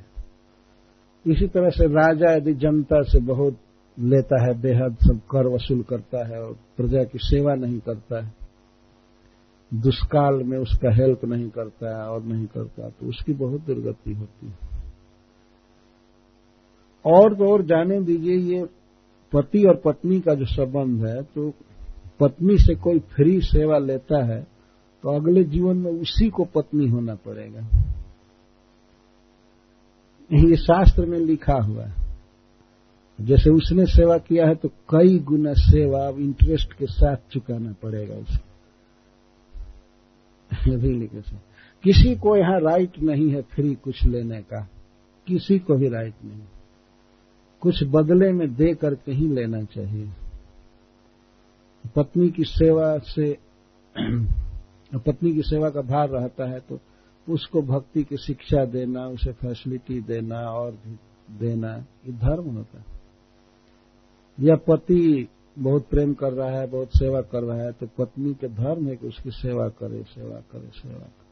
इसी 1.25 1.47
तरह 1.47 1.69
से 1.69 1.87
राजा 1.87 2.35
यदि 2.35 2.53
जनता 2.53 3.01
से 3.01 3.19
बहुत 3.19 3.57
लेता 3.99 4.43
है 4.43 4.61
बेहद 4.61 4.97
सब 5.01 5.19
कर 5.31 5.47
वसूल 5.47 5.81
करता 5.81 6.27
है 6.27 6.41
और 6.43 6.53
प्रजा 6.77 7.03
की 7.03 7.19
सेवा 7.21 7.55
नहीं 7.55 7.79
करता 7.79 8.25
है 8.25 8.33
दुष्काल 9.73 10.43
में 10.43 10.57
उसका 10.57 10.95
हेल्प 10.95 11.25
नहीं 11.25 11.49
करता 11.49 12.01
है 12.01 12.09
और 12.09 12.23
नहीं 12.23 12.45
करता 12.45 12.89
तो 12.89 13.09
उसकी 13.09 13.33
बहुत 13.33 13.61
दुर्गति 13.61 14.13
होती 14.13 14.47
है। 14.47 14.68
और 17.05 17.35
तो 17.35 17.51
और 17.51 17.61
जाने 17.61 17.99
दीजिए, 18.01 18.35
ये 18.35 18.63
पति 19.33 19.63
और 19.63 19.75
पत्नी 19.75 20.19
का 20.19 20.33
जो 20.33 20.45
संबंध 20.45 21.05
है 21.07 21.21
तो 21.25 21.49
पत्नी 22.19 22.57
से 22.57 22.75
कोई 22.75 22.99
फ्री 23.13 23.39
सेवा 23.41 23.77
लेता 23.77 24.23
है 24.25 24.41
तो 25.03 25.09
अगले 25.09 25.43
जीवन 25.43 25.77
में 25.77 25.91
उसी 25.91 26.29
को 26.29 26.43
पत्नी 26.45 26.87
होना 26.87 27.15
पड़ेगा। 27.15 27.61
ये 30.31 30.55
शास्त्र 30.57 31.05
में 31.05 31.17
लिखा 31.17 31.57
हुआ 31.61 31.85
है। 31.85 32.07
जैसे 33.19 33.49
उसने 33.49 33.85
सेवा 33.85 34.17
किया 34.17 34.47
है 34.47 34.55
तो 34.55 34.69
कई 34.89 35.17
गुना 35.19 35.53
सेवा 35.53 36.05
अब 36.07 36.19
इंटरेस्ट 36.19 36.73
के 36.73 36.85
साथ 36.85 37.15
चुकाना 37.31 37.73
पड़ेगा 37.83 38.15
उसको 38.15 38.47
भी 40.77 40.91
लिखे 40.91 41.21
से 41.21 41.35
किसी 41.83 42.15
को 42.15 42.35
यहाँ 42.35 42.59
राइट 42.61 42.99
नहीं 43.01 43.29
है 43.31 43.41
फ्री 43.51 43.73
कुछ 43.75 44.03
लेने 44.05 44.41
का। 44.41 44.61
किसी 45.27 45.59
को 45.59 45.75
भी 45.75 45.89
राइट 45.89 46.13
नहीं। 46.25 46.41
कुछ 47.61 47.83
बदले 47.83 48.31
में 48.31 48.55
दे 48.55 48.73
करके 48.73 49.11
ही 49.11 49.27
लेना 49.27 49.63
चाहिए। 49.63 50.09
पत्नी 51.95 52.29
की 52.29 52.43
सेवा 52.43 52.97
से, 52.97 53.37
पत्नी 54.95 55.33
की 55.33 55.41
सेवा 55.41 55.69
का 55.69 55.81
भार 55.81 56.09
रहता 56.09 56.45
है 56.45 56.59
तो 56.59 56.79
उसको 57.29 57.61
भक्ति 57.61 58.03
की 58.03 58.17
शिक्षा 58.17 58.65
देना, 58.65 59.07
उसे 59.07 59.31
फैसिलिटी 59.31 60.01
देना 60.01 60.39
और 60.39 60.71
भी 60.71 60.99
देना, 61.37 61.77
ये 61.77 62.11
धर्म 62.11 62.43
होता 62.43 62.79
है। 62.79 62.85
या 64.39 64.55
पति 64.55 65.27
बहुत 65.59 65.87
प्रेम 65.89 66.13
कर 66.13 66.33
रहा 66.33 66.49
है, 66.49 66.67
बहुत 66.67 66.87
सेवा 66.87 67.21
कर 67.21 67.43
रहा 67.43 67.61
है 67.61 67.71
तो 67.71 67.87
पत्नी 67.87 68.33
के 68.33 68.47
धर्म 68.47 68.87
है 68.87 68.95
कि 68.95 69.07
उसकी 69.07 69.31
सेवा 69.31 69.69
करे 69.69 70.03
सेवा 70.03 70.35
करे 70.35 70.67
सेवा 70.67 70.99
करे। 70.99 71.29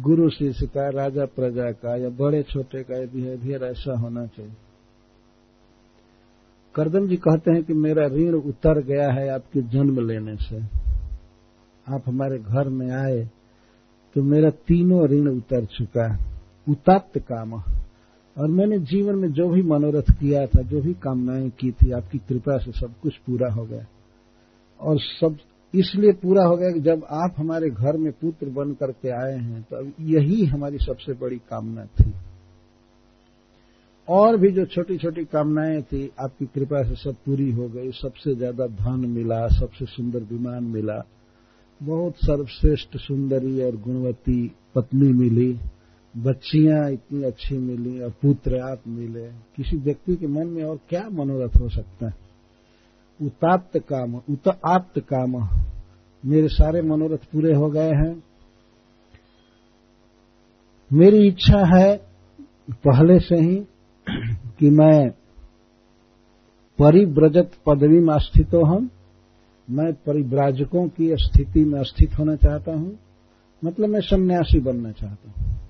गुरु 0.00 0.30
शिष्य 0.30 0.66
का, 0.66 0.88
राजा 0.88 1.24
प्रजा 1.24 1.72
का, 1.72 1.96
या 1.96 2.08
बड़े 2.08 2.42
छोटे 2.42 2.82
का, 2.82 2.96
ये 2.96 3.06
बिहेवियर 3.06 3.64
ऐसा 3.64 3.98
होना 3.98 4.26
चाहिए। 4.26 4.52
करदम 6.78 7.06
जी 7.08 7.16
कहते 7.16 7.50
हैं 7.50 7.62
कि 7.64 7.74
मेरा 7.74 8.06
ऋण 8.06 8.32
उतर 8.32 8.82
गया 8.82 9.10
है 9.12 9.28
आपके 9.28 9.62
जन्म 9.62 10.06
लेने 10.08 10.36
से। 10.36 10.58
आप 11.88 12.02
हमारे 12.06 12.38
घर 12.38 12.68
में 12.68 12.90
आए 12.90 13.30
तो 14.14 14.22
मेरा 14.22 14.50
तीनों 14.50 15.08
ऋण 15.08 15.28
उतर 15.28 15.64
चुका 15.64 16.12
है। 16.12 16.18
उताप्त 16.68 17.18
काम। 17.18 17.52
और 17.52 18.48
मैंने 18.48 18.78
जीवन 18.78 19.14
में 19.14 19.32
जो 19.32 19.48
भी 19.48 19.62
मनोरथ 19.62 20.10
किया 20.10 20.46
था, 20.46 20.62
जो 20.62 20.80
भी 20.80 20.92
कामनाएँ 20.94 21.50
की 21.50 21.70
थी, 21.70 21.90
आपकी 21.90 22.18
कृपा 22.18 22.58
से 22.58 22.72
सब 22.72 22.94
कुछ 23.02 23.16
पूरा 23.16 23.50
हो 23.52 23.64
गया। 23.64 23.86
और 24.80 24.98
सब 25.00 25.36
इसलिए 25.74 26.12
पूरा 26.12 26.44
हो 26.44 26.56
गया 26.56 26.70
कि 26.70 26.80
जब 26.80 27.06
आप 27.10 27.34
हमारे 27.36 27.70
घर 27.70 27.96
में 27.96 28.12
पुत्र 28.12 28.48
बन 28.48 28.72
करके 28.72 29.08
आए 29.08 29.36
हैं 29.38 29.62
तो 29.62 29.90
यही 30.00 30.44
हमारी 30.44 30.78
सबसे 30.78 31.12
बड़ी 31.12 31.38
कामना 31.38 31.84
थी। 31.84 32.12
और 34.08 34.36
भी 34.36 34.50
जो 34.50 34.64
छोटी 34.64 34.98
छोटी 34.98 35.24
कामनाएँ 35.24 35.82
थी, 35.82 36.10
आपकी 36.20 36.46
कृपा 36.46 36.82
से 36.82 36.94
सब 36.94 37.14
पूरी 37.26 37.52
हो 37.52 37.68
गई, 37.68 37.90
सबसे 37.90 38.34
ज़्यादा 38.34 38.66
धन 38.66 39.00
मिला, 39.00 39.48
सबसे 39.48 39.84
सुंदर 39.84 40.18
विमान 40.18 40.64
मिला, 40.64 41.04
बहुत 41.82 42.14
सर्वश्रेष्ठ, 42.16 42.96
सुंदरी 42.96 43.62
और 43.62 43.76
गुणवती 43.76 44.52
पत्नी 44.74 45.12
मिली, 45.12 45.58
बच्चियाँ 46.16 46.90
इतनी 46.90 47.22
अच्छी 47.22 47.58
मिली, 47.58 48.00
और 48.00 48.10
पुत्र 48.10 48.58
आप 48.58 48.80
मिले। 48.86 49.28
किसी 49.28 49.76
व्यक्ति 49.76 50.16
के 50.16 50.26
मन 50.26 50.46
में 50.46 50.64
और 50.64 50.80
क्या 50.88 51.08
मनोरथ 51.12 51.60
हो 51.60 51.68
सकता 51.68 52.06
है? 52.06 52.14
उताप्त 53.22 53.78
काम 53.78 54.14
उत 54.14 54.60
आप्त 54.66 55.00
काम। 55.00 55.48
मेरे 56.26 56.48
सारे 56.48 56.82
मनोरथ 56.82 57.18
पूरे 57.18 57.54
हो 57.54 57.70
गए 57.70 57.90
हैं। 57.90 58.22
मेरी 60.92 61.28
इच्छा 61.28 61.76
है, 61.76 61.96
पहले 62.72 63.18
से 63.18 63.36
ही 63.36 63.64
कि 64.58 64.70
मैं 64.70 65.10
परिव्रजत 66.78 67.50
पदवी 67.66 68.00
में 68.00 68.18
स्थित 68.18 68.54
हम 68.54 68.90
मैं 69.70 69.92
परिव्राजकों 69.92 70.88
की 70.88 71.16
स्थिति 71.16 71.64
में 71.64 71.82
स्थित 71.82 72.18
होना 72.18 72.36
चाहता 72.36 72.72
हूँ। 72.72 72.98
मतलब 73.64 73.88
मैं 73.88 74.00
सन्यासी 74.00 74.60
बनना 74.60 74.90
चाहता 74.90 75.30
हूँ। 75.30 75.60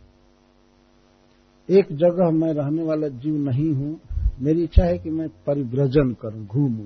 एक 1.70 1.86
जगह 1.92 2.30
मैं 2.30 2.52
रहने 2.52 2.82
वाला 2.82 3.08
जीव 3.08 3.34
नहीं 3.34 3.74
हूँ। 3.74 4.00
मेरी 4.40 4.62
इच्छा 4.62 4.84
है 4.84 4.98
कि 4.98 5.10
मैं 5.10 5.28
परिव्रजन 5.28 6.12
करूँ, 6.12 6.46
घूमू। 6.46 6.84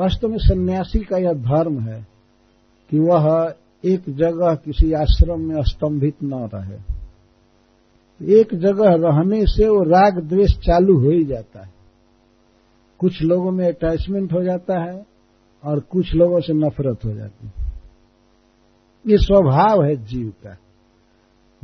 वास्तव 0.00 0.28
में 0.28 0.38
सन्यासी 0.38 0.98
का 0.98 1.16
यह 1.16 1.32
धर्म 1.32 1.80
है 1.80 2.06
कि 2.90 2.98
वह 2.98 3.54
एक 3.84 4.02
जगह 4.08 4.54
किसी 4.54 4.92
आश्रम 4.92 5.40
में 5.40 5.62
स्तंभित 5.62 6.14
न 6.22 6.48
रहे। 6.54 6.91
एक 8.24 8.54
जगह 8.54 8.94
रहने 8.94 9.46
से 9.46 9.68
वो 9.68 9.82
राग 9.82 10.20
द्वेष 10.20 10.58
चालू 10.58 10.98
हो 10.98 11.10
ही 11.10 11.24
जाता 11.24 11.62
है। 11.62 11.72
कुछ 12.98 13.22
लोगों 13.22 13.50
में 13.50 13.68
अटैचमेंट 13.68 14.32
हो 14.32 14.42
जाता 14.42 14.84
है 14.84 15.06
और 15.64 15.80
कुछ 15.80 16.14
लोगों 16.14 16.40
से 16.40 16.52
नफरत 16.52 17.04
हो 17.04 17.12
जाती 17.12 17.46
है। 17.46 17.72
ये 19.06 19.18
स्वभाव 19.18 19.84
है 19.84 19.96
जीव 19.96 20.28
का। 20.28 20.56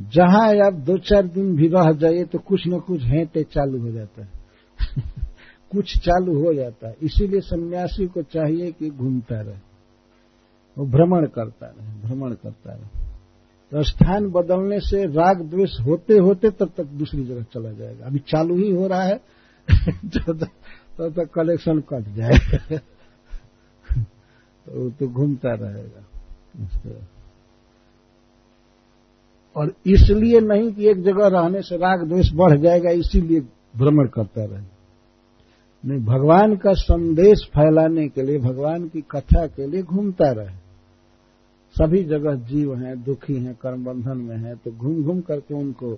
जहाँ 0.01 0.55
आप 0.67 0.73
दो 0.73 0.99
चार 0.99 1.27
दिन 1.27 1.57
भी 1.57 1.69
रह 1.69 1.93
जाइए 1.93 2.25
तो 2.25 2.39
कुछ 2.39 2.69
न 2.69 2.79
कुछ 2.79 3.03
हेंटे 3.03 3.43
चालू 3.43 3.81
हो 3.81 3.91
जाता 3.91 4.23
है। 4.23 4.31
कुछ 5.73 5.99
चालू 5.99 6.45
हो 6.45 6.55
जाता 6.55 6.89
है। 6.89 6.97
इसीलिए 7.03 7.41
सन्यासी 7.41 8.07
को 8.07 8.23
चाहिए 8.23 8.73
कि 8.73 8.91
घूमता 8.91 9.41
रहे। 9.41 9.69
वो 10.79 10.87
भ्रमण 10.87 11.27
करता 11.27 11.67
रहे, 11.67 11.89
भ्रमण 12.03 12.33
करता 12.33 12.73
रहे। 12.73 12.98
तो 13.73 13.83
स्थान 13.83 14.31
बदलने 14.31 14.81
से 14.81 15.05
राग 15.05 15.43
द्वेष 15.43 15.81
होते 15.81 16.15
होते 16.15 16.51
तब 16.51 16.71
तक 16.77 16.85
दूसरी 16.85 17.25
जगह 17.25 17.43
चला 17.43 17.73
जाएगा। 17.73 18.07
अभी 18.07 18.19
चालू 18.19 18.57
ही 18.57 18.71
हो 18.71 18.87
रहा 18.87 19.03
है। 19.03 19.21
तब 20.99 21.13
तक 21.13 21.31
कलेक्शन 21.35 21.81
कट 21.81 22.15
जाएगा 22.15 22.77
तो 24.67 24.81
वो 24.81 24.91
तो 24.91 25.09
घूमता 25.09 25.55
रहेगा। 25.55 26.05
और 29.57 29.73
इसलिए 29.87 30.41
नहीं 30.41 30.73
कि 30.73 30.89
एक 30.89 31.03
जगह 31.03 31.27
रहने 31.27 31.63
से 31.63 31.77
राग 31.77 32.09
द्वेष 32.09 32.33
बढ़ 32.35 32.59
जाएगा, 32.59 32.91
इसीलिए 32.91 33.41
भ्रमण 33.77 34.07
करता 34.07 34.45
रहे 34.45 34.79
नहीं, 35.87 35.99
भगवान 35.99 36.57
का 36.57 36.73
संदेश 36.73 37.39
फैलाने 37.45 38.09
के 38.09 38.23
लिए, 38.23 38.39
भगवान 38.39 38.89
की 38.89 39.01
कथा 39.01 39.47
के 39.47 39.67
लिए 39.67 39.83
घूमता 39.83 40.33
रहे। 40.33 40.68
सभी 41.83 42.05
जगह 42.05 42.35
जीव 42.35 42.75
हैं, 42.75 43.05
दुखी 43.05 43.35
हैं 43.35 43.55
कर्म 43.55 43.85
बंधन 43.85 44.19
में 44.19 44.37
हैं 44.37 44.57
तो 44.57 44.71
घूम 44.71 45.03
घूम 45.03 45.21
करके 45.21 45.55
उनको 45.55 45.95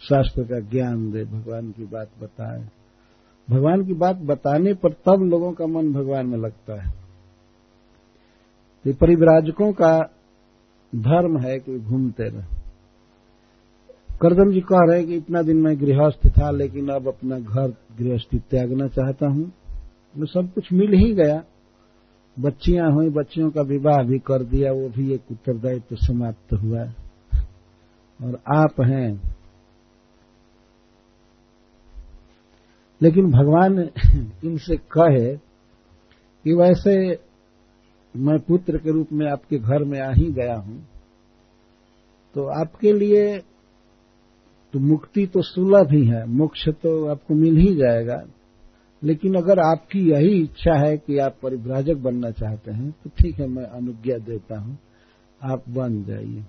शास्त्र 0.00 0.42
का 0.42 0.60
ज्ञान 0.60 1.12
दे, 1.12 1.24
भगवान 1.24 1.70
की 1.70 1.84
बात 1.84 2.08
बताए। 2.22 2.68
भगवान 3.50 3.84
की 3.84 3.94
बात 3.94 4.16
बताने 4.16 4.74
पर 4.74 4.92
तब 4.92 5.22
लोगों 5.22 5.52
का 5.52 5.66
मन 5.66 5.92
भगवान 5.92 6.26
में 6.26 6.38
लगता 6.38 6.82
है। 6.82 6.90
तो 8.84 8.92
परिव्राजकों 8.92 9.72
का 9.72 9.98
धर्म 10.94 11.38
है 11.38 11.58
कि 11.58 11.78
घूमते 11.78 12.24
रहे। 12.24 12.64
करदम 14.20 14.52
जी 14.52 14.60
कह 14.60 14.78
रहे 14.80 14.98
हैं 14.98 15.08
कि 15.08 15.14
इतना 15.14 15.42
दिन 15.42 15.56
मैं 15.56 15.80
गृहस्थ 15.80 16.28
था, 16.28 16.50
लेकिन 16.50 16.88
अब 16.88 17.08
अपना 17.08 17.38
घर 17.38 17.68
गृहस्थी 17.98 18.38
त्यागना 18.38 18.86
चाहता 18.88 19.26
हूँ। 19.26 19.52
मैं 20.16 20.26
सब 20.26 20.52
कुछ 20.54 20.72
मिल 20.72 20.92
ही 20.92 21.14
गया। 21.14 21.44
बच्चियाँ 22.36 22.90
हुई, 22.92 23.08
बच्चियों 23.10 23.50
का 23.50 23.62
विवाह 23.62 24.02
भी 24.02 24.18
कर 24.18 24.42
दिया, 24.42 24.72
वो 24.72 24.88
भी 24.88 25.12
एक 25.14 25.30
उत्तरदायित्व 25.30 25.86
तो 25.90 25.96
समाप्त 25.96 26.52
हुआ। 26.52 26.84
और 28.20 28.40
आप 28.54 28.80
हैं। 28.80 29.34
लेकिन 33.00 33.30
भगवान 33.30 33.78
इनसे 34.44 34.76
कहे 34.92 35.36
कि 36.44 36.54
वैसे 36.54 36.96
मैं 38.14 38.38
पुत्र 38.38 38.78
के 38.78 38.90
रूप 38.90 39.12
में 39.12 39.26
आपके 39.30 39.58
घर 39.58 39.84
में 39.84 40.00
आ 40.00 40.12
ही 40.12 40.30
गया 40.32 40.56
हूँ 40.56 40.82
तो 42.34 42.44
आपके 42.60 42.92
लिए 42.92 43.38
तो 44.74 44.78
मुक्ति 44.78 45.26
तो 45.26 45.42
सुलभ 45.42 45.90
ही 45.92 46.04
है, 46.06 46.24
मोक्ष 46.26 46.68
तो 46.68 47.06
आपको 47.06 47.34
मिल 47.34 47.56
ही 47.56 47.74
जाएगा। 47.76 48.16
लेकिन 49.04 49.34
अगर 49.34 49.58
आपकी 49.58 50.10
यही 50.10 50.42
इच्छा 50.42 50.86
है 50.86 50.96
कि 50.96 51.18
आप 51.18 51.36
परिभ्राजक 51.42 51.94
बनना 51.94 52.30
चाहते 52.30 52.70
हैं 52.70 52.94
तो 53.04 53.10
ठीक 53.10 53.40
है, 53.40 53.46
मैं 53.46 53.64
अनुज्ञा 53.64 54.18
देता 54.18 54.58
हूँ। 54.58 54.78
आप 55.42 55.62
बन 55.68 56.04
जाइए। 56.04 56.42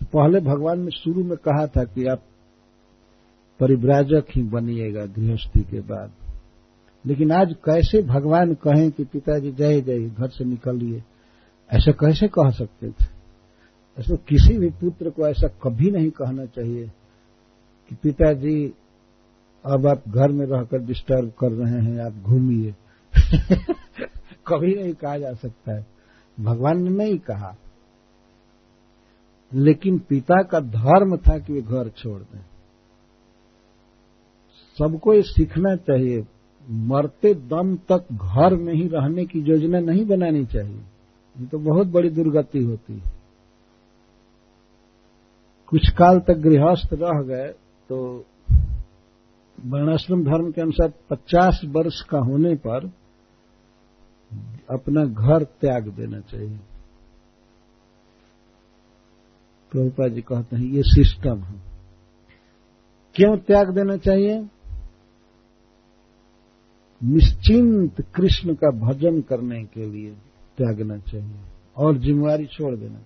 तो 0.00 0.06
पहले 0.06 0.40
भगवान 0.40 0.80
ने 0.80 0.90
शुरू 0.90 1.24
में 1.24 1.36
कहा 1.36 1.66
था 1.66 1.84
कि 1.84 2.06
आप 2.06 2.22
परिव्राजक 3.60 4.24
ही 4.36 4.42
बनिएगा 4.42 5.06
गृहस्थी 5.06 5.60
के 5.60 5.80
बाद। 5.80 6.12
लेकिन 7.06 7.32
आज 7.32 7.54
कैसे 7.64 8.02
भगवान 8.02 8.54
कहें 8.54 8.90
कि 8.90 9.04
पिताजी, 9.04 9.52
जय 9.52 9.80
जय, 9.80 9.98
घर 9.98 10.28
से 10.28 10.44
निकलिए? 10.44 11.02
ऐसा 11.72 11.92
कैसे 11.92 12.28
कह 12.28 12.50
सकते 12.50 12.88
थे? 12.88 13.04
ऐसे 13.98 14.16
किसी 14.16 14.58
भी 14.58 14.68
पुत्र 14.68 15.10
को 15.10 15.26
ऐसा 15.26 15.48
कभी 15.48 15.90
नहीं 15.90 16.10
कहना 16.10 16.44
चाहिए 16.44 16.90
कि 17.88 17.94
पिताजी 17.94 18.74
अब 19.64 19.86
आप 19.86 20.02
घर 20.08 20.28
में 20.28 20.46
रहकर 20.46 20.78
डिस्टर्ब 20.78 21.32
कर 21.40 21.52
रहे 21.52 21.80
हैं, 21.84 22.00
आप 22.00 22.12
घूमिए। 22.12 22.74
कभी 24.46 24.74
नहीं 24.74 24.94
कहा 24.94 25.18
जा 25.18 25.32
सकता 25.32 25.74
है। 25.74 25.86
भगवान 26.40 26.82
ने 26.82 26.90
नहीं 26.90 27.18
कहा। 27.18 27.56
लेकिन 29.54 29.98
पिता 29.98 30.42
का 30.42 30.60
धर्म 30.60 31.16
था 31.16 31.38
कि 31.38 31.52
वे 31.52 31.62
घर 31.62 31.88
छोड़ 31.88 32.20
दें। 32.20 32.44
सबको 34.78 35.14
ये 35.14 35.22
सीखना 35.22 35.76
चाहिए। 35.76 36.26
मरते 36.70 37.34
दम 37.34 37.76
तक 37.76 38.06
घर 38.12 38.54
में 38.54 38.74
ही 38.74 38.88
रहने 38.88 39.26
की 39.26 39.40
योजना 39.40 39.80
नहीं 39.80 40.06
बनानी 40.06 40.44
चाहिए। 40.44 40.80
ये 41.38 41.46
तो 41.46 41.58
बहुत 41.58 41.86
बड़ी 41.86 42.10
दुर्गति 42.10 42.64
होती 42.64 42.94
है। 42.94 43.12
कुछ 45.66 45.90
काल 45.90 46.20
तक 46.20 46.34
गृहस्थ 46.34 46.92
रह 46.92 47.22
गए 47.22 47.48
तो 47.88 48.24
वर्णाश्रम 49.66 50.24
धर्म 50.24 50.50
के 50.52 50.60
अनुसार 50.60 50.92
50 51.10 51.60
वर्ष 51.64 52.00
का 52.00 52.18
होने 52.18 52.54
पर 52.54 52.86
अपना 54.70 55.04
घर 55.04 55.44
त्याग 55.44 55.88
देना 55.88 56.20
चाहिए। 56.20 56.58
प्रभुपा 59.72 60.08
जी 60.08 60.20
कहते 60.20 60.56
हैं, 60.56 60.64
ये 60.64 60.82
सिस्टम 60.82 61.38
है। 61.38 61.60
क्यों 63.14 63.36
त्याग 63.36 63.74
देना 63.74 63.96
चाहिए? 63.96 64.48
निश्चिंत 67.04 68.00
कृष्ण 68.14 68.54
का 68.54 68.70
भजन 68.70 69.20
करने 69.20 69.64
के 69.64 69.90
लिए 69.90 70.10
त्यागना 70.56 70.98
चाहिए 70.98 71.40
और 71.76 71.98
जिम्मेवारी 71.98 72.46
छोड़ 72.46 72.76
देना 72.76 73.00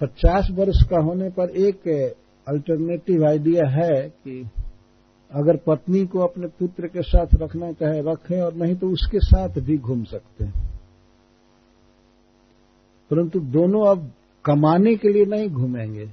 पचास 0.00 0.48
वर्ष 0.50 0.82
का 0.82 1.00
होने 1.02 1.28
पर 1.28 1.50
एक 1.50 1.88
अल्टरनेटिव 2.48 3.26
आइडिया 3.28 3.68
है 3.68 4.08
कि 4.08 4.50
अगर 5.32 5.56
पत्नी 5.56 6.06
को 6.06 6.18
अपने 6.18 6.46
पुत्र 6.46 6.88
के 6.88 7.02
साथ 7.02 7.26
रखना 7.34 7.72
चाहे, 7.72 8.02
रखें 8.02 8.40
और 8.40 8.54
नहीं 8.54 8.76
तो 8.76 8.88
उसके 8.88 9.20
साथ 9.20 9.48
भी 9.48 9.78
घूम 9.78 10.04
सकते 10.04 10.44
हैं। 10.44 10.72
परंतु 13.10 13.40
दोनों 13.40 13.86
अब 13.86 14.12
कमाने 14.44 14.96
के 14.96 15.08
लिए 15.08 15.24
नहीं 15.24 15.48
घूमेंगे। 15.48 16.10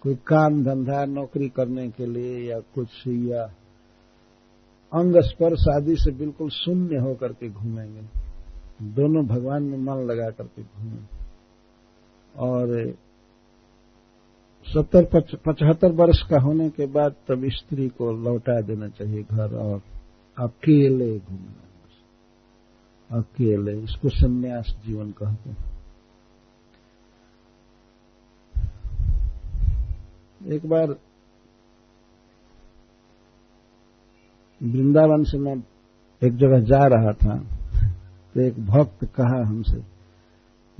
कोई 0.00 0.14
काम 0.14 0.64
धंधा, 0.64 1.04
नौकरी 1.04 1.48
करने 1.48 1.90
के 1.90 2.06
लिए 2.06 2.50
या 2.50 2.60
कुछ, 2.60 2.88
या 3.06 3.42
अंग 4.92 5.16
स्पर्श 5.16 5.64
आदि 5.68 5.96
से 5.96 6.10
बिल्कुल 6.10 6.50
शून्य 6.50 6.96
होकर 6.96 7.32
के 7.32 7.50
घूमेंगे। 7.50 8.02
दोनों 8.82 9.26
भगवान 9.26 9.62
में 9.62 9.78
मन 9.78 9.94
लगा 9.94 10.30
करके 10.30 10.62
घूमेंगे 10.62 11.24
और 12.38 12.94
सत्तर 14.66 15.22
पचहत्तर 15.46 15.92
वर्ष 15.92 16.22
का 16.22 16.40
होने 16.40 16.70
के 16.70 16.86
बाद 16.86 17.14
तब 17.28 17.48
स्त्री 17.48 17.88
को 17.88 18.12
लौटा 18.12 18.60
देना 18.60 18.88
चाहिए 18.88 19.22
घर 19.22 19.56
और 19.56 19.82
अकेले 20.38 21.18
घूमना। 21.18 23.18
अकेले, 23.18 23.80
इसको 23.80 24.08
संन्यास 24.08 24.76
जीवन 24.86 25.10
कहते 25.10 25.50
हैं। 25.50 25.72
एक 30.46 30.66
बार 30.66 30.96
वृंदावन 34.60 35.24
से 35.24 35.38
मैं 35.38 35.62
एक 36.22 36.36
जगह 36.36 36.60
जा 36.60 36.86
रहा 36.86 37.12
था 37.12 37.44
तो 38.34 38.40
एक 38.40 38.66
भक्त 38.66 39.04
कहा 39.04 39.48
हमसे, 39.48 39.82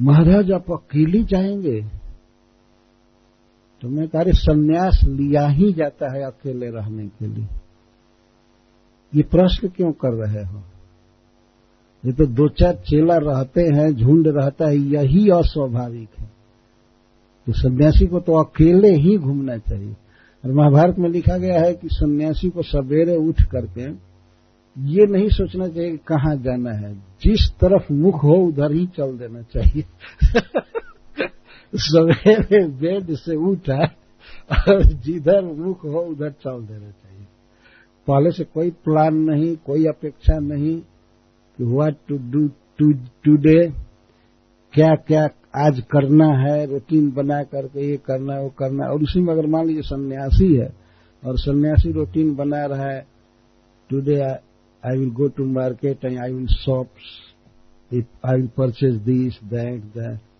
महाराज, 0.00 0.52
आप 0.52 0.70
अकेले 0.70 1.24
जाएँगे? 1.24 2.01
तो 3.82 3.88
मैं 3.88 4.08
कार्य 4.08 4.32
संन्यास 4.32 5.00
लिया 5.04 5.46
ही 5.46 5.72
जाता 5.72 6.16
है 6.16 6.22
अकेले 6.22 6.70
रहने 6.70 7.06
के 7.06 7.26
लिए। 7.26 7.46
ये 9.14 9.22
प्रश्न 9.22 9.68
क्यों 9.68 9.92
कर 9.92 10.08
रहे 10.08 10.44
हो? 10.44 10.62
ये 12.06 12.12
तो 12.12 12.26
दो 12.26 12.48
चार 12.48 12.74
चेला 12.74 13.16
रहते 13.16 13.60
हैं, 13.60 13.94
झुंड 13.94 14.28
रहता 14.28 14.66
है, 14.66 14.76
यही 14.76 15.28
अस्वाभाविक 15.28 16.08
है। 16.20 16.30
तो 17.46 17.52
सन्यासी 17.52 18.06
को 18.06 18.20
तो 18.20 18.42
अकेले 18.42 18.94
ही 18.94 19.18
घूमना 19.18 19.56
चाहिए। 19.56 19.96
और 20.44 20.52
महाभारत 20.52 20.98
में 20.98 21.10
लिखा 21.10 21.38
गया 21.38 21.60
है 21.60 21.74
कि 21.74 21.88
सन्यासी 21.88 22.50
को 22.50 22.62
सवेरे 22.62 23.16
उठ 23.16 23.42
करके 23.42 24.12
ये 24.78 25.06
नहीं 25.06 25.28
सोचना 25.28 25.68
चाहिए 25.68 25.90
कि 25.90 25.96
कहाँ 25.96 26.36
जाना 26.36 26.70
है। 26.70 26.94
जिस 26.94 27.50
तरफ़ 27.50 27.92
मुख 27.92 28.24
हो, 28.24 28.34
उधर 28.34 28.72
ही 28.72 28.86
चल 28.86 29.18
देना 29.18 29.42
चाहिए। 29.42 29.84
सवेरे 31.74 32.66
बेड 32.66 33.14
से 33.14 33.36
उठा 33.36 33.84
और 34.68 34.82
जिधर 34.84 35.44
मुख 35.44 35.84
हो 35.84 36.00
उधर 36.00 36.30
चल 36.30 36.60
देना 36.62 36.90
चाहिए 36.90 37.26
पहले 38.06 38.30
से 38.30 38.44
कोई 38.44 38.70
प्लान 38.70 39.14
नहीं 39.14 39.56
कोई 39.56 39.86
अपेक्षा 39.86 40.38
नहीं 40.38 40.80
कि 41.58 41.64
व्हाट 41.64 41.96
टू 42.08 42.16
डू 42.16 42.48
टूडे 43.24 43.68
क्या 44.74 44.94
क्या 44.94 45.28
आज 45.56 45.80
करना 45.80 46.26
है 46.38 46.66
रूटीन 46.66 47.10
बना 47.10 47.42
करके 47.42 47.90
ये 47.90 47.96
करना 47.96 48.40
वो 48.40 48.48
करना 48.48 48.86
और 48.86 49.02
उसी 49.02 49.20
में 49.20 49.32
अगर 49.32 49.46
मान 49.46 49.66
लीजिए 49.66 49.82
सन्यासी 49.82 50.54
है 50.54 50.68
और 51.26 51.38
सन्यासी 51.38 51.92
रूटीन 51.92 52.34
बना 52.34 52.64
रहा 52.66 52.90
है 52.90 53.06
today 53.90 54.20
I 54.86 54.98
will 54.98 55.10
go 55.10 55.28
to 55.28 55.44
market 55.44 56.04
and 56.04 56.18
I 56.18 56.32
will. 56.32 56.46
If 57.90 58.06
I 58.24 58.36
will 58.36 58.48
purchase 58.48 58.96
this, 59.04 59.38
that, 59.50 59.82
that. 59.94 60.31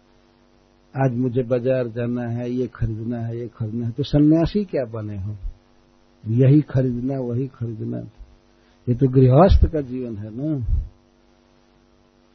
आज 0.94 1.12
मुझे 1.12 1.42
बाज़ार 1.42 1.88
जाना 1.88 2.22
है, 2.22 2.50
ये 2.50 2.66
खरीदना 2.66 3.18
है, 3.18 3.38
ये 3.38 3.48
खरीदना 3.48 3.86
है 3.86 3.92
तो 3.92 4.02
सन्यासी 4.02 4.64
क्या 4.64 4.84
बने 4.84 5.16
हो? 5.16 5.36
यही 6.24 6.60
खरीदना, 6.60 7.18
वही 7.20 7.46
खरीदना। 7.46 7.98
ये 8.88 8.94
तो 8.94 9.08
गृहस्थ 9.08 9.66
का 9.72 9.80
जीवन 9.80 10.16
है 10.16 10.30
ना। 10.36 10.64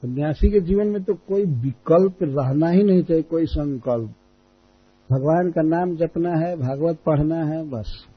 सन्यासी 0.04 0.50
के 0.50 0.60
जीवन 0.60 0.88
में 0.88 1.04
तो 1.04 1.14
कोई 1.14 1.46
विकल्प 1.46 2.18
रहना 2.24 2.70
ही 2.70 2.84
नहीं 2.84 3.04
चाहिए, 3.04 3.24
कोई 3.24 3.46
संकल्प। 3.46 4.10
भगवान 5.10 5.52
का 5.52 5.62
नाम 5.62 5.96
जपना 5.96 6.30
है, 6.30 6.56
भागवत 6.56 7.00
पढ़ना 7.06 7.44
है, 7.46 7.70
बस। 7.70 8.08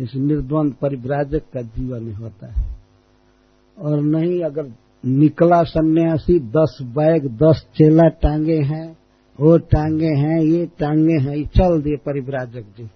इस 0.00 0.14
निर्द्वंद 0.14 0.74
परिव्राजक 0.74 1.42
का 1.52 1.62
जीवन 1.62 2.12
होता 2.12 2.46
है। 2.46 2.76
और 3.78 4.00
नहीं, 4.00 4.42
अगर 4.42 4.72
निकला 5.06 5.62
सन्यासी, 5.62 6.40
दस 6.40 6.78
बैग, 6.82 7.26
दस 7.28 7.66
चेला 7.76 8.08
टांगे 8.08 8.58
हैं 8.58 8.96
वो 9.40 9.58
टांगे 9.58 10.08
हैं, 10.08 10.40
ये 10.40 10.66
टांगे 10.66 11.14
हैं, 11.14 11.36
ये 11.36 11.44
चल 11.44 11.82
दिए 11.82 11.96
परिव्राजक 11.96 12.64
जी। 12.78 12.90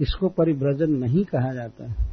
इसको 0.00 0.28
परिव्रजन 0.28 0.90
नहीं 0.90 1.24
कहा 1.24 1.52
जाता। 1.52 1.84
है 1.84 2.08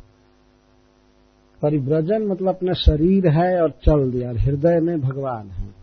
परिव्रजन 1.61 2.27
मतलब 2.27 2.55
अपना 2.55 2.73
शरीर 2.73 3.27
है 3.27 3.61
और 3.61 3.69
चल 3.69 4.11
दिया, 4.11 4.29
और 4.29 4.37
हृदय 4.37 4.79
में 4.79 5.01
भगवान 5.01 5.49
है। 5.49 5.75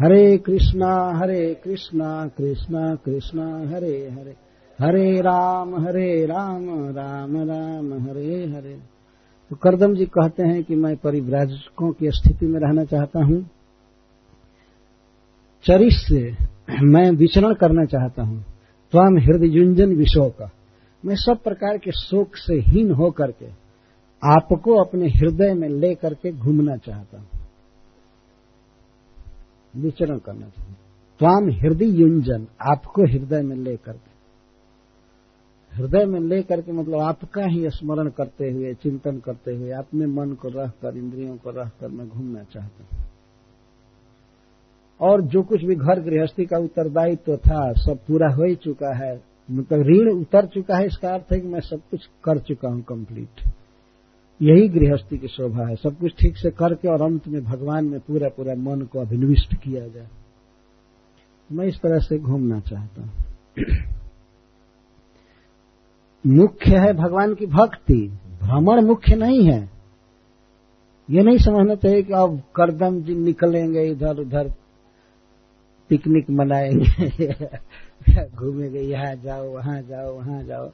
हरे 0.00 0.38
कृष्णा 0.38 1.12
हरे 1.14 1.60
कृष्णा 1.64 2.30
कृष्णा 2.38 2.94
कृष्णा, 2.94 3.58
हरे 3.58 4.10
हरे। 4.10 4.34
हरे 4.80 5.20
राम 5.20 5.80
हरे 5.80 6.26
राम 6.26 6.88
राम 6.88 7.36
राम, 7.36 8.02
हरे 8.02 8.46
हरे। 8.46 8.99
तो 9.50 9.56
करदम 9.56 9.94
जी 9.94 10.04
कहते 10.06 10.42
हैं 10.42 10.62
कि 10.64 10.74
मैं 10.74 10.96
परिव्राजकों 10.96 11.92
की 11.92 12.10
स्थिति 12.10 12.46
में 12.46 12.60
रहना 12.60 12.84
चाहता 12.84 13.24
हूँ। 13.24 13.42
चरिश 15.64 15.94
से 16.08 16.20
मैं 16.82 17.10
विचरण 17.10 17.54
करना 17.54 17.84
चाहता 17.84 18.22
हूँ। 18.22 18.44
त्वम 18.92 19.18
हृदय 19.18 19.46
युंजन 19.46 19.94
विषो 19.94 20.28
का 20.30 20.50
मैं 21.04 21.16
सब 21.16 21.42
प्रकार 21.42 21.78
के 21.78 21.90
शोक 21.90 22.36
से 22.36 22.54
हीन 22.60 22.90
होकर 22.90 23.30
के 23.30 23.46
आपको 24.22 24.84
अपने 24.84 25.08
हृदय 25.08 25.54
में 25.54 25.68
ले 25.68 25.94
करके 25.94 26.32
घूमना 26.32 26.76
चाहता 26.76 27.18
हूँ। 27.18 27.28
विचरण 29.74 30.18
करना 30.18 30.46
चाहता 30.46 30.62
हूँ। 30.62 30.76
त्वाम 31.20 31.50
हृदय 31.50 32.00
युंजन 32.00 32.46
आपको 32.70 33.06
हृदय 33.06 33.42
में 33.42 33.56
ले 33.56 33.76
करके 33.76 34.09
हृदय 35.80 36.04
में 36.04 36.20
ले 36.20 36.42
करके 36.42 36.72
मतलब 36.72 36.98
आपका 36.98 37.44
ही 37.44 37.70
स्मरण 37.70 38.08
करते 38.08 38.50
हुए, 38.50 38.74
चिंतन 38.74 39.18
करते 39.18 39.56
हुए 39.56 39.70
अपने 39.70 40.06
मन 40.06 40.32
को 40.32 40.48
रह 40.48 40.66
कर 40.82 40.96
इंद्रियों 40.96 41.36
को 41.36 41.50
रह 41.50 41.70
कर 41.80 41.88
मैं 41.88 42.08
घूमना 42.08 42.42
चाहता 42.42 42.84
हूँ। 42.84 43.04
और 45.00 45.22
जो 45.22 45.42
कुछ 45.42 45.62
भी 45.64 45.74
घर 45.74 46.00
गृहस्थी 46.00 46.44
का 46.46 46.58
उत्तरदायित्व 46.58 47.32
तो 47.32 47.36
था, 47.36 47.72
सब 47.72 47.98
पूरा 48.06 48.28
हो 48.28 48.44
ही 48.44 48.54
चुका 48.54 48.94
है। 48.94 49.22
मतलब 49.50 49.82
ऋण 49.82 50.10
उतर 50.10 50.46
चुका 50.46 50.76
है, 50.76 50.86
इसका 50.86 51.14
अर्थ 51.14 51.32
है 51.32 51.40
कि 51.40 51.48
मैं 51.48 51.60
सब 51.60 51.80
कुछ 51.90 52.08
कर 52.24 52.38
चुका 52.38 52.68
हूँ 52.68 52.82
कंप्लीट 52.82 53.48
यही 54.40 54.68
गृहस्थी 54.68 55.18
की 55.18 55.28
शोभा 55.28 55.66
है। 55.66 55.76
सब 55.76 55.98
कुछ 55.98 56.12
ठीक 56.20 56.36
से 56.36 56.50
करके 56.50 56.88
और 56.88 57.02
अंत 57.02 57.28
में 57.28 57.42
भगवान 57.44 57.84
में 57.84 58.00
पूरा 58.00 58.28
पूरा 58.28 58.54
मन 58.54 58.82
को 58.82 59.00
अभिनिविष्ट 59.00 59.54
किया 59.54 59.86
जाए। 59.88 60.08
मैं 61.50 61.66
इस 61.66 61.76
तरह 61.76 61.98
से 61.98 62.18
घूमना 62.18 62.60
चाहता 62.60 63.02
हूँ। 63.02 63.99
मुख्य 66.26 66.76
है 66.76 66.92
भगवान 66.92 67.34
की 67.34 67.46
भक्ति। 67.46 68.18
भ्रमण 68.42 68.84
मुख्य 68.84 69.16
नहीं 69.16 69.44
है। 69.50 69.70
ये 71.10 71.22
नहीं 71.22 71.38
समझना 71.38 71.74
चाहिए 71.74 72.02
कि 72.02 72.12
अब 72.12 72.42
करदम 72.56 73.02
जी 73.02 73.14
निकलेंगे 73.14 73.82
इधर 73.82 74.18
उधर, 74.18 74.54
पिकनिक 75.88 76.30
मनाएँगे, 76.30 77.26
घूमेंगे, 78.36 78.80
यहाँ 78.80 79.14
जाओ, 79.16 79.50
वहाँ 79.50 79.82
जाओ 79.82 80.16
वहाँ 80.16 80.42
जाओ। 80.42 80.70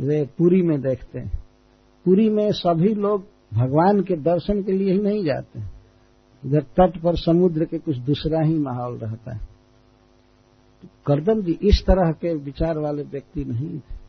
वे 0.00 0.28
पुरी 0.38 0.62
में 0.62 0.80
देखते 0.80 1.18
हैं। 1.18 1.44
पुरी 2.04 2.30
में 2.30 2.52
सभी 2.52 2.94
लोग 2.94 3.24
भगवान 3.54 4.02
के 4.02 4.16
दर्शन 4.16 4.62
के 4.62 4.72
लिए 4.72 4.92
ही 4.92 4.98
नहीं 4.98 5.24
जाते। 5.24 5.60
इधर 6.46 6.62
तट 6.62 7.02
पर 7.02 7.16
समुद्र 7.16 7.64
के 7.64 7.78
कुछ 7.78 7.96
दूसरा 7.96 8.40
ही 8.40 8.58
माहौल 8.58 8.98
रहता 8.98 9.32
है। 9.32 9.40
करदम 11.06 11.42
जी 11.42 11.52
इस 11.52 11.84
तरह 11.86 12.12
के 12.12 12.34
विचार 12.34 12.78
वाले 12.78 13.02
व्यक्ति 13.02 13.44
नहीं 13.44 13.78
थे। 13.78 13.99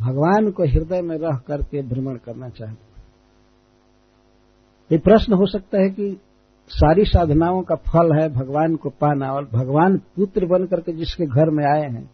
भगवान 0.00 0.50
को 0.50 0.62
हृदय 0.62 1.02
में 1.02 1.16
रह 1.18 1.36
करके 1.36 1.82
भ्रमण 1.82 2.16
करना 2.16 2.48
चाहते 2.48 2.88
ये 4.90 4.98
प्रश्न 4.98 5.32
हो 5.32 5.46
सकता 5.46 5.82
है 5.82 5.90
कि 5.90 6.20
सारी 6.68 7.04
साधनाओं 7.04 7.62
का 7.62 7.74
फल 7.74 8.20
है 8.20 8.28
भगवान 8.28 8.76
को 8.76 8.90
पाना 8.90 9.32
और 9.32 9.44
भगवान 9.44 9.96
पुत्र 9.98 10.46
बन 10.46 10.66
करके 10.66 10.92
जिसके 10.92 11.26
घर 11.26 11.50
में 11.50 11.64
आए 11.64 11.90
हैं 11.90 12.10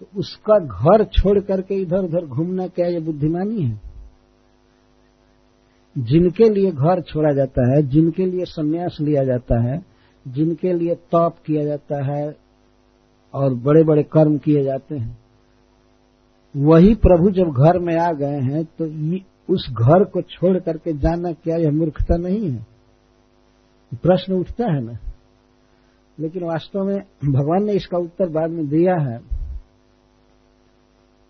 तो 0.00 0.06
उसका 0.18 0.58
घर 0.58 1.04
छोड़ 1.04 1.38
करके 1.40 1.74
इधर 1.74 2.04
उधर 2.04 2.26
घूमना 2.26 2.66
क्या 2.66 2.86
ये 2.86 3.00
बुद्धिमानी 3.00 3.62
है? 3.62 3.80
जिनके 5.98 6.48
लिए 6.48 6.70
घर 6.70 7.00
छोड़ा 7.00 7.32
जाता 7.32 7.74
है, 7.74 7.82
जिनके 7.82 8.26
लिए 8.26 8.44
संन्यास 8.44 8.96
लिया 9.00 9.24
जाता 9.24 9.62
है, 9.62 9.82
जिनके 10.28 10.72
लिए 10.72 10.94
तप 10.94 11.34
किया 11.46 11.64
जाता 11.64 12.04
है 12.04 12.36
और 13.34 13.54
बड़े 13.54 13.84
बड़े 13.84 14.02
कर्म 14.02 14.38
किए 14.38 14.62
जाते 14.64 14.96
हैं 14.96 15.21
वही 16.56 16.94
प्रभु 16.94 17.30
जब 17.30 17.50
घर 17.50 17.78
में 17.78 17.96
आ 17.96 18.12
गए 18.12 18.40
हैं 18.40 18.64
तो 18.64 18.84
उस 19.54 19.66
घर 19.70 20.04
को 20.04 20.22
छोड़ 20.22 20.58
करके 20.58 20.92
जाना 20.92 21.32
क्या 21.32 21.56
यह 21.56 21.70
मूर्खता 21.70 22.16
नहीं 22.16 22.50
है? 22.50 22.66
प्रश्न 23.94 24.32
उठता 24.32 24.64
है 24.64 24.80
ना? 24.80 24.98
लेकिन 26.20 26.44
वास्तव 26.44 26.84
में 26.84 26.98
भगवान 27.32 27.64
ने 27.64 27.72
इसका 27.72 27.98
उत्तर 27.98 28.28
बाद 28.28 28.50
में 28.50 28.68
दिया 28.68 28.96
है। 28.96 29.20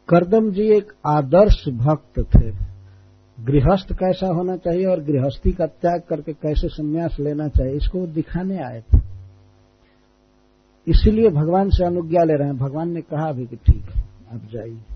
करदम 0.09 0.51
जी 0.51 0.62
एक 0.62 0.93
आदर्श 1.07 1.68
भक्त 1.68 2.18
थे। 2.18 2.51
गृहस्थ 3.45 3.93
कैसा 3.93 4.27
होना 4.27 4.57
चाहिए 4.57 4.87
और 4.87 5.01
गृहस्थी 5.01 5.53
का 5.53 5.66
त्याग 5.66 6.03
करके 6.09 6.33
कैसे 6.33 6.68
संन्यास 6.68 7.16
लेना 7.20 7.49
चाहिए, 7.49 7.75
इसको 7.75 7.99
वो 7.99 8.07
दिखाने 8.07 8.59
आए 8.59 8.81
थे। 8.81 8.99
इसलिए 10.89 11.31
भगवान 11.31 11.70
से 11.70 11.85
अनुज्ञा 11.85 12.25
ले 12.25 12.35
रहे 12.35 12.49
हैं। 12.49 12.57
भगवान 12.57 12.91
ने 12.91 13.01
कहा 13.01 13.29
अभी 13.29 13.47
कि 13.47 13.57
ठीक 13.57 13.85
है, 13.91 14.03
आप 14.35 14.41
जाइए। 14.53 14.91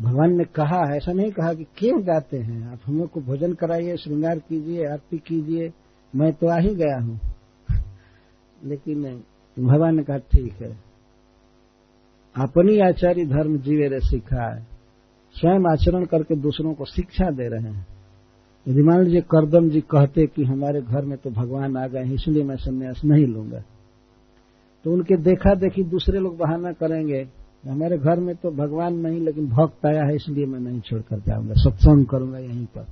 भगवान 0.00 0.36
ने 0.36 0.44
कहा, 0.44 0.96
ऐसा 0.96 1.12
नहीं 1.12 1.30
कहा 1.30 1.54
कि 1.54 1.64
क्यों 1.64 2.02
जाते 2.02 2.38
हैं? 2.38 2.72
आप 2.72 2.78
हम 2.86 3.06
को 3.06 3.20
भोजन 3.20 3.52
कराइए, 3.52 3.96
श्रृंगार 3.96 4.38
कीजिए, 4.38 4.86
आरती 4.86 5.18
कीजिए, 5.18 5.72
मैं 6.16 6.32
तो 6.32 6.48
आ 6.48 6.58
ही 6.58 6.74
गया 6.74 7.00
हूँ। 7.00 7.20
लेकिन 8.64 9.22
भगवान 9.58 9.96
ने 9.96 10.02
कहा, 10.02 10.18
ठीक 10.18 10.52
है। 10.52 10.94
अपनी 12.40 12.78
आचार्य 12.78 13.24
धर्म 13.24 13.58
जीवे 13.58 13.88
रे 13.88 14.00
सीखा 14.00 14.54
है 14.54 14.66
स्वयं 15.34 15.72
आचरण 15.72 16.04
करके 16.04 16.36
दूसरों 16.36 16.74
को 16.74 16.84
शिक्षा 16.84 17.30
दे 17.30 17.48
रहे 17.48 17.72
हैं। 17.72 17.86
यदि 18.68 18.82
मान 18.82 19.02
लीजिए 19.02 19.20
करदम 19.20 19.68
जी 19.68 19.80
कहते 19.80 20.26
कि 20.26 20.44
हमारे 20.44 20.82
घर 20.82 21.04
में 21.04 21.18
तो 21.18 21.30
भगवान 21.30 21.76
आ 21.76 21.86
गए 21.86 22.04
इसलिए 22.04 22.44
मैं 22.44 22.56
संन्यास 22.56 23.00
नहीं 23.04 23.26
लूँगा। 23.26 23.62
तो 24.84 24.92
उनके 24.92 25.16
देखा 25.16 25.54
देखी 25.54 25.82
दूसरे 25.82 26.18
लोग 26.18 26.36
बहाना 26.36 26.72
करेंगे। 26.72 27.28
हमारे 27.70 27.98
घर 27.98 28.20
में 28.20 28.36
तो 28.36 28.50
भगवान 28.50 28.94
नहीं, 28.94 29.20
लेकिन 29.20 29.48
भक्त 29.48 29.86
आया 29.86 30.04
है, 30.04 30.14
इसलिए 30.14 30.46
मैं 30.46 30.60
नहीं 30.60 30.80
छोड़कर 30.80 31.18
जाऊँगा। 31.20 31.54
सत्संग 31.56 32.06
करूँगा 32.06 32.38
यहीं 32.38 32.66
पर। 32.66 32.86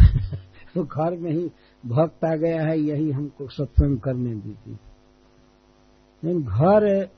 तो 0.74 0.84
घर 0.84 1.18
में 1.18 1.30
ही 1.30 1.50
भक्त 1.86 2.24
आ 2.24 2.36
गया 2.36 2.62
है, 2.62 2.80
यही 2.80 3.10
हमको 3.10 3.48
सत्संग 3.48 4.00
करने 4.00 4.34
दीजिए। 4.34 4.78
लेकिन 6.24 6.42
घर 6.42 7.08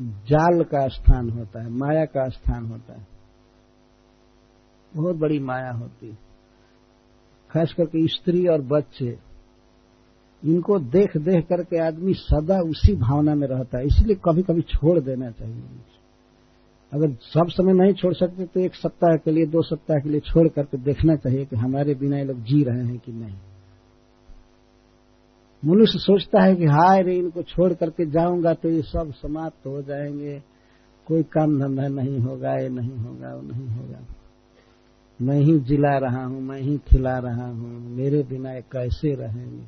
जाल 0.00 0.64
का 0.64 0.88
स्थान 0.88 1.30
होता 1.30 1.62
है, 1.62 1.70
माया 1.70 2.04
का 2.04 2.28
स्थान 2.28 2.66
होता 2.66 2.92
है। 2.92 3.06
बहुत 4.96 5.16
बड़ी 5.16 5.38
माया 5.38 5.72
होती 5.72 6.08
है। 6.08 6.18
खास 7.50 7.74
करके 7.76 8.06
स्त्री 8.06 8.46
और 8.46 8.60
बच्चे, 8.60 9.18
इनको 10.44 10.78
देख 10.78 11.16
देख 11.16 11.46
करके 11.46 11.78
आदमी 11.78 12.14
सदा 12.14 12.60
उसी 12.60 12.94
भावना 12.96 13.34
में 13.34 13.48
रहता 13.48 13.78
है, 13.78 13.84
इसलिए 13.84 14.16
कभी 14.24 14.42
कभी 14.42 14.62
छोड़ 14.62 15.00
देना 15.00 15.30
चाहिए। 15.30 15.62
अगर 16.94 17.12
सब 17.20 17.46
समय 17.48 17.72
नहीं 17.72 17.92
छोड़ 17.92 18.14
सकते 18.14 18.46
तो 18.46 18.60
एक 18.60 18.74
सप्ताह 18.74 19.16
के 19.16 19.30
लिए, 19.30 19.46
दो 19.46 19.62
सप्ताह 19.62 19.98
के 19.98 20.08
लिए 20.08 20.20
छोड़ 20.20 20.48
करके 20.48 20.78
देखना 20.78 21.16
चाहिए 21.16 21.44
कि 21.44 21.56
हमारे 21.56 21.94
बिना 21.94 22.18
ये 22.18 22.24
लोग 22.24 22.36
जी 22.36 22.64
रहे 22.64 22.84
हैं 22.84 22.98
कि 22.98 23.12
नहीं। 23.12 23.36
मनुष्य 25.66 25.98
सोचता 25.98 26.42
है 26.42 26.56
कि 26.56 26.64
हाय 26.64 27.02
रे, 27.02 27.16
इनको 27.16 27.42
छोड़ 27.42 27.72
करके 27.72 28.06
जाऊँगा 28.06 28.54
तो 28.54 28.68
ये 28.68 28.82
सब 28.82 29.12
समाप्त 29.12 29.66
हो 29.66 29.82
जाएँगे। 29.82 30.42
कोई 31.06 31.22
काम 31.22 31.60
धंधा 31.60 31.88
नहीं 31.88 32.18
होगा, 32.18 32.54
ये 32.54 32.68
नहीं 32.68 32.96
होगा, 32.96 33.34
वो 33.34 33.42
नहीं 33.42 33.68
होगा। 33.68 33.98
मैं 35.22 35.40
ही 35.40 35.60
जिला 35.60 35.98
रहा 35.98 36.24
हूँ, 36.24 36.40
मैं 36.40 36.60
ही 36.60 36.78
खिला 36.78 37.18
रहा 37.18 37.46
हूँ, 37.46 37.96
मेरे 37.96 38.22
बिना 38.22 38.52
ये 38.52 38.60
कैसे 38.60 39.14
रहेंगे? 39.14 39.64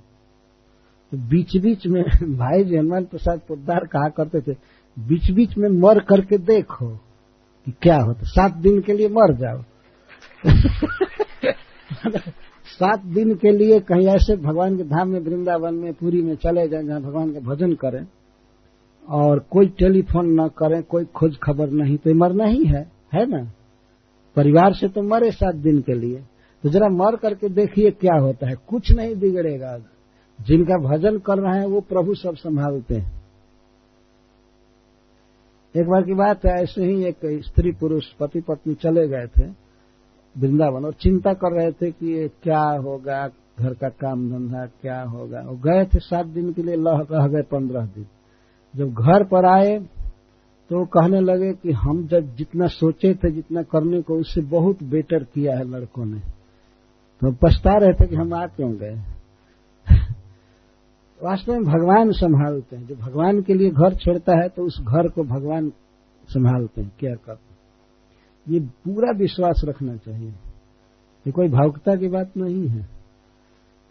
तो 1.11 1.16
बीच 1.16 1.57
बीच 1.57 1.87
में 1.87 2.03
भाई 2.22 2.64
जी 2.64 2.77
हनुमान 2.77 3.05
प्रसाद 3.05 3.41
पोदार 3.49 3.87
कहा 3.87 4.09
करते 4.09 4.41
थे 4.41 4.57
बीच 4.99 5.31
बीच 5.31 5.57
में 5.59 5.68
मर 5.68 6.01
करके 6.01 6.39
देखो। 6.39 7.01
क्या 7.67 7.97
होता 7.97 8.23
सात 8.23 8.55
दिन 8.55 8.81
के 8.81 8.93
लिए 8.93 9.09
मर 9.09 9.35
जाओ। 9.35 9.62
सात 12.67 13.05
दिन 13.05 13.35
के 13.35 13.51
लिए 13.51 13.81
कहीं 13.81 14.07
ऐसे 14.07 14.37
भगवान 14.37 14.77
के 14.77 14.83
धाम 14.83 15.09
में, 15.09 15.21
वृंदावन 15.21 15.75
में, 15.75 15.93
पूरी 15.93 16.23
में 16.23 16.35
चले 16.35 16.69
जाए 16.69 16.83
जहाँ 16.83 17.01
भगवान 17.01 17.33
का 17.33 17.41
भजन 17.41 17.73
करें 17.73 18.07
और 19.09 19.39
कोई 19.39 19.67
टेलीफोन 19.67 20.41
न 20.41 20.49
करें, 20.49 20.83
कोई 20.83 21.05
खोज 21.05 21.37
खबर 21.43 21.71
नहीं 21.71 21.97
तो 21.97 22.14
मरना 22.14 22.45
ही 22.45 22.64
है 22.64 22.93
है 23.14 23.27
ना? 23.27 23.53
परिवार 24.37 24.75
से 24.75 24.89
तो 24.89 25.03
मरे 25.03 25.31
सात 25.31 25.55
दिन 25.55 25.81
के 25.81 25.95
लिए। 25.95 26.25
तो 26.62 26.69
जरा 26.69 26.89
मर 26.89 27.17
करके 27.17 27.49
देखिए 27.49 27.91
क्या 27.91 28.21
होता 28.21 28.49
है। 28.49 28.55
कुछ 28.69 28.93
नहीं 28.93 29.17
बिगड़ेगा। 29.17 29.79
जिनका 30.41 30.77
भजन 30.89 31.19
कर 31.19 31.39
रहे 31.39 31.61
हैं, 31.61 31.67
वो 31.67 31.81
प्रभु 31.81 32.14
सब 32.14 32.35
संभालते 32.35 32.95
हैं। 32.95 33.26
एक 35.77 35.87
बार 35.87 36.03
की 36.03 36.14
बात 36.14 36.45
है, 36.47 36.53
ऐसे 36.62 36.85
ही 36.85 37.05
एक 37.05 37.16
स्त्री 37.45 37.70
पुरुष 37.72 38.05
पति 38.20 38.41
पत्नी 38.41 38.74
चले 38.74 39.07
गए 39.09 39.27
थे 39.29 39.47
वृंदावन 40.37 40.85
और 40.85 40.93
चिंता 40.93 41.33
कर 41.35 41.53
रहे 41.53 41.72
थे 41.72 41.91
कि 41.91 42.12
ये 42.12 42.29
क्या 42.43 42.61
होगा, 42.61 43.27
घर 43.59 43.74
का 43.74 43.89
काम 43.91 44.29
धंधा 44.31 44.64
क्या 44.83 45.01
होगा। 45.03 45.41
वो 45.41 45.57
गए 45.57 45.85
थे 45.85 45.99
सात 46.01 46.27
दिन 46.27 46.53
के 46.53 46.62
लिए, 46.62 46.77
लह 46.77 47.05
रह 47.11 47.27
गए 47.27 47.43
पंद्रह 47.43 47.87
दिन। 47.87 48.07
जब 48.74 48.93
घर 48.95 49.24
पर 49.24 49.47
आए 49.49 49.79
तो 50.70 50.85
कहने 50.87 51.20
लगे 51.20 51.53
कि 51.53 51.72
हम 51.72 52.07
जब 52.07 52.35
जितना 52.37 52.66
सोचे 52.68 53.14
थे, 53.14 53.31
जितना 53.31 53.62
करने 53.64 54.01
को, 54.03 54.14
उससे 54.14 54.41
बहुत 54.51 54.83
बेटर 54.85 55.24
किया 55.24 55.57
है 55.59 55.64
लड़कों 55.70 56.05
ने। 56.05 56.18
तो 57.22 57.33
पछता 57.43 57.77
रहे 57.77 57.93
थे 57.93 58.07
कि 58.07 58.16
हम 58.16 58.35
आ 58.35 58.47
क्यों 58.47 58.72
गए? 58.74 58.97
वास्तव 61.21 61.53
में 61.53 61.62
भगवान 61.64 62.11
संभालते 62.12 62.77
हैं। 62.77 62.87
जो 62.87 62.95
भगवान 62.97 63.41
के 63.43 63.55
लिए 63.55 63.71
घर 63.71 63.95
छोड़ता 63.97 64.33
है 64.43 64.49
तो 64.49 64.64
उस 64.64 64.81
घर 64.81 65.09
को 65.09 65.23
भगवान 65.25 65.69
संभालते 66.29 66.81
हैं। 66.81 66.93
क्या 66.99 67.14
करते 67.17 67.31
हैं 67.31 67.55
ये 68.47 68.61
पूरा 68.85 69.12
विश्वास 69.19 69.62
रखना 69.64 69.97
चाहिए। 69.97 70.29
ये 70.29 71.33
कोई 71.33 71.49
भावुकता 71.49 71.95
की 71.97 72.09
बात 72.09 72.37
नहीं 72.37 72.67
है। 72.69 72.89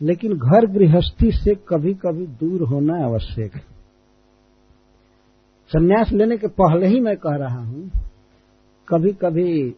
लेकिन 0.01 0.34
घर 0.34 0.65
गृहस्थी 0.71 1.32
से 1.32 1.55
कभी 1.69 1.93
कभी 1.95 2.26
दूर 2.39 2.67
होना 2.67 3.03
आवश्यक 3.05 3.55
है। 3.55 3.63
संन्यास 5.71 6.11
लेने 6.11 6.38
के 6.38 6.47
पहले 6.53 6.88
ही 6.88 6.99
मैं 6.99 7.15
कह 7.17 7.36
रहा 7.36 7.63
हूँ 7.63 7.89
कभी 8.88 9.11
कभी 9.13 9.76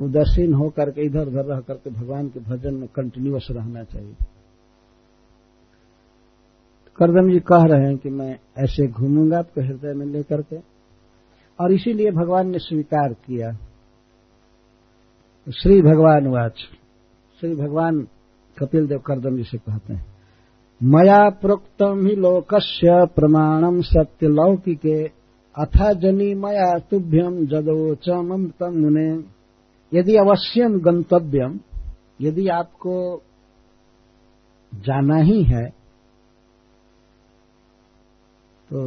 उदासीन 0.00 0.54
होकर 0.54 0.90
के 0.90 1.04
इधर 1.06 1.26
उधर 1.26 1.44
रह 1.44 1.60
करके 1.60 1.90
भगवान 1.90 2.28
के 2.28 2.40
भजन 2.40 2.74
में 2.74 2.88
कंटिन्यूस 2.88 3.46
रहना 3.50 3.82
चाहिए। 3.84 4.14
करदम 6.98 7.30
जी 7.32 7.38
कह 7.40 7.62
रहे 7.62 7.86
हैं 7.86 7.96
कि 7.96 8.10
मैं 8.10 8.38
ऐसे 8.58 8.86
घूमूँगा 8.88 9.38
आपके 9.38 9.60
हृदय 9.60 9.94
में 9.94 10.06
लेकर 10.06 10.42
के। 10.42 10.56
और 11.58 11.72
इसीलिए 11.72 12.10
भगवान 12.10 12.50
ने 12.50 12.58
स्वीकार 12.58 13.12
किया। 13.26 13.50
श्री 15.46 15.80
भगवान 15.82 16.26
वाच, 16.26 16.58
श्री 17.40 17.54
भगवान 17.54 18.00
कपिल 18.58 18.86
देव 18.86 18.98
करदम 18.98 19.36
जी 19.36 19.42
से 19.42 19.58
कहते 19.58 19.94
हैं, 19.94 20.06
मया 20.82 21.28
प्रोक्तम 21.30 22.06
ही 22.06 22.14
लोकस्य 22.16 23.04
प्रमाणम 23.06 23.80
सत्य 23.80 24.28
लौकिके 24.28 25.02
अथा 25.54 25.92
जनी 25.92 26.34
मया 26.34 26.78
तुभ्यम 26.78 27.46
जदोचम 27.46 28.46
तम 28.48 28.78
मुने। 28.78 29.10
यदि 29.92 30.16
अवश्यम 30.16 30.78
गंतव्यम 30.78 31.58
यदि 32.20 32.48
आपको 32.48 33.22
जाना 34.74 35.16
ही 35.16 35.42
है 35.42 35.75
तो 38.70 38.80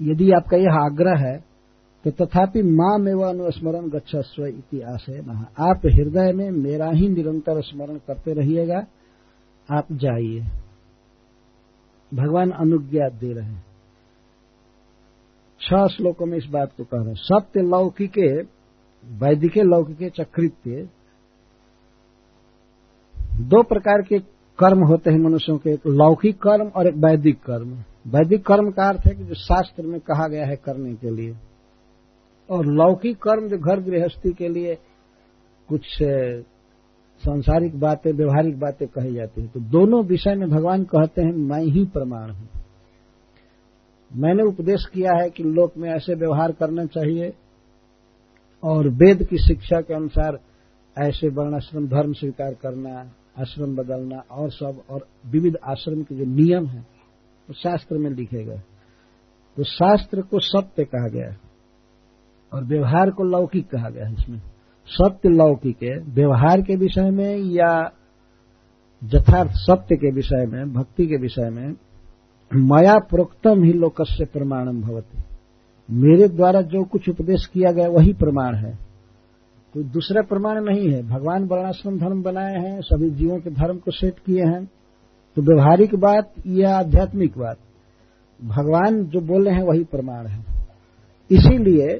यदि 0.00 0.30
आपका 0.32 0.56
यह 0.56 0.74
आग्रह 0.74 1.18
है 1.18 1.36
तो 2.04 2.10
तथापि 2.10 2.62
माँ 2.62 2.98
में 2.98 3.12
वह 3.14 3.28
अनुस्मरण 3.28 3.88
गच्छस्व 3.88 4.46
इतिहास 4.46 5.06
है 5.08 5.18
आप 5.60 5.86
हृदय 5.86 6.32
में 6.32 6.50
मेरा 6.50 6.90
ही 6.90 7.08
निरंतर 7.08 7.60
स्मरण 7.60 7.96
करते 7.96 8.32
रहिएगा, 8.32 8.86
आप 9.68 9.86
जाइए। 9.92 10.40
भगवान 12.12 12.50
अनुज्ञा 12.50 13.08
दे 13.08 13.32
रहे 13.32 13.44
हैं। 13.44 13.64
छह 15.60 15.86
श्लोकों 15.86 16.26
में 16.26 16.38
इस 16.38 16.44
बात 16.44 16.72
को 16.76 16.84
कह 16.84 16.98
रहे 16.98 17.06
हैं। 17.06 17.14
सत्य 17.14 17.62
लौकिके, 17.62 18.28
वैदिके 19.04 19.62
लौकिके 19.62 20.10
चक्रित्य, 20.10 20.88
दो 23.40 23.62
प्रकार 23.62 24.02
के 24.02 24.18
कर्म 24.58 24.84
होते 24.84 25.10
हैं 25.10 25.18
मनुष्यों 25.18 25.58
के, 25.58 25.70
एक 25.70 25.86
लौकिक 25.86 26.36
कर्म 26.36 26.68
और 26.68 26.86
एक 26.86 26.94
वैदिक 26.94 27.38
कर्म। 27.40 27.74
वैदिक 28.06 28.44
कर्म 28.46 28.70
का 28.70 28.88
अर्थ 28.88 29.06
है 29.06 29.14
कि 29.14 29.24
जो 29.24 29.34
शास्त्र 29.34 29.82
में 29.82 30.00
कहा 30.00 30.26
गया 30.28 30.46
है 30.46 30.56
करने 30.56 30.94
के 30.94 31.10
लिए 31.10 31.34
और 32.48 32.66
लौकिक 32.66 33.16
कर्म 33.18 33.48
जो 33.48 33.58
घर 33.58 33.80
गृहस्थी 33.80 34.32
के 34.32 34.48
लिए 34.48 34.74
कुछ 35.68 35.86
सांसारिक 37.22 37.78
बातें, 37.80 38.12
व्यवहारिक 38.12 38.58
बातें 38.60 38.86
कही 38.88 39.14
जाती 39.14 39.40
है। 39.40 39.48
तो 39.48 39.60
दोनों 39.60 40.04
विषय 40.04 40.34
में 40.34 40.48
भगवान 40.50 40.84
कहते 40.84 41.22
हैं, 41.22 41.32
मैं 41.32 41.62
ही 41.64 41.84
प्रमाण 41.84 42.30
हूँ। 42.30 42.48
मैंने 44.10 44.42
उपदेश 44.42 44.84
किया 44.86 45.12
है 45.22 45.30
कि 45.30 45.42
लोक 45.42 45.76
में 45.76 45.90
ऐसे 45.90 46.14
व्यवहार 46.14 46.52
करना 46.52 46.84
चाहिए 46.86 47.32
और 48.62 48.88
वेद 48.88 49.22
की 49.22 49.38
शिक्षा 49.38 49.80
के 49.80 49.94
अनुसार 49.94 50.38
ऐसे 50.96 51.28
वर्णाश्रम, 51.28 51.86
धर्म 51.88 52.12
स्वीकार 52.12 52.54
करना, 52.54 53.00
आश्रम 53.38 53.74
बदलना 53.76 54.18
और 54.30 54.50
सब, 54.50 54.82
और 54.90 55.06
विविध 55.26 55.56
आश्रम 55.64 56.02
के 56.02 56.14
जो 56.14 56.24
नियम 56.24 56.66
है 56.66 56.95
शास्त्र 57.54 57.98
में 57.98 58.10
लिखेगा। 58.10 58.56
तो 59.56 59.64
शास्त्र 59.64 60.22
को 60.22 60.40
सत्य 60.40 60.84
कहा 60.84 61.08
गया 61.08 61.36
और 62.52 62.64
व्यवहार 62.64 63.10
को 63.10 63.24
लौकिक 63.24 63.68
कहा 63.68 63.90
गया 63.90 64.06
है 64.06 64.12
इसमें। 64.12 64.42
सत्य 64.86 65.28
लौकिक 65.28 65.82
है। 65.82 65.98
व्यवहार 65.98 66.60
के 66.60 66.76
विषय 66.76 67.10
में 67.10 67.36
या 67.38 67.92
यथार्थ 69.04 69.50
सत्य 69.50 69.96
के 69.96 70.10
विषय 70.10 70.46
में, 70.46 70.72
भक्ति 70.72 71.06
के 71.06 71.16
विषय 71.16 71.50
में 71.50 71.74
माया 72.54 72.98
प्रोक्तम 72.98 73.64
ही 73.64 73.72
लोकस्य 73.72 74.24
प्रमाणम 74.24 74.80
भवती। 74.82 75.18
मेरे 75.90 76.28
द्वारा 76.28 76.60
जो 76.60 76.84
कुछ 76.84 77.08
उपदेश 77.08 77.46
किया 77.46 77.72
गया 77.72 77.88
वही 77.88 78.12
प्रमाण 78.12 78.54
है। 78.54 78.78
कोई 79.74 79.84
दूसरा 79.84 80.22
प्रमाण 80.22 80.64
नहीं 80.64 80.90
है। 80.90 81.02
भगवान 81.02 81.44
वर्णाश्रम 81.44 81.98
धर्म 81.98 82.22
बनाए 82.22 82.54
हैं, 82.54 82.80
सभी 82.80 83.10
जीवों 83.10 83.40
के 83.40 83.50
धर्म 83.50 83.76
को 83.78 83.90
सेट 83.90 84.18
किए 84.18 84.42
हैं। 84.42 84.68
तो 85.36 85.42
व्यवहारिक 85.42 85.94
बात 85.94 86.32
या 86.48 86.76
आध्यात्मिक 86.78 87.38
बात? 87.38 87.56
भगवान 88.40 89.02
जो 89.04 89.20
बोले 89.22 89.50
हैं 89.50 89.62
वही 89.62 89.84
प्रमाण 89.84 90.26
है। 90.26 90.44
इसीलिए 91.30 91.96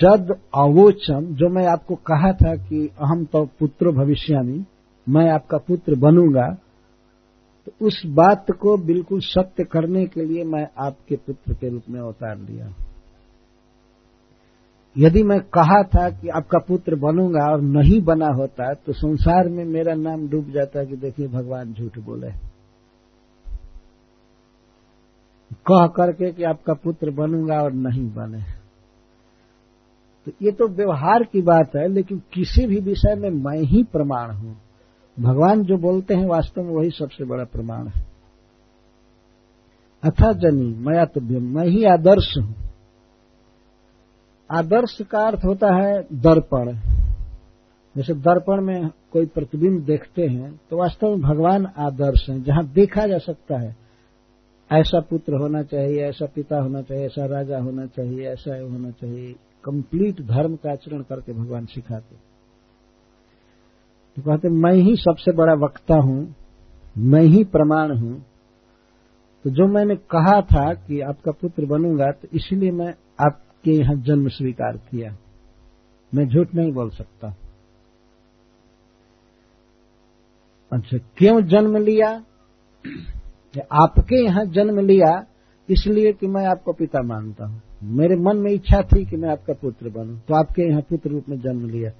जद 0.00 0.34
अवोचम 0.54 1.26
जो 1.34 1.48
मैं 1.48 1.66
आपको 1.66 1.94
कहा 2.06 2.32
था 2.32 2.54
कि 2.58 2.86
अहम 3.00 3.24
तो 3.24 3.44
पुत्र 3.58 3.90
भविष्यामी, 3.94 4.64
मैं 5.06 5.30
आपका 5.30 5.58
पुत्र 5.58 5.98
बनूँगा 5.98 6.46
तो 7.66 7.86
उस 7.86 8.02
बात 8.06 8.50
को 8.50 8.76
बिल्कुल 8.86 9.20
सत्य 9.20 9.64
करने 9.64 10.04
के 10.06 10.24
लिए 10.24 10.44
मैं 10.46 10.66
आपके 10.78 11.16
पुत्र 11.16 11.54
के 11.54 11.68
रूप 11.68 11.82
में 11.90 12.00
अवतार 12.00 12.36
लिया। 12.38 12.72
यदि 14.96 15.22
मैं 15.22 15.38
कहा 15.40 15.82
था 15.84 16.08
कि 16.10 16.28
आपका 16.28 16.58
पुत्र 16.58 16.96
बनूँगा 16.96 17.44
और 17.52 17.60
नहीं 17.60 18.00
बना 18.00 18.28
होता 18.34 18.72
तो 18.76 18.92
संसार 18.92 19.48
में 19.48 19.64
मेरा 19.64 19.94
नाम 19.94 20.28
डूब 20.28 20.50
जाता 20.50 20.84
कि 20.84 20.96
देखिए 20.96 21.28
भगवान 21.28 21.72
झूठ 21.72 21.98
बोले। 21.98 22.30
कह 25.66 25.86
करके 25.86 26.30
कि 26.32 26.44
आपका 26.44 26.74
पुत्र 26.74 27.10
बनूँगा 27.10 27.60
और 27.62 27.72
नहीं 27.72 28.08
बने। 28.10 28.42
तो 30.26 30.32
ये 30.42 30.52
तो 30.52 30.68
व्यवहार 30.68 31.24
की 31.24 31.42
बात 31.42 31.76
है, 31.76 31.86
लेकिन 31.88 32.22
किसी 32.32 32.66
भी 32.66 32.80
विषय 32.80 33.14
में 33.14 33.30
मैं 33.30 33.58
ही 33.62 33.82
प्रमाण 33.82 34.30
हूँ। 34.30 34.56
भगवान 35.16 35.62
जो 35.62 35.76
बोलते 35.76 36.14
हैं 36.14 36.26
वास्तव 36.26 36.62
में 36.62 36.72
वही 36.72 36.90
सबसे 36.90 37.24
बड़ा 37.24 37.44
प्रमाण 37.44 37.88
है। 37.88 38.02
अथा 40.02 40.32
जनी 40.32 40.74
मैं 40.80 41.06
तो 41.06 41.20
मैं 41.40 41.66
ही 41.66 41.84
आदर्श 41.84 42.34
हूँ। 42.38 42.69
आदर्श 44.50 44.96
का 45.10 45.26
अर्थ 45.26 45.44
होता 45.44 45.74
है 45.74 46.00
दर्पण। 46.20 46.72
जैसे 47.96 48.14
दर्पण 48.16 48.60
में 48.60 48.88
कोई 49.12 49.26
प्रतिबिंब 49.26 49.80
देखते 49.84 50.22
हैं 50.22 50.50
तो 50.70 50.76
वास्तव 50.76 51.08
में 51.08 51.20
भगवान 51.22 51.66
आदर्श 51.78 52.28
है, 52.28 52.42
जहाँ 52.42 52.64
देखा 52.68 53.06
जा 53.06 53.18
सकता 53.18 53.60
है। 53.60 53.74
ऐसा 54.70 55.00
पुत्र 55.00 55.34
होना 55.34 55.62
चाहिए, 55.64 56.02
ऐसा 56.02 56.26
पिता 56.26 56.60
होना 56.60 56.82
चाहिए, 56.82 57.06
ऐसा 57.06 57.26
राजा 57.26 57.58
होना 57.58 57.86
चाहिए, 57.86 58.28
ऐसा 58.28 58.58
होना 58.58 58.90
चाहिए। 58.92 59.34
कंप्लीट 59.64 60.20
धर्म 60.26 60.54
का 60.56 60.72
आचरण 60.72 61.02
करके 61.02 61.32
भगवान 61.32 61.64
सिखाते 61.66 62.16
तो 64.16 64.22
कहते 64.22 64.48
मैं 64.50 64.72
ही 64.74 64.94
सबसे 64.96 65.32
बड़ा 65.32 65.54
वक्ता 65.56 65.96
हूँ, 65.96 66.34
मैं 66.96 67.22
ही 67.24 67.42
प्रमाण 67.46 67.96
हूँ। 67.98 68.20
तो 69.44 69.50
जो 69.50 69.66
मैंने 69.68 69.96
कहा 70.10 70.40
था 70.44 70.72
कि 70.76 71.00
आपका 71.02 71.32
पुत्र 71.32 71.66
बनूँगा 71.66 72.10
तो 72.12 72.28
इसलिए 72.32 72.70
मैं 72.72 72.92
आपके 73.60 73.72
यहाँ 73.72 73.94
जन्म 73.96 74.28
स्वीकार 74.28 74.76
किया। 74.80 75.10
मैं 76.12 76.26
झूठ 76.28 76.54
नहीं 76.54 76.72
बोल 76.72 76.90
सकता। 76.90 77.28
अच्छा 80.72 80.98
क्यों 81.18 81.40
जन्म 81.44 81.76
लिया? 81.78 82.08
आपके 83.74 84.24
यहाँ 84.24 84.44
जन्म 84.46 84.78
लिया, 84.80 85.10
इसलिए 85.68 86.12
कि 86.12 86.26
मैं 86.26 86.46
आपको 86.46 86.72
पिता 86.72 87.02
मानता 87.02 87.46
हूँ। 87.46 87.60
मेरे 87.96 88.16
मन 88.18 88.36
में 88.36 88.50
इच्छा 88.52 88.80
थी 88.82 89.04
कि 89.04 89.16
मैं 89.16 89.28
आपका 89.28 89.54
पुत्र 89.60 89.90
बनूं 89.90 90.16
तो 90.18 90.34
आपके 90.34 90.68
यहाँ 90.68 90.80
पुत्र 90.80 91.10
रूप 91.10 91.28
में 91.28 91.38
जन्म 91.38 91.68
लिया। 91.68 91.90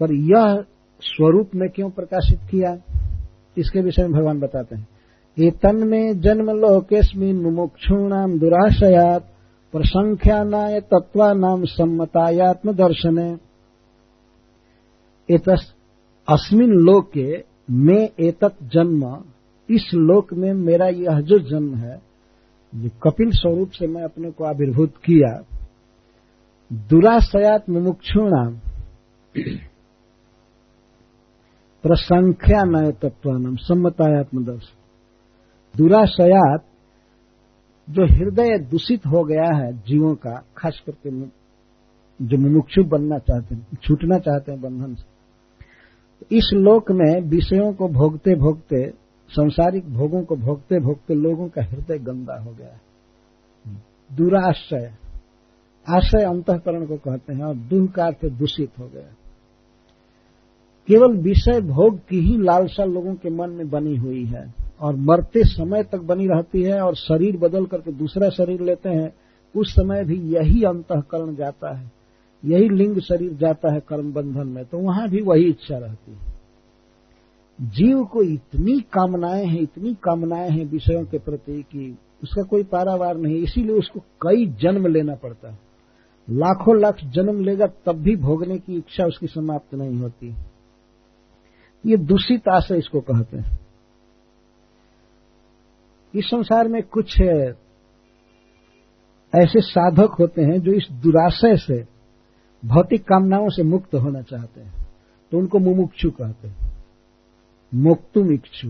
पर 0.00 0.14
यह 0.14 0.64
स्वरूप 1.02 1.50
में 1.54 1.68
क्यों 1.70 1.90
प्रकाशित 1.90 2.48
किया? 2.50 2.74
इसके 3.58 3.80
विषय 3.80 4.02
में 4.02 4.12
भगवान 4.12 4.40
बताते 4.40 4.76
हैं। 4.76 4.88
ये 5.36 5.50
तन 5.62 5.86
में 5.86 6.20
जन्म 6.20 6.50
लोकेस्मिन 6.56 7.42
मुमुक्षुणाम 7.42 8.38
दुराशयात। 8.38 9.30
प्रसंख्यानाय 9.74 10.80
तत्वानाम 10.80 11.64
सम्मतायात्म 11.64 12.72
दर्शने 12.72 13.30
अस्मिन 16.28 16.72
लोके 16.80 17.28
में 17.70 18.08
एतत् 18.20 18.62
जन्म। 18.64 19.02
इस 19.68 19.90
लोक 19.94 20.32
में 20.32 20.52
मेरा 20.52 20.86
यह 20.86 21.20
जो 21.20 21.38
जन्म 21.38 21.74
है 21.74 21.96
जो 22.72 22.88
कपिल 23.02 23.30
स्वरूप 23.30 23.70
से 23.70 23.86
मैं 23.86 24.02
अपने 24.02 24.30
को 24.30 24.44
आविर्भूत 24.44 24.92
किया। 25.04 25.32
दुराशयात 26.70 27.68
मुमुक्षुणाम 27.70 28.52
प्रसंख्या 31.84 32.62
नय 32.64 32.92
तत्वानम 32.92 33.56
सम्मतायात्मदर्श 33.56 34.68
दुराशयात 35.74 36.64
जो 37.90 38.04
हृदय 38.06 38.58
दूषित 38.58 39.06
हो 39.06 39.24
गया 39.24 39.56
है 39.56 39.72
जीवों 39.72 40.14
का, 40.14 40.44
खास 40.56 40.82
करके 40.86 41.10
जो 42.20 42.36
मुमुक्षु 42.38 42.84
बनना 42.84 43.18
चाहते 43.18 43.54
हैं, 43.54 43.66
छूटना 43.82 44.18
चाहते 44.18 44.52
हैं 44.52 44.60
बंधन 44.60 44.94
से। 44.94 46.36
इस 46.36 46.50
लोक 46.54 46.90
में 46.90 47.20
विषयों 47.20 47.72
को 47.72 47.88
भोगते 47.88 48.34
भोगते, 48.34 48.90
संसारिक 49.30 49.92
भोगों 49.94 50.22
को 50.22 50.36
भोगते 50.36 50.80
भोगते 50.80 51.14
लोगों 51.14 51.48
का 51.48 51.62
हृदय 51.62 51.98
गंदा 51.98 52.42
हो 52.42 52.50
गया 52.50 52.68
है। 52.68 52.80
दुराश्रय, 54.16 54.94
आश्रय 55.86 56.24
अंतकरण 56.24 56.86
को 56.86 56.96
कहते 56.96 57.34
हैं 57.34 57.44
और 57.44 57.54
दुह 57.54 57.86
का 57.86 58.04
अर्थ 58.06 58.26
दूषित 58.26 58.70
हो 58.78 58.88
गया 58.88 59.14
केवल 60.88 61.16
विषय 61.16 61.60
भोग 61.60 61.98
की 61.98 62.20
ही 62.20 62.36
लालसा 62.38 62.84
लोगों 62.84 63.14
के 63.14 63.30
मन 63.30 63.50
में 63.50 63.70
बनी 63.70 63.96
हुई 63.96 64.24
है। 64.24 64.63
और 64.84 64.96
मरते 64.96 65.44
समय 65.44 65.82
तक 65.82 65.98
बनी 65.98 66.26
रहती 66.26 66.62
है 66.62 66.80
और 66.80 66.94
शरीर 66.94 67.36
बदल 67.36 67.66
करके 67.66 67.92
दूसरा 67.92 68.28
शरीर 68.28 68.60
लेते 68.60 68.88
हैं, 68.88 69.14
उस 69.56 69.72
समय 69.72 70.04
भी 70.04 70.16
यही 70.34 70.62
अंतकरण 70.62 71.34
जाता 71.34 71.76
है। 71.76 71.92
यही 72.44 72.68
लिंग 72.68 73.00
शरीर 73.00 73.32
जाता 73.32 73.72
है 73.72 73.80
कर्म 73.80 74.12
बंधन 74.12 74.46
में 74.46 74.64
तो 74.64 74.78
वहाँ 74.78 75.08
भी 75.08 75.20
वही 75.20 75.44
इच्छा 75.44 75.78
रहती 75.78 76.12
है। 76.12 76.32
जीव 77.60 78.04
को 78.04 78.22
इतनी 78.22 78.80
कामनाएँ 78.80 79.46
हैं, 79.46 79.60
इतनी 79.60 79.94
कामनाएँ 79.94 80.50
हैं 80.50 80.64
विषयों 80.64 81.04
के 81.04 81.18
प्रति 81.18 81.62
कि 81.62 81.98
उसका 82.22 82.42
कोई 82.42 82.62
पारावार 82.62 83.16
नहीं, 83.16 83.36
इसीलिए 83.36 83.76
उसको 83.76 84.00
कई 84.00 84.46
जन्म 84.46 84.86
लेना 84.86 85.14
पड़ता 85.14 85.50
है। 85.50 85.58
लाखों 86.30 86.80
लाख 86.80 87.04
जन्म 87.04 87.40
लेगा 87.44 87.66
तब 87.66 87.92
भी 87.92 88.16
भोगने 88.16 88.58
की 88.58 88.76
इच्छा 88.76 89.06
उसकी 89.06 89.26
समाप्त 89.26 89.74
नहीं 89.74 89.96
होती। 89.96 90.34
ये 91.86 91.96
दूषित 91.96 92.48
आशय 92.48 92.78
इसको 92.78 93.00
कहते 93.00 93.36
हैं। 93.36 93.63
इस 96.14 96.24
संसार 96.24 96.68
में 96.68 96.82
कुछ 96.82 97.20
ऐसे 99.34 99.60
साधक 99.60 100.16
होते 100.20 100.42
हैं 100.42 100.60
जो 100.60 100.72
इस 100.72 100.88
दुराशय 100.92 101.56
से, 101.56 101.86
भौतिक 102.64 103.02
कामनाओं 103.02 103.48
से 103.48 103.62
मुक्त 103.62 103.94
होना 103.94 104.22
चाहते 104.22 104.60
हैं। 104.60 104.88
तो 105.32 105.38
उनको 105.38 105.58
मुमुक्षु 105.58 106.10
कहते 106.10 106.48
हैं। 106.48 106.74
मुक्तुम 107.74 108.32
इच्छु 108.32 108.68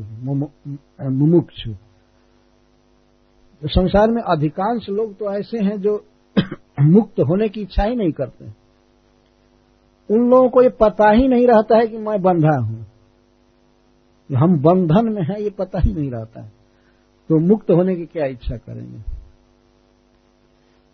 मुमुक्षु। 1.11 1.75
संसार 3.65 4.11
में 4.11 4.23
अधिकांश 4.23 4.89
लोग 4.89 5.17
तो 5.17 5.33
ऐसे 5.33 5.59
हैं 5.59 5.81
जो 5.81 6.05
मुक्त 6.81 7.21
होने 7.21 7.49
की 7.49 7.61
इच्छा 7.61 7.83
ही 7.83 7.97
नहीं 7.97 8.13
करते। 8.13 8.45
उन 10.11 10.31
लोगों 10.31 10.49
को 10.49 10.63
ये 10.63 10.69
पता 10.69 11.11
ही 11.11 11.29
नहीं 11.29 11.47
रहता 11.47 11.77
है 11.77 11.87
कि 11.87 11.99
मैं 11.99 12.23
बंधा 12.23 12.59
हूँ। 12.61 12.87
हम 14.37 14.59
बंधन 14.59 15.13
में 15.13 15.23
हैं, 15.23 15.39
ये 15.39 15.51
पता 15.51 15.79
ही 15.79 15.95
नहीं 15.95 16.11
रहता 16.11 16.43
है। 16.43 16.64
तो 17.31 17.39
मुक्त 17.39 17.71
होने 17.71 17.97
की 17.97 18.05
क्या 18.07 18.27
इच्छा 18.27 18.57
करेंगे? 18.57 18.99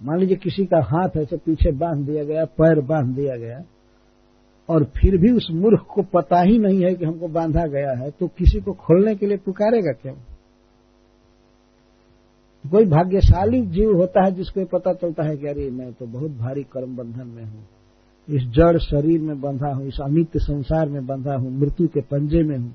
मान 0.00 0.18
लीजिए 0.18 0.36
किसी 0.36 0.64
का 0.64 0.80
हाथ 0.82 1.16
ऐसे 1.16 1.36
पीछे 1.36 1.70
बाँध 1.72 2.06
दिया 2.06 2.24
गया, 2.24 2.44
पैर 2.44 2.80
बाँध 2.80 3.14
दिया 3.16 3.36
गया, 3.36 3.62
और 4.68 4.84
फिर 4.96 5.16
भी 5.16 5.30
उस 5.32 5.48
मूर्ख 5.52 5.86
को 5.94 6.02
पता 6.12 6.40
ही 6.40 6.58
नहीं 6.58 6.84
है 6.84 6.94
कि 6.94 7.04
हमको 7.04 7.28
बांधा 7.28 7.66
गया 7.66 7.92
है 7.92 8.10
तो 8.10 8.28
किसी 8.28 8.60
को 8.60 8.72
खोलने 8.72 9.14
के 9.14 9.26
लिए 9.26 9.36
पुकारेगा 9.36 9.92
क्यों? 9.92 10.14
कोई 12.64 12.84
भाग्यशाली 12.84 13.60
जीव 13.66 13.96
होता 13.96 14.24
है 14.24 14.32
जिसको 14.32 14.64
पता 14.68 14.92
चलता 14.92 15.22
है 15.22 15.36
कि 15.36 15.46
अरे 15.46 15.70
मैं 15.70 15.92
तो 15.92 16.06
बहुत 16.06 16.30
भारी 16.30 16.62
कर्म 16.62 16.96
बंधन 16.96 17.26
में 17.26 17.44
हूँ। 17.44 17.66
इस 18.28 18.42
जड़ 18.48 18.78
शरीर 18.78 19.20
में 19.20 19.40
बंधा 19.40 19.72
हूँ, 19.72 19.86
इस 19.86 20.00
अमित 20.00 20.36
संसार 20.36 20.88
में 20.88 21.06
बंधा 21.06 21.34
हूँ, 21.34 21.50
मृत्यु 21.52 21.88
के 21.88 22.00
पंजे 22.00 22.42
में 22.42 22.56
हूँ। 22.58 22.74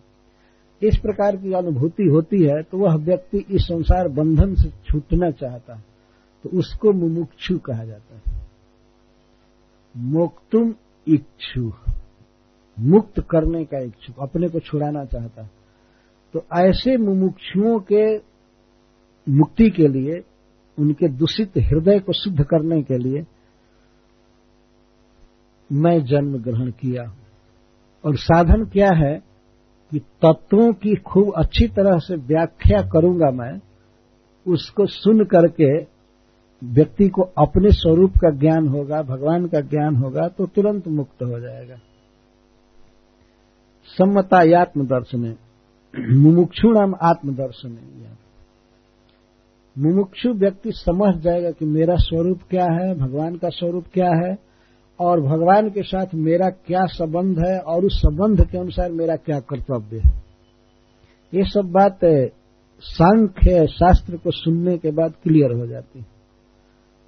इस 0.83 0.97
प्रकार 0.97 1.35
की 1.35 1.53
अनुभूति 1.53 2.03
होती 2.03 2.43
है 2.43 2.63
तो 2.63 2.77
वह 2.77 2.95
व्यक्ति 2.95 3.37
इस 3.37 3.61
संसार 3.61 4.07
बंधन 4.07 4.55
से 4.55 4.69
छूटना 4.69 5.31
चाहता 5.31 5.75
है 5.75 5.83
तो 6.43 6.59
उसको 6.59 6.91
मुमुक्षु 6.91 7.57
कहा 7.57 7.85
जाता 7.85 8.15
है। 8.15 8.47
मोक्तुम 9.97 10.75
इच्छु। 11.07 11.73
मुक्त 12.79 13.19
करने 13.19 13.65
का 13.65 13.79
इच्छुक, 13.79 14.15
अपने 14.21 14.49
को 14.49 14.59
छुड़ाना 14.59 15.05
चाहता 15.05 15.43
है। 15.43 15.51
तो 16.33 16.45
ऐसे 16.57 16.97
मुमुक्षुओं 16.97 17.79
के 17.79 18.17
मुक्ति 19.31 19.69
के 19.69 19.87
लिए, 19.87 20.23
उनके 20.79 21.07
दूषित 21.07 21.51
हृदय 21.57 21.99
को 21.99 22.13
शुद्ध 22.13 22.43
करने 22.43 22.81
के 22.81 22.97
लिए, 22.97 23.25
मैं 25.71 26.05
जन्म 26.05 26.37
ग्रहण 26.37 26.71
किया 26.71 27.15
और 28.05 28.15
साधन 28.15 28.65
क्या 28.65 28.89
है? 28.93 29.24
कि 29.95 29.99
तत्वों 29.99 30.71
की 30.73 30.95
खूब 30.95 31.31
अच्छी 31.37 31.67
तरह 31.67 31.97
से 31.97 32.15
व्याख्या 32.27 32.81
करूँगा 32.83 33.29
मैं, 33.31 33.59
उसको 34.45 34.85
सुन 34.85 35.23
करके 35.23 35.69
व्यक्ति 36.61 37.07
को 37.09 37.21
अपने 37.37 37.71
स्वरूप 37.71 38.17
का 38.17 38.29
ज्ञान 38.29 38.67
होगा, 38.67 39.01
भगवान 39.01 39.45
का 39.47 39.59
ज्ञान 39.59 39.95
होगा 39.95 40.27
तो 40.27 40.45
तुरंत 40.45 40.87
मुक्त 40.87 41.23
हो 41.23 41.39
जाएगा। 41.39 41.75
सम्मतायात्म 43.97 44.85
दर्शन 44.85 45.35
मुमुक्षुणाम 45.93 46.95
आत्मदर्शन। 47.01 47.77
मुमुक्षु 49.75 50.33
व्यक्ति 50.33 50.71
समझ 50.71 51.15
जाएगा 51.15 51.51
कि 51.51 51.65
मेरा 51.65 51.95
स्वरूप 51.99 52.41
क्या 52.49 52.65
है, 52.65 52.93
भगवान 52.95 53.35
का 53.35 53.49
स्वरूप 53.49 53.85
क्या 53.93 54.09
है 54.17 54.35
और 54.99 55.21
भगवान 55.21 55.69
के 55.69 55.83
साथ 55.83 56.05
मेरा 56.15 56.49
क्या 56.49 56.85
संबंध 56.85 57.39
है 57.39 57.59
और 57.59 57.85
उस 57.85 57.99
संबंध 57.99 58.49
के 58.49 58.57
अनुसार 58.57 58.91
मेरा 58.91 59.15
क्या 59.15 59.39
कर्तव्य 59.39 59.97
है? 59.97 60.23
ये 61.33 61.43
सब 61.43 61.61
बात 61.61 61.99
सांख्य 62.79 63.67
शास्त्र 63.67 64.17
को 64.17 64.31
सुनने 64.31 64.77
के 64.77 64.91
बाद 64.91 65.13
क्लियर 65.23 65.51
हो 65.51 65.67
जाती 65.67 65.99
है। 65.99 66.05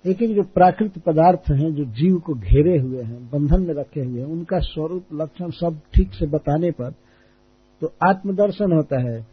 एक 0.06 0.22
एक 0.22 0.36
जो 0.36 0.44
प्राकृत 0.44 1.00
पदार्थ 1.00 1.52
हैं, 1.52 1.76
जो 1.76 1.86
जीव 1.86 2.18
को 2.20 2.34
घेरे 2.34 2.78
हुए 2.78 3.04
हैं, 3.04 3.30
बंधन 3.30 3.62
में 3.62 3.74
रखे 3.74 4.02
हुए 4.02 4.20
हैं, 4.20 4.28
उनका 4.28 4.60
स्वरूप, 4.60 5.04
लक्षण 5.14 5.50
सब 5.50 5.80
ठीक 5.94 6.14
से 6.14 6.26
बताने 6.26 6.72
पर 6.72 6.92
तो 7.82 7.94
आत्मदर्शन 8.10 8.72
होता 8.72 9.02
है। 9.02 9.28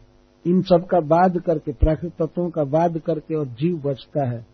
इन 0.47 0.61
सब 0.61 0.85
का 0.85 0.97
वाद 0.97 1.39
करके 1.39 1.73
प्राकृतिक 1.73 2.27
तत्वों 2.27 2.49
का 2.49 2.61
वाद 2.61 2.97
करके 2.97 3.35
और 3.35 3.45
जीव 3.45 3.81
बचता 3.85 4.29
है। 4.29 4.45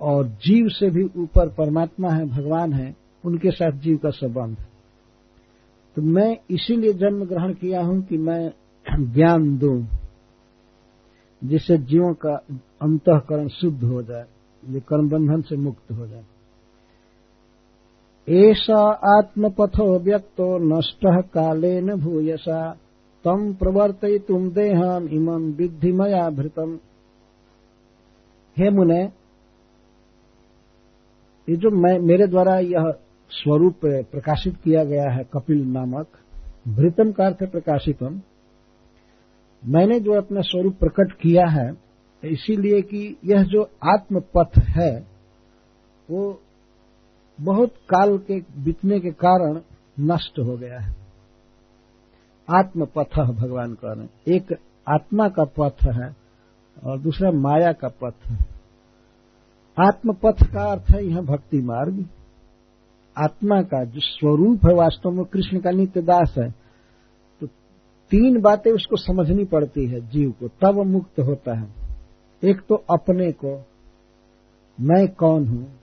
और 0.00 0.28
जीव 0.28 0.68
से 0.68 0.90
भी 0.90 1.22
ऊपर 1.22 1.48
परमात्मा 1.48 2.08
है, 2.10 2.24
भगवान 2.24 2.72
है 2.72 2.99
उनके 3.24 3.50
साथ 3.50 3.72
जीव 3.72 3.96
का 3.96 4.10
संबंध। 4.10 4.56
तो 5.96 6.02
मैं 6.02 6.36
इसीलिए 6.50 6.92
जन्म 6.92 7.24
ग्रहण 7.24 7.52
किया 7.52 7.82
हूँ 7.82 8.02
कि 8.02 8.18
मैं 8.18 8.52
ज्ञान 9.12 9.58
दूँ, 9.58 9.86
जिससे 11.44 11.78
जीवों 11.78 12.14
का 12.14 12.34
अंतकरण 12.82 13.48
शुद्ध 13.48 13.84
हो 13.84 14.02
जाए, 14.02 14.24
ये 14.62 14.80
कर्म 14.80 15.08
बंधन 15.08 15.40
से 15.40 15.56
मुक्त 15.56 15.92
हो 15.92 16.06
जाए। 16.06 16.24
ऐसा 18.28 18.78
आत्मपथो 19.18 19.98
व्यक्तो 19.98 20.58
नष्ट 20.58 21.06
काले 21.06 21.80
न 21.80 21.94
भूयसा, 21.94 22.72
तम 23.24 23.52
प्रवर्त 23.54 24.00
तुम 24.28 24.50
देहम 24.50 25.08
इमं 25.08 25.52
विद्धि 25.52 25.92
मया 25.92 26.30
भृतम। 26.30 26.78
हे 28.56 28.70
मुने, 28.70 29.02
ये 31.48 31.56
जो 31.56 31.70
मैं, 31.70 31.98
मेरे 31.98 32.26
द्वारा 32.26 32.58
यह 32.58 32.94
स्वरूप 33.30 33.74
प्रकाशित 33.84 34.56
किया 34.64 34.84
गया 34.84 35.10
है 35.10 35.24
कपिल 35.24 35.64
नामक 35.64 36.06
भृतम 36.68 37.12
का 37.12 37.26
अर्थ 37.26 37.50
प्रकाशितम। 37.50 38.20
मैंने 39.66 40.00
जो 40.00 40.12
अपना 40.12 40.40
स्वरूप 40.40 40.76
प्रकट 40.78 41.12
किया 41.12 41.46
है, 41.46 41.72
इसीलिए 42.24 42.82
कि 42.82 43.16
यह 43.24 43.42
जो 43.42 43.62
आत्म 43.84 44.20
पथ 44.20 44.58
है, 44.58 45.06
वो 46.10 46.40
बहुत 47.40 47.70
काल 47.70 48.18
के 48.18 48.40
बीतने 48.40 49.00
के 49.00 49.10
कारण 49.10 49.60
नष्ट 50.00 50.38
हो 50.38 50.56
गया 50.56 50.80
है। 50.80 50.96
आत्म 52.48 52.84
पथ 52.84 53.20
भगवान 53.20 53.74
कह 53.74 53.92
रहे 53.92 54.36
एक 54.36 54.52
आत्मा 54.88 55.28
का 55.28 55.44
पथ 55.44 55.84
है 55.84 56.16
और 56.84 56.98
दूसरा 56.98 57.30
माया 57.30 57.72
का 57.72 57.88
पथ 57.88 58.26
है। 58.26 58.38
आत्म 59.78 60.12
पथ 60.12 60.52
का 60.52 60.72
अर्थ 60.72 60.84
है 60.90 61.06
यह 61.06 61.20
भक्ति 61.20 61.58
मार्ग। 61.58 62.08
आत्मा 63.18 63.62
का, 63.62 63.84
जो 63.84 64.00
स्वरूप 64.00 64.66
है 64.66 64.74
वास्तव 64.74 65.10
में 65.10 65.24
कृष्ण 65.24 65.60
का 65.60 65.70
नित्य 65.70 66.02
दास 66.02 66.34
है 66.38 66.50
तो 67.40 67.46
तीन 68.10 68.40
बातें 68.40 68.72
उसको 68.72 68.96
समझनी 68.96 69.44
पड़ती 69.44 69.86
है 69.86 70.00
जीव 70.08 70.30
को, 70.30 70.48
तब 70.48 70.86
मुक्त 70.86 71.20
होता 71.20 71.58
है। 71.58 71.68
एक 72.44 72.60
तो 72.68 72.74
अपने 72.74 73.32
को, 73.32 73.66
मैं 74.80 75.08
कौन 75.08 75.46
हूँ? 75.46 75.80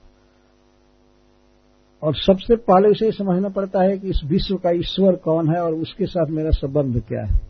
और 2.02 2.14
सबसे 2.14 2.56
पहले 2.56 2.88
उसे 2.88 3.12
समझना 3.12 3.48
पड़ता 3.48 3.82
है 3.82 3.98
कि 3.98 4.08
इस 4.08 4.20
विश्व 4.24 4.56
का 4.56 4.70
ईश्वर 4.70 5.16
कौन 5.16 5.54
है 5.54 5.62
और 5.62 5.74
उसके 5.74 6.06
साथ 6.06 6.26
मेरा 6.26 6.50
संबंध 6.50 7.02
क्या 7.08 7.24
है। 7.24 7.40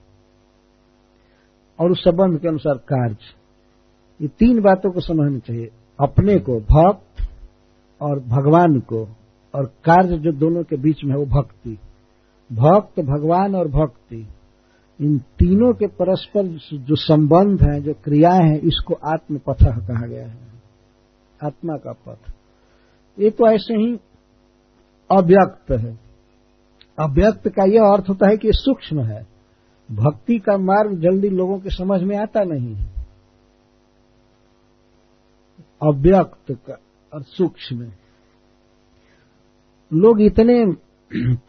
और 1.81 1.91
उस 1.91 2.05
संबंध 2.05 2.41
के 2.41 2.49
अनुसार 2.49 2.75
कार्य। 2.75 3.17
ये 4.23 4.29
तीन 4.29 4.61
बातों 4.61 4.91
को 4.91 5.01
समझनी 5.01 5.41
चाहिए। 5.41 5.71
अपने 6.01 6.39
को, 6.39 6.61
भक्त 6.61 7.29
और 8.01 8.21
भगवान 8.21 8.81
को। 8.81 9.09
और 9.55 9.65
कार्य 9.65 10.19
जो 10.19 10.33
दोनों 10.33 10.63
के 10.63 10.77
बीच 10.77 11.05
में 11.05 11.13
है 11.13 11.19
वो 11.19 11.27
भक्ति। 11.27 11.79
भक्त, 12.53 13.01
भगवान 13.01 13.55
और 13.55 13.69
भक्ति। 13.69 14.29
इन 15.01 15.19
तीनों 15.19 15.73
के 15.73 15.87
परस्पर 15.87 16.47
जो 16.79 16.97
संबंध 16.97 17.63
है, 17.63 17.81
जो 17.81 17.95
क्रियाएँ 17.95 18.51
हैं, 18.51 18.61
इसको 18.61 18.95
आत्म 18.95 19.39
पथ 19.39 19.65
कहा 19.65 20.07
गया 20.07 20.27
है। 20.27 20.39
आत्मा 21.45 21.77
का 21.77 21.93
पथ। 21.93 22.33
ये 23.21 23.31
तो 23.31 23.51
ऐसे 23.51 23.75
ही 23.75 24.01
अव्यक्त 25.11 25.73
है। 25.73 25.99
अव्यक्त 26.99 27.49
का 27.49 27.65
यह 27.65 27.83
अर्थ 27.83 28.09
होता 28.09 28.29
है 28.29 28.37
कि 28.37 28.53
सूक्ष्म 28.53 29.01
है। 29.01 29.27
भक्ति 29.91 30.39
का 30.39 30.57
मार्ग 30.59 30.99
जल्दी 30.99 31.29
लोगों 31.29 31.59
के 31.59 31.71
समझ 31.71 32.03
में 32.03 32.17
आता 32.17 32.45
नहीं 32.45 32.75
है। 32.75 32.99
अव्यक्त 35.83 36.53
का 36.53 36.79
और 37.15 37.23
सूक्ष्म 37.23 37.83
लोग 39.93 40.21
इतने 40.21 40.73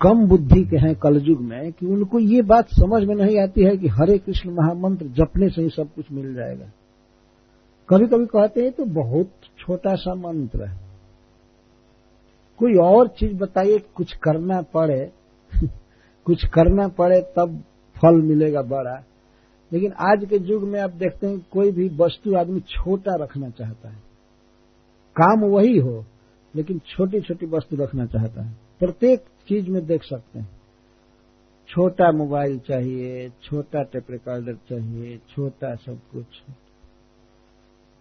कम 0.02 0.28
बुद्धि 0.28 0.64
के 0.64 0.78
हैं 0.78 0.96
कलयुग 0.96 1.42
में 1.42 1.72
कि 1.72 1.86
उनको 1.86 2.20
ये 2.20 2.42
बात 2.42 2.68
समझ 2.70 3.04
में 3.04 3.16
नहीं 3.16 3.40
आती 3.40 3.64
है 3.64 3.78
कि 3.78 3.88
हरे 3.88 4.18
कृष्ण 4.18 4.50
महामंत्र 4.50 5.06
जपने 5.06 5.50
से 5.50 5.62
ही 5.62 5.70
सब 5.70 5.94
कुछ 5.96 6.06
मिल 6.12 6.34
जाएगा। 6.34 6.66
कभी 7.90 8.08
कभी 8.08 8.26
कहते 8.26 8.62
हैं 8.62 8.72
तो 8.72 8.86
बहुत 8.86 9.30
छोटा 9.60 9.96
सा 9.96 10.16
मंत्र 10.16 10.66
है। 10.66 10.78
कोई 12.58 12.74
और 12.74 13.08
चीज़ 13.08 13.34
बताइए, 13.34 13.80
कुछ 13.96 14.14
करना 14.14 14.62
पड़े, 14.62 15.12
कुछ 16.26 16.48
करना 16.48 16.88
पड़े 16.88 17.22
तब 17.22 17.64
फल 18.02 18.22
मिलेगा 18.22 18.62
बड़ा। 18.62 19.04
लेकिन 19.74 19.92
आज 19.92 20.26
के 20.30 20.36
युग 20.36 20.64
में 20.64 20.82
आप 20.82 20.90
देखते 20.90 21.28
हैं, 21.28 21.46
कोई 21.52 21.72
भी 21.72 21.90
वस्तु 21.90 22.36
आदमी 22.36 22.60
छोटा 22.60 23.16
रखना 23.16 23.50
चाहता 23.50 23.90
है। 23.90 24.00
काम 25.22 25.40
वही 25.40 25.78
हो। 25.78 26.06
लेकिन 26.56 26.80
छोटी 26.80 27.22
छोटी 27.22 27.46
वस्तु 27.46 27.76
रखना 27.76 28.06
चाहता 28.06 28.44
है। 28.44 28.58
प्रत्येक 28.80 29.20
चीज़ 29.20 29.70
में 29.70 29.86
देख 29.86 30.04
सकते 30.04 30.40
हैं। 30.40 30.60
छोटा 31.70 32.12
मोबाइल 32.12 32.60
चाहिए, 32.60 33.32
छोटा 33.44 33.84
टेप 33.84 34.04
रिकॉर्डर 34.12 34.54
चाहिए, 34.54 35.18
छोटा 35.18 35.76
सब 35.76 36.00
कुछ। 36.12 36.26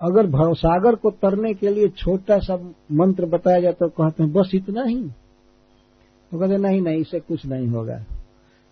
अगर 0.00 0.26
भवसागर 0.26 0.94
को 0.94 1.10
तरने 1.10 1.54
के 1.54 1.68
लिए 1.68 1.88
छोटा 1.88 2.38
सा 2.38 2.74
मंत्र 2.92 3.26
बताया 3.26 3.60
जाए 3.60 3.72
तो 3.72 3.88
कहते 3.88 4.22
हैं, 4.22 4.32
बस 4.32 4.50
इतना 4.54 4.82
ही। 4.82 5.08
तो 6.30 6.38
कहते 6.38 6.56
नहीं 6.56 6.82
नहीं, 6.82 6.98
इससे 6.98 7.20
कुछ 7.20 7.46
नहीं 7.46 7.68
होगा। 7.68 8.04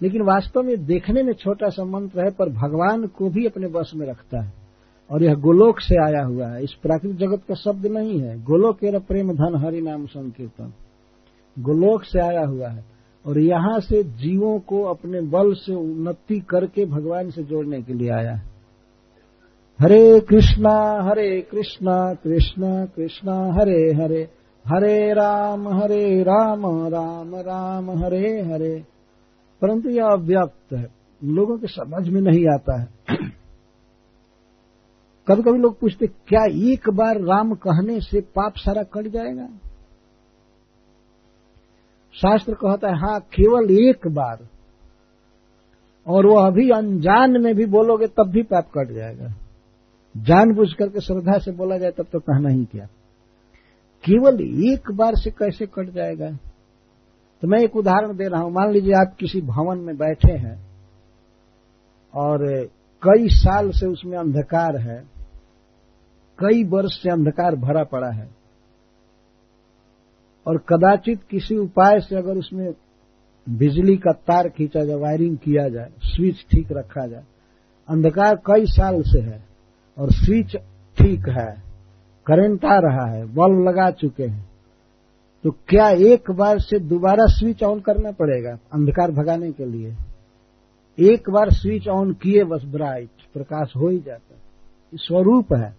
लेकिन 0.02 0.22
वास्तव 0.22 0.62
में 0.62 0.86
देखने 0.86 1.22
में 1.22 1.32
छोटा 1.32 1.68
सा 1.68 1.84
मंत्र 1.84 2.24
है, 2.24 2.30
पर 2.30 2.48
भगवान 2.48 3.06
को 3.06 3.30
भी 3.30 3.46
अपने 3.46 3.68
बस 3.68 3.92
में 3.94 4.06
रखता 4.06 4.42
है। 4.42 4.65
और 5.10 5.22
यह 5.22 5.34
गोलोक 5.34 5.80
से 5.80 5.94
आया 5.94 6.24
हुआ 6.24 6.46
है। 6.46 6.64
इस 6.64 6.72
प्राकृतिक 6.82 7.18
जगत 7.18 7.42
का 7.48 7.54
शब्द 7.54 7.86
नहीं 7.86 8.20
है। 8.20 8.44
गोलोक 8.44 8.78
प्रेम 8.84 9.32
धन 9.32 9.62
हरि 9.64 9.80
नाम 9.80 10.06
संकीर्तन। 10.06 10.72
गोलोक 11.58 12.04
से 12.04 12.20
आया 12.20 12.46
हुआ 12.46 12.68
है। 12.68 12.84
और 13.26 13.38
यहाँ 13.38 13.80
से 13.80 14.02
जीवों 14.02 14.58
को 14.58 14.82
अपने 14.82 15.20
बल 15.20 15.52
से 15.54 15.74
उन्नति 15.74 16.38
करके 16.40 16.84
भगवान 16.84 17.30
से 17.30 17.42
जोड़ने 17.42 17.82
के 17.82 17.94
लिए 17.94 18.10
आया 18.10 18.32
है। 18.32 18.42
हरे 19.80 20.20
कृष्णा 20.20 21.02
हरे 21.02 21.40
कृष्णा 21.50 22.14
कृष्णा 22.14 22.84
कृष्णा, 22.84 23.52
हरे 23.52 23.94
हरे। 23.94 24.28
हरे 24.66 25.12
राम 25.12 25.68
हरे 25.68 26.22
राम 26.22 26.66
राम 26.88 27.36
राम, 27.36 27.90
हरे 27.90 28.42
हरे। 28.42 28.84
परंतु 29.62 29.88
यह 29.88 30.04
अव्यक्त 30.04 30.72
है। 30.72 30.88
लोगों 31.24 31.58
के 31.58 31.66
समझ 31.66 32.08
में 32.08 32.20
नहीं 32.20 32.54
आता 32.54 32.80
है। 32.80 32.88
कभी 35.28 35.42
कभी 35.42 35.58
लोग 35.58 35.80
पूछते, 35.80 36.06
क्या 36.06 36.44
एक 36.72 36.90
बार 36.90 37.20
राम 37.20 37.54
कहने 37.54 38.00
से 38.00 38.20
पाप 38.20 38.52
सारा 38.56 38.82
कट 38.82 39.08
जाएगा? 39.08 39.46
शास्त्र 42.14 42.54
कहता 42.54 42.88
है 42.88 42.98
हाँ 42.98 43.20
केवल 43.20 43.70
एक 43.70 44.08
बार। 44.08 44.46
और 46.06 46.26
वो 46.26 46.36
अभी 46.36 46.70
अनजान 46.70 47.42
में 47.42 47.54
भी 47.54 47.66
बोलोगे, 47.66 48.06
तब 48.06 48.28
भी 48.28 48.42
पाप 48.42 48.70
कट 48.78 48.92
जाएगा। 48.92 49.34
जानबूझ 50.16 50.72
करके 50.72 51.00
श्रद्धा 51.00 51.38
से 51.38 51.52
बोला 51.52 51.78
जाए, 51.78 51.90
तब 51.90 52.06
तो 52.12 52.20
कहना 52.20 52.48
ही 52.48 52.64
क्या। 52.64 52.86
केवल 54.04 54.40
एक 54.72 54.90
बार 54.92 55.12
से 55.14 55.30
कैसे 55.30 55.66
कट 55.66 55.90
जाएगा? 55.90 56.30
तो 57.42 57.48
मैं 57.48 57.58
एक 57.58 57.76
उदाहरण 57.76 58.16
दे 58.16 58.28
रहा 58.28 58.40
हूँ। 58.40 58.52
मान 58.52 58.70
लीजिए 58.70 58.92
आप 58.92 59.16
किसी 59.20 59.40
भवन 59.40 59.78
में 59.78 59.96
बैठे 59.96 60.32
हैं 60.32 60.66
और 62.14 62.68
कई 63.02 63.28
साल 63.28 63.70
से 63.70 63.86
उसमें 63.86 64.18
अंधकार 64.18 64.76
है। 64.76 65.15
कई 66.38 66.64
वर्ष 66.64 67.02
से 67.02 67.10
अंधकार 67.10 67.56
भरा 67.56 67.82
पड़ा 67.84 68.10
है। 68.10 68.28
और 70.46 70.58
कदाचित 70.68 71.20
किसी 71.30 71.56
उपाय 71.56 72.00
से 72.00 72.16
अगर 72.16 72.38
उसमें 72.38 72.72
बिजली 73.46 73.96
का 73.96 74.12
तार 74.12 74.48
खींचा 74.48 74.84
जाए, 74.84 74.96
वायरिंग 74.96 75.36
किया 75.36 75.68
जाए, 75.68 75.90
स्विच 76.04 76.44
ठीक 76.50 76.72
रखा 76.72 77.06
जाए, 77.06 77.24
अंधकार 77.88 78.36
कई 78.46 78.66
साल 78.68 79.02
से 79.02 79.20
है 79.20 79.44
और 79.96 80.12
स्विच 80.14 80.56
ठीक 80.98 81.28
है, 81.28 81.52
करंट 82.26 82.64
आ 82.64 82.78
रहा 82.80 83.06
है, 83.06 83.24
बल्ब 83.26 83.68
लगा 83.68 83.90
चुके 83.92 84.24
हैं 84.24 84.44
तो 85.44 85.50
क्या 85.68 85.88
एक 86.06 86.30
बार 86.30 86.58
से 86.58 86.78
दोबारा 86.80 87.24
स्विच 87.30 87.62
ऑन 87.62 87.80
करना 87.80 88.10
पड़ेगा 88.10 88.56
अंधकार 88.72 89.10
भगाने 89.12 89.50
के 89.52 89.64
लिए? 89.66 89.94
एक 90.98 91.28
बार 91.30 91.50
स्विच 91.52 91.88
ऑन 91.88 92.12
किए 92.12 92.44
बस 92.44 92.62
ब्राइट, 92.66 93.08
प्रकाश 93.34 93.72
हो 93.76 93.88
ही 93.88 93.98
जाता 93.98 94.34
स्वरूप 94.94 95.52
है। 95.54 95.74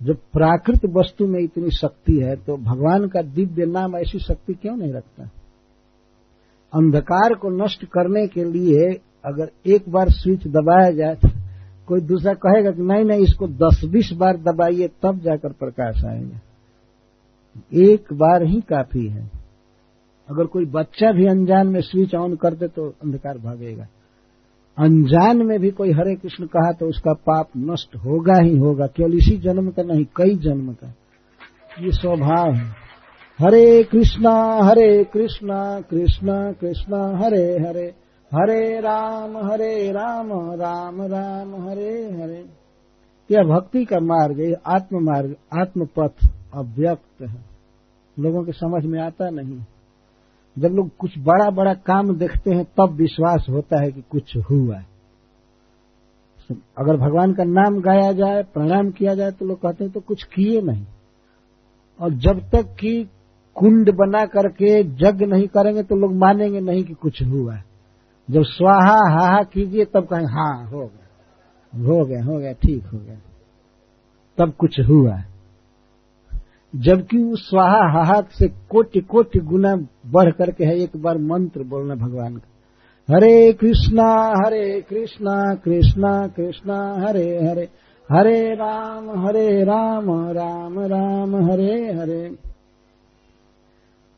जब 0.00 0.16
प्राकृत 0.32 0.84
वस्तु 0.90 1.26
में 1.26 1.38
इतनी 1.40 1.70
शक्ति 1.70 2.16
है 2.18 2.34
तो 2.36 2.56
भगवान 2.56 3.06
का 3.08 3.22
दिव्य 3.24 3.66
नाम 3.66 3.96
ऐसी 3.96 4.18
शक्ति 4.18 4.54
क्यों 4.54 4.76
नहीं 4.76 4.92
रखता? 4.92 5.24
अंधकार 6.72 7.34
को 7.34 7.50
नष्ट 7.56 7.84
करने 7.84 8.26
के 8.26 8.44
लिए 8.44 8.92
अगर 9.24 9.50
एक 9.66 9.88
बार 9.88 10.10
स्विच 10.10 10.46
दबाया 10.46 10.90
जाए 10.90 11.14
तो 11.14 11.28
कोई 11.86 12.00
दूसरा 12.00 12.32
कहेगा 12.34 12.70
कि 12.70 12.82
नहीं 12.82 13.04
नहीं, 13.04 13.20
इसको 13.20 13.46
दस 13.48 13.80
बीस 13.84 14.10
बार 14.12 14.36
दबाइए, 14.38 14.88
तब 15.02 15.18
जाकर 15.18 15.52
प्रकाश 15.52 16.04
आएगा। 16.04 16.40
एक 17.74 18.12
बार 18.12 18.42
ही 18.42 18.60
काफ़ी 18.60 19.06
है। 19.08 19.30
अगर 20.28 20.46
कोई 20.46 20.64
बच्चा 20.64 21.12
भी 21.12 21.26
अनजान 21.26 21.68
में 21.68 21.80
स्विच 21.80 22.14
ऑन 22.14 22.36
कर 22.36 22.54
दे 22.54 22.68
तो 22.68 22.88
अंधकार 23.04 23.38
भागेगा। 23.38 23.86
अनजान 24.80 25.46
में 25.46 25.58
भी 25.60 25.70
कोई 25.70 25.92
हरे 25.92 26.14
कृष्ण 26.14 26.46
कहा 26.46 26.72
तो 26.72 26.88
उसका 26.88 27.12
पाप 27.12 27.48
नष्ट 27.56 27.96
होगा 27.96 28.40
ही 28.42 28.56
होगा, 28.56 28.86
केवल 28.86 29.14
इसी 29.14 29.36
जन्म 29.36 29.68
का 29.70 29.82
नहीं, 29.82 30.04
कई 30.16 30.36
जन्म 30.36 30.72
का। 30.72 30.94
ये 31.80 31.92
स्वभाव 31.92 32.54
है। 32.54 32.64
हरे 33.38 33.82
कृष्णा 33.82 34.32
हरे 34.62 35.04
कृष्णा 35.04 35.80
कृष्णा 35.80 36.52
कृष्णा, 36.52 37.02
हरे 37.24 37.44
हरे। 37.68 37.92
हरे 38.32 38.80
राम 38.80 39.36
हरे 39.50 39.90
राम 39.90 40.28
राम 40.60 41.02
राम, 41.02 41.68
हरे 41.68 41.92
हरे। 42.12 42.44
यह 43.30 43.42
भक्ति 43.44 43.84
का 43.84 43.98
मार्ग 44.00 44.40
ये 44.40 44.54
आत्म 44.66 44.98
मार्ग 45.02 45.34
आत्म 45.60 45.86
पथ 45.98 46.28
अव्यक्त 46.54 47.22
है। 47.22 47.44
लोगों 48.16 48.44
के 48.44 48.52
समझ 48.52 48.84
में 48.84 49.00
आता 49.00 49.30
नहीं। 49.30 49.58
जब 50.60 50.68
लोग 50.68 50.96
कुछ 50.96 51.18
बड़ा 51.18 51.50
बड़ा 51.50 51.74
काम 51.74 52.16
देखते 52.16 52.50
हैं, 52.50 52.64
तब 52.64 52.94
विश्वास 52.94 53.46
होता 53.50 53.82
है 53.82 53.92
कि 53.92 54.02
कुछ 54.10 54.36
हुआ 54.50 54.82
अगर 56.78 56.96
भगवान 56.96 57.32
का 57.32 57.44
नाम 57.44 57.80
गाया 57.80 58.12
जाए, 58.12 58.42
प्रणाम 58.42 58.90
किया 58.90 59.14
जाए 59.14 59.30
तो 59.30 59.46
लोग 59.46 59.58
कहते 59.58 59.84
हैं 59.84 59.92
तो 59.92 60.00
कुछ 60.00 60.22
किए 60.24 60.60
नहीं। 60.60 60.86
और 62.00 62.12
जब 62.14 62.40
तक 62.50 62.76
कि 62.80 63.08
कुंड 63.56 63.90
बना 63.90 64.24
करके 64.26 64.82
जग 64.84 65.22
नहीं 65.22 65.46
करेंगे 65.46 65.82
तो 65.82 65.96
लोग 65.96 66.14
मानेंगे 66.14 66.60
नहीं 66.60 66.84
कि 66.84 66.94
कुछ 66.94 67.22
हुआ 67.22 67.54
है। 67.54 67.64
जब 68.30 68.42
स्वाहा, 68.42 68.96
हाहा 69.10 69.42
कीजिए, 69.42 69.84
तब 69.84 70.06
कहेंगे 70.06 70.32
हाँ 70.32 70.70
हो 70.70 70.80
गया। 70.80 71.86
हो 71.86 72.04
गया 72.04 72.24
हो 72.24 72.38
गया, 72.38 72.52
ठीक 72.52 72.84
हो 72.84 72.98
गया। 72.98 73.18
तब 74.38 74.52
कुछ 74.52 74.80
हुआ 74.80 75.22
जबकि 76.74 77.18
उस 77.22 77.50
स्वाहा, 77.50 77.92
हाहा 77.92 78.20
से 78.20 78.48
कोटि 78.48 79.00
कोटि 79.00 79.38
गुना 79.38 79.74
बढ़ 80.10 80.30
करके 80.32 80.64
है, 80.64 80.76
एक 80.76 80.96
बार 80.96 81.18
मंत्र 81.24 81.62
बोलना 81.64 81.94
भगवान 81.96 82.36
का। 82.36 82.48
हरे 83.08 83.52
कृष्णा 83.52 84.10
हरे 84.36 84.80
कृष्णा 84.80 85.36
कृष्णा 85.54 86.12
कृष्णा, 86.26 86.78
हरे 87.00 87.26
हरे 87.40 87.68
हरे 88.10 88.54
राम 88.54 89.10
हरे 89.20 89.64
राम 89.64 90.10
राम 90.30 90.78
राम, 90.82 91.34
हरे 91.50 91.74
हरे। 91.92 92.24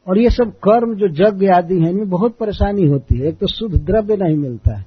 और 0.07 0.19
ये 0.19 0.31
सब 0.31 0.53
कर्म 0.65 0.95
जो 0.95 1.07
यज्ञ 1.19 1.49
आदि 1.49 1.75
है, 1.75 1.91
इनमें 1.91 2.11
बहुत 2.11 2.37
परेशानी 2.37 2.87
होती 2.87 3.19
है। 3.19 3.29
एक 3.29 3.39
तो 3.39 3.47
शुद्ध 3.49 3.75
द्रव्य 3.77 4.17
नहीं 4.17 4.37
मिलता 4.37 4.77
है, 4.77 4.85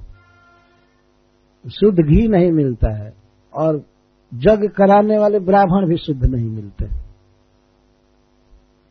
शुद्ध 1.65 1.98
घी 1.99 2.27
नहीं 2.27 2.52
मिलता 2.52 2.94
है, 2.95 3.14
और 3.53 3.84
जग 4.32 4.68
कराने 4.69 5.18
वाले 5.18 5.40
ब्राह्मण 5.41 5.88
भी 5.90 5.98
शुद्ध 5.98 6.26
नहीं 6.26 6.49
मिलते। 6.49 6.86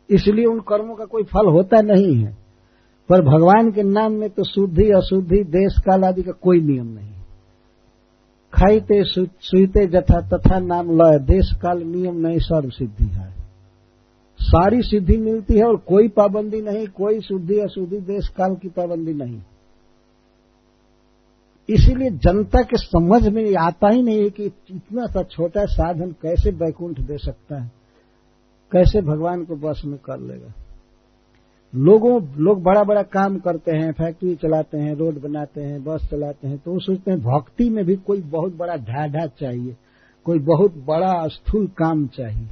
इसलिए 0.09 0.45
उन 0.45 0.59
कर्मों 0.59 0.95
का 0.95 1.05
कोई 1.05 1.23
फल 1.23 1.47
होता 1.47 1.81
नहीं 1.81 2.15
है। 2.15 2.37
पर 3.09 3.21
भगवान 3.21 3.71
के 3.71 3.83
नाम 3.83 4.11
में 4.11 4.29
तो 4.29 4.43
शुद्धि, 4.43 4.83
अशुद्धि, 4.83 5.43
देश, 5.43 5.79
काल 5.79 6.03
आदि 6.03 6.21
का 6.21 6.31
कोई 6.31 6.61
नियम 6.61 6.87
नहीं। 6.87 7.11
खाईते 8.53 9.03
सुईते 9.03 9.85
जथा, 9.87 10.21
तथा 10.21 10.59
नाम 10.59 10.87
लय, 10.91 11.19
देश, 11.19 11.51
काल, 11.53 11.83
नियम 11.83 12.15
नहीं, 12.15 12.39
सर्व 12.39 12.69
सिद्धि 12.69 13.05
है। 13.05 13.33
सारी 14.39 14.81
सिद्धि 14.81 15.17
मिलती 15.17 15.53
है 15.53 15.63
और 15.63 15.75
कोई 15.75 16.07
पाबंदी 16.07 16.61
नहीं, 16.61 16.87
कोई 16.87 17.19
शुद्धि, 17.19 17.59
अशुद्धि, 17.59 17.97
देश, 17.97 18.27
काल 18.27 18.55
की 18.55 18.67
पाबंदी 18.67 19.13
नहीं। 19.13 19.41
इसीलिए 21.69 22.09
जनता 22.09 22.61
के 22.61 22.77
समझ 22.77 23.27
में 23.27 23.55
आता 23.55 23.89
ही 23.89 24.03
नहीं 24.03 24.23
है 24.23 24.29
कि 24.29 24.43
इतना 24.45 25.05
सा 25.05 25.23
छोटा 25.23 25.65
साधन 25.65 26.11
कैसे 26.11 26.51
बैकुंठ 26.51 26.99
दे 26.99 27.17
सकता 27.17 27.61
है। 27.63 27.84
कैसे 28.75 29.01
भगवान 29.01 29.45
को 29.45 29.55
बस 29.55 29.81
में 29.85 29.97
कर 29.97 30.19
लेगा? 30.19 30.53
लोगों, 31.75 32.27
लोग 32.37 32.63
बड़ा 32.63 32.83
बड़ा 32.83 33.01
काम 33.01 33.39
करते 33.39 33.71
हैं, 33.71 33.91
फैक्ट्री 33.91 34.35
चलाते 34.35 34.77
हैं, 34.77 34.95
रोड 34.95 35.21
बनाते 35.21 35.61
हैं, 35.61 35.83
बस 35.83 36.07
चलाते 36.11 36.47
हैं 36.47 36.57
तो 36.57 36.71
वो 36.71 36.79
सोचते 36.79 37.11
हैं 37.11 37.19
भक्ति 37.19 37.69
में 37.69 37.85
भी 37.85 37.95
कोई 37.95 38.21
बहुत 38.21 38.55
बड़ा 38.55 38.75
ढाढ़ा 38.75 39.27
चाहिए, 39.27 39.77
कोई 40.25 40.39
बहुत 40.39 40.73
बड़ा 40.75 41.27
स्थूल 41.27 41.67
काम 41.67 42.07
चाहिए। 42.07 42.47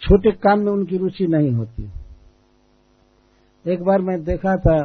छोटे 0.00 0.32
काम 0.32 0.58
में 0.58 0.72
उनकी 0.72 0.96
रुचि 0.96 1.26
नहीं 1.26 1.50
होती। 1.50 1.90
एक 3.66 3.82
बार 3.82 4.00
मैं 4.00 4.24
देखा 4.24 4.56
था 4.56 4.82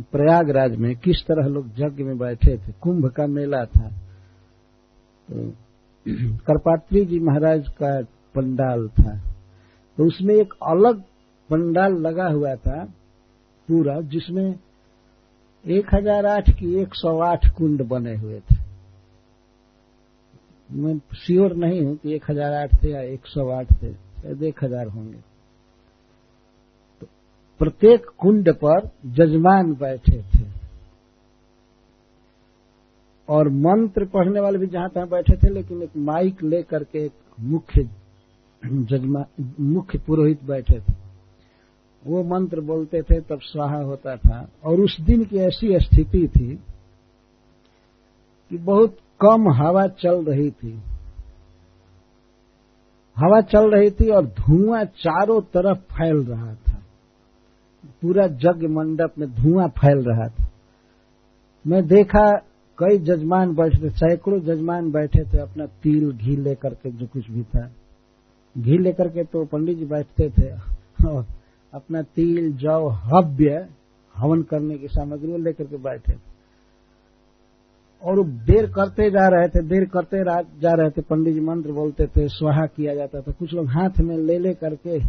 प्रयागराज 0.00 0.76
में 0.76 0.96
किस 0.96 1.22
तरह 1.22 1.46
लोग 1.46 1.66
यज्ञ 1.78 2.04
में 2.04 2.18
बैठे 2.18 2.58
थे। 2.58 2.72
कुंभ 2.72 3.10
का 3.10 3.26
मेला 3.26 3.64
था। 3.64 3.88
तो 5.30 5.50
करपात्री 6.36 7.04
जी 7.04 7.18
महाराज 7.18 7.68
का 7.68 8.15
पंडाल 8.36 8.88
था। 8.90 9.16
तो 9.98 10.06
उसमें 10.06 10.34
एक 10.34 10.54
अलग 10.64 11.00
पंडाल 11.50 11.92
लगा 12.00 12.28
हुआ 12.28 12.54
था, 12.56 12.84
पूरा, 13.68 14.00
जिसमें 14.02 14.58
एक 15.64 15.94
हज़ार 15.94 16.26
आठ 16.26 16.50
की 16.50 16.74
एक 16.80 16.94
सौ 16.94 17.18
आठ 17.22 17.46
कुंड 17.54 17.82
बने 17.88 18.14
हुए 18.16 18.40
थे। 18.40 18.64
मैं 20.70 20.98
श्योर 21.16 21.54
नहीं 21.56 21.80
हूँ 21.80 21.96
कि 21.96 22.14
एक 22.14 22.30
हज़ार 22.30 22.52
आठ 22.54 22.74
थे 22.82 22.90
या 22.90 23.00
एक 23.02 23.26
सौ 23.26 23.48
आठ 23.50 23.72
थे, 23.72 23.92
शायद 23.92 24.42
एक 24.42 24.64
हज़ार 24.64 24.86
होंगे। 24.88 25.18
तो 27.02 27.06
प्रत्येक 27.60 28.06
कुंड 28.18 28.52
पर 28.54 28.88
जजमान 29.16 29.72
बैठे 29.74 30.22
थे। 30.24 30.44
और 33.28 33.48
मंत्र 33.50 34.04
पढ़ने 34.06 34.40
वाले 34.40 34.58
भी 34.58 34.66
जहाँ 34.66 34.88
तहां 34.90 35.08
बैठे 35.08 35.36
थे, 35.36 35.48
लेकिन 35.48 35.82
एक 35.82 35.96
माइक 35.98 36.42
लेकर 36.44 36.84
के 36.84 37.04
एक 37.04 37.12
मुख्य 37.42 37.88
जजमान 38.64 39.52
मुख्य 39.60 39.98
पुरोहित 39.98 40.44
बैठे 40.44 40.80
थे, 40.80 40.94
वो 42.06 42.24
मंत्र 42.24 42.60
बोलते 42.60 43.02
थे, 43.02 43.20
तब 43.20 43.40
स्वाहा 43.42 43.82
होता 43.82 44.16
था। 44.16 44.48
और 44.64 44.80
उस 44.80 45.00
दिन 45.00 45.24
की 45.24 45.36
ऐसी 45.36 45.80
स्थिति 45.80 46.28
थी 46.28 46.54
कि 48.50 48.58
बहुत 48.58 48.96
कम 49.20 49.48
हवा 49.48 49.86
चल 49.86 50.24
रही 50.24 50.50
थी। 50.50 50.82
हवा 53.16 53.40
चल 53.40 53.70
रही 53.70 53.90
थी 53.90 54.10
और 54.10 54.26
धुआँ 54.26 54.84
चारों 54.84 55.40
तरफ़ 55.40 55.78
फैल 55.78 56.16
रहा 56.16 56.54
था। 56.54 56.82
पूरा 58.02 58.24
यज्ञ 58.24 58.66
मंडप 58.66 59.12
में 59.18 59.34
धुआँ 59.34 59.68
फैल 59.68 59.98
रहा 59.98 60.28
था। 60.28 60.48
मैं 61.66 61.86
देखा, 61.86 62.32
कई 62.78 62.98
जजमान 62.98 63.54
बैठे 63.54 63.84
थे, 63.84 63.90
सैकड़ों 63.90 64.40
जजमान 64.40 64.90
बैठे 64.90 65.24
थे, 65.24 65.38
अपना 65.38 65.66
तिल, 65.66 66.12
घी 66.12 66.36
लेकर 66.36 66.74
के 66.74 66.90
जो 66.90 67.06
कुछ 67.06 67.30
भी 67.30 67.42
था। 67.42 67.70
घी 68.58 68.78
लेकर 68.78 69.08
के 69.08 69.24
तो 69.24 69.44
पंडित 69.44 69.78
जी 69.78 69.84
बैठते 69.84 70.30
थे। 70.30 70.50
और 71.08 71.26
अपना 71.74 72.02
तिल 72.02 72.52
जव 72.52 72.88
हव्य 72.88 73.68
हवन 74.16 74.42
करने 74.42 74.78
की 74.78 74.88
सामग्री 74.88 75.36
लेकर 75.36 75.64
के 75.64 75.76
बैठे। 75.76 76.12
थे 76.12 76.18
और 78.02 78.24
देर 78.24 78.66
करते 78.66 79.10
जा 79.10 79.28
रहे 79.28 79.48
थे, 79.48 79.62
देर 79.62 79.84
करते 79.84 80.24
जा 80.60 80.72
रहे 80.72 80.90
थे। 80.90 81.02
पंडित 81.02 81.34
जी 81.34 81.40
मंत्र 81.40 81.72
बोलते 81.72 82.06
थे, 82.06 82.28
स्वाहा 82.28 82.66
किया 82.66 82.94
जाता 82.94 83.20
था। 83.20 83.32
कुछ 83.32 83.54
लोग 83.54 83.66
हाथ 83.66 84.00
में 84.00 84.16
ले 84.16 84.38
ले 84.38 84.54
करके 84.54 85.00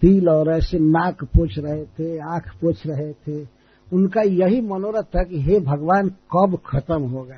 तिल 0.00 0.28
और 0.28 0.50
ऐसे 0.50 0.78
नाक 0.78 1.24
पोछ 1.24 1.58
रहे 1.58 1.84
थे, 1.84 2.18
आँख 2.18 2.54
पोछ 2.60 2.86
रहे 2.86 3.12
थे। 3.12 3.46
उनका 3.92 4.20
यही 4.20 4.60
मनोरथ 4.60 5.02
था 5.02 5.22
कि 5.22 5.40
हे 5.40 5.60
भगवान, 5.60 6.08
कब 6.08 6.58
खत्म 6.66 7.02
होगा? 7.02 7.36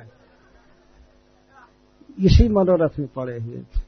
इसी 2.19 2.49
मनोरथ 2.49 2.99
में 2.99 3.07
पड़े 3.15 3.39
हुए 3.39 3.57
थे। 3.57 3.80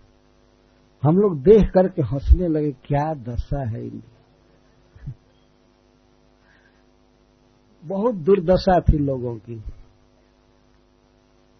हम 1.03 1.17
लोग 1.17 1.41
देख 1.43 1.69
करके 1.73 2.01
हंसने 2.01 2.47
लगे, 2.47 2.71
क्या 2.71 3.13
दशा 3.13 3.69
है 3.69 3.81
इनकी? 3.84 4.09
बहुत 7.84 8.15
दुर्दशा 8.15 8.80
थी 8.80 8.97
लोगों 8.97 9.35
की। 9.35 9.63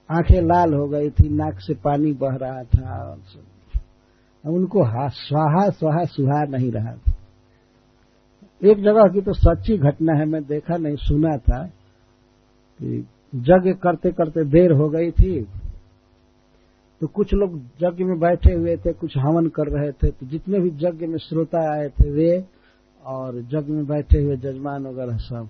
आँखें 0.10 0.42
लाल 0.42 0.74
हो 0.74 0.88
गई 0.88 1.10
थी, 1.10 1.30
नाक 1.30 1.60
से 1.60 1.74
पानी 1.74 2.14
बह 2.14 2.36
रहा 2.36 2.64
था 2.64 3.18
उनको 4.46 4.84
स्वाहा 5.10 5.70
स्वाहा, 5.70 6.04
सुहा 6.06 6.44
नहीं 6.44 6.72
रहा 6.72 6.94
था। 6.94 7.12
एक 8.64 8.78
जगह 8.78 9.08
की 9.14 9.22
तो 9.22 9.34
सच्ची 9.34 9.78
घटना 9.78 10.14
है, 10.14 10.26
मैं 10.26 10.44
देखा 10.44 10.78
नहीं, 10.78 10.96
सुना 10.96 11.38
था 11.38 11.66
कि 12.80 13.08
यज्ञ 13.36 13.74
करते 13.74 14.12
करते 14.12 14.44
देर 14.46 14.72
हो 14.72 14.90
गई 14.90 15.12
थी। 15.12 15.48
तो 17.02 17.08
कुछ 17.08 17.34
लोग 17.34 17.56
यज्ञ 17.84 18.04
में 18.04 18.20
बैठे 18.20 18.54
हुए 18.54 18.76
थे, 18.78 18.94
कुछ 18.94 19.18
हवन 19.18 19.48
कर 19.48 19.68
रहे 19.68 19.92
थे 19.92 20.08
तो 20.12 20.26
जितने 20.26 20.60
भी 20.60 20.70
यज्ञ 20.70 21.06
में 21.08 21.18
श्रोता 21.18 21.62
आए 21.74 21.90
थे 21.90 22.12
वे 22.12 22.46
और 23.06 23.38
यज्ञ 23.38 23.74
में 23.74 23.86
बैठे 23.86 24.22
हुए 24.22 24.38
जजमान 24.38 24.86
वगैरह 24.88 25.18
सब। 25.18 25.48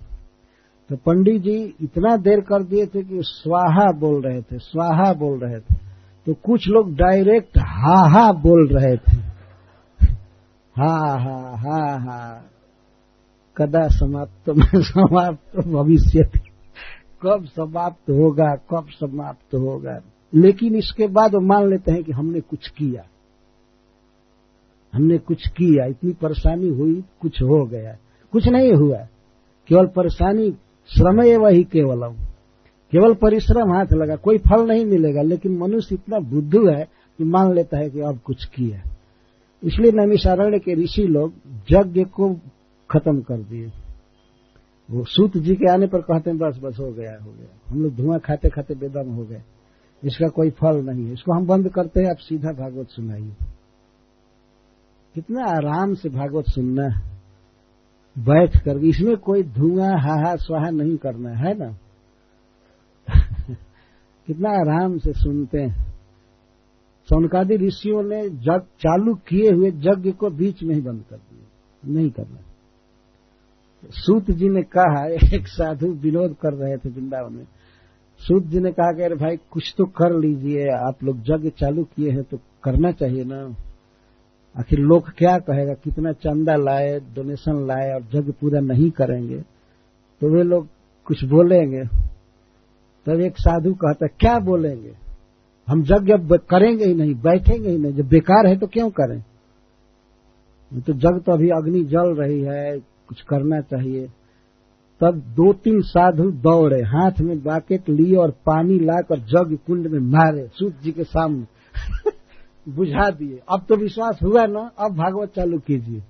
तो 0.90 0.96
पंडित 0.96 1.42
जी 1.42 1.74
इतना 1.80 2.16
देर 2.16 2.40
कर 2.40 2.62
दिए 2.62 2.86
थे 2.86 3.02
कि 3.02 3.18
स्वाहा 3.22 3.92
बोल 3.92 4.22
रहे 4.22 4.42
थे, 4.42 4.58
स्वाहा 4.58 5.12
बोल 5.12 5.38
रहे 5.38 5.60
थे। 5.60 5.74
तो 6.26 6.34
कुछ 6.34 6.68
लोग 6.68 6.94
डायरेक्ट 6.94 7.58
हा 7.58 8.08
हा 8.08 8.32
बोल 8.32 8.68
रहे 8.68 8.96
थे। 8.96 9.16
हा 10.76 10.96
हा 11.16 11.38
हा 11.56 11.98
हा। 11.98 12.42
कदा 13.56 13.88
समाप्त, 13.88 14.48
में 14.48 14.82
समाप्त, 14.82 15.56
भविष्य 15.56 16.30
कब 17.22 17.44
समाप्त 17.44 18.10
होगा, 18.10 18.54
कब 18.70 18.86
समाप्त 18.90 19.54
होगा? 19.54 19.98
लेकिन 20.34 20.76
इसके 20.76 21.06
बाद 21.06 21.34
वो 21.34 21.40
मान 21.40 21.68
लेते 21.68 21.92
हैं 21.92 22.04
कि 22.04 22.12
हमने 22.12 22.40
कुछ 22.40 22.68
किया। 22.68 23.04
हमने 24.94 25.18
कुछ 25.18 25.48
किया। 25.48 25.84
इतनी 25.84 26.12
परेशानी 26.12 26.68
हुई, 26.68 27.04
कुछ 27.20 27.42
हो 27.42 27.66
गया। 27.66 27.96
कुछ 28.32 28.48
नहीं 28.48 28.72
हुआ। 28.72 28.96
केवल 29.68 29.86
परेशानी 29.86 30.50
श्रम 30.86 31.42
वही 31.42 31.64
केवलम। 31.64 32.12
केवल 32.90 33.14
परिश्रम 33.14 33.72
हाथ 33.72 33.86
लगा, 33.92 34.16
कोई 34.16 34.38
फल 34.38 34.68
नहीं 34.68 34.86
मिलेगा। 34.86 35.22
लेकिन 35.22 35.58
मनुष्य 35.58 35.94
इतना 35.94 36.18
बुद्धू 36.18 36.68
है 36.68 36.84
कि 37.18 37.24
मान 37.24 37.54
लेता 37.54 37.78
है 37.78 37.90
कि 37.90 38.00
अब 38.00 38.18
कुछ 38.18 38.44
किया। 38.44 38.82
इसलिए 39.64 39.92
नैमिषारण्य 39.92 40.58
के 40.58 40.74
ऋषि 40.74 41.02
लोग 41.02 41.32
यज्ञ 41.70 42.04
को 42.04 42.34
खत्म 42.90 43.20
कर 43.20 43.36
दिए। 43.36 43.72
वो 44.90 45.04
सूत 45.04 45.36
जी 45.36 45.54
के 45.54 45.70
आने 45.70 45.86
पर 45.86 46.00
कहते 46.00 46.30
हैं, 46.30 46.38
बस 46.38 46.60
बस, 46.62 46.78
हो 46.80 46.92
गया 46.92 47.18
हो 47.24 47.30
गया। 47.30 47.72
हम 47.72 47.82
लोग 47.82 47.94
धुआँ 47.94 48.18
खाते 48.18 48.48
खाते 48.48 48.74
बेदम 48.74 49.10
हो 49.10 49.24
गए। 49.24 49.42
इसका 50.04 50.28
कोई 50.28 50.50
फल 50.50 50.82
नहीं 50.82 51.06
है। 51.06 51.12
इसको 51.12 51.32
हम 51.32 51.46
बंद 51.46 51.68
करते 51.68 52.00
हैं, 52.00 52.10
आप 52.10 52.16
सीधा 52.16 52.52
भागवत 52.52 52.88
सुनाइए। 52.88 53.32
कितना 55.14 55.40
आराम 55.44 55.94
से 55.94 56.08
भागवत 56.08 56.44
सुनना 56.48 56.82
है। 56.82 57.14
बैठ 58.18 58.56
कर 58.56 58.78
इसमें 58.78 59.16
कोई 59.16 59.42
धुआँ, 59.42 59.90
हाहा, 59.90 60.36
स्वाहा 60.36 60.70
नहीं 60.70 60.96
करना 60.96 61.30
है 61.30 61.54
ना? 61.58 61.78
कितना 64.26 64.50
आराम 64.50 64.98
से 64.98 65.12
सुनते 65.12 65.60
हैं। 65.60 65.94
सौनकादि 67.08 67.56
ऋषियों 67.56 68.02
ने 68.02 68.28
जग 68.30 68.62
चालू 68.80 69.14
किए 69.14 69.50
हुए 69.50 69.68
यज्ञ 69.68 70.12
को 70.12 70.30
बीच 70.30 70.62
में 70.62 70.74
ही 70.74 70.80
बंद 70.80 71.04
कर 71.10 71.16
दिया। 71.16 71.92
नहीं 71.92 72.10
करना। 72.10 72.38
सूत 73.84 74.30
जी 74.30 74.48
ने 74.48 74.62
कहा, 74.62 75.06
एक 75.36 75.48
साधु 75.48 75.86
विनोद 75.86 76.36
कर 76.42 76.54
रहे 76.54 76.76
थे 76.76 76.88
वृंदावन 76.88 77.32
में। 77.32 77.44
सूत 78.24 78.42
जी 78.42 78.60
ने 78.60 78.70
कहा 78.70 78.92
कि 78.92 79.02
अरे 79.02 79.14
भाई, 79.14 79.36
कुछ 79.36 79.74
तो 79.78 79.84
कर 79.84 80.18
लीजिए, 80.18 80.68
आप 80.68 81.04
लोग 81.04 81.18
यज्ञ 81.18 81.50
चालू 81.50 81.84
किए 81.84 82.10
हैं 82.10 82.22
तो 82.22 82.38
करना 82.64 82.92
चाहिए 82.92 83.24
ना। 83.24 83.56
आखिर 84.58 84.78
लोग 84.78 85.10
क्या 85.10 85.38
कहेगा, 85.38 85.74
कितना 85.74 86.12
चंदा 86.12 86.56
लाए 86.56 87.00
डोनेशन 87.00 87.66
लाए 87.66 87.94
और 87.94 88.02
जग 88.02 88.32
पूरा 88.40 88.60
नहीं 88.60 88.90
करेंगे। 88.90 89.40
तो 90.20 90.36
वे 90.36 90.42
लोग 90.42 90.68
कुछ 91.04 91.24
बोलेंगे। 91.24 91.84
तब 93.06 93.20
एक 93.20 93.38
साधु 93.38 93.74
कहता, 93.74 94.06
क्या 94.06 94.38
बोलेंगे? 94.38 94.96
हम 95.68 95.80
यज्ञ 95.80 96.38
करेंगे 96.50 96.84
ही 96.84 96.94
नहीं, 96.94 97.14
बैठेंगे 97.14 97.70
ही 97.70 97.78
नहीं। 97.78 97.92
जब 97.92 98.08
बेकार 98.08 98.46
है 98.46 98.56
तो 98.56 98.66
क्यों 98.66 98.90
करें? 98.90 99.22
तो 100.80 100.92
जग 100.92 101.22
तो 101.26 101.32
अभी 101.32 101.48
अग्नि 101.48 101.84
जल 101.84 102.14
रही 102.14 102.40
है, 102.40 102.78
कुछ 102.78 103.20
करना 103.22 103.60
चाहिए। 103.60 104.08
तब 105.04 105.14
दो 105.14 105.52
तीन 105.52 105.80
साधु 105.80 106.30
दौड़े, 106.30 106.82
हाथ 106.82 107.20
में 107.20 107.42
बाकेट 107.42 107.88
लिए 107.88 108.16
और 108.16 108.30
पानी 108.30 108.78
लाकर 108.78 109.18
जग 109.18 109.58
कुंड 109.66 109.86
में 109.86 110.00
मारे, 110.00 110.48
सूत 110.54 110.80
जी 110.82 110.92
के 110.92 111.04
सामने। 111.04 111.46
बुझा 112.72 113.10
दिए। 113.10 113.40
अब 113.48 113.66
तो 113.68 113.76
विश्वास 113.76 114.18
हुआ 114.22 114.46
ना, 114.46 114.70
अब 114.78 114.92
भागवत 114.92 115.32
चालू 115.36 115.58
कीजिए। 115.58 116.02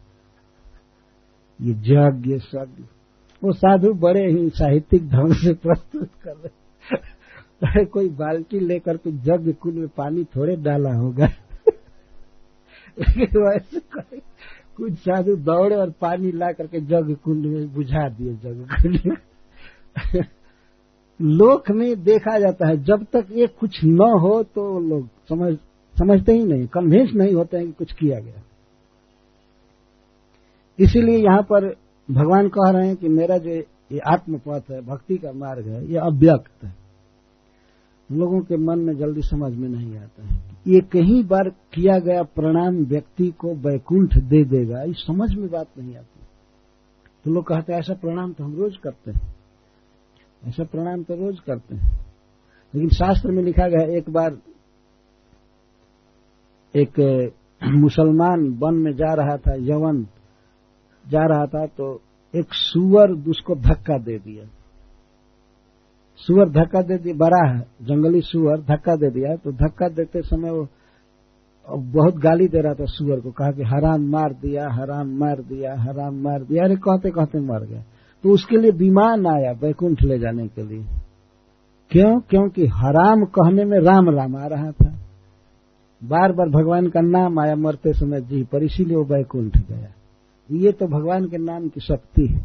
ये 1.60 1.74
जग 1.74 2.22
ये 2.26 2.38
सब 2.38 2.88
वो 3.44 3.52
साधु 3.52 3.94
बड़े 3.94 4.30
ही 4.30 4.50
साहित्यिक 4.50 5.08
ढंग 5.08 5.34
से 5.34 5.54
प्रस्तुत 5.54 6.08
कर 6.22 6.30
रहे 6.30 6.96
अरे, 7.66 7.84
कोई 7.84 8.08
बाल्टी 8.08 8.60
लेकर 8.60 8.96
के 8.96 9.12
जग 9.12 9.54
कुंड 9.60 9.74
में 9.74 9.88
पानी 9.88 10.24
थोड़े 10.24 10.56
डाला 10.56 10.92
होगा। 10.92 11.26
लेकिन 12.98 13.42
वैसे 13.42 13.80
कुछ 14.76 14.92
साधु 14.92 15.36
दौड़े 15.36 15.76
और 15.76 15.90
पानी 15.90 16.32
ला 16.32 16.52
करके 16.52 16.80
जग 16.80 17.16
कुंड 17.24 17.46
में 17.46 17.74
बुझा 17.74 18.08
दिए, 18.08 18.34
जग 18.34 18.68
कुंड 18.70 19.00
में। 19.06 19.16
लोक 21.22 21.70
में 21.70 22.04
देखा 22.04 22.38
जाता 22.38 22.68
है, 22.68 22.84
जब 22.84 23.06
तक 23.12 23.26
ये 23.30 23.46
कुछ 23.46 23.84
न 23.84 24.18
हो 24.20 24.42
तो 24.42 24.80
लोग 24.80 25.08
समझ, 25.28 25.54
समझते 25.98 26.32
ही 26.32 26.44
नहीं 26.44 26.66
कन्विंस 26.66 27.10
नहीं 27.14 27.34
होते 27.34 27.56
हैं 27.56 27.66
कि 27.66 27.72
कुछ 27.72 27.92
किया 27.92 28.20
गया। 28.20 28.42
इसीलिए 30.78 31.18
यहाँ 31.18 31.42
पर 31.42 31.76
भगवान 32.10 32.48
कह 32.48 32.70
रहे 32.70 32.86
हैं 32.86 32.96
कि 32.96 33.08
मेरा 33.08 33.38
जो 33.38 33.50
ये 33.92 33.98
आत्मपथ 33.98 34.62
है, 34.70 34.80
भक्ति 34.80 35.16
का 35.16 35.32
मार्ग 35.32 35.66
है, 35.66 35.90
ये 35.90 35.98
अव्यक्त 35.98 36.64
है। 36.64 36.74
लोगों 38.12 38.40
के 38.40 38.56
मन 38.56 38.78
में 38.78 38.96
जल्दी 38.96 39.20
समझ 39.22 39.52
में 39.52 39.68
नहीं 39.68 39.96
आता 39.98 40.26
है। 40.26 40.53
ये 40.66 40.80
कहीं 40.80 41.24
बार 41.24 41.48
किया 41.48 41.98
गया 41.98 42.22
प्रणाम 42.22 42.76
व्यक्ति 42.84 43.30
को 43.30 43.54
बैकुंठ 43.54 44.16
दे 44.18 44.44
देगा 44.44 44.82
इस 44.82 44.96
समझ 45.06 45.34
में 45.34 45.50
बात 45.50 45.66
नहीं 45.78 45.96
आती। 45.96 46.20
तो 47.24 47.30
लोग 47.30 47.46
कहते 47.46 47.72
हैं, 47.72 47.80
ऐसा 47.80 47.94
प्रणाम 47.94 48.32
तो 48.32 48.44
हम 48.44 48.56
रोज 48.56 48.76
करते 48.76 49.10
हैं। 49.10 49.34
ऐसा 50.46 50.64
प्रणाम 50.64 51.02
तो 51.02 51.14
रोज 51.14 51.40
करते 51.40 51.74
हैं। 51.74 52.00
लेकिन 52.74 52.88
शास्त्र 52.88 53.30
में 53.30 53.42
लिखा 53.42 53.68
गया 53.68 53.96
एक 53.96 54.10
बार 54.10 54.38
एक 56.74 57.00
मुसलमान 57.64 58.48
वन 58.58 58.74
में 58.74 58.92
जा 58.92 59.14
रहा 59.14 59.36
था, 59.36 59.54
यवन 59.54 60.06
जा 61.08 61.26
रहा 61.26 61.46
था 61.46 61.66
तो 61.66 62.02
एक 62.34 62.46
सुअर 62.52 63.10
उसको 63.30 63.54
धक्का 63.54 63.98
दे 63.98 64.18
दिया। 64.18 64.44
सुअर 66.18 66.50
धक्का 66.50 66.80
दे 66.82 66.96
दिया, 66.98 67.14
बड़ा 67.14 67.52
है, 67.52 67.60
जंगली 67.82 68.20
सुअर 68.20 68.60
धक्का 68.60 68.94
दे 68.96 69.10
दिया 69.10 69.36
तो 69.36 69.52
धक्का 69.52 69.88
देते 69.88 70.22
समय 70.22 70.50
वो 70.50 70.66
बहुत 71.66 72.14
गाली 72.14 72.46
दे 72.48 72.60
रहा 72.60 72.74
था 72.74 72.84
सुअर 72.84 73.20
को, 73.20 73.30
कहा 73.30 73.50
कि 73.50 73.62
हराम 73.62 74.02
मार 74.02 74.32
दिया, 74.32 74.68
हराम 74.70 75.08
मार 75.16 75.40
दिया, 75.42 75.74
हराम 75.78 76.14
मार 76.14 76.42
दिया, 76.42 76.64
अरे 76.64 76.76
कहते 76.76 77.10
कहते 77.10 77.40
मर 77.40 77.64
गया। 77.66 77.82
तो 78.24 78.30
उसके 78.30 78.56
लिए 78.56 78.70
विमान 78.70 79.26
आया 79.26 79.52
बैकुंठ 79.52 80.02
ले 80.02 80.18
जाने 80.18 80.46
के 80.48 80.62
लिए। 80.62 80.84
क्यों? 81.90 82.20
क्योंकि 82.20 82.66
हराम 82.66 83.24
कहने 83.24 83.64
में 83.64 83.78
राम 83.78 84.10
राम 84.10 84.36
आ 84.36 84.46
रहा 84.46 84.70
था। 84.70 84.92
बार 86.02 86.32
बार 86.32 86.48
भगवान 86.48 86.86
का 86.86 87.00
नाम 87.00 87.40
आया 87.40 87.54
मरते 87.56 87.92
समय 87.92 88.20
जी 88.20 88.42
पर, 88.44 88.62
इसीलिए 88.62 88.96
वो 88.96 89.04
बैकुंठ 89.04 89.58
गया। 89.58 89.88
ये 90.50 90.72
तो 90.72 90.86
भगवान 90.86 91.24
के 91.24 91.38
नाम 91.38 91.68
की 91.68 91.80
शक्ति 91.80 92.26
है। 92.26 92.40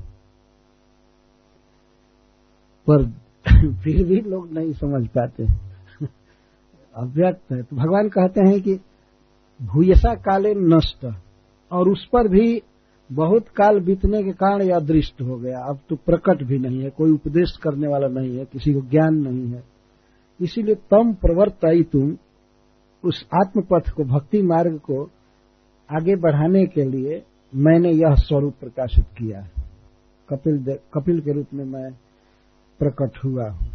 पर 2.89 3.28
फिर 3.83 4.07
भी 4.07 4.21
लोग 4.21 4.53
नहीं 4.53 4.73
समझ 4.73 5.07
पाते। 5.07 5.43
अव्यक्त 6.95 7.51
है। 7.51 7.63
तो 7.63 7.75
भगवान 7.75 8.09
कहते 8.09 8.49
हैं 8.49 8.61
कि 8.61 8.79
भूयसा 9.61 10.15
काले 10.15 10.53
नष्ट, 10.55 11.13
और 11.71 11.89
उस 11.89 12.05
पर 12.05 12.27
भी 12.27 12.61
बहुत 13.11 13.47
काल 13.47 13.79
बीतने 13.79 14.23
के 14.23 14.31
कारण 14.31 14.61
यह 14.61 14.75
अदृष्ट 14.75 15.21
हो 15.21 15.37
गया। 15.37 15.59
अब 15.59 15.79
तो 15.89 15.95
प्रकट 15.95 16.43
भी 16.43 16.59
नहीं 16.59 16.83
है, 16.83 16.89
कोई 16.89 17.11
उपदेश 17.11 17.57
करने 17.63 17.87
वाला 17.87 18.07
नहीं 18.07 18.37
है, 18.37 18.45
किसी 18.45 18.73
को 18.73 18.81
ज्ञान 18.81 19.15
नहीं 19.15 19.47
है। 19.47 19.63
इसीलिए 20.41 20.75
तम 20.75 21.13
प्रवर्त 21.13 21.59
तुम 21.65 22.17
उस 23.03 23.27
आत्मपथ 23.35 23.89
को, 23.89 24.03
भक्ति 24.03 24.41
मार्ग 24.41 24.77
को 24.77 25.03
आगे 25.91 26.15
बढ़ाने 26.15 26.65
के 26.65 26.83
लिए 26.83 27.23
मैंने 27.55 27.91
यह 27.91 28.13
स्वरूप 28.13 28.53
प्रकाशित 28.59 29.05
किया 29.05 29.47
कपिल 30.29 30.77
कपिल 30.93 31.21
के 31.21 31.31
रूप 31.31 31.47
में 31.53 31.65
मैं 31.65 31.89
प्रकट 32.79 33.11
हुआ 33.25 33.49
हूँ। 33.49 33.71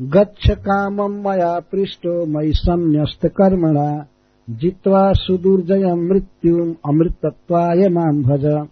गच्छ 0.00 0.50
कामम 0.50 1.28
मया 1.28 1.60
पृष्ठो 1.60 2.26
मई 2.26 2.52
संन्यस्त 2.52 3.26
कर्मणा, 3.26 4.06
जित्वा 4.50 5.12
सुदुर्जय 5.12 5.94
मृत्यु 5.94 6.74
अमृतत्वाय 6.88 7.88
माम 7.88 8.22
भज। 8.22 8.68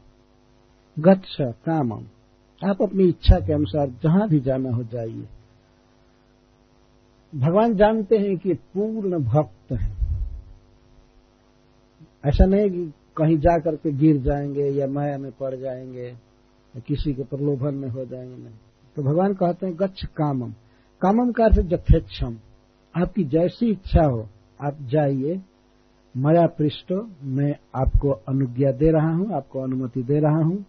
गच्छ 0.99 1.37
कामम 1.41 2.03
आप 2.65 2.83
अपनी 2.83 3.05
इच्छा 3.05 3.41
के 3.41 3.53
अनुसार 3.53 3.89
जहाँ 3.89 4.29
भी 4.29 4.41
जाना 4.41 4.71
हो 4.71 4.83
जाइए। 4.83 5.29
भगवान 7.35 7.75
जानते 7.75 8.17
हैं 8.17 8.37
कि 8.37 8.55
पूर्ण 8.55 9.25
भक्त 9.25 9.73
है। 9.73 9.97
ऐसा 12.25 12.45
नहीं 12.45 12.71
कि 12.71 12.93
कहीं 13.17 13.39
जा 13.39 13.59
करके 13.59 13.93
गिर 13.93 14.17
जाएँगे 14.17 14.65
या 14.65 14.87
माया 14.87 15.19
में 15.19 15.33
पड़ 15.33 15.55
जाएँगे। 15.57 16.30
किसी 16.77 17.15
के 17.15 17.23
प्रलोभन 17.23 17.75
में 17.75 17.89
हो 17.89 18.05
जाएँगे 18.05 18.37
नहीं। 18.37 18.55
तो 18.97 19.03
भगवान 19.03 19.35
कहते 19.35 19.67
हैं, 19.67 19.77
गच्छ 19.77 20.05
कामम। 20.05 20.51
कामम 21.01 21.33
का 21.33 21.45
अर्थ 21.45 21.61
जथेक्षम 21.61 22.37
आपकी 22.97 23.25
जैसी 23.25 23.71
इच्छा 23.71 24.05
हो, 24.05 24.29
आप 24.61 24.77
जाइए, 24.81 25.41
मया 26.17 26.47
पृष्ठ 26.47 26.93
मैं 27.23 27.57
आपको 27.75 28.11
अनुज्ञा 28.11 28.73
दे 28.73 28.91
रहा 28.91 29.15
हूँ, 29.15 29.33
आपको 29.33 29.61
अनुमति 29.61 30.03
दे 30.03 30.21
रहा 30.21 30.45
हूँ। 30.45 30.65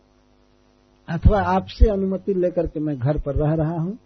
अथवा 1.09 1.41
आपसे 1.41 1.89
अनुमति 1.89 2.33
लेकर 2.33 2.67
के 2.67 2.79
मैं 2.79 2.99
घर 2.99 3.19
पर 3.19 3.35
रह 3.35 3.53
रहा 3.53 3.79
हूँ। 3.79 3.97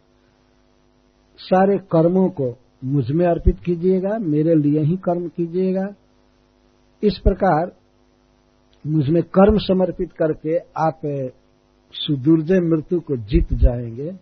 सारे 1.37 1.77
कर्मों 1.77 2.29
को 2.29 2.57
मुझमें 2.83 3.25
अर्पित 3.25 3.59
कीजिएगा, 3.59 4.17
मेरे 4.17 4.55
लिए 4.55 4.79
ही 4.79 4.97
कर्म 4.97 5.27
कीजिएगा। 5.27 5.87
इस 7.03 7.17
प्रकार 7.17 7.75
मुझमें 8.87 9.23
कर्म 9.23 9.57
समर्पित 9.57 10.11
करके 10.11 10.57
आप 10.57 11.29
सुदुर्जय 11.95 12.59
मृत्यु 12.59 12.99
को 12.99 13.17
जीत 13.17 13.53
जाएँगे। 13.53 14.19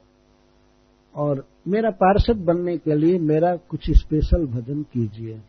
और 1.15 1.47
मेरा 1.67 1.89
पार्षद 1.89 2.37
बनने 2.37 2.77
के 2.77 2.95
लिए 2.95 3.19
मेरा 3.19 3.55
कुछ 3.55 3.91
स्पेशल 3.91 4.45
भजन 4.45 4.83
कीजिए। 4.83 5.41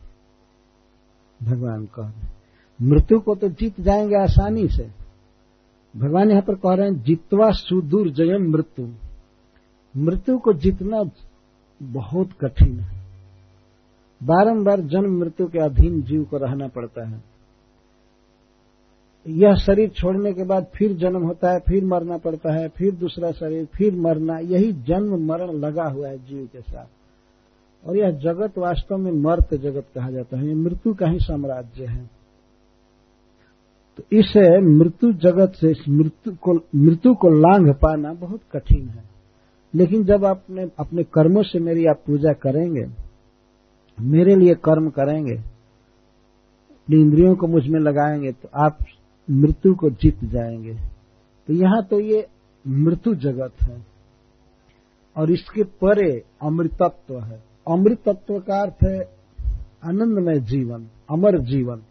भगवान 1.43 1.85
कह 1.87 2.03
रहे 2.03 2.35
मृत्यु 2.83 3.21
को 3.21 3.35
तो 3.35 3.49
जीत 3.49 3.81
जाएँगे 3.81 4.17
आसानी 4.23 4.69
से। 4.69 4.91
भगवान 5.97 6.31
यहाँ 6.31 6.43
पर 6.43 6.55
कह 6.55 6.75
रहे 6.75 6.91
हैं, 6.91 7.03
जीतवा 7.03 7.51
सुदूर 7.51 8.11
जयम 8.11 8.51
मृत्यु। 8.51 8.89
मृत्यु 9.97 10.39
को 10.39 10.53
जीतना 10.53 11.11
बहुत 11.83 12.29
कठिन 12.45 12.81
है। 12.81 13.05
बारंबार 14.23 14.81
जन्म 14.81 15.19
मृत्यु 15.19 15.47
के 15.47 15.59
अधीन 15.59 16.03
जीव 16.03 16.25
को 16.25 16.37
रहना 16.37 16.69
पड़ता 16.69 17.09
है। 17.09 17.34
यह 19.29 19.55
शरीर 19.55 19.89
छोड़ने 19.89 20.33
के 20.33 20.45
बाद 20.45 20.67
फिर 20.75 20.93
जन्म 20.93 21.23
होता 21.23 21.53
है, 21.53 21.59
फिर 21.59 21.85
मरना 21.85 22.17
पड़ता 22.17 22.53
है, 22.53 22.69
फिर 22.69 22.95
दूसरा 22.95 23.31
शरीर, 23.31 23.65
फिर 23.65 23.95
मरना, 23.95 24.39
यही 24.39 24.73
जन्म 24.73 25.27
मरण 25.27 25.51
लगा 25.51 25.85
हुआ 25.85 26.09
है 26.09 26.19
जीव 26.19 26.49
के 26.53 26.61
साथ। 26.61 26.87
और 27.89 27.97
यह 27.97 28.11
जगत 28.11 28.59
वास्तव 28.59 28.97
में 28.97 29.13
मर्त 29.13 29.55
जगत 29.55 29.87
कहा 29.95 30.11
जाता 30.11 30.39
है, 30.39 30.47
ये 30.47 30.55
मृत्यु 30.55 30.95
का 30.95 31.07
ही 31.07 31.19
साम्राज्य 31.19 31.87
है। 31.87 32.11
तो 33.97 34.03
इस 34.13 34.33
मृत्यु 34.63 35.13
जगत 35.13 35.53
से 35.61 35.71
इस 35.71 35.89
मृत्यु 35.89 36.35
को 36.35 36.53
मृत्यु 36.75 37.15
को 37.15 37.29
लांघ 37.29 37.75
पाना 37.75 38.13
बहुत 38.13 38.41
कठिन 38.53 38.89
है। 38.89 39.05
लेकिन 39.75 40.05
जब 40.05 40.25
आपने 40.25 40.71
अपने 40.79 41.03
कर्मों 41.03 41.43
से 41.43 41.59
मेरी 41.59 41.87
आप 41.87 42.03
पूजा 42.07 42.33
करेंगे, 42.33 42.87
मेरे 44.01 44.37
लिए 44.37 44.55
कर्म 44.55 44.91
करेंगे 44.91 45.35
अपनी 45.35 47.01
इंद्रियों 47.01 47.35
को 47.35 47.47
मुझमें 47.47 47.81
लगाएँगे 47.81 48.33
तो 48.33 48.49
आप 48.55 48.79
मृत्यु 49.31 49.75
को 49.75 49.91
जीत 49.91 50.25
जाएँगे। 50.25 50.75
तो 51.47 51.53
यहाँ 51.53 51.83
तो 51.83 52.01
ये 52.01 52.27
मृत्यु 52.67 53.15
जगत 53.15 53.53
है 53.63 53.87
और 55.17 55.31
इसके 55.31 55.63
परे 55.63 56.25
अमृतत्व 56.43 57.21
है। 57.21 57.43
अमृतत्व 57.71 58.39
का 58.39 58.63
अर्थ 58.63 58.85
है 58.85 59.01
आनंदमय 59.85 60.41
जीवन, 60.41 60.87
अमर 61.11 61.39
जीवन। 61.39 61.83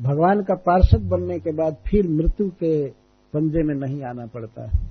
भगवान 0.00 0.42
का 0.42 0.54
पार्षद 0.54 1.00
बनने 1.00 1.38
के 1.38 1.52
बाद 1.52 1.76
फिर 1.86 2.08
मृत्यु 2.08 2.50
के 2.50 2.88
पंजे 3.32 3.62
में 3.62 3.74
नहीं 3.74 4.02
आना 4.02 4.26
पड़ता 4.26 4.62
है। 4.62 4.88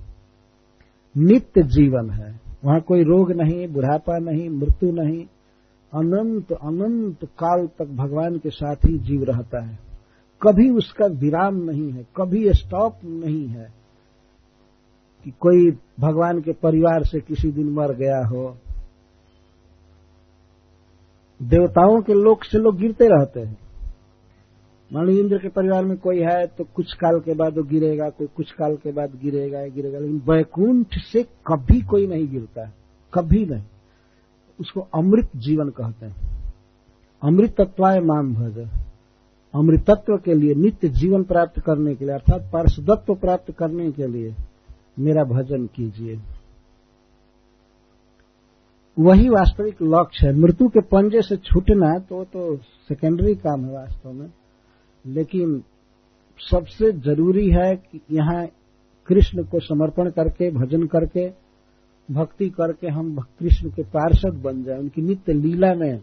नित्य 1.16 1.62
जीवन 1.62 2.10
है। 2.10 2.40
वहाँ 2.64 2.80
कोई 2.80 3.02
रोग 3.02 3.32
नहीं, 3.32 3.68
बुढ़ापा 3.68 4.18
नहीं, 4.18 4.50
मृत्यु 4.50 4.92
नहीं। 4.92 5.26
अनंत 5.94 6.52
अनंत 6.52 7.24
काल 7.24 7.66
तक 7.66 7.84
भगवान 7.84 8.38
के 8.38 8.50
साथ 8.50 8.76
ही 8.76 8.98
जीव 8.98 9.24
रहता 9.24 9.64
है। 9.64 9.85
कभी 10.42 10.68
उसका 10.70 11.06
विराम 11.14 11.56
नहीं 11.62 11.90
है, 11.92 12.06
कभी 12.16 12.52
स्टॉप 12.52 12.98
नहीं 13.04 13.46
है 13.46 13.72
कि 15.24 15.30
कोई 15.40 15.70
भगवान 16.00 16.40
के 16.40 16.52
परिवार 16.52 17.04
से 17.04 17.20
किसी 17.20 17.50
दिन 17.52 17.70
मर 17.70 17.92
गया 17.94 18.18
हो। 18.26 18.56
देवताओं 21.40 22.00
के 22.02 22.14
लोक 22.14 22.44
से 22.44 22.58
लोग 22.58 22.76
गिरते 22.78 23.08
रहते 23.08 23.40
हैं। 23.40 23.56
मान 24.90 25.08
इंद्र 25.08 25.38
के 25.38 25.48
परिवार 25.48 25.84
में 25.84 25.96
कोई 25.98 26.20
है 26.20 26.46
तो 26.46 26.64
कुछ 26.66 26.92
काल 26.92 27.18
के 27.20 27.34
बाद 27.34 27.56
वो 27.56 27.62
गिरेगा, 27.62 28.08
कोई 28.08 28.26
कुछ 28.26 28.50
काल 28.52 28.76
के 28.76 28.92
बाद 28.92 29.18
गिरेगा 29.22 29.66
गिरेगा, 29.66 29.98
लेकिन 29.98 30.22
वैकुंठ 30.28 30.98
से 31.02 31.22
कभी 31.46 31.80
कोई 31.80 32.06
नहीं 32.06 32.28
गिरता 32.28 32.66
है, 32.66 32.72
कभी 33.12 33.44
नहीं। 33.46 33.64
उसको 34.60 34.80
अमृत 34.94 35.30
जीवन 35.36 35.68
कहते 35.70 36.06
हैं। 36.06 36.16
अमृत 37.22 37.54
तत्वाय 37.60 38.00
माम 38.00 38.34
भज। 38.34 38.68
अमृतत्व 39.56 40.16
के 40.16 40.34
लिए, 40.34 40.54
नित्य 40.54 40.88
जीवन 40.88 41.22
प्राप्त 41.22 41.60
करने 41.60 41.94
के 41.94 42.04
लिए, 42.04 42.14
अर्थात 42.14 42.50
पार्षदत्व 42.52 43.14
प्राप्त 43.14 43.52
करने 43.52 43.92
के 43.92 44.06
लिए 44.06 44.34
मेरा 44.98 45.24
भजन 45.24 45.66
कीजिए। 45.66 46.20
वही 48.98 49.28
वास्तविक 49.28 49.76
लक्ष्य 49.82 50.26
है। 50.26 50.36
मृत्यु 50.36 50.68
के 50.68 50.80
पंजे 50.80 51.22
से 51.22 51.36
छूटना 51.36 51.98
तो 51.98 52.24
तो 52.24 52.56
सेकेंडरी 52.56 53.34
काम 53.34 53.64
है 53.64 53.72
वास्तव 53.72 54.12
में। 54.12 54.30
लेकिन 55.06 55.62
सबसे 56.38 56.92
ज़रूरी 56.92 57.50
है 57.50 57.76
कि 57.76 58.00
यहाँ 58.12 58.46
कृष्ण 59.06 59.42
को 59.42 59.60
समर्पण 59.60 60.10
करके, 60.10 60.50
भजन 60.50 60.86
करके, 60.86 61.32
भक्ति 62.10 62.50
करके 62.50 62.88
हम 62.88 63.18
कृष्ण 63.18 63.70
के 63.70 63.82
पार्षद 63.82 64.34
बन 64.34 64.64
जाए, 64.64 64.78
उनकी 64.78 65.02
नित्य 65.02 65.32
लीला 65.32 65.74
में 65.74 65.98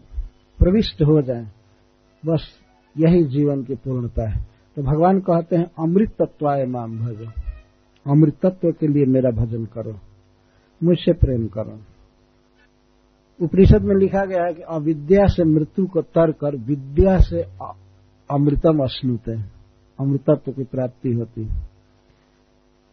प्रविष्ट 0.58 1.02
हो 1.02 1.22
जाए। 1.22 1.46
बस 2.26 2.63
यही 2.98 3.24
जीवन 3.24 3.62
की 3.62 3.74
पूर्णता 3.74 4.28
है। 4.30 4.46
तो 4.76 4.82
भगवान 4.82 5.20
कहते 5.20 5.56
हैं 5.56 5.70
अमृत 5.78 6.10
तत्वाय 6.10 6.64
माम 6.64 6.98
भजो। 6.98 7.26
अमृत 8.12 8.34
तत्व 8.42 8.72
के 8.72 8.86
लिए 8.86 9.04
मेरा 9.04 9.30
भजन 9.30 9.64
करो। 9.64 9.94
मुझसे 10.82 11.12
प्रेम 11.12 11.46
करो। 11.46 11.78
उपनिषद 13.42 13.82
में 13.82 13.96
लिखा 13.96 14.24
गया 14.24 14.44
है 14.44 14.54
कि 14.54 14.62
अविद्या 14.62 15.26
से 15.26 15.44
मृत्यु 15.44 15.86
को 15.86 16.02
तर 16.02 16.32
कर 16.32 16.56
विद्या 16.56 17.18
से 17.18 17.42
अमृतम 18.30 18.78
अश्नुते 18.78 19.32
अमृतत्व 20.00 20.52
की 20.52 20.64
प्राप्ति 20.64 21.12
होती 21.12 21.44
है। 21.44 21.68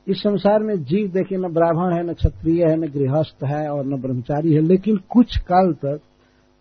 इस 0.07 0.17
संसार 0.17 0.59
में 0.59 0.83
जीव 0.83 1.11
देखिए, 1.11 1.37
न 1.37 1.53
ब्राह्मण 1.53 1.93
है, 1.93 2.09
न 2.09 2.13
क्षत्रिय 2.13 2.65
है, 2.65 2.75
न 2.75 2.81
गृहस्थ 2.81 3.43
है 3.43 3.69
और 3.69 3.85
न 3.85 4.01
ब्रह्मचारी 4.01 4.53
है, 4.53 4.61
लेकिन 4.61 4.97
कुछ 4.97 5.37
काल 5.37 5.73
तक 5.73 5.99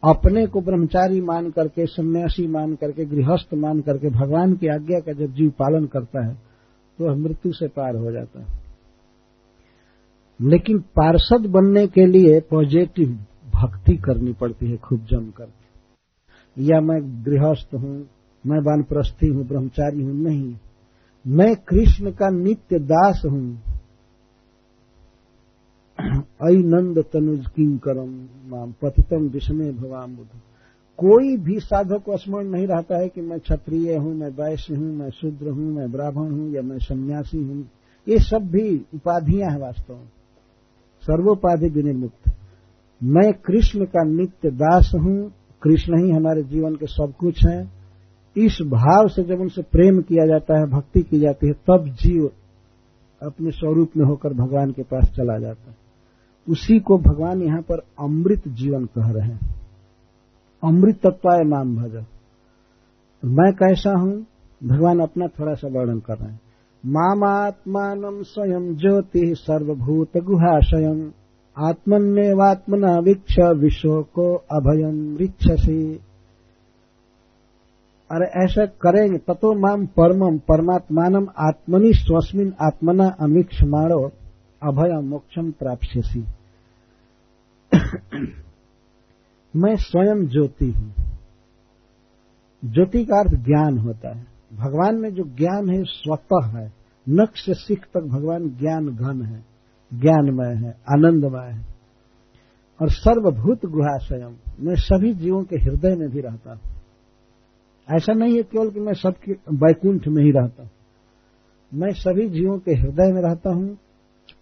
अपने 0.02 0.46
को 0.46 0.60
ब्रह्मचारी 0.60 1.20
मान 1.20 1.50
करके, 1.50 1.86
सन्यासी 1.86 2.46
मान 2.46 2.74
करके, 2.74 3.04
गृहस्थ 3.06 3.54
मान 3.54 3.80
करके, 3.80 4.10
भगवान 4.10 4.54
की 4.54 4.68
आज्ञा 4.68 5.00
का 5.00 5.12
जब 5.14 5.34
जीव 5.34 5.50
पालन 5.50 5.86
करता 5.86 6.26
है 6.26 6.34
तो 6.98 7.04
वह 7.04 7.14
मृत्यु 7.16 7.52
से 7.52 7.66
पार 7.68 7.96
हो 7.96 8.12
जाता 8.12 8.40
है। 8.40 8.58
लेकिन 10.40 10.78
पार्षद 10.96 11.46
बनने 11.46 11.86
के 11.86 12.06
लिए 12.06 12.40
पॉजिटिव 12.40 13.08
भक्ति 13.54 13.96
करनी 13.96 14.32
पड़ती 14.32 14.70
है, 14.70 14.76
खूब 14.76 15.04
जम 15.04 15.30
कर 15.30 15.48
या 16.56 16.80
मैं 16.80 17.00
गृहस्थ 17.24 17.74
हूँ, 17.74 17.96
मैं 18.44 18.58
वानप्रस्थी 18.60 19.28
हूँ, 19.28 19.46
ब्रह्मचारी 19.46 20.02
हूँ, 20.02 20.14
नहीं। 20.14 20.54
मैं 21.24 21.54
कृष्ण 21.68 22.10
का 22.10 22.28
नित्य 22.30 22.78
दास 22.78 23.22
हूँ 23.26 23.69
अई 26.42 26.56
नंद 26.56 27.04
तनुज 27.12 27.46
किंग 27.56 27.78
करम? 27.78 28.28
माम 28.48 28.72
पतितम 28.72 29.28
विषमे 29.28 29.72
भवाम 29.72 30.16
बुध 30.16 30.28
कोई 30.98 31.36
भी 31.36 31.60
साधक 31.60 32.02
को 32.04 32.16
स्मरण 32.16 32.48
नहीं 32.48 32.66
रहता 32.66 32.98
है 32.98 33.08
कि 33.08 33.20
मैं 33.20 33.40
क्षत्रिय 33.40 33.96
हूँ, 33.96 34.14
मैं 34.14 34.28
वैश्य 34.28 34.74
हूँ, 34.74 34.94
मैं 34.94 35.10
शूद्र 35.10 35.50
हूँ, 35.50 35.72
मैं 35.72 35.92
ब्राह्मण 35.92 36.30
हूँ 36.30 36.50
या 36.52 36.62
मैं 36.62 36.78
सन्यासी 36.78 37.38
हूँ। 37.38 37.70
ये 38.08 38.18
सब 38.18 38.38
भी 38.38 38.86
उपाधियाँ 38.94 39.50
हैं 39.50 39.60
वास्तव 39.60 39.94
में। 39.94 40.08
सर्वोपाधि 41.02 41.68
विनिर्मुक्त। 41.68 42.32
मैं 43.02 43.32
कृष्ण 43.32 43.84
का 43.84 44.04
नित्य 44.04 44.50
दास 44.50 44.92
हूँ। 44.94 45.32
कृष्ण 45.62 46.04
ही 46.04 46.10
हमारे 46.10 46.42
जीवन 46.42 46.74
के 46.74 46.86
सब 46.86 47.12
कुछ 47.18 47.46
हैं। 47.46 47.72
इस 48.36 48.58
भाव 48.62 49.08
से 49.08 49.22
जब 49.22 49.40
उनसे 49.40 49.62
प्रेम 49.62 50.00
किया 50.00 50.26
जाता 50.26 50.58
है, 50.58 50.66
भक्ति 50.66 51.02
की 51.02 51.20
जाती 51.20 51.46
है, 51.46 51.52
तब 51.52 51.84
जीव 51.88 52.30
अपने 53.22 53.50
स्वरूप 53.50 53.90
में 53.96 54.06
होकर 54.06 54.34
भगवान 54.34 54.70
के 54.70 54.82
पास 54.82 55.04
चला 55.16 55.38
जाता 55.38 55.70
है। 55.70 55.79
उसी 56.48 56.80
को 56.80 56.98
भगवान 56.98 57.42
यहाँ 57.42 57.62
पर 57.62 57.82
अमृत 58.00 58.42
जीवन 58.48 58.84
कह 58.84 59.10
रहे 59.10 59.28
हैं। 59.28 59.56
अमृत 60.64 60.96
तत्वाय 60.96 61.44
माम 61.44 61.76
भज। 61.76 62.04
मैं 63.24 63.52
कैसा 63.52 63.98
हूँ? 63.98 64.26
भगवान 64.64 65.00
अपना 65.00 65.26
थोड़ा 65.26 65.54
सा 65.54 65.68
वर्णन 65.68 65.98
कर 65.98 66.14
रहे 66.18 66.32
हैं। 66.32 66.40
मामात्मान 66.86 68.22
स्वयं 68.22 68.76
ज्योति 68.76 69.34
सर्वभूत 69.34 70.16
गुहाशयम 70.16 71.12
आत्मन्यवात्मना 71.58 72.98
वीक्ष 72.98 73.38
विश्व 73.38 74.02
को 74.02 74.34
अभयम 74.34 75.16
वृक्षसी। 75.16 76.00
अरे 78.10 78.44
ऐसा 78.44 78.66
करेंगे 78.66 79.18
ततो 79.18 79.54
माम 79.54 79.86
परमम 79.86 80.38
परमात्मानम 80.38 81.26
आत्मनि 81.38 81.92
स्वस्मिन 81.94 82.52
आत्मना 82.60 83.08
अमीक्ष 83.20 83.62
मारो 83.62 84.12
अभय 84.62 85.02
मोक्षम 85.02 85.50
प्राप्यसी 85.50 86.20
मैं 89.56 89.76
स्वयं 89.76 90.28
ज्योति 90.28 90.70
हूँ। 90.70 90.94
ज्योति 92.64 93.04
का 93.04 93.20
अर्थ 93.20 93.30
ज्ञान 93.30 93.78
होता 93.78 94.16
है। 94.16 94.26
भगवान 94.54 94.94
में 94.94 95.14
जो 95.14 95.24
ज्ञान 95.24 95.70
है, 95.70 95.84
स्वतः 95.84 96.58
है। 96.58 96.72
नख 97.08 97.36
से 97.36 97.54
सिख 97.54 97.84
तक 97.84 98.00
भगवान 98.00 98.48
ज्ञान 98.48 98.88
घन 98.88 99.22
है। 99.22 99.44
ज्ञानमय 99.94 100.46
है, 100.46 100.70
आनंदमय 100.70 101.52
है। 101.52 101.66
और 102.82 102.90
सर्वभूत 102.90 103.66
गुहा 103.66 103.98
स्वयं 103.98 104.36
मैं 104.60 104.74
सभी 104.74 105.14
जीवों 105.14 105.44
के 105.44 105.56
हृदय 105.56 105.96
में 105.96 106.08
भी 106.08 106.20
रहता 106.20 106.50
हूँ। 106.50 106.60
ऐसा 107.96 108.12
नहीं 108.12 108.36
है 108.36 108.42
केवल 108.42 108.70
कि 108.70 108.80
मैं 108.80 108.92
सबके 108.92 109.32
वैकुंठ 109.32 110.08
में 110.08 110.24
ही 110.24 110.30
रहता 110.30 110.62
हूँ। 110.62 110.70
मैं 111.74 111.92
सभी 111.92 112.28
जीवों 112.28 112.58
के 112.58 112.72
हृदय 112.72 113.12
में 113.12 113.22
रहता 113.22 113.50
हूँ। 113.50 113.78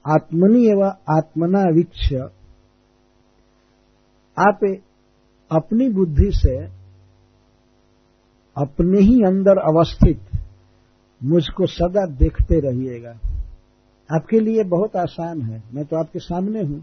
आत्मनि 0.09 0.67
एवं 0.67 0.93
आत्मना 1.17 1.63
वीक्ष 1.75 2.13
आप 4.37 4.61
अपनी 5.51 5.89
बुद्धि 5.89 6.31
से 6.33 6.57
अपने 8.57 9.01
ही 9.01 9.23
अंदर 9.23 9.59
अवस्थित, 9.59 10.21
मुझको 11.21 11.67
सदा 11.67 12.05
देखते 12.17 12.61
रहिएगा। 12.61 13.11
आपके 14.11 14.41
लिए 14.41 14.65
बहुत 14.65 14.97
आसान 14.97 15.43
है। 15.43 15.63
मैं 15.75 15.85
तो 15.85 15.97
आपके 15.97 16.19
सामने 16.19 16.61
हूँ। 16.61 16.83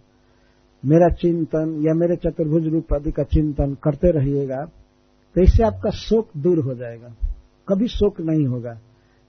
मेरा 0.83 1.07
चिंतन 1.13 1.75
या 1.87 1.93
मेरे 1.93 2.15
चतुर्भुज 2.15 2.67
रूप 2.67 2.93
आदि 2.93 3.11
का 3.11 3.23
चिंतन 3.23 3.73
करते 3.83 4.11
रहिएगा 4.11 4.65
तो 5.35 5.41
इससे 5.41 5.63
आपका 5.63 5.89
शोक 5.89 6.29
दूर 6.37 6.59
हो 6.59 6.73
जाएगा। 6.75 7.13
कभी 7.67 7.87
शोक 7.87 8.21
नहीं 8.21 8.45
होगा। 8.47 8.77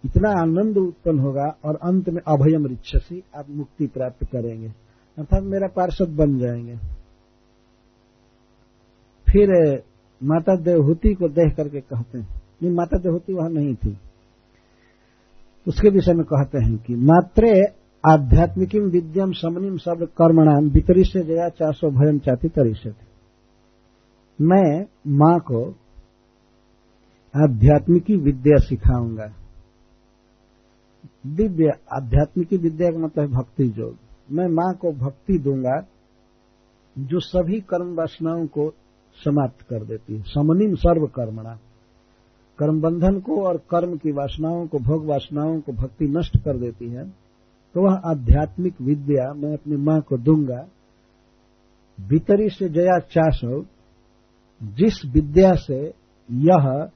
इतना 0.05 0.31
आनंद 0.31 0.79
उत्पन्न 0.79 1.19
होगा 1.19 1.57
और 1.65 1.77
अंत 1.77 2.11
में 2.11 2.23
अभयम 2.29 2.67
रिक्षसी 2.67 3.25
आप 3.37 3.47
मुक्ति 3.51 3.87
प्राप्त 3.87 4.25
करेंगे। 4.25 4.69
अर्थात 5.19 5.43
मेरा 5.43 5.69
पार्षद 5.77 6.09
बन 6.09 6.39
जाएँगे। 6.39 6.77
फिर, 9.33 9.83
माता 10.23 10.57
देवहूति 10.57 11.15
को 11.15 11.29
देख 11.29 11.57
करके 11.57 11.81
कहते 11.81 12.19
हैं। 12.19 12.43
नहीं, 12.63 12.73
माता 12.73 12.99
देवहूति 12.99 13.33
वहाँ 13.33 13.51
नहीं 13.51 13.75
थी। 13.75 13.99
उसके 15.69 15.89
विषय 15.89 16.13
में 16.13 16.25
कहते 16.25 16.59
हैं 16.59 16.77
कि, 16.77 16.95
मात्रे 16.95 17.65
आध्यात्मिकीम 18.09 18.83
विद्यम 18.83 19.33
समनिम 19.33 19.77
सब 19.77 20.09
कर्मणाम 20.19 20.65
वितरी 20.65 21.05
से 21.05 21.23
जया 21.23 21.49
चार 21.49 21.73
सौ 21.73 21.91
भयम 21.91 22.19
चाती 22.19 22.49
तरी 22.49 22.75
से 22.75 23.07
मैं 24.41 24.87
माँ 25.07 25.41
को 25.41 25.75
आध्यात्मिकी 27.37 28.17
विद्या 28.17 28.57
सिखाऊँगा। 28.57 29.46
दिव्य, 31.27 31.73
आध्यात्मिकी 31.93 32.57
विद्या 32.57 32.91
का 32.91 32.99
मतलब 32.99 33.31
भक्ति 33.31 33.75
योग। 33.79 33.97
मैं 34.33 34.49
माँ 34.49 34.75
को 34.75 34.93
भक्ति 34.93 35.39
दूँगा, 35.39 35.87
जो 36.99 37.21
सभी 37.21 37.61
कर्म 37.61 37.95
वासनाओं 37.95 38.47
को 38.47 38.71
समाप्त 39.25 39.63
कर 39.63 39.85
देती 39.85 40.17
है। 40.17 40.23
समनिम 40.23 40.75
सर्व 40.75 41.07
कर्मणा 41.07 41.59
कर्म 42.59 42.81
बंधन 42.81 43.21
को 43.21 43.43
और 43.43 43.57
कर्म 43.57 43.97
की 43.97 44.13
वासनाओं 44.13 44.67
को, 44.67 44.79
भोग 44.79 45.07
वासनाओं 45.07 45.61
को 45.61 45.73
भक्ति 45.73 46.05
नष्ट 46.05 46.37
कर 46.37 46.59
देती 46.59 46.89
है। 46.91 47.05
तो 47.75 47.83
वह 47.83 47.95
आध्यात्मिक 47.95 48.81
विद्या 48.81 49.33
मैं 49.33 49.53
अपनी 49.53 49.77
माँ 49.77 50.01
को 50.01 50.19
दूँगा। 50.19 50.69
भीतरी 52.01 52.49
से 52.49 52.69
जया 52.69 52.99
चाशव 52.99 53.67
जिस 54.63 55.05
विद्या 55.07 55.55
से 55.55 55.93
यह 56.31 56.91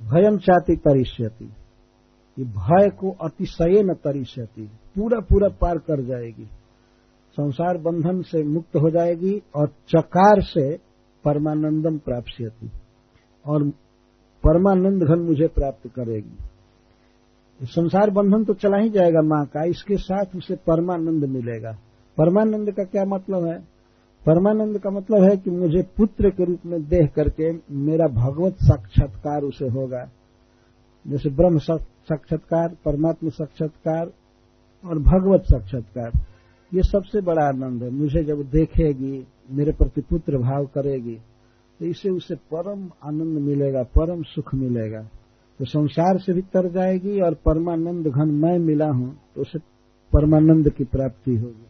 भयम 0.00 0.38
चाहती 0.38 0.76
तरिष्यति 0.76 1.50
ये 2.38 2.44
भय 2.44 2.88
को 2.88 3.10
अतिशय 3.10 3.82
न 3.82 3.94
तरिष्यति 3.94 4.70
पूरा 4.96 5.20
पूरा 5.20 5.48
पार 5.48 5.78
कर 5.78 6.02
जाएगी। 6.02 6.44
संसार 7.36 7.78
बंधन 7.78 8.22
से 8.22 8.42
मुक्त 8.44 8.76
हो 8.76 8.90
जाएगी 8.90 9.42
और 9.56 9.68
चकार 9.68 10.40
से 10.40 10.76
परमानंदम 11.24 11.98
प्राप्त 11.98 12.70
और 13.46 13.68
परमानंद 14.44 15.02
घन 15.02 15.18
मुझे 15.18 15.46
प्राप्त 15.46 15.88
करेगी। 15.88 16.36
संसार 17.64 18.10
बंधन 18.10 18.44
तो 18.44 18.54
चला 18.54 18.78
ही 18.78 18.90
जाएगा 18.90 19.22
माँ 19.22 19.46
का, 19.46 19.64
इसके 19.64 19.96
साथ 19.96 20.36
उसे 20.36 20.54
परमानंद 20.54 21.24
मिलेगा। 21.24 21.72
परमानंद 22.18 22.70
का 22.72 22.84
क्या 22.84 23.04
मतलब 23.04 23.44
है? 23.46 23.58
परमानंद 24.26 24.78
का 24.78 24.90
मतलब 24.90 25.22
है 25.22 25.36
कि 25.36 25.50
मुझे 25.50 25.82
पुत्र 25.96 26.30
के 26.30 26.44
रूप 26.44 26.60
में 26.66 26.82
देख 26.82 27.12
करके 27.14 27.52
मेरा 27.74 28.06
भगवत 28.06 28.54
साक्षात्कार 28.54 29.42
उसे 29.42 29.68
होगा। 29.68 30.10
जैसे 31.06 31.30
ब्रह्म 31.30 31.58
साक्षात्कार, 32.08 32.68
परमात्मा 32.84 33.30
साक्षात्कार 33.30 34.10
और 34.84 34.98
भगवत 35.02 35.44
साक्षात्कार, 35.44 36.12
ये 36.72 36.82
सबसे 36.82 37.20
बड़ा 37.20 37.44
आनंद 37.44 37.82
है। 37.82 37.90
मुझे 37.90 38.22
जब 38.24 38.42
देखेगी, 38.50 39.26
मेरे 39.50 39.72
प्रति 39.72 40.00
पुत्र 40.00 40.38
भाव 40.38 40.66
करेगी 40.74 41.16
तो 41.80 41.84
इसे 41.84 42.10
उसे 42.10 42.34
परम 42.34 42.88
आनंद 43.04 43.38
मिलेगा, 43.38 43.82
परम 43.82 44.22
सुख 44.24 44.54
मिलेगा। 44.54 45.02
तो 45.60 45.64
संसार 45.64 46.18
से 46.18 46.32
भी 46.32 46.42
तर 46.54 46.68
जाएगी 46.70 47.20
और 47.20 47.34
परमानंद 47.34 48.06
घन 48.06 48.28
मैं 48.34 48.58
मिला 48.58 48.88
हूँ 48.88 49.14
तो 49.34 49.40
उसे 49.40 49.58
परमानंद 50.12 50.68
की 50.70 50.84
प्राप्ति 50.84 51.36
होगी। 51.36 51.66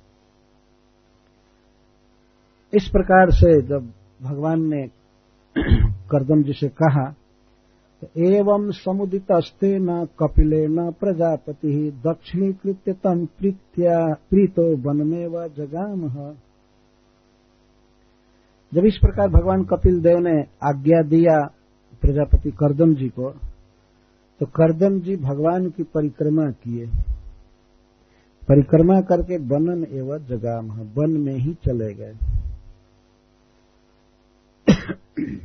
इस 2.73 2.89
प्रकार 2.89 3.31
से 3.31 3.61
जब 3.63 3.93
भगवान 4.23 4.63
ने 4.65 4.87
करदम 6.11 6.43
जी 6.43 6.53
से 6.53 6.69
कहा 6.69 7.05
एवं 8.05 8.71
समुदितस्ते 8.71 9.79
न 9.79 10.05
कपिले 10.05 10.67
न 10.69 10.91
प्रजापति 10.91 12.03
दक्षिणीकृत्य 12.07 12.93
तम 12.93 13.27
प्रीत्या 13.27 14.15
प्रीतो 14.15 14.77
व 15.29 15.49
जगाम। 15.49 16.09
जब 18.75 18.85
इस 18.85 18.97
प्रकार 18.97 19.29
भगवान 19.29 19.65
कपिल 19.65 20.01
देव 20.01 20.19
ने 20.19 20.43
आज्ञा 20.43 21.03
दिया 21.03 21.47
प्रजापति 22.01 22.51
करदम 22.51 22.95
जी 22.95 23.09
को 23.09 23.31
तो 24.41 24.47
करदम 24.47 25.01
जी 25.01 25.17
भगवान 25.17 25.71
की 25.71 25.83
परिक्रमा 25.83 26.51
किए। 26.51 26.87
परिक्रमा 28.49 29.01
करके 29.01 29.39
बनन 29.39 29.87
एवं 29.91 30.19
जगाम, 30.19 30.67
वन 30.71 31.11
में 31.11 31.35
ही 31.35 31.55
चले 31.55 31.95
गए। 31.95 32.15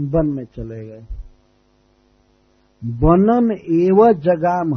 वन 0.00 0.26
में 0.26 0.44
चले 0.44 0.86
गए। 0.86 1.06
बनन 2.84 3.52
एव 3.52 4.12
जगाम 4.12 4.74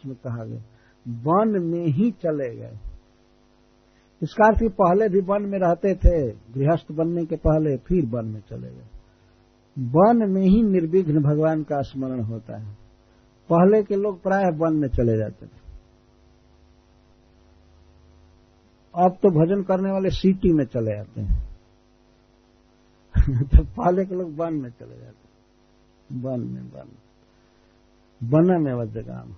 इसमें 0.00 0.16
कहा 0.16 0.44
गया। 0.44 0.62
वन 1.08 1.62
में 1.62 1.86
ही 1.86 2.10
चले 2.10 2.56
गए। 2.56 2.78
इसका 4.22 4.46
अर्थ 4.46 4.72
पहले 4.72 5.08
भी 5.08 5.20
वन 5.20 5.42
में 5.42 5.58
रहते 5.58 5.94
थे, 5.94 6.30
गृहस्थ 6.30 6.92
बनने 6.92 7.24
के 7.24 7.36
पहले 7.36 7.76
फिर 7.76 8.06
वन 8.06 8.24
में 8.24 8.40
चले 8.40 8.68
गए। 8.68 8.86
वन 9.78 10.30
में 10.30 10.42
ही 10.42 10.62
निर्विघ्न 10.62 11.22
भगवान 11.22 11.62
का 11.62 11.80
स्मरण 11.80 12.20
होता 12.20 12.58
है। 12.58 12.76
पहले 13.52 13.82
के 13.82 13.94
लोग 13.96 14.22
प्राय 14.22 14.44
वन 14.44 14.76
में 14.76 14.88
चले 14.88 15.16
जाते 15.18 15.46
थे। 15.46 15.64
अब 18.94 19.10
तो 19.22 19.28
भजन 19.28 19.62
करने 19.62 19.92
वाले 19.92 20.10
सिटी 20.10 20.52
में 20.52 20.64
चले 20.64 20.96
जाते 20.96 21.20
हैं। 21.20 21.48
तो 23.42 23.64
पहले 23.64 24.04
के 24.04 24.14
लोग 24.14 24.34
वन 24.34 24.54
में 24.54 24.70
चले 24.70 24.98
जाते 24.98 25.23
वन 26.12 26.40
में 26.40 26.62
वन 26.62 26.88
वन 28.22 28.62
में 28.62 28.74
वज्रगाम। 28.74 29.28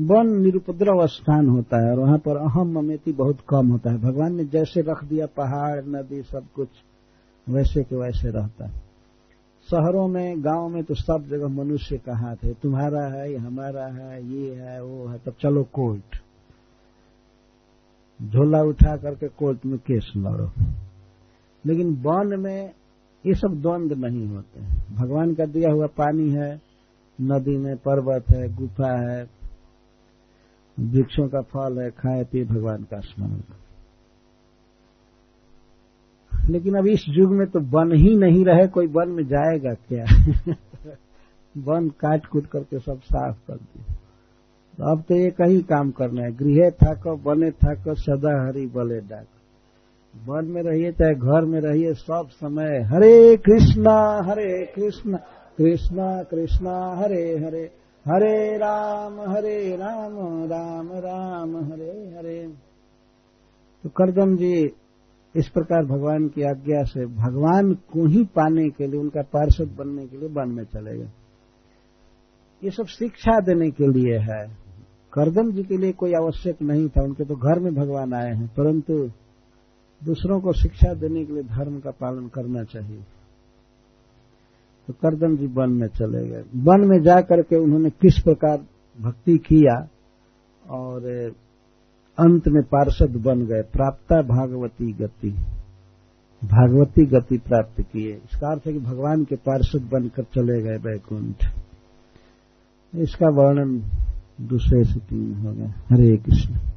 वन 0.00 0.40
निरुपद्रव 0.42 1.06
स्थान 1.06 1.48
होता 1.48 1.84
है 1.84 1.92
और 1.92 1.98
वहाँ 1.98 2.18
पर 2.18 2.36
अहम 2.36 2.78
ममेती 2.78 3.12
बहुत 3.12 3.38
कम 3.48 3.68
होता 3.68 3.90
है। 3.90 3.98
भगवान 3.98 4.34
ने 4.34 4.44
जैसे 4.44 4.80
रख 4.80 5.04
दिया 5.04 5.26
पहाड़, 5.26 5.84
नदी, 5.84 6.22
सब 6.22 6.46
कुछ, 6.54 6.68
वैसे 7.48 7.82
के 7.82 7.96
वैसे 7.96 8.30
रहता 8.30 8.66
है। 8.66 8.92
शहरों 9.70 10.08
में, 10.08 10.44
गाँव 10.44 10.68
में 10.68 10.84
तो 10.84 10.94
सब 10.94 11.24
जगह 11.28 11.48
मनुष्य 11.48 11.98
का 11.98 12.16
हाथ 12.16 12.36
है। 12.44 12.52
तुम्हारा 12.52 13.04
है 13.04 13.36
हमारा 13.36 13.86
है, 13.86 14.26
ये 14.26 14.54
है, 14.54 14.82
वो 14.82 15.06
है, 15.06 15.18
तब 15.18 15.32
चलो 15.42 15.62
कोर्ट। 15.62 16.16
झोला 18.22 18.62
उठा 18.62 18.96
करके 18.96 19.28
कोर्ट 19.28 19.66
में 19.66 19.78
केस 19.78 20.12
लड़ो। 20.16 20.52
लेकिन 21.66 21.94
वन 21.94 22.40
में 22.40 22.74
ये 23.26 23.34
सब 23.34 23.60
द्वंद 23.60 23.92
नहीं 23.92 24.26
होते 24.28 24.60
भगवान 24.94 25.34
का 25.34 25.44
दिया 25.44 25.72
हुआ 25.72 25.86
पानी 25.86 26.30
है, 26.30 26.60
नदी 27.20 27.56
में 27.56 27.76
पर्वत 27.76 28.24
है, 28.30 28.54
गुफा 28.54 29.10
है, 29.10 29.30
वृक्षों 30.80 31.28
का 31.28 31.40
फल 31.40 31.80
है, 31.80 31.90
खाए 31.90 32.24
पिए 32.24 32.44
भगवान 32.44 32.82
का 32.82 33.00
स्मरण 33.00 33.42
लेकिन 36.50 36.74
अब 36.74 36.86
इस 36.86 37.04
युग 37.08 37.32
में 37.32 37.46
तो 37.46 37.60
वन 37.60 37.96
ही 37.96 38.16
नहीं 38.16 38.44
रहे, 38.44 38.66
कोई 38.66 38.86
वन 38.86 39.08
में 39.08 39.24
जाएगा 39.24 39.74
क्या? 39.74 40.04
वन 41.58 41.88
काट 41.88 42.26
कूट 42.26 42.46
करके 42.46 42.78
सब 42.78 43.00
साफ़ 43.00 43.38
कर 43.46 43.54
दिए। 43.54 43.94
तो 44.78 44.92
अब 44.92 45.02
तो 45.02 45.14
एक 45.14 45.36
ही 45.40 45.62
काम 45.62 45.90
करना 45.90 46.22
है, 46.22 46.32
गृह 46.32 46.70
था 46.70 47.14
बने 47.14 47.50
था 47.50 47.74
सदा 47.94 48.48
हरी 48.48 48.66
बले 48.66 49.00
डाक। 49.00 49.26
वन 50.14 50.44
में 50.44 50.62
रहिए, 50.62 50.92
चाहे 50.92 51.14
घर 51.14 51.44
में 51.44 51.60
रहिए, 51.60 51.94
सब 51.94 52.28
समय 52.30 52.80
हरे 52.92 53.36
कृष्णा 53.36 54.22
हरे 54.24 54.66
कृष्णा 54.66 55.18
कृष्णा 55.58 56.22
कृष्णा, 56.22 56.94
हरे 56.96 57.22
हरे 57.38 57.70
हरे 58.06 58.56
राम 58.56 59.20
हरे 59.20 59.76
राम 59.76 60.44
राम 60.44 60.88
राम, 60.92 61.56
हरे 61.56 62.14
हरे। 62.18 62.52
तो 63.82 63.88
करदम 63.88 64.36
जी, 64.36 64.72
इस 65.34 65.48
प्रकार 65.48 65.84
भगवान 65.84 66.28
की 66.28 66.42
आज्ञा 66.42 66.82
से 66.82 67.06
भगवान 67.06 67.72
को 67.74 68.06
ही 68.06 68.24
पाने 68.24 68.68
के 68.68 68.86
लिए, 68.86 69.00
उनका 69.00 69.22
पार्षद 69.22 69.74
बनने 69.78 70.06
के 70.06 70.16
लिए 70.16 70.28
वन 70.28 70.48
में 70.48 70.64
चले 70.64 70.98
गए। 70.98 71.10
ये 72.64 72.70
सब 72.70 72.86
शिक्षा 72.86 73.40
देने 73.40 73.70
के 73.70 73.86
लिए 73.86 74.18
है। 74.18 74.56
करदम 75.12 75.50
जी 75.52 75.62
के 75.62 75.76
लिए 75.76 75.92
कोई 75.92 76.12
आवश्यक 76.12 76.62
नहीं 76.62 76.88
था, 76.88 77.02
उनके 77.02 77.24
तो 77.24 77.34
घर 77.34 77.58
में 77.58 77.74
भगवान 77.74 78.14
आए 78.14 78.30
हैं, 78.30 78.46
परंतु 78.46 79.10
दूसरों 80.04 80.40
को 80.40 80.52
शिक्षा 80.52 80.94
देने 80.94 81.24
के 81.24 81.32
लिए 81.32 81.42
धर्म 81.42 81.80
का 81.80 81.90
पालन 81.90 82.28
करना 82.28 82.64
चाहिए। 82.64 83.00
तो 84.86 84.92
करदम 84.92 85.36
जी 85.36 85.46
वन 85.46 85.70
में 85.70 85.88
चले 85.88 86.28
गए। 86.28 86.42
वन 86.56 86.88
में 86.88 87.02
जा 87.02 87.20
करके 87.20 87.56
उन्होंने 87.56 87.90
किस 87.90 88.18
प्रकार 88.18 88.64
भक्ति 89.00 89.38
किया 89.38 89.88
और 90.70 91.04
अंत 92.18 92.48
में 92.48 92.62
पार्षद 92.62 93.16
बन 93.16 93.46
गए। 93.46 93.62
प्राप्ता 93.62 94.22
भागवती 94.22 94.92
गति। 94.92 95.30
भागवती 96.44 97.04
गति 97.06 97.38
प्राप्त 97.38 97.80
किए। 97.80 98.12
इसका 98.12 98.52
अर्थ 98.52 98.66
है 98.66 98.72
कि 98.72 98.78
भगवान 98.78 99.24
के 99.24 99.36
पार्षद 99.36 99.88
बनकर 99.92 100.22
चले 100.22 100.62
गए 100.62 100.76
वैकुंठ 100.76 101.54
इसका 102.94 103.28
वर्णन 103.28 103.82
दूसरे 104.40 104.84
से 104.84 105.00
तीन 105.00 105.34
हो 105.34 105.52
गए 105.52 105.66
हरे 105.66 106.16
कृष्ण। 106.16 106.71